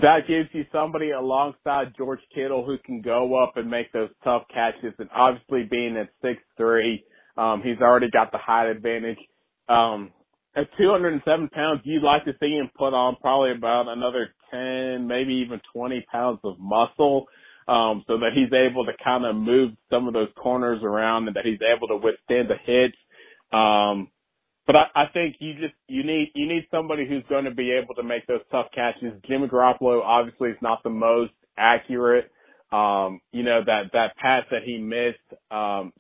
that 0.02 0.28
gives 0.28 0.50
you 0.52 0.66
somebody 0.72 1.12
alongside 1.12 1.94
George 1.98 2.20
Kittle 2.34 2.66
who 2.66 2.78
can 2.86 3.02
go 3.02 3.42
up 3.42 3.58
and 3.58 3.70
make 3.70 3.92
those 3.94 4.10
tough 4.24 4.44
catches. 4.54 4.94
And 5.00 5.10
obviously 5.16 5.64
being 5.64 5.98
at 5.98 6.10
six 6.22 6.42
three, 6.58 7.04
um, 7.38 7.62
he's 7.64 7.80
already 7.82 8.10
got 8.12 8.32
the 8.32 8.38
height 8.38 8.68
advantage. 8.68 9.20
Um, 9.70 10.12
at 10.56 10.68
207 10.78 11.50
pounds, 11.50 11.82
you'd 11.84 12.04
like 12.04 12.24
to 12.26 12.34
see 12.40 12.52
him 12.56 12.70
put 12.78 12.94
on 12.94 13.18
probably 13.20 13.52
about 13.52 13.88
another 13.90 14.34
10, 14.52 15.08
maybe 15.08 15.34
even 15.36 15.60
20 15.74 16.06
pounds 16.12 16.40
of 16.44 16.56
muscle, 16.60 17.26
um, 17.68 18.04
so 18.08 18.18
that 18.18 18.32
he's 18.34 18.54
able 18.54 18.86
to 18.86 18.94
kind 19.04 19.26
of 19.26 19.36
move 19.36 19.72
some 19.90 20.08
of 20.08 20.14
those 20.14 20.30
corners 20.42 20.82
around 20.84 21.28
and 21.28 21.36
that 21.36 21.46
he's 21.46 21.60
able 21.62 21.88
to 21.88 21.98
withstand 21.98 22.50
the 22.50 22.56
hits. 22.66 22.96
Um, 23.52 24.10
but 24.68 24.76
I, 24.76 24.86
I 24.96 25.06
think 25.14 25.38
you 25.40 25.54
just 25.54 25.76
you 25.88 26.04
need 26.04 26.32
you 26.36 26.48
need 26.48 26.68
somebody 26.72 27.08
who's 27.08 27.24
going 27.30 27.46
to 27.46 27.54
be 27.54 27.72
able 27.72 27.96
to 27.96 28.04
make 28.04 28.26
those 28.28 28.42
tough 28.52 28.68
catches. 28.74 29.14
Jimmy 29.28 29.48
Garoppolo 29.48 30.02
obviously 30.04 30.50
is 30.50 30.58
not 30.62 30.84
the 30.84 30.90
most 30.90 31.34
accurate. 31.58 32.32
Um, 32.72 33.22
you 33.32 33.44
know 33.44 33.62
that 33.66 33.92
that 33.94 34.16
pass 34.18 34.44
that 34.52 34.64
he 34.66 34.78
missed 34.78 35.42
um, 35.52 35.94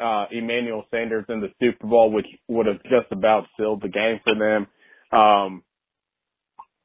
uh, 0.00 0.26
Emmanuel 0.30 0.84
Sanders 0.90 1.26
in 1.28 1.40
the 1.40 1.48
Super 1.60 1.86
Bowl, 1.86 2.10
which 2.10 2.26
would 2.48 2.66
have 2.66 2.82
just 2.84 3.12
about 3.12 3.44
sealed 3.56 3.82
the 3.82 3.88
game 3.88 4.20
for 4.24 4.34
them. 4.34 4.66
Um, 5.18 5.62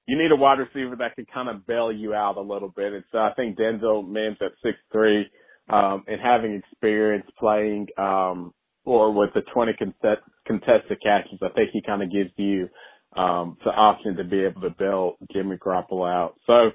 you 0.08 0.18
need 0.18 0.32
a 0.32 0.36
wide 0.36 0.60
receiver 0.60 0.98
that 0.98 1.16
can 1.16 1.26
kind 1.34 1.50
of 1.50 1.66
bail 1.66 1.92
you 1.92 2.14
out 2.14 2.38
a 2.38 2.42
little 2.42 2.70
bit. 2.70 2.94
And 2.94 3.04
so 3.12 3.20
I 3.20 3.34
think 3.36 3.58
Denzel 3.58 4.08
Mims 4.08 4.38
at 4.42 4.52
six 4.62 4.78
three 4.92 5.28
um, 5.70 6.04
and 6.08 6.20
having 6.22 6.56
experience 6.56 7.26
playing 7.40 7.88
um, 7.98 8.54
or 8.86 9.12
with 9.14 9.32
the 9.34 9.42
20 9.54 9.74
contest, 9.74 10.22
contested 10.48 11.00
catches, 11.04 11.40
I 11.42 11.50
think 11.50 11.72
he 11.74 11.82
kind 11.82 12.04
of 12.04 12.12
gives 12.12 12.32
you 12.38 12.70
um, 13.16 13.58
the 13.66 13.72
option 13.72 14.16
to 14.18 14.24
be 14.24 14.42
able 14.44 14.62
to 14.62 14.72
bail 14.72 15.16
Jimmy 15.34 15.58
Garoppolo 15.58 16.12
out. 16.12 16.36
So 16.48 16.72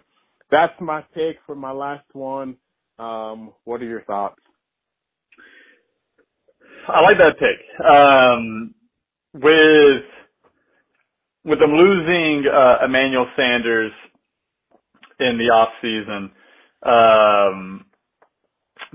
that's 0.50 0.74
my 0.80 1.02
pick 1.14 1.38
for 1.46 1.54
my 1.56 1.72
last 1.72 2.06
one. 2.14 2.56
Um, 2.98 3.52
what 3.64 3.82
are 3.82 3.86
your 3.86 4.02
thoughts? 4.04 4.36
I 6.88 7.00
like 7.02 7.18
that 7.18 7.38
pick. 7.38 7.86
Um, 7.86 8.74
with 9.34 10.04
with 11.44 11.60
them 11.60 11.72
losing 11.72 12.44
uh, 12.52 12.84
Emmanuel 12.84 13.26
Sanders 13.36 13.92
in 15.20 15.38
the 15.38 15.44
off 15.46 15.70
season, 15.82 16.30
um, 16.84 17.86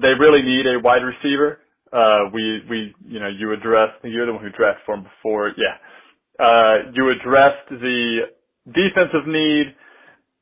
they 0.02 0.14
really 0.16 0.44
need 0.44 0.68
a 0.68 0.80
wide 0.80 1.04
receiver. 1.04 1.60
Uh, 1.94 2.30
we 2.34 2.62
we 2.70 2.96
you 3.06 3.20
know 3.20 3.28
you 3.28 3.54
addressed 3.54 4.04
you're 4.04 4.26
the 4.26 4.34
one 4.34 4.44
who 4.44 4.50
drafted 4.50 4.84
for 4.86 4.96
him 4.96 5.04
before, 5.04 5.54
yeah. 5.58 5.78
Uh, 6.44 6.90
you 6.94 7.10
addressed 7.12 7.70
the 7.70 8.22
defensive 8.74 9.28
need, 9.28 9.68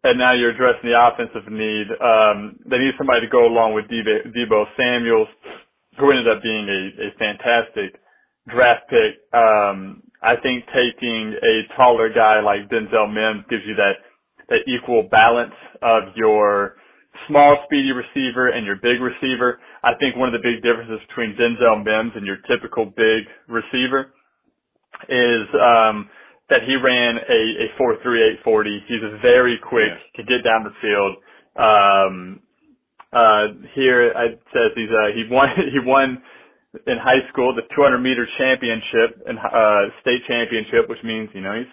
and 0.04 0.18
now 0.18 0.34
you're 0.34 0.52
addressing 0.52 0.90
the 0.90 0.96
offensive 0.98 1.52
need. 1.52 1.88
Um, 2.00 2.58
they 2.66 2.78
need 2.78 2.94
somebody 2.98 3.22
to 3.22 3.30
go 3.30 3.46
along 3.46 3.74
with 3.74 3.86
Deebo 3.86 4.66
Samuels, 4.78 5.28
who 6.00 6.12
ended 6.12 6.30
up 6.30 6.42
being 6.42 6.68
a, 6.70 7.08
a 7.08 7.12
fantastic 7.20 8.00
draft 8.48 8.90
pick. 8.90 9.20
Um, 9.34 10.04
I 10.24 10.36
think 10.38 10.66
taking 10.68 11.36
a 11.44 11.76
taller 11.76 12.10
guy 12.14 12.40
like 12.42 12.70
Denzel 12.70 13.12
Mims 13.12 13.46
gives 13.50 13.64
you 13.66 13.76
that 13.76 14.00
that 14.50 14.68
equal 14.68 15.04
balance 15.12 15.54
of 15.82 16.16
your 16.16 16.76
small 17.28 17.58
speedy 17.66 17.92
receiver 17.92 18.50
and 18.50 18.66
your 18.66 18.76
big 18.78 19.02
receiver. 19.02 19.60
I 19.84 19.94
think 20.00 20.16
one 20.16 20.34
of 20.34 20.34
the 20.34 20.44
big 20.44 20.64
differences 20.64 21.00
between 21.08 21.36
Denzel 21.36 21.84
Mims 21.84 22.14
and 22.16 22.26
your 22.26 22.38
typical 22.48 22.86
big 22.86 23.28
receiver 23.48 24.14
is 25.10 25.48
um 25.56 26.10
that 26.50 26.64
he 26.68 26.76
ran 26.76 27.18
a, 27.18 27.42
a 27.64 27.78
four 27.78 27.98
three 28.04 28.22
eight 28.24 28.40
forty. 28.44 28.84
He's 28.88 29.02
very 29.22 29.60
quick, 29.62 29.92
yeah. 29.92 30.16
can 30.16 30.26
get 30.26 30.44
down 30.44 30.64
the 30.64 30.76
field. 30.82 31.14
Um 31.58 32.40
uh 33.14 33.48
here 33.76 34.08
it 34.08 34.42
says 34.54 34.72
he's 34.76 34.90
uh 34.90 35.12
he 35.16 35.26
won 35.30 35.50
he 35.74 35.80
won 35.80 36.22
in 36.88 36.98
high 36.98 37.28
school, 37.32 37.54
the 37.54 37.64
200 37.76 38.00
meter 38.00 38.26
championship 38.38 39.20
and 39.28 39.38
uh, 39.40 39.92
state 40.00 40.24
championship, 40.26 40.88
which 40.88 41.04
means 41.04 41.30
you 41.34 41.42
know 41.42 41.54
he's 41.54 41.72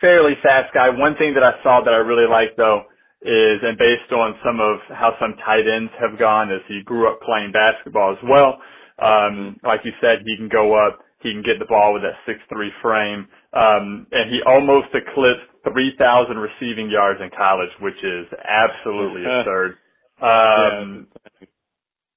fairly 0.00 0.34
fast 0.42 0.74
guy. 0.74 0.90
One 0.90 1.14
thing 1.16 1.34
that 1.34 1.44
I 1.44 1.62
saw 1.62 1.80
that 1.84 1.94
I 1.94 1.98
really 1.98 2.28
like 2.28 2.56
though 2.56 2.82
is, 3.24 3.58
and 3.62 3.78
based 3.78 4.12
on 4.12 4.34
some 4.44 4.60
of 4.60 4.78
how 4.96 5.14
some 5.20 5.34
tight 5.44 5.66
ends 5.68 5.92
have 6.00 6.18
gone, 6.18 6.50
is 6.52 6.60
he 6.68 6.82
grew 6.84 7.08
up 7.10 7.20
playing 7.22 7.52
basketball 7.52 8.12
as 8.12 8.22
well. 8.28 8.58
Um, 8.98 9.58
like 9.64 9.80
you 9.84 9.92
said, 10.00 10.20
he 10.24 10.36
can 10.36 10.48
go 10.48 10.74
up, 10.74 11.00
he 11.22 11.32
can 11.32 11.42
get 11.42 11.58
the 11.58 11.66
ball 11.66 11.94
with 11.94 12.02
that 12.02 12.18
six 12.26 12.40
three 12.48 12.72
frame, 12.82 13.26
um, 13.54 14.06
and 14.12 14.30
he 14.30 14.42
almost 14.46 14.88
eclipsed 14.94 15.48
3,000 15.64 16.36
receiving 16.38 16.90
yards 16.90 17.20
in 17.22 17.30
college, 17.36 17.70
which 17.80 17.98
is 18.02 18.26
absolutely 18.44 19.22
absurd. 19.26 19.76
Um, 20.22 21.08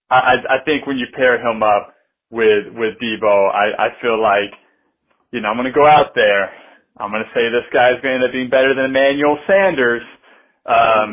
I, 0.09 0.37
I 0.49 0.57
think 0.65 0.87
when 0.87 0.97
you 0.97 1.07
pair 1.15 1.39
him 1.39 1.63
up 1.63 1.87
with 2.31 2.65
with 2.73 2.95
Deebo. 3.01 3.51
I 3.53 3.87
I 3.87 3.89
feel 4.01 4.21
like 4.21 4.51
you 5.31 5.41
know 5.41 5.49
I'm 5.49 5.57
going 5.57 5.71
to 5.71 5.73
go 5.73 5.87
out 5.87 6.13
there. 6.15 6.51
I'm 6.97 7.11
going 7.11 7.23
to 7.23 7.31
say 7.35 7.49
this 7.49 7.67
guy's 7.73 8.01
going 8.01 8.19
to 8.19 8.23
end 8.23 8.23
up 8.25 8.31
being 8.33 8.49
better 8.49 8.75
than 8.75 8.85
Emmanuel 8.85 9.37
Sanders 9.47 10.03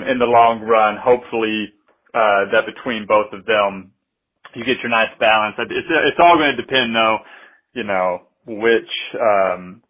in 0.09 0.19
the 0.19 0.27
long 0.27 0.61
run. 0.63 0.97
Hopefully, 0.97 1.73
uh, 2.15 2.51
that 2.53 2.65
between 2.67 3.07
both 3.07 3.33
of 3.33 3.45
them, 3.47 3.93
you 4.55 4.65
get 4.65 4.79
your 4.83 4.91
nice 4.91 5.11
balance. 5.21 5.57
It's 5.59 5.89
it's 5.89 6.19
all 6.21 6.37
going 6.37 6.57
to 6.57 6.63
depend 6.63 6.95
though, 6.95 7.19
you 7.75 7.85
know, 7.85 8.23
which 8.47 8.91
um, 9.21 9.83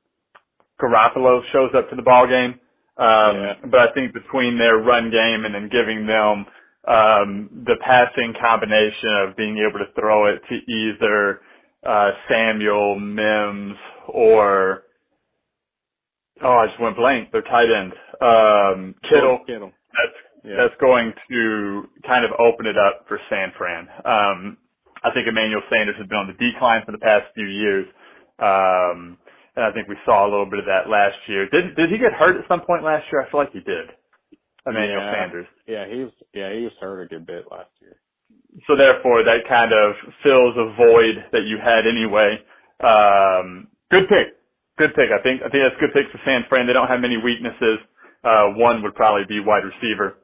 Garoppolo 0.81 1.43
shows 1.53 1.71
up 1.77 1.91
to 1.91 1.97
the 1.97 2.03
ball 2.03 2.27
game. 2.27 2.61
Um, 2.99 3.37
yeah. 3.37 3.55
But 3.71 3.81
I 3.81 3.93
think 3.95 4.13
between 4.13 4.59
their 4.59 4.79
run 4.79 5.11
game 5.11 5.45
and 5.45 5.55
then 5.55 5.69
giving 5.71 6.07
them 6.07 6.47
um, 6.89 7.65
the 7.67 7.77
passing 7.85 8.35
combination 8.41 9.29
of 9.29 9.37
being 9.37 9.59
able 9.59 9.79
to 9.79 9.93
throw 9.99 10.27
it 10.27 10.43
to 10.49 10.73
either 10.73 11.41
uh, 11.87 12.11
Samuel, 12.29 12.99
Mims, 12.99 13.77
or 14.09 14.85
oh, 16.43 16.53
I 16.59 16.67
just 16.67 16.81
went 16.81 16.97
blank. 16.97 17.33
Their 17.33 17.43
tight 17.43 17.71
end, 17.71 17.93
um, 18.23 18.95
Kittle. 19.03 19.41
Kittle. 19.47 19.73
That's 19.93 20.19
yeah. 20.45 20.57
that's 20.57 20.81
going 20.81 21.13
to 21.31 21.85
kind 22.07 22.25
of 22.25 22.33
open 22.39 22.67
it 22.67 22.79
up 22.79 23.05
for 23.09 23.19
San 23.29 23.53
Fran. 23.59 23.89
Um, 24.05 24.57
I 25.05 25.11
think 25.11 25.27
Emmanuel 25.27 25.63
Sanders 25.71 25.97
has 25.99 26.07
been 26.07 26.19
on 26.19 26.31
the 26.31 26.39
decline 26.39 26.83
for 26.87 26.93
the 26.93 27.03
past 27.03 27.27
few 27.35 27.47
years. 27.47 27.87
Um, 28.39 29.19
and 29.55 29.65
I 29.67 29.71
think 29.73 29.89
we 29.89 29.97
saw 30.05 30.25
a 30.25 30.31
little 30.31 30.49
bit 30.49 30.59
of 30.59 30.67
that 30.67 30.89
last 30.89 31.19
year. 31.29 31.49
Did 31.51 31.77
did 31.77 31.91
he 31.91 31.99
get 31.99 32.13
hurt 32.13 32.39
at 32.39 32.49
some 32.49 32.63
point 32.63 32.83
last 32.83 33.05
year? 33.13 33.23
I 33.23 33.31
feel 33.31 33.41
like 33.41 33.53
he 33.53 33.61
did. 33.61 33.93
Emmanuel 34.67 35.03
yeah. 35.03 35.13
Sanders. 35.13 35.47
Yeah, 35.67 35.85
he 35.89 35.99
was 36.05 36.13
yeah, 36.33 36.53
he 36.55 36.63
was 36.65 36.73
hurt 36.81 37.03
a 37.03 37.09
good 37.09 37.27
bit 37.27 37.45
last 37.51 37.71
year. 37.81 37.97
So 38.67 38.77
therefore 38.77 39.25
that 39.25 39.49
kind 39.49 39.73
of 39.73 39.95
fills 40.23 40.55
a 40.57 40.73
void 40.77 41.25
that 41.33 41.45
you 41.45 41.59
had 41.59 41.87
anyway. 41.87 42.39
Um 42.81 43.69
good 43.91 44.09
pick. 44.09 44.39
Good 44.79 44.95
pick. 44.95 45.11
I 45.13 45.21
think 45.23 45.43
I 45.43 45.51
think 45.51 45.65
that's 45.67 45.77
a 45.77 45.83
good 45.85 45.93
pick 45.93 46.09
for 46.13 46.21
San 46.25 46.45
Fran. 46.49 46.67
They 46.67 46.73
don't 46.73 46.89
have 46.89 47.01
many 47.01 47.19
weaknesses. 47.19 47.83
Uh 48.25 48.55
one 48.55 48.83
would 48.83 48.95
probably 48.95 49.25
be 49.29 49.41
wide 49.41 49.65
receiver. 49.65 50.17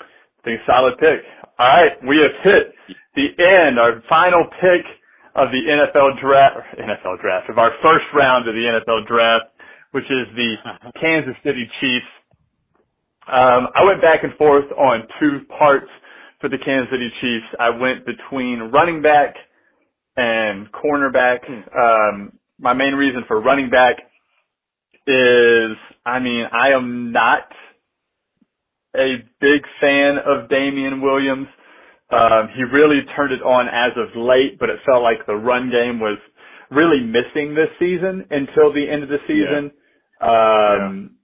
I 0.00 0.40
think 0.44 0.60
solid 0.66 0.98
pick. 0.98 1.20
All 1.58 1.68
right, 1.68 1.92
we 2.06 2.18
have 2.18 2.34
hit 2.42 2.74
the 3.14 3.28
end, 3.38 3.78
our 3.78 4.02
final 4.08 4.44
pick 4.60 4.84
of 5.36 5.50
the 5.50 5.62
NFL 5.64 6.20
draft 6.20 6.66
NFL 6.78 7.20
draft, 7.20 7.50
of 7.50 7.58
our 7.58 7.72
first 7.82 8.04
round 8.14 8.48
of 8.48 8.54
the 8.54 8.66
NFL 8.66 9.06
draft, 9.06 9.46
which 9.92 10.04
is 10.04 10.26
the 10.36 10.54
Kansas 11.00 11.36
City 11.44 11.68
Chiefs 11.80 12.06
um, 13.26 13.68
I 13.74 13.84
went 13.84 14.02
back 14.02 14.22
and 14.22 14.34
forth 14.36 14.70
on 14.72 15.08
two 15.18 15.40
parts 15.58 15.88
for 16.40 16.48
the 16.50 16.58
Kansas 16.58 16.90
City 16.92 17.10
Chiefs. 17.20 17.46
I 17.58 17.70
went 17.70 18.04
between 18.04 18.70
running 18.72 19.00
back 19.00 19.34
and 20.16 20.68
cornerback. 20.72 21.40
Um, 21.48 22.32
my 22.58 22.74
main 22.74 22.92
reason 22.94 23.24
for 23.26 23.40
running 23.40 23.70
back 23.70 23.96
is, 25.06 25.76
I 26.06 26.18
mean, 26.18 26.46
I 26.52 26.70
am 26.70 27.12
not 27.12 27.48
a 28.96 29.16
big 29.40 29.62
fan 29.80 30.18
of 30.24 30.48
Damien 30.48 31.00
Williams. 31.02 31.48
Um, 32.10 32.48
he 32.54 32.62
really 32.62 33.00
turned 33.16 33.32
it 33.32 33.42
on 33.42 33.66
as 33.68 33.92
of 33.96 34.16
late, 34.16 34.58
but 34.58 34.70
it 34.70 34.78
felt 34.86 35.02
like 35.02 35.26
the 35.26 35.34
run 35.34 35.70
game 35.70 35.98
was 36.00 36.18
really 36.70 37.00
missing 37.00 37.54
this 37.54 37.68
season 37.78 38.26
until 38.30 38.72
the 38.72 38.88
end 38.88 39.02
of 39.02 39.08
the 39.08 39.18
season. 39.26 39.72
Yeah. 40.20 40.26
Um, 40.26 41.10
yeah 41.10 41.14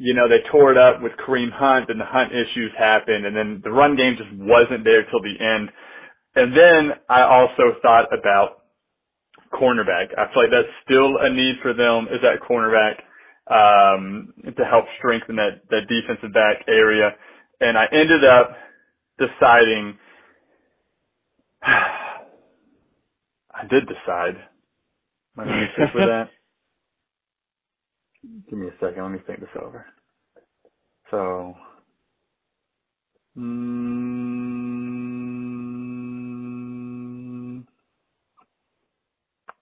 you 0.00 0.14
know, 0.14 0.28
they 0.28 0.40
tore 0.50 0.72
it 0.72 0.78
up 0.78 1.02
with 1.02 1.12
Kareem 1.20 1.52
Hunt 1.52 1.90
and 1.90 2.00
the 2.00 2.08
Hunt 2.08 2.32
issues 2.32 2.72
happened 2.78 3.26
and 3.26 3.36
then 3.36 3.60
the 3.62 3.70
run 3.70 3.96
game 3.96 4.16
just 4.16 4.32
wasn't 4.32 4.82
there 4.82 5.04
till 5.04 5.20
the 5.20 5.36
end. 5.36 5.68
And 6.34 6.56
then 6.56 6.96
I 7.08 7.22
also 7.22 7.76
thought 7.82 8.06
about 8.08 8.64
cornerback. 9.52 10.16
I 10.16 10.32
feel 10.32 10.44
like 10.44 10.52
that's 10.52 10.72
still 10.84 11.18
a 11.20 11.28
need 11.28 11.56
for 11.60 11.74
them 11.74 12.08
is 12.08 12.22
that 12.22 12.40
cornerback, 12.40 13.02
um, 13.50 14.32
to 14.56 14.64
help 14.64 14.86
strengthen 14.98 15.36
that, 15.36 15.62
that 15.70 15.88
defensive 15.88 16.32
back 16.34 16.64
area. 16.68 17.10
And 17.60 17.78
I 17.78 17.86
ended 17.92 18.24
up 18.24 18.52
deciding, 19.18 19.98
I 21.62 22.22
did 23.70 23.86
decide. 23.88 24.36
Let 25.36 25.46
me 25.48 25.64
stick 25.74 25.94
with 25.94 26.04
that. 26.06 26.28
Give 28.50 28.58
me 28.58 28.68
a 28.68 28.72
second. 28.80 29.02
Let 29.02 29.12
me 29.12 29.18
think 29.26 29.40
this 29.40 29.50
over. 29.62 29.86
So, 31.10 31.54
mm, 33.38 33.64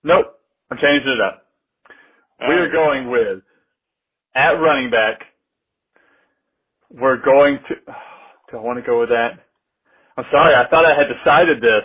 nope. 0.04 0.26
I'm 0.70 0.78
changing 0.78 1.12
it 1.12 1.20
up. 1.20 1.44
we 2.40 2.54
are 2.54 2.70
going 2.70 3.10
with 3.10 3.42
at 4.38 4.52
running 4.60 4.90
back. 4.90 5.20
We're 6.90 7.20
going 7.22 7.58
to. 7.68 7.74
Do 8.50 8.58
I 8.58 8.60
want 8.60 8.78
to 8.78 8.86
go 8.86 9.00
with 9.00 9.10
that? 9.10 9.32
I'm 10.16 10.24
sorry. 10.32 10.54
I 10.54 10.66
thought 10.68 10.86
I 10.86 10.94
had 10.94 11.08
decided 11.08 11.60
this, 11.60 11.84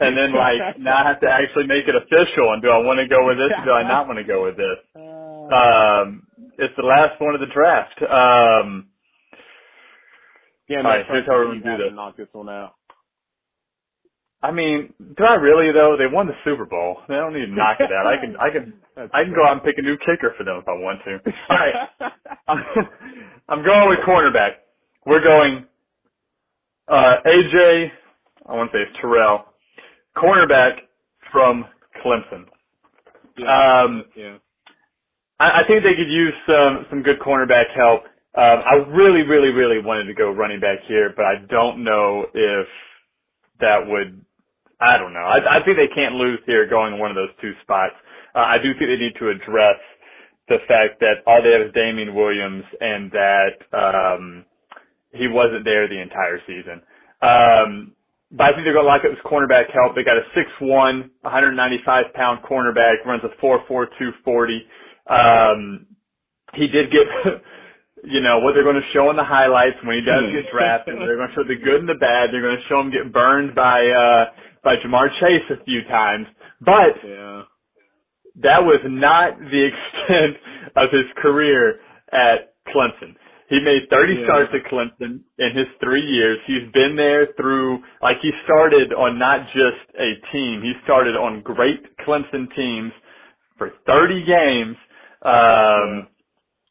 and 0.00 0.16
then 0.16 0.32
like 0.34 0.78
now 0.78 0.98
I 0.98 1.08
have 1.08 1.20
to 1.20 1.28
actually 1.30 1.66
make 1.66 1.86
it 1.88 1.94
official. 1.96 2.52
And 2.52 2.62
do 2.62 2.68
I 2.70 2.78
want 2.78 2.98
to 3.00 3.08
go 3.08 3.26
with 3.26 3.38
this? 3.38 3.50
Or 3.62 3.64
do 3.64 3.70
I 3.72 3.82
not 3.88 4.06
want 4.06 4.18
to 4.18 4.24
go 4.24 4.44
with 4.44 4.56
this? 4.56 4.78
Um, 5.44 6.26
it's 6.58 6.74
the 6.76 6.82
last 6.86 7.20
one 7.20 7.34
of 7.34 7.40
the 7.40 7.46
draft. 7.52 8.00
Um, 8.00 8.88
yeah, 10.68 10.78
all 10.78 10.84
right, 10.84 11.04
here's 11.06 11.26
how 11.26 11.34
we're 11.34 11.44
gonna 11.60 11.60
do 11.60 11.84
this. 11.84 11.92
Knock 11.94 12.16
this 12.16 12.28
one 12.32 12.48
out. 12.48 12.74
I 14.44 14.52
mean, 14.52 14.94
do 15.16 15.24
I 15.24 15.34
really 15.36 15.72
though? 15.72 15.96
They 15.98 16.06
won 16.06 16.28
the 16.28 16.34
Super 16.44 16.66
Bowl. 16.66 16.98
They 17.08 17.14
don't 17.16 17.34
need 17.34 17.46
to 17.46 17.52
knock 17.54 17.78
it 17.80 17.90
out. 17.92 18.06
I 18.06 18.18
can, 18.20 18.36
I 18.36 18.50
can, 18.50 18.74
I 19.14 19.24
can 19.24 19.34
go 19.34 19.46
out 19.46 19.54
and 19.54 19.64
pick 19.64 19.76
a 19.78 19.82
new 19.82 19.96
kicker 19.98 20.34
for 20.38 20.44
them 20.44 20.58
if 20.62 20.68
I 20.68 20.74
want 20.74 21.00
to. 21.06 21.20
All 21.50 21.58
right, 21.58 21.74
I'm 23.50 23.64
going 23.64 23.88
with 23.90 24.00
cornerback. 24.00 24.52
We're 25.06 25.24
going 25.24 25.66
uh 26.88 27.16
AJ. 27.26 27.90
I 28.46 28.54
want 28.54 28.72
to 28.72 28.78
say 28.78 28.82
it's 28.82 28.98
Terrell, 29.00 29.46
cornerback 30.16 30.74
from 31.32 31.66
Clemson. 32.04 32.46
Yeah. 33.38 33.82
Um, 33.84 34.04
yeah. 34.16 34.36
I, 35.40 35.62
I 35.62 35.66
think 35.66 35.82
they 35.84 35.94
could 35.94 36.10
use 36.10 36.34
some 36.46 36.86
some 36.90 37.02
good 37.02 37.20
cornerback 37.20 37.74
help. 37.76 38.04
Um, 38.36 38.62
I 38.66 38.74
really, 38.90 39.22
really, 39.22 39.50
really 39.50 39.80
wanted 39.84 40.04
to 40.06 40.14
go 40.14 40.30
running 40.30 40.60
back 40.60 40.78
here, 40.88 41.12
but 41.16 41.24
I 41.24 41.36
don't 41.50 41.84
know 41.84 42.26
if 42.34 42.66
that 43.60 43.86
would. 43.86 44.24
I 44.84 44.98
don't 44.98 45.12
know. 45.12 45.24
I, 45.24 45.58
I 45.58 45.64
think 45.64 45.76
they 45.76 45.88
can't 45.94 46.14
lose 46.14 46.40
here 46.46 46.68
going 46.68 46.92
to 46.92 46.98
one 46.98 47.10
of 47.10 47.16
those 47.16 47.30
two 47.40 47.52
spots. 47.62 47.94
Uh, 48.34 48.40
I 48.40 48.58
do 48.58 48.72
think 48.74 48.90
they 48.90 48.96
need 48.96 49.14
to 49.18 49.30
address 49.30 49.80
the 50.48 50.58
fact 50.68 51.00
that 51.00 51.24
all 51.26 51.42
they 51.42 51.52
have 51.52 51.62
is 51.62 51.72
Damien 51.72 52.14
Williams 52.14 52.64
and 52.80 53.10
that 53.12 53.56
um, 53.72 54.44
he 55.12 55.28
wasn't 55.28 55.64
there 55.64 55.88
the 55.88 56.00
entire 56.00 56.40
season. 56.46 56.82
Um, 57.22 57.92
but 58.30 58.44
I 58.44 58.52
think 58.52 58.64
they're 58.66 58.74
going 58.74 58.84
to 58.84 58.90
lock 58.92 59.04
up 59.04 59.10
his 59.10 59.24
cornerback 59.24 59.72
help. 59.72 59.94
They 59.94 60.04
got 60.04 60.18
a 60.18 60.26
6'1", 60.36 60.60
195 61.22 62.04
pound 62.14 62.44
cornerback, 62.44 63.04
runs 63.06 63.22
a 63.24 63.32
4'4", 63.42 63.66
240. 63.68 64.66
Um, 65.08 65.86
he 66.54 66.66
did 66.66 66.90
get 66.90 67.06
you 68.04 68.20
know, 68.20 68.38
what 68.40 68.52
they're 68.54 68.64
going 68.64 68.76
to 68.76 68.90
show 68.92 69.10
in 69.10 69.16
the 69.16 69.24
highlights 69.24 69.76
when 69.84 69.96
he 69.96 70.02
does 70.04 70.24
get 70.32 70.50
drafted. 70.52 70.94
they're 71.00 71.16
going 71.16 71.28
to 71.28 71.34
show 71.34 71.44
the 71.44 71.56
good 71.56 71.80
and 71.80 71.88
the 71.88 71.98
bad. 71.98 72.30
They're 72.30 72.42
going 72.42 72.56
to 72.60 72.68
show 72.68 72.80
him 72.80 72.90
get 72.90 73.12
burned 73.12 73.54
by, 73.54 73.80
uh, 73.88 74.24
by 74.64 74.76
Ja'Marr 74.76 75.08
Chase 75.20 75.44
a 75.50 75.64
few 75.64 75.82
times. 75.84 76.26
But 76.60 76.96
yeah. 77.06 77.42
that 78.42 78.64
was 78.64 78.80
not 78.84 79.38
the 79.38 79.68
extent 79.70 80.36
of 80.76 80.90
his 80.90 81.06
career 81.22 81.80
at 82.12 82.54
Clemson. 82.74 83.14
He 83.48 83.60
made 83.60 83.82
30 83.90 84.14
yeah. 84.14 84.24
starts 84.24 84.52
at 84.54 84.70
Clemson 84.72 85.20
in 85.38 85.56
his 85.56 85.66
three 85.82 86.04
years. 86.04 86.38
He's 86.46 86.72
been 86.72 86.96
there 86.96 87.28
through, 87.36 87.78
like 88.02 88.16
he 88.22 88.30
started 88.44 88.92
on 88.94 89.18
not 89.18 89.46
just 89.52 89.84
a 90.00 90.14
team, 90.32 90.62
he 90.62 90.72
started 90.84 91.14
on 91.14 91.42
great 91.42 91.84
Clemson 91.98 92.48
teams 92.56 92.92
for 93.58 93.72
30 93.86 94.24
games. 94.24 94.76
Um, 95.22 96.08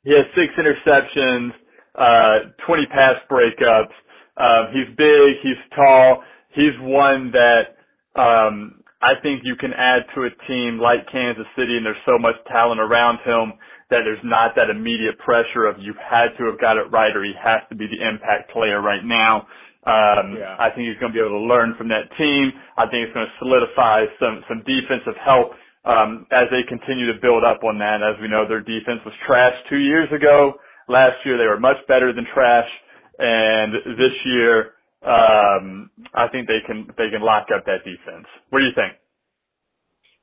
he 0.03 0.11
has 0.11 0.25
six 0.35 0.53
interceptions, 0.57 1.51
uh, 1.95 2.49
20 2.65 2.85
pass 2.87 3.15
breakups. 3.29 3.93
Um, 4.35 4.73
he's 4.73 4.95
big. 4.97 5.35
He's 5.43 5.57
tall. 5.75 6.23
He's 6.53 6.73
one 6.81 7.31
that 7.31 7.77
um, 8.15 8.83
I 9.01 9.19
think 9.21 9.41
you 9.43 9.55
can 9.55 9.73
add 9.73 10.07
to 10.15 10.23
a 10.23 10.31
team 10.47 10.79
like 10.79 11.09
Kansas 11.11 11.47
City, 11.57 11.75
and 11.75 11.85
there's 11.85 11.99
so 12.05 12.17
much 12.17 12.35
talent 12.47 12.79
around 12.79 13.19
him 13.25 13.53
that 13.91 14.07
there's 14.07 14.23
not 14.23 14.55
that 14.55 14.71
immediate 14.71 15.19
pressure 15.19 15.67
of 15.67 15.75
you 15.77 15.93
had 15.99 16.31
to 16.39 16.47
have 16.49 16.59
got 16.59 16.77
it 16.77 16.87
right 16.89 17.13
or 17.13 17.23
he 17.23 17.35
has 17.37 17.61
to 17.69 17.75
be 17.75 17.85
the 17.85 17.99
impact 17.99 18.49
player 18.49 18.81
right 18.81 19.03
now. 19.03 19.45
Um, 19.83 20.39
yeah. 20.39 20.55
I 20.55 20.71
think 20.71 20.87
he's 20.87 20.97
going 21.03 21.11
to 21.11 21.15
be 21.15 21.19
able 21.19 21.43
to 21.43 21.45
learn 21.45 21.75
from 21.75 21.91
that 21.91 22.07
team. 22.15 22.55
I 22.79 22.87
think 22.87 23.05
it's 23.05 23.13
going 23.13 23.27
to 23.27 23.35
solidify 23.37 24.07
some 24.15 24.39
some 24.47 24.63
defensive 24.63 25.19
help 25.19 25.51
um, 25.83 26.25
as 26.31 26.47
they 26.49 26.63
continue 26.63 27.11
to 27.11 27.19
build 27.19 27.43
up 27.43 27.67
on 27.67 27.77
that. 27.83 27.99
As 27.99 28.15
we 28.23 28.31
know, 28.31 28.47
their 28.47 28.63
defense 28.63 29.03
was 29.03 29.13
trash 29.27 29.53
two 29.67 29.83
years 29.83 30.07
ago. 30.15 30.55
Last 30.87 31.19
year, 31.27 31.37
they 31.37 31.47
were 31.47 31.59
much 31.59 31.79
better 31.87 32.15
than 32.15 32.23
trash, 32.33 32.67
and 33.19 33.99
this 33.99 34.15
year, 34.23 34.79
um, 35.05 35.89
I 36.13 36.27
think 36.29 36.47
they 36.47 36.59
can 36.65 36.87
they 36.97 37.09
can 37.09 37.21
lock 37.21 37.47
up 37.55 37.65
that 37.65 37.83
defense. 37.85 38.27
What 38.49 38.59
do 38.59 38.65
you 38.65 38.71
think? 38.75 38.93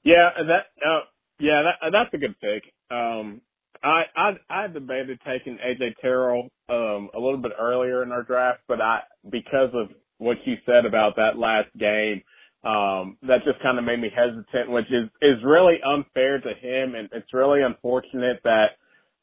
Yeah, 0.05 0.29
and 0.37 0.49
that 0.49 0.67
uh, 0.87 1.01
yeah, 1.39 1.63
that, 1.63 1.91
that's 1.93 2.15
a 2.15 2.19
good 2.19 2.37
pick. 2.41 2.65
Um, 2.91 3.41
I 3.83 4.05
I 4.17 4.31
I 4.51 4.67
debated 4.69 5.21
taking 5.27 5.59
AJ 5.59 5.95
Terrell 6.01 6.49
um, 6.69 7.11
a 7.15 7.19
little 7.21 7.39
bit 7.39 7.53
earlier 7.59 8.03
in 8.03 8.13
our 8.13 8.23
draft, 8.23 8.61
but 8.69 8.81
I 8.81 9.01
because 9.31 9.71
of 9.75 9.89
what 10.19 10.37
you 10.47 10.57
said 10.67 10.87
about 10.87 11.17
that 11.17 11.39
last 11.39 11.69
game, 11.79 12.23
um, 12.65 13.17
that 13.23 13.45
just 13.45 13.61
kind 13.63 13.79
of 13.79 13.85
made 13.85 14.01
me 14.01 14.11
hesitant, 14.15 14.71
which 14.71 14.87
is, 14.91 15.09
is 15.23 15.43
really 15.45 15.79
unfair 15.85 16.41
to 16.41 16.55
him. 16.55 16.95
And 16.95 17.09
it's 17.13 17.33
really 17.33 17.63
unfortunate 17.63 18.41
that, 18.45 18.73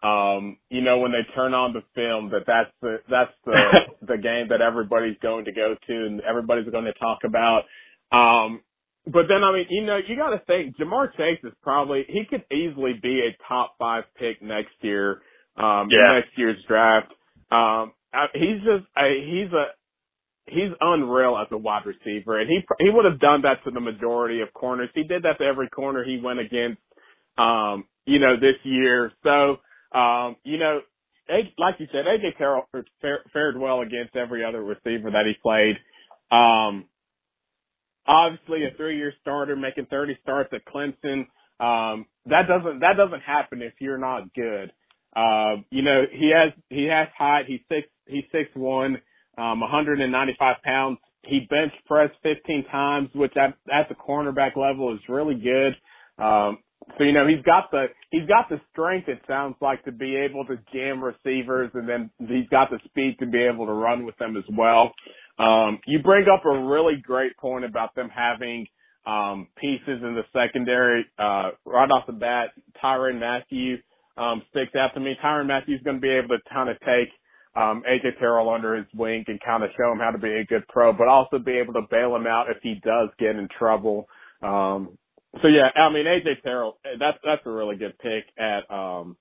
um, 0.03 0.57
you 0.69 0.82
know, 0.82 0.99
when 0.99 1.11
they 1.11 1.26
turn 1.36 1.53
on 1.53 1.74
the 1.74 1.82
film 1.95 2.30
that 2.32 2.45
that's 2.45 2.72
the, 2.82 2.98
that's 3.10 3.32
the, 3.45 3.56
the 4.07 4.18
game 4.18 4.48
that 4.49 4.61
everybody's 4.61 5.18
going 5.22 5.45
to 5.45 5.52
go 5.52 5.76
to 5.88 6.06
and 6.06 6.22
everybody's 6.22 6.69
going 6.69 6.86
to 6.86 6.94
talk 6.94 7.19
about. 7.26 7.64
Um, 8.11 8.61
but 9.06 9.24
then, 9.30 9.44
I 9.44 9.53
mean, 9.53 9.65
you 9.69 9.86
know, 9.86 9.98
you 10.06 10.15
got 10.15 10.32
to 10.32 10.41
think 10.45 10.78
Ja'Marr 10.78 11.15
Chase 11.15 11.40
is 11.44 11.53
probably, 11.64 12.06
he 12.07 12.24
could 12.30 12.44
easily 12.52 12.94
be 13.02 13.22
a 13.22 13.38
top 13.48 13.76
five 13.80 14.03
pick 14.19 14.41
next 14.41 14.74
year, 14.82 15.22
um, 15.56 15.88
yeah. 15.90 16.19
next 16.19 16.38
year's 16.38 16.57
draft. 16.68 17.11
Um, 17.49 17.94
he's 18.34 18.60
just, 18.60 18.86
he's 18.95 19.52
a, 19.53 19.65
he's 20.48 20.72
unreal 20.80 21.38
as 21.38 21.48
a 21.52 21.57
wide 21.57 21.86
receiver, 21.86 22.40
and 22.40 22.49
he 22.49 22.61
he 22.80 22.90
would 22.90 23.06
have 23.06 23.19
done 23.19 23.41
that 23.44 23.64
to 23.65 23.72
the 23.72 23.80
majority 23.80 24.41
of 24.41 24.53
corners. 24.53 24.90
He 24.95 25.03
did 25.03 25.24
that 25.24 25.38
to 25.40 25.44
every 25.44 25.69
corner 25.69 26.03
he 26.03 26.19
went 26.24 26.40
against, 26.40 26.82
um, 27.38 27.86
you 28.06 28.19
know, 28.19 28.36
this 28.36 28.56
year. 28.64 29.11
So, 29.24 29.57
um, 29.94 30.36
you 30.44 30.58
know, 30.58 30.82
like 31.58 31.76
you 31.80 31.88
said, 31.92 32.06
AJ 32.06 32.38
Terrell 32.38 32.68
fared 33.34 33.60
well 33.60 33.82
against 33.82 34.16
every 34.16 34.44
other 34.46 34.64
receiver 34.64 35.12
that 35.12 35.26
he 35.26 35.34
played. 35.44 35.78
Um, 36.32 36.86
obviously, 38.08 38.66
a 38.66 38.72
three-year 38.78 39.14
starter 39.22 39.56
making 39.56 39.88
30 39.88 40.18
starts 40.24 40.52
at 40.54 40.66
Clemson. 40.66 41.28
Um, 41.60 42.06
that 42.28 42.48
doesn't 42.48 42.80
that 42.82 42.98
doesn't 42.98 43.22
happen 43.22 43.62
if 43.62 43.74
you're 43.80 43.98
not 44.00 44.34
good. 44.34 44.72
Uh, 45.16 45.58
you 45.72 45.82
know, 45.84 46.04
he 46.12 46.32
has 46.36 46.54
he 46.70 46.86
has 46.86 47.08
height. 47.18 47.46
He's 47.48 47.62
six 47.70 47.88
he's 48.08 48.26
six 48.32 48.50
one 48.56 48.98
um, 49.38 49.60
195 49.62 50.56
pounds. 50.64 50.98
He 51.24 51.42
bench 51.50 51.72
pressed 51.86 52.16
15 52.24 52.66
times, 52.72 53.10
which 53.14 53.34
at, 53.38 53.56
at 53.72 53.90
the 53.90 53.96
cornerback 53.96 54.56
level 54.58 54.94
is 54.94 55.00
really 55.10 55.36
good. 55.36 55.76
Um, 56.24 56.60
so 56.98 57.04
you 57.04 57.12
know 57.12 57.28
he's 57.28 57.44
got 57.44 57.70
the 57.72 57.88
he's 58.12 58.28
got 58.28 58.50
the 58.50 58.60
strength. 58.72 59.08
It 59.08 59.20
sounds 59.28 59.56
like 59.62 59.84
to 59.86 59.92
be 59.92 60.16
able 60.16 60.46
to 60.46 60.58
jam 60.74 61.04
receivers, 61.04 61.72
and 61.74 61.88
then 61.88 62.10
he's 62.20 62.48
got 62.50 62.70
the 62.70 62.80
speed 62.86 63.18
to 63.20 63.26
be 63.26 63.44
able 63.44 63.66
to 63.66 63.74
run 63.74 64.06
with 64.06 64.18
them 64.18 64.38
as 64.38 64.44
well. 64.58 64.94
Um, 65.40 65.80
you 65.86 66.00
bring 66.02 66.26
up 66.34 66.44
a 66.46 66.66
really 66.66 66.96
great 67.02 67.36
point 67.38 67.66
about 67.66 67.94
them 67.96 68.10
having 68.10 68.66
um, 69.06 69.48
pieces 69.58 70.02
in 70.02 70.16
the 70.16 70.24
secondary. 70.34 71.06
Uh, 71.20 71.52
right 71.66 71.90
off 71.92 72.08
the 72.08 72.14
bat, 72.14 72.50
Tyrann 72.84 73.20
Mathieu 73.20 73.78
um, 74.18 74.42
sticks 74.50 74.76
out 74.76 74.94
to 74.96 75.00
me. 75.00 75.16
Tyrann 75.24 75.48
Mathieu 75.48 75.76
is 75.76 75.82
going 75.84 75.98
to 75.98 76.02
be 76.02 76.10
able 76.10 76.30
to 76.30 76.40
kind 76.52 76.70
of 76.70 76.78
take 76.80 77.10
um, 77.56 77.84
AJ 77.90 78.20
Terrell 78.20 78.50
under 78.50 78.76
his 78.76 78.86
wing 78.96 79.24
and 79.28 79.40
kind 79.44 79.64
of 79.64 79.70
show 79.78 79.92
him 79.92 80.00
how 80.00 80.12
to 80.12 80.18
be 80.18 80.30
a 80.30 80.46
good 80.46 80.68
pro, 80.68 80.94
but 80.94 81.08
also 81.08 81.40
be 81.40 81.58
able 81.58 81.74
to 81.74 81.82
bail 81.90 82.16
him 82.16 82.28
out 82.28 82.46
if 82.50 82.58
he 82.62 82.76
does 82.84 83.10
get 83.20 83.36
in 83.36 83.48
trouble. 83.58 84.08
Um, 84.44 84.98
so 85.42 85.48
yeah, 85.48 85.70
I 85.76 85.90
mean 85.92 86.06
AJ 86.06 86.44
Terrell, 86.44 86.78
that's 87.00 87.18
that's 87.24 87.42
a 87.46 87.52
really 87.52 87.76
good 87.78 87.98
pick 88.00 88.26
at 88.38 88.70
um 88.74 89.18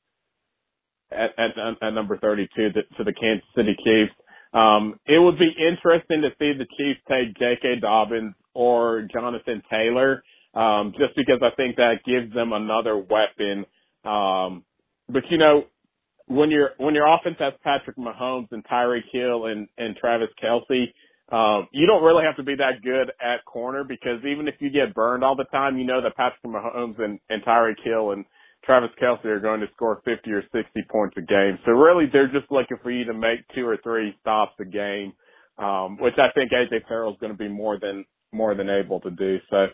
at 1.10 1.30
at, 1.38 1.50
at 1.82 1.90
number 1.94 2.18
32 2.18 2.72
to, 2.72 3.04
the 3.04 3.12
Kansas 3.12 3.46
City 3.56 3.76
Chiefs. 3.84 4.12
Um, 4.52 4.98
it 5.06 5.18
would 5.18 5.38
be 5.38 5.50
interesting 5.58 6.22
to 6.22 6.30
see 6.38 6.52
the 6.56 6.66
Chiefs 6.78 7.00
take 7.08 7.36
J.K. 7.38 7.80
Dobbins 7.80 8.34
or 8.54 9.06
Jonathan 9.12 9.62
Taylor, 9.70 10.22
um, 10.54 10.94
just 10.98 11.14
because 11.16 11.40
I 11.42 11.54
think 11.56 11.76
that 11.76 11.96
gives 12.06 12.32
them 12.32 12.52
another 12.52 12.96
weapon. 12.96 13.66
Um, 14.04 14.64
but 15.08 15.24
you 15.30 15.38
know, 15.38 15.64
when 16.26 16.50
your 16.50 16.70
when 16.78 16.94
your 16.94 17.06
offense 17.06 17.36
has 17.38 17.52
Patrick 17.62 17.96
Mahomes 17.96 18.48
and 18.50 18.64
Tyreek 18.64 19.04
Hill 19.12 19.46
and 19.46 19.68
and 19.78 19.96
Travis 19.96 20.28
Kelce, 20.42 20.92
um, 21.32 21.68
you 21.72 21.86
don't 21.86 22.04
really 22.04 22.24
have 22.24 22.36
to 22.36 22.44
be 22.44 22.54
that 22.56 22.82
good 22.84 23.10
at 23.20 23.44
corner 23.44 23.82
because 23.82 24.24
even 24.24 24.46
if 24.46 24.54
you 24.60 24.70
get 24.70 24.94
burned 24.94 25.24
all 25.24 25.34
the 25.34 25.44
time, 25.50 25.76
you 25.76 25.84
know 25.84 26.00
that 26.00 26.16
Patrick 26.16 26.42
Mahomes 26.44 27.00
and 27.02 27.18
and 27.28 27.42
Tyreek 27.42 27.82
Hill 27.84 28.12
and 28.12 28.24
Travis 28.64 28.90
Kelce 29.00 29.24
are 29.24 29.40
going 29.40 29.60
to 29.60 29.66
score 29.74 30.02
50 30.04 30.30
or 30.30 30.42
60 30.42 30.62
points 30.90 31.16
a 31.16 31.22
game. 31.22 31.58
So 31.64 31.72
really, 31.72 32.06
they're 32.12 32.30
just 32.30 32.50
looking 32.50 32.78
for 32.82 32.90
you 32.90 33.04
to 33.06 33.14
make 33.14 33.40
two 33.54 33.66
or 33.66 33.76
three 33.82 34.14
stops 34.20 34.54
a 34.60 34.64
game, 34.64 35.12
um, 35.58 35.96
which 36.00 36.14
I 36.18 36.30
think 36.34 36.52
AJ 36.52 36.86
Terrell 36.88 37.12
is 37.12 37.18
going 37.20 37.32
to 37.32 37.38
be 37.38 37.48
more 37.48 37.78
than 37.80 38.04
more 38.32 38.54
than 38.54 38.70
able 38.70 39.00
to 39.00 39.10
do. 39.10 39.38
So 39.50 39.66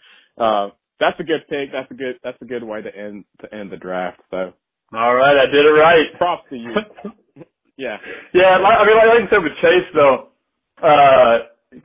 uh, 0.42 0.68
that's 1.00 1.20
a 1.20 1.24
good 1.24 1.44
pick. 1.48 1.72
That's 1.72 1.90
a 1.90 1.94
good 1.94 2.16
that's 2.24 2.40
a 2.40 2.46
good 2.46 2.64
way 2.64 2.80
to 2.80 2.94
end 2.96 3.24
to 3.40 3.54
end 3.54 3.72
the 3.72 3.76
draft. 3.76 4.20
So 4.30 4.52
all 4.94 5.14
right, 5.14 5.36
I 5.36 5.46
did 5.46 5.64
it 5.64 5.76
right. 5.76 6.06
Props 6.18 6.44
to 6.50 6.56
you. 6.56 6.70
yeah. 7.76 7.96
Yeah, 8.34 8.56
I 8.60 8.84
mean, 8.84 8.96
like 8.96 9.28
I 9.28 9.30
said 9.30 9.42
with 9.42 9.56
Chase 9.60 9.88
though, 9.94 10.31
uh, 10.82 11.38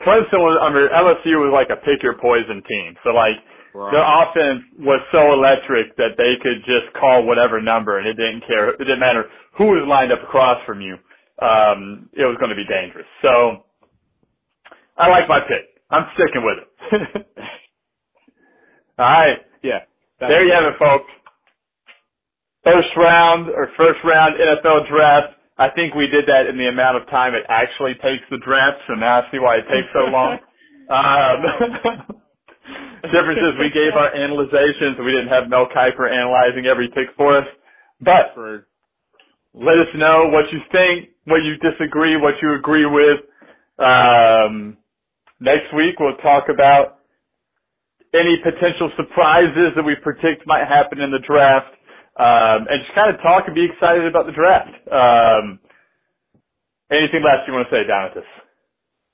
Clemson 0.03 0.41
was, 0.41 0.57
I 0.61 0.69
mean, 0.74 0.90
LSU 0.91 1.40
was 1.40 1.53
like 1.53 1.69
a 1.69 1.80
pick 1.80 2.03
your 2.03 2.18
poison 2.19 2.64
team. 2.68 2.95
So 3.03 3.11
like, 3.11 3.38
right. 3.74 3.91
their 3.91 4.03
offense 4.03 4.64
was 4.80 5.02
so 5.11 5.34
electric 5.34 5.95
that 5.98 6.18
they 6.18 6.36
could 6.41 6.65
just 6.65 6.91
call 6.99 7.26
whatever 7.26 7.61
number 7.61 7.99
and 7.99 8.07
it 8.07 8.15
didn't 8.15 8.41
care. 8.48 8.69
It 8.69 8.80
didn't 8.80 8.99
matter 8.99 9.26
who 9.57 9.65
was 9.78 9.86
lined 9.88 10.11
up 10.11 10.24
across 10.24 10.60
from 10.65 10.82
you. 10.82 10.98
Um, 11.40 12.10
it 12.14 12.26
was 12.26 12.36
going 12.40 12.49
to 12.49 12.56
be 12.56 12.65
dangerous. 12.65 13.06
So, 13.22 13.64
I 14.98 15.10
like 15.10 15.30
my 15.30 15.40
pick. 15.41 15.69
I'm 15.91 16.07
sticking 16.15 16.44
with 16.44 16.57
it. 16.65 17.28
All 18.99 19.06
right. 19.06 19.38
Yeah. 19.61 19.86
There 20.19 20.44
you 20.44 20.52
have 20.52 20.64
it, 20.64 20.80
folks 20.80 21.11
first 22.68 22.90
round 22.98 23.49
or 23.49 23.69
first 23.78 23.99
round 24.03 24.36
NFL 24.36 24.90
draft. 24.90 25.34
I 25.58 25.70
think 25.70 25.96
we 25.96 26.08
did 26.08 26.26
that 26.28 26.46
in 26.48 26.58
the 26.58 26.68
amount 26.68 26.98
of 26.98 27.10
time 27.10 27.34
it 27.34 27.44
actually 27.50 27.96
takes 27.96 28.24
the 28.30 28.38
draft, 28.46 28.78
so 28.88 28.94
now 28.94 29.22
I 29.22 29.32
see 29.32 29.40
why 29.40 29.58
it 29.58 29.66
takes 29.70 29.90
so 29.94 30.06
long. 30.12 30.38
um, 30.90 32.22
difference 33.12 33.42
is 33.42 33.60
we 33.60 33.72
gave 33.74 33.94
our 33.94 34.14
analyzations. 34.14 34.98
We 35.00 35.12
didn't 35.12 35.30
have 35.30 35.50
Mel 35.50 35.68
Kiper 35.68 36.10
analyzing 36.10 36.66
every 36.66 36.90
pick 36.90 37.10
for 37.16 37.38
us. 37.38 37.48
But 38.02 38.34
let 39.54 39.78
us 39.80 39.90
know 39.96 40.30
what 40.30 40.46
you 40.52 40.60
think, 40.72 41.10
what 41.26 41.42
you 41.44 41.58
disagree, 41.58 42.18
what 42.18 42.36
you 42.42 42.54
agree 42.54 42.86
with. 42.86 43.26
Um, 43.80 44.78
next 45.40 45.74
week 45.76 46.00
we'll 46.00 46.18
talk 46.18 46.50
about 46.50 47.00
any 48.14 48.38
potential 48.44 48.92
surprises 48.96 49.74
that 49.76 49.84
we 49.84 49.96
predict 49.96 50.46
might 50.46 50.68
happen 50.68 51.02
in 51.02 51.12
the 51.12 51.20
draft, 51.28 51.74
um, 52.18 52.65
and 52.69 52.81
just 52.84 52.95
kind 52.95 53.14
of 53.14 53.22
talk 53.22 53.44
and 53.45 53.56
be 53.56 53.65
excited 53.65 54.06
about 54.06 54.26
the 54.26 54.34
draft. 54.34 54.73
Um, 54.89 55.60
anything 56.91 57.22
last 57.23 57.48
you 57.48 57.53
want 57.53 57.69
to 57.69 57.73
say, 57.73 57.85
Donatus? 57.85 58.26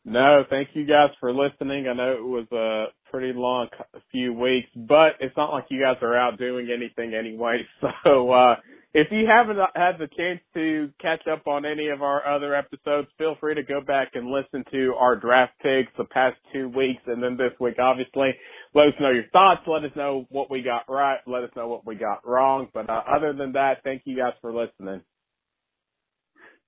No, 0.06 0.44
thank 0.50 0.70
you 0.74 0.86
guys 0.86 1.10
for 1.20 1.34
listening. 1.34 1.88
I 1.88 1.94
know 1.94 2.12
it 2.12 2.24
was 2.24 2.48
a 2.52 2.92
pretty 3.10 3.32
long 3.34 3.68
few 4.12 4.34
weeks, 4.34 4.68
but 4.76 5.14
it's 5.22 5.36
not 5.38 5.52
like 5.52 5.66
you 5.70 5.82
guys 5.82 5.96
are 6.02 6.18
out 6.18 6.38
doing 6.38 6.70
anything 6.74 7.14
anyway. 7.14 7.66
So, 8.04 8.32
uh, 8.32 8.56
if 8.94 9.08
you 9.12 9.26
haven't 9.26 9.58
had 9.76 9.98
the 9.98 10.08
chance 10.16 10.40
to 10.54 10.90
catch 11.02 11.26
up 11.28 11.48
on 11.48 11.66
any 11.66 11.88
of 11.88 12.04
our 12.04 12.26
other 12.28 12.54
episodes, 12.54 13.08
feel 13.18 13.36
free 13.40 13.56
to 13.56 13.64
go 13.64 13.82
back 13.82 14.10
and 14.14 14.28
listen 14.30 14.64
to 14.72 14.94
our 15.00 15.16
draft 15.16 15.54
picks 15.64 15.92
the 15.98 16.04
past 16.06 16.38
two 16.54 16.70
weeks 16.70 17.02
and 17.08 17.24
then 17.24 17.36
this 17.36 17.58
week, 17.60 17.80
obviously. 17.80 18.36
Let 18.76 18.88
us 18.88 18.94
know 19.00 19.12
your 19.12 19.28
thoughts. 19.32 19.62
Let 19.68 19.84
us 19.84 19.96
know 19.96 20.26
what 20.30 20.50
we 20.50 20.62
got 20.62 20.90
right. 20.90 21.20
Let 21.28 21.44
us 21.44 21.52
know 21.56 21.68
what 21.68 21.86
we 21.86 21.96
got 21.96 22.28
wrong. 22.28 22.68
But 22.74 22.90
uh, 22.90 23.04
other 23.08 23.34
than 23.34 23.52
that, 23.54 23.84
thank 23.84 24.04
you 24.06 24.18
guys 24.18 24.34
for 24.42 24.52
listening. 24.54 25.02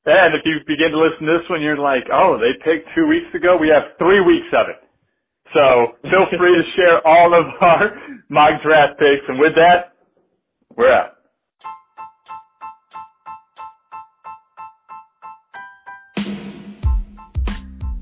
And 0.06 0.36
if 0.36 0.42
you 0.46 0.60
begin 0.68 0.92
to 0.92 1.00
listen 1.00 1.26
to 1.26 1.40
this 1.40 1.50
one, 1.50 1.62
you're 1.62 1.78
like, 1.78 2.04
oh, 2.14 2.38
they 2.38 2.54
picked 2.64 2.90
two 2.96 3.08
weeks 3.08 3.34
ago. 3.34 3.58
We 3.58 3.70
have 3.70 3.98
three 3.98 4.22
weeks 4.22 4.48
of 4.54 4.70
it. 4.70 4.78
So 5.54 5.98
feel 6.04 6.28
free 6.38 6.54
to 6.54 6.64
share 6.76 7.06
all 7.08 7.34
of 7.34 7.46
our 7.62 7.98
mock 8.30 8.62
draft 8.62 9.00
picks. 9.00 9.26
And 9.28 9.40
with 9.40 9.54
that, 9.56 9.94
we're 10.78 10.92
out. 10.92 11.15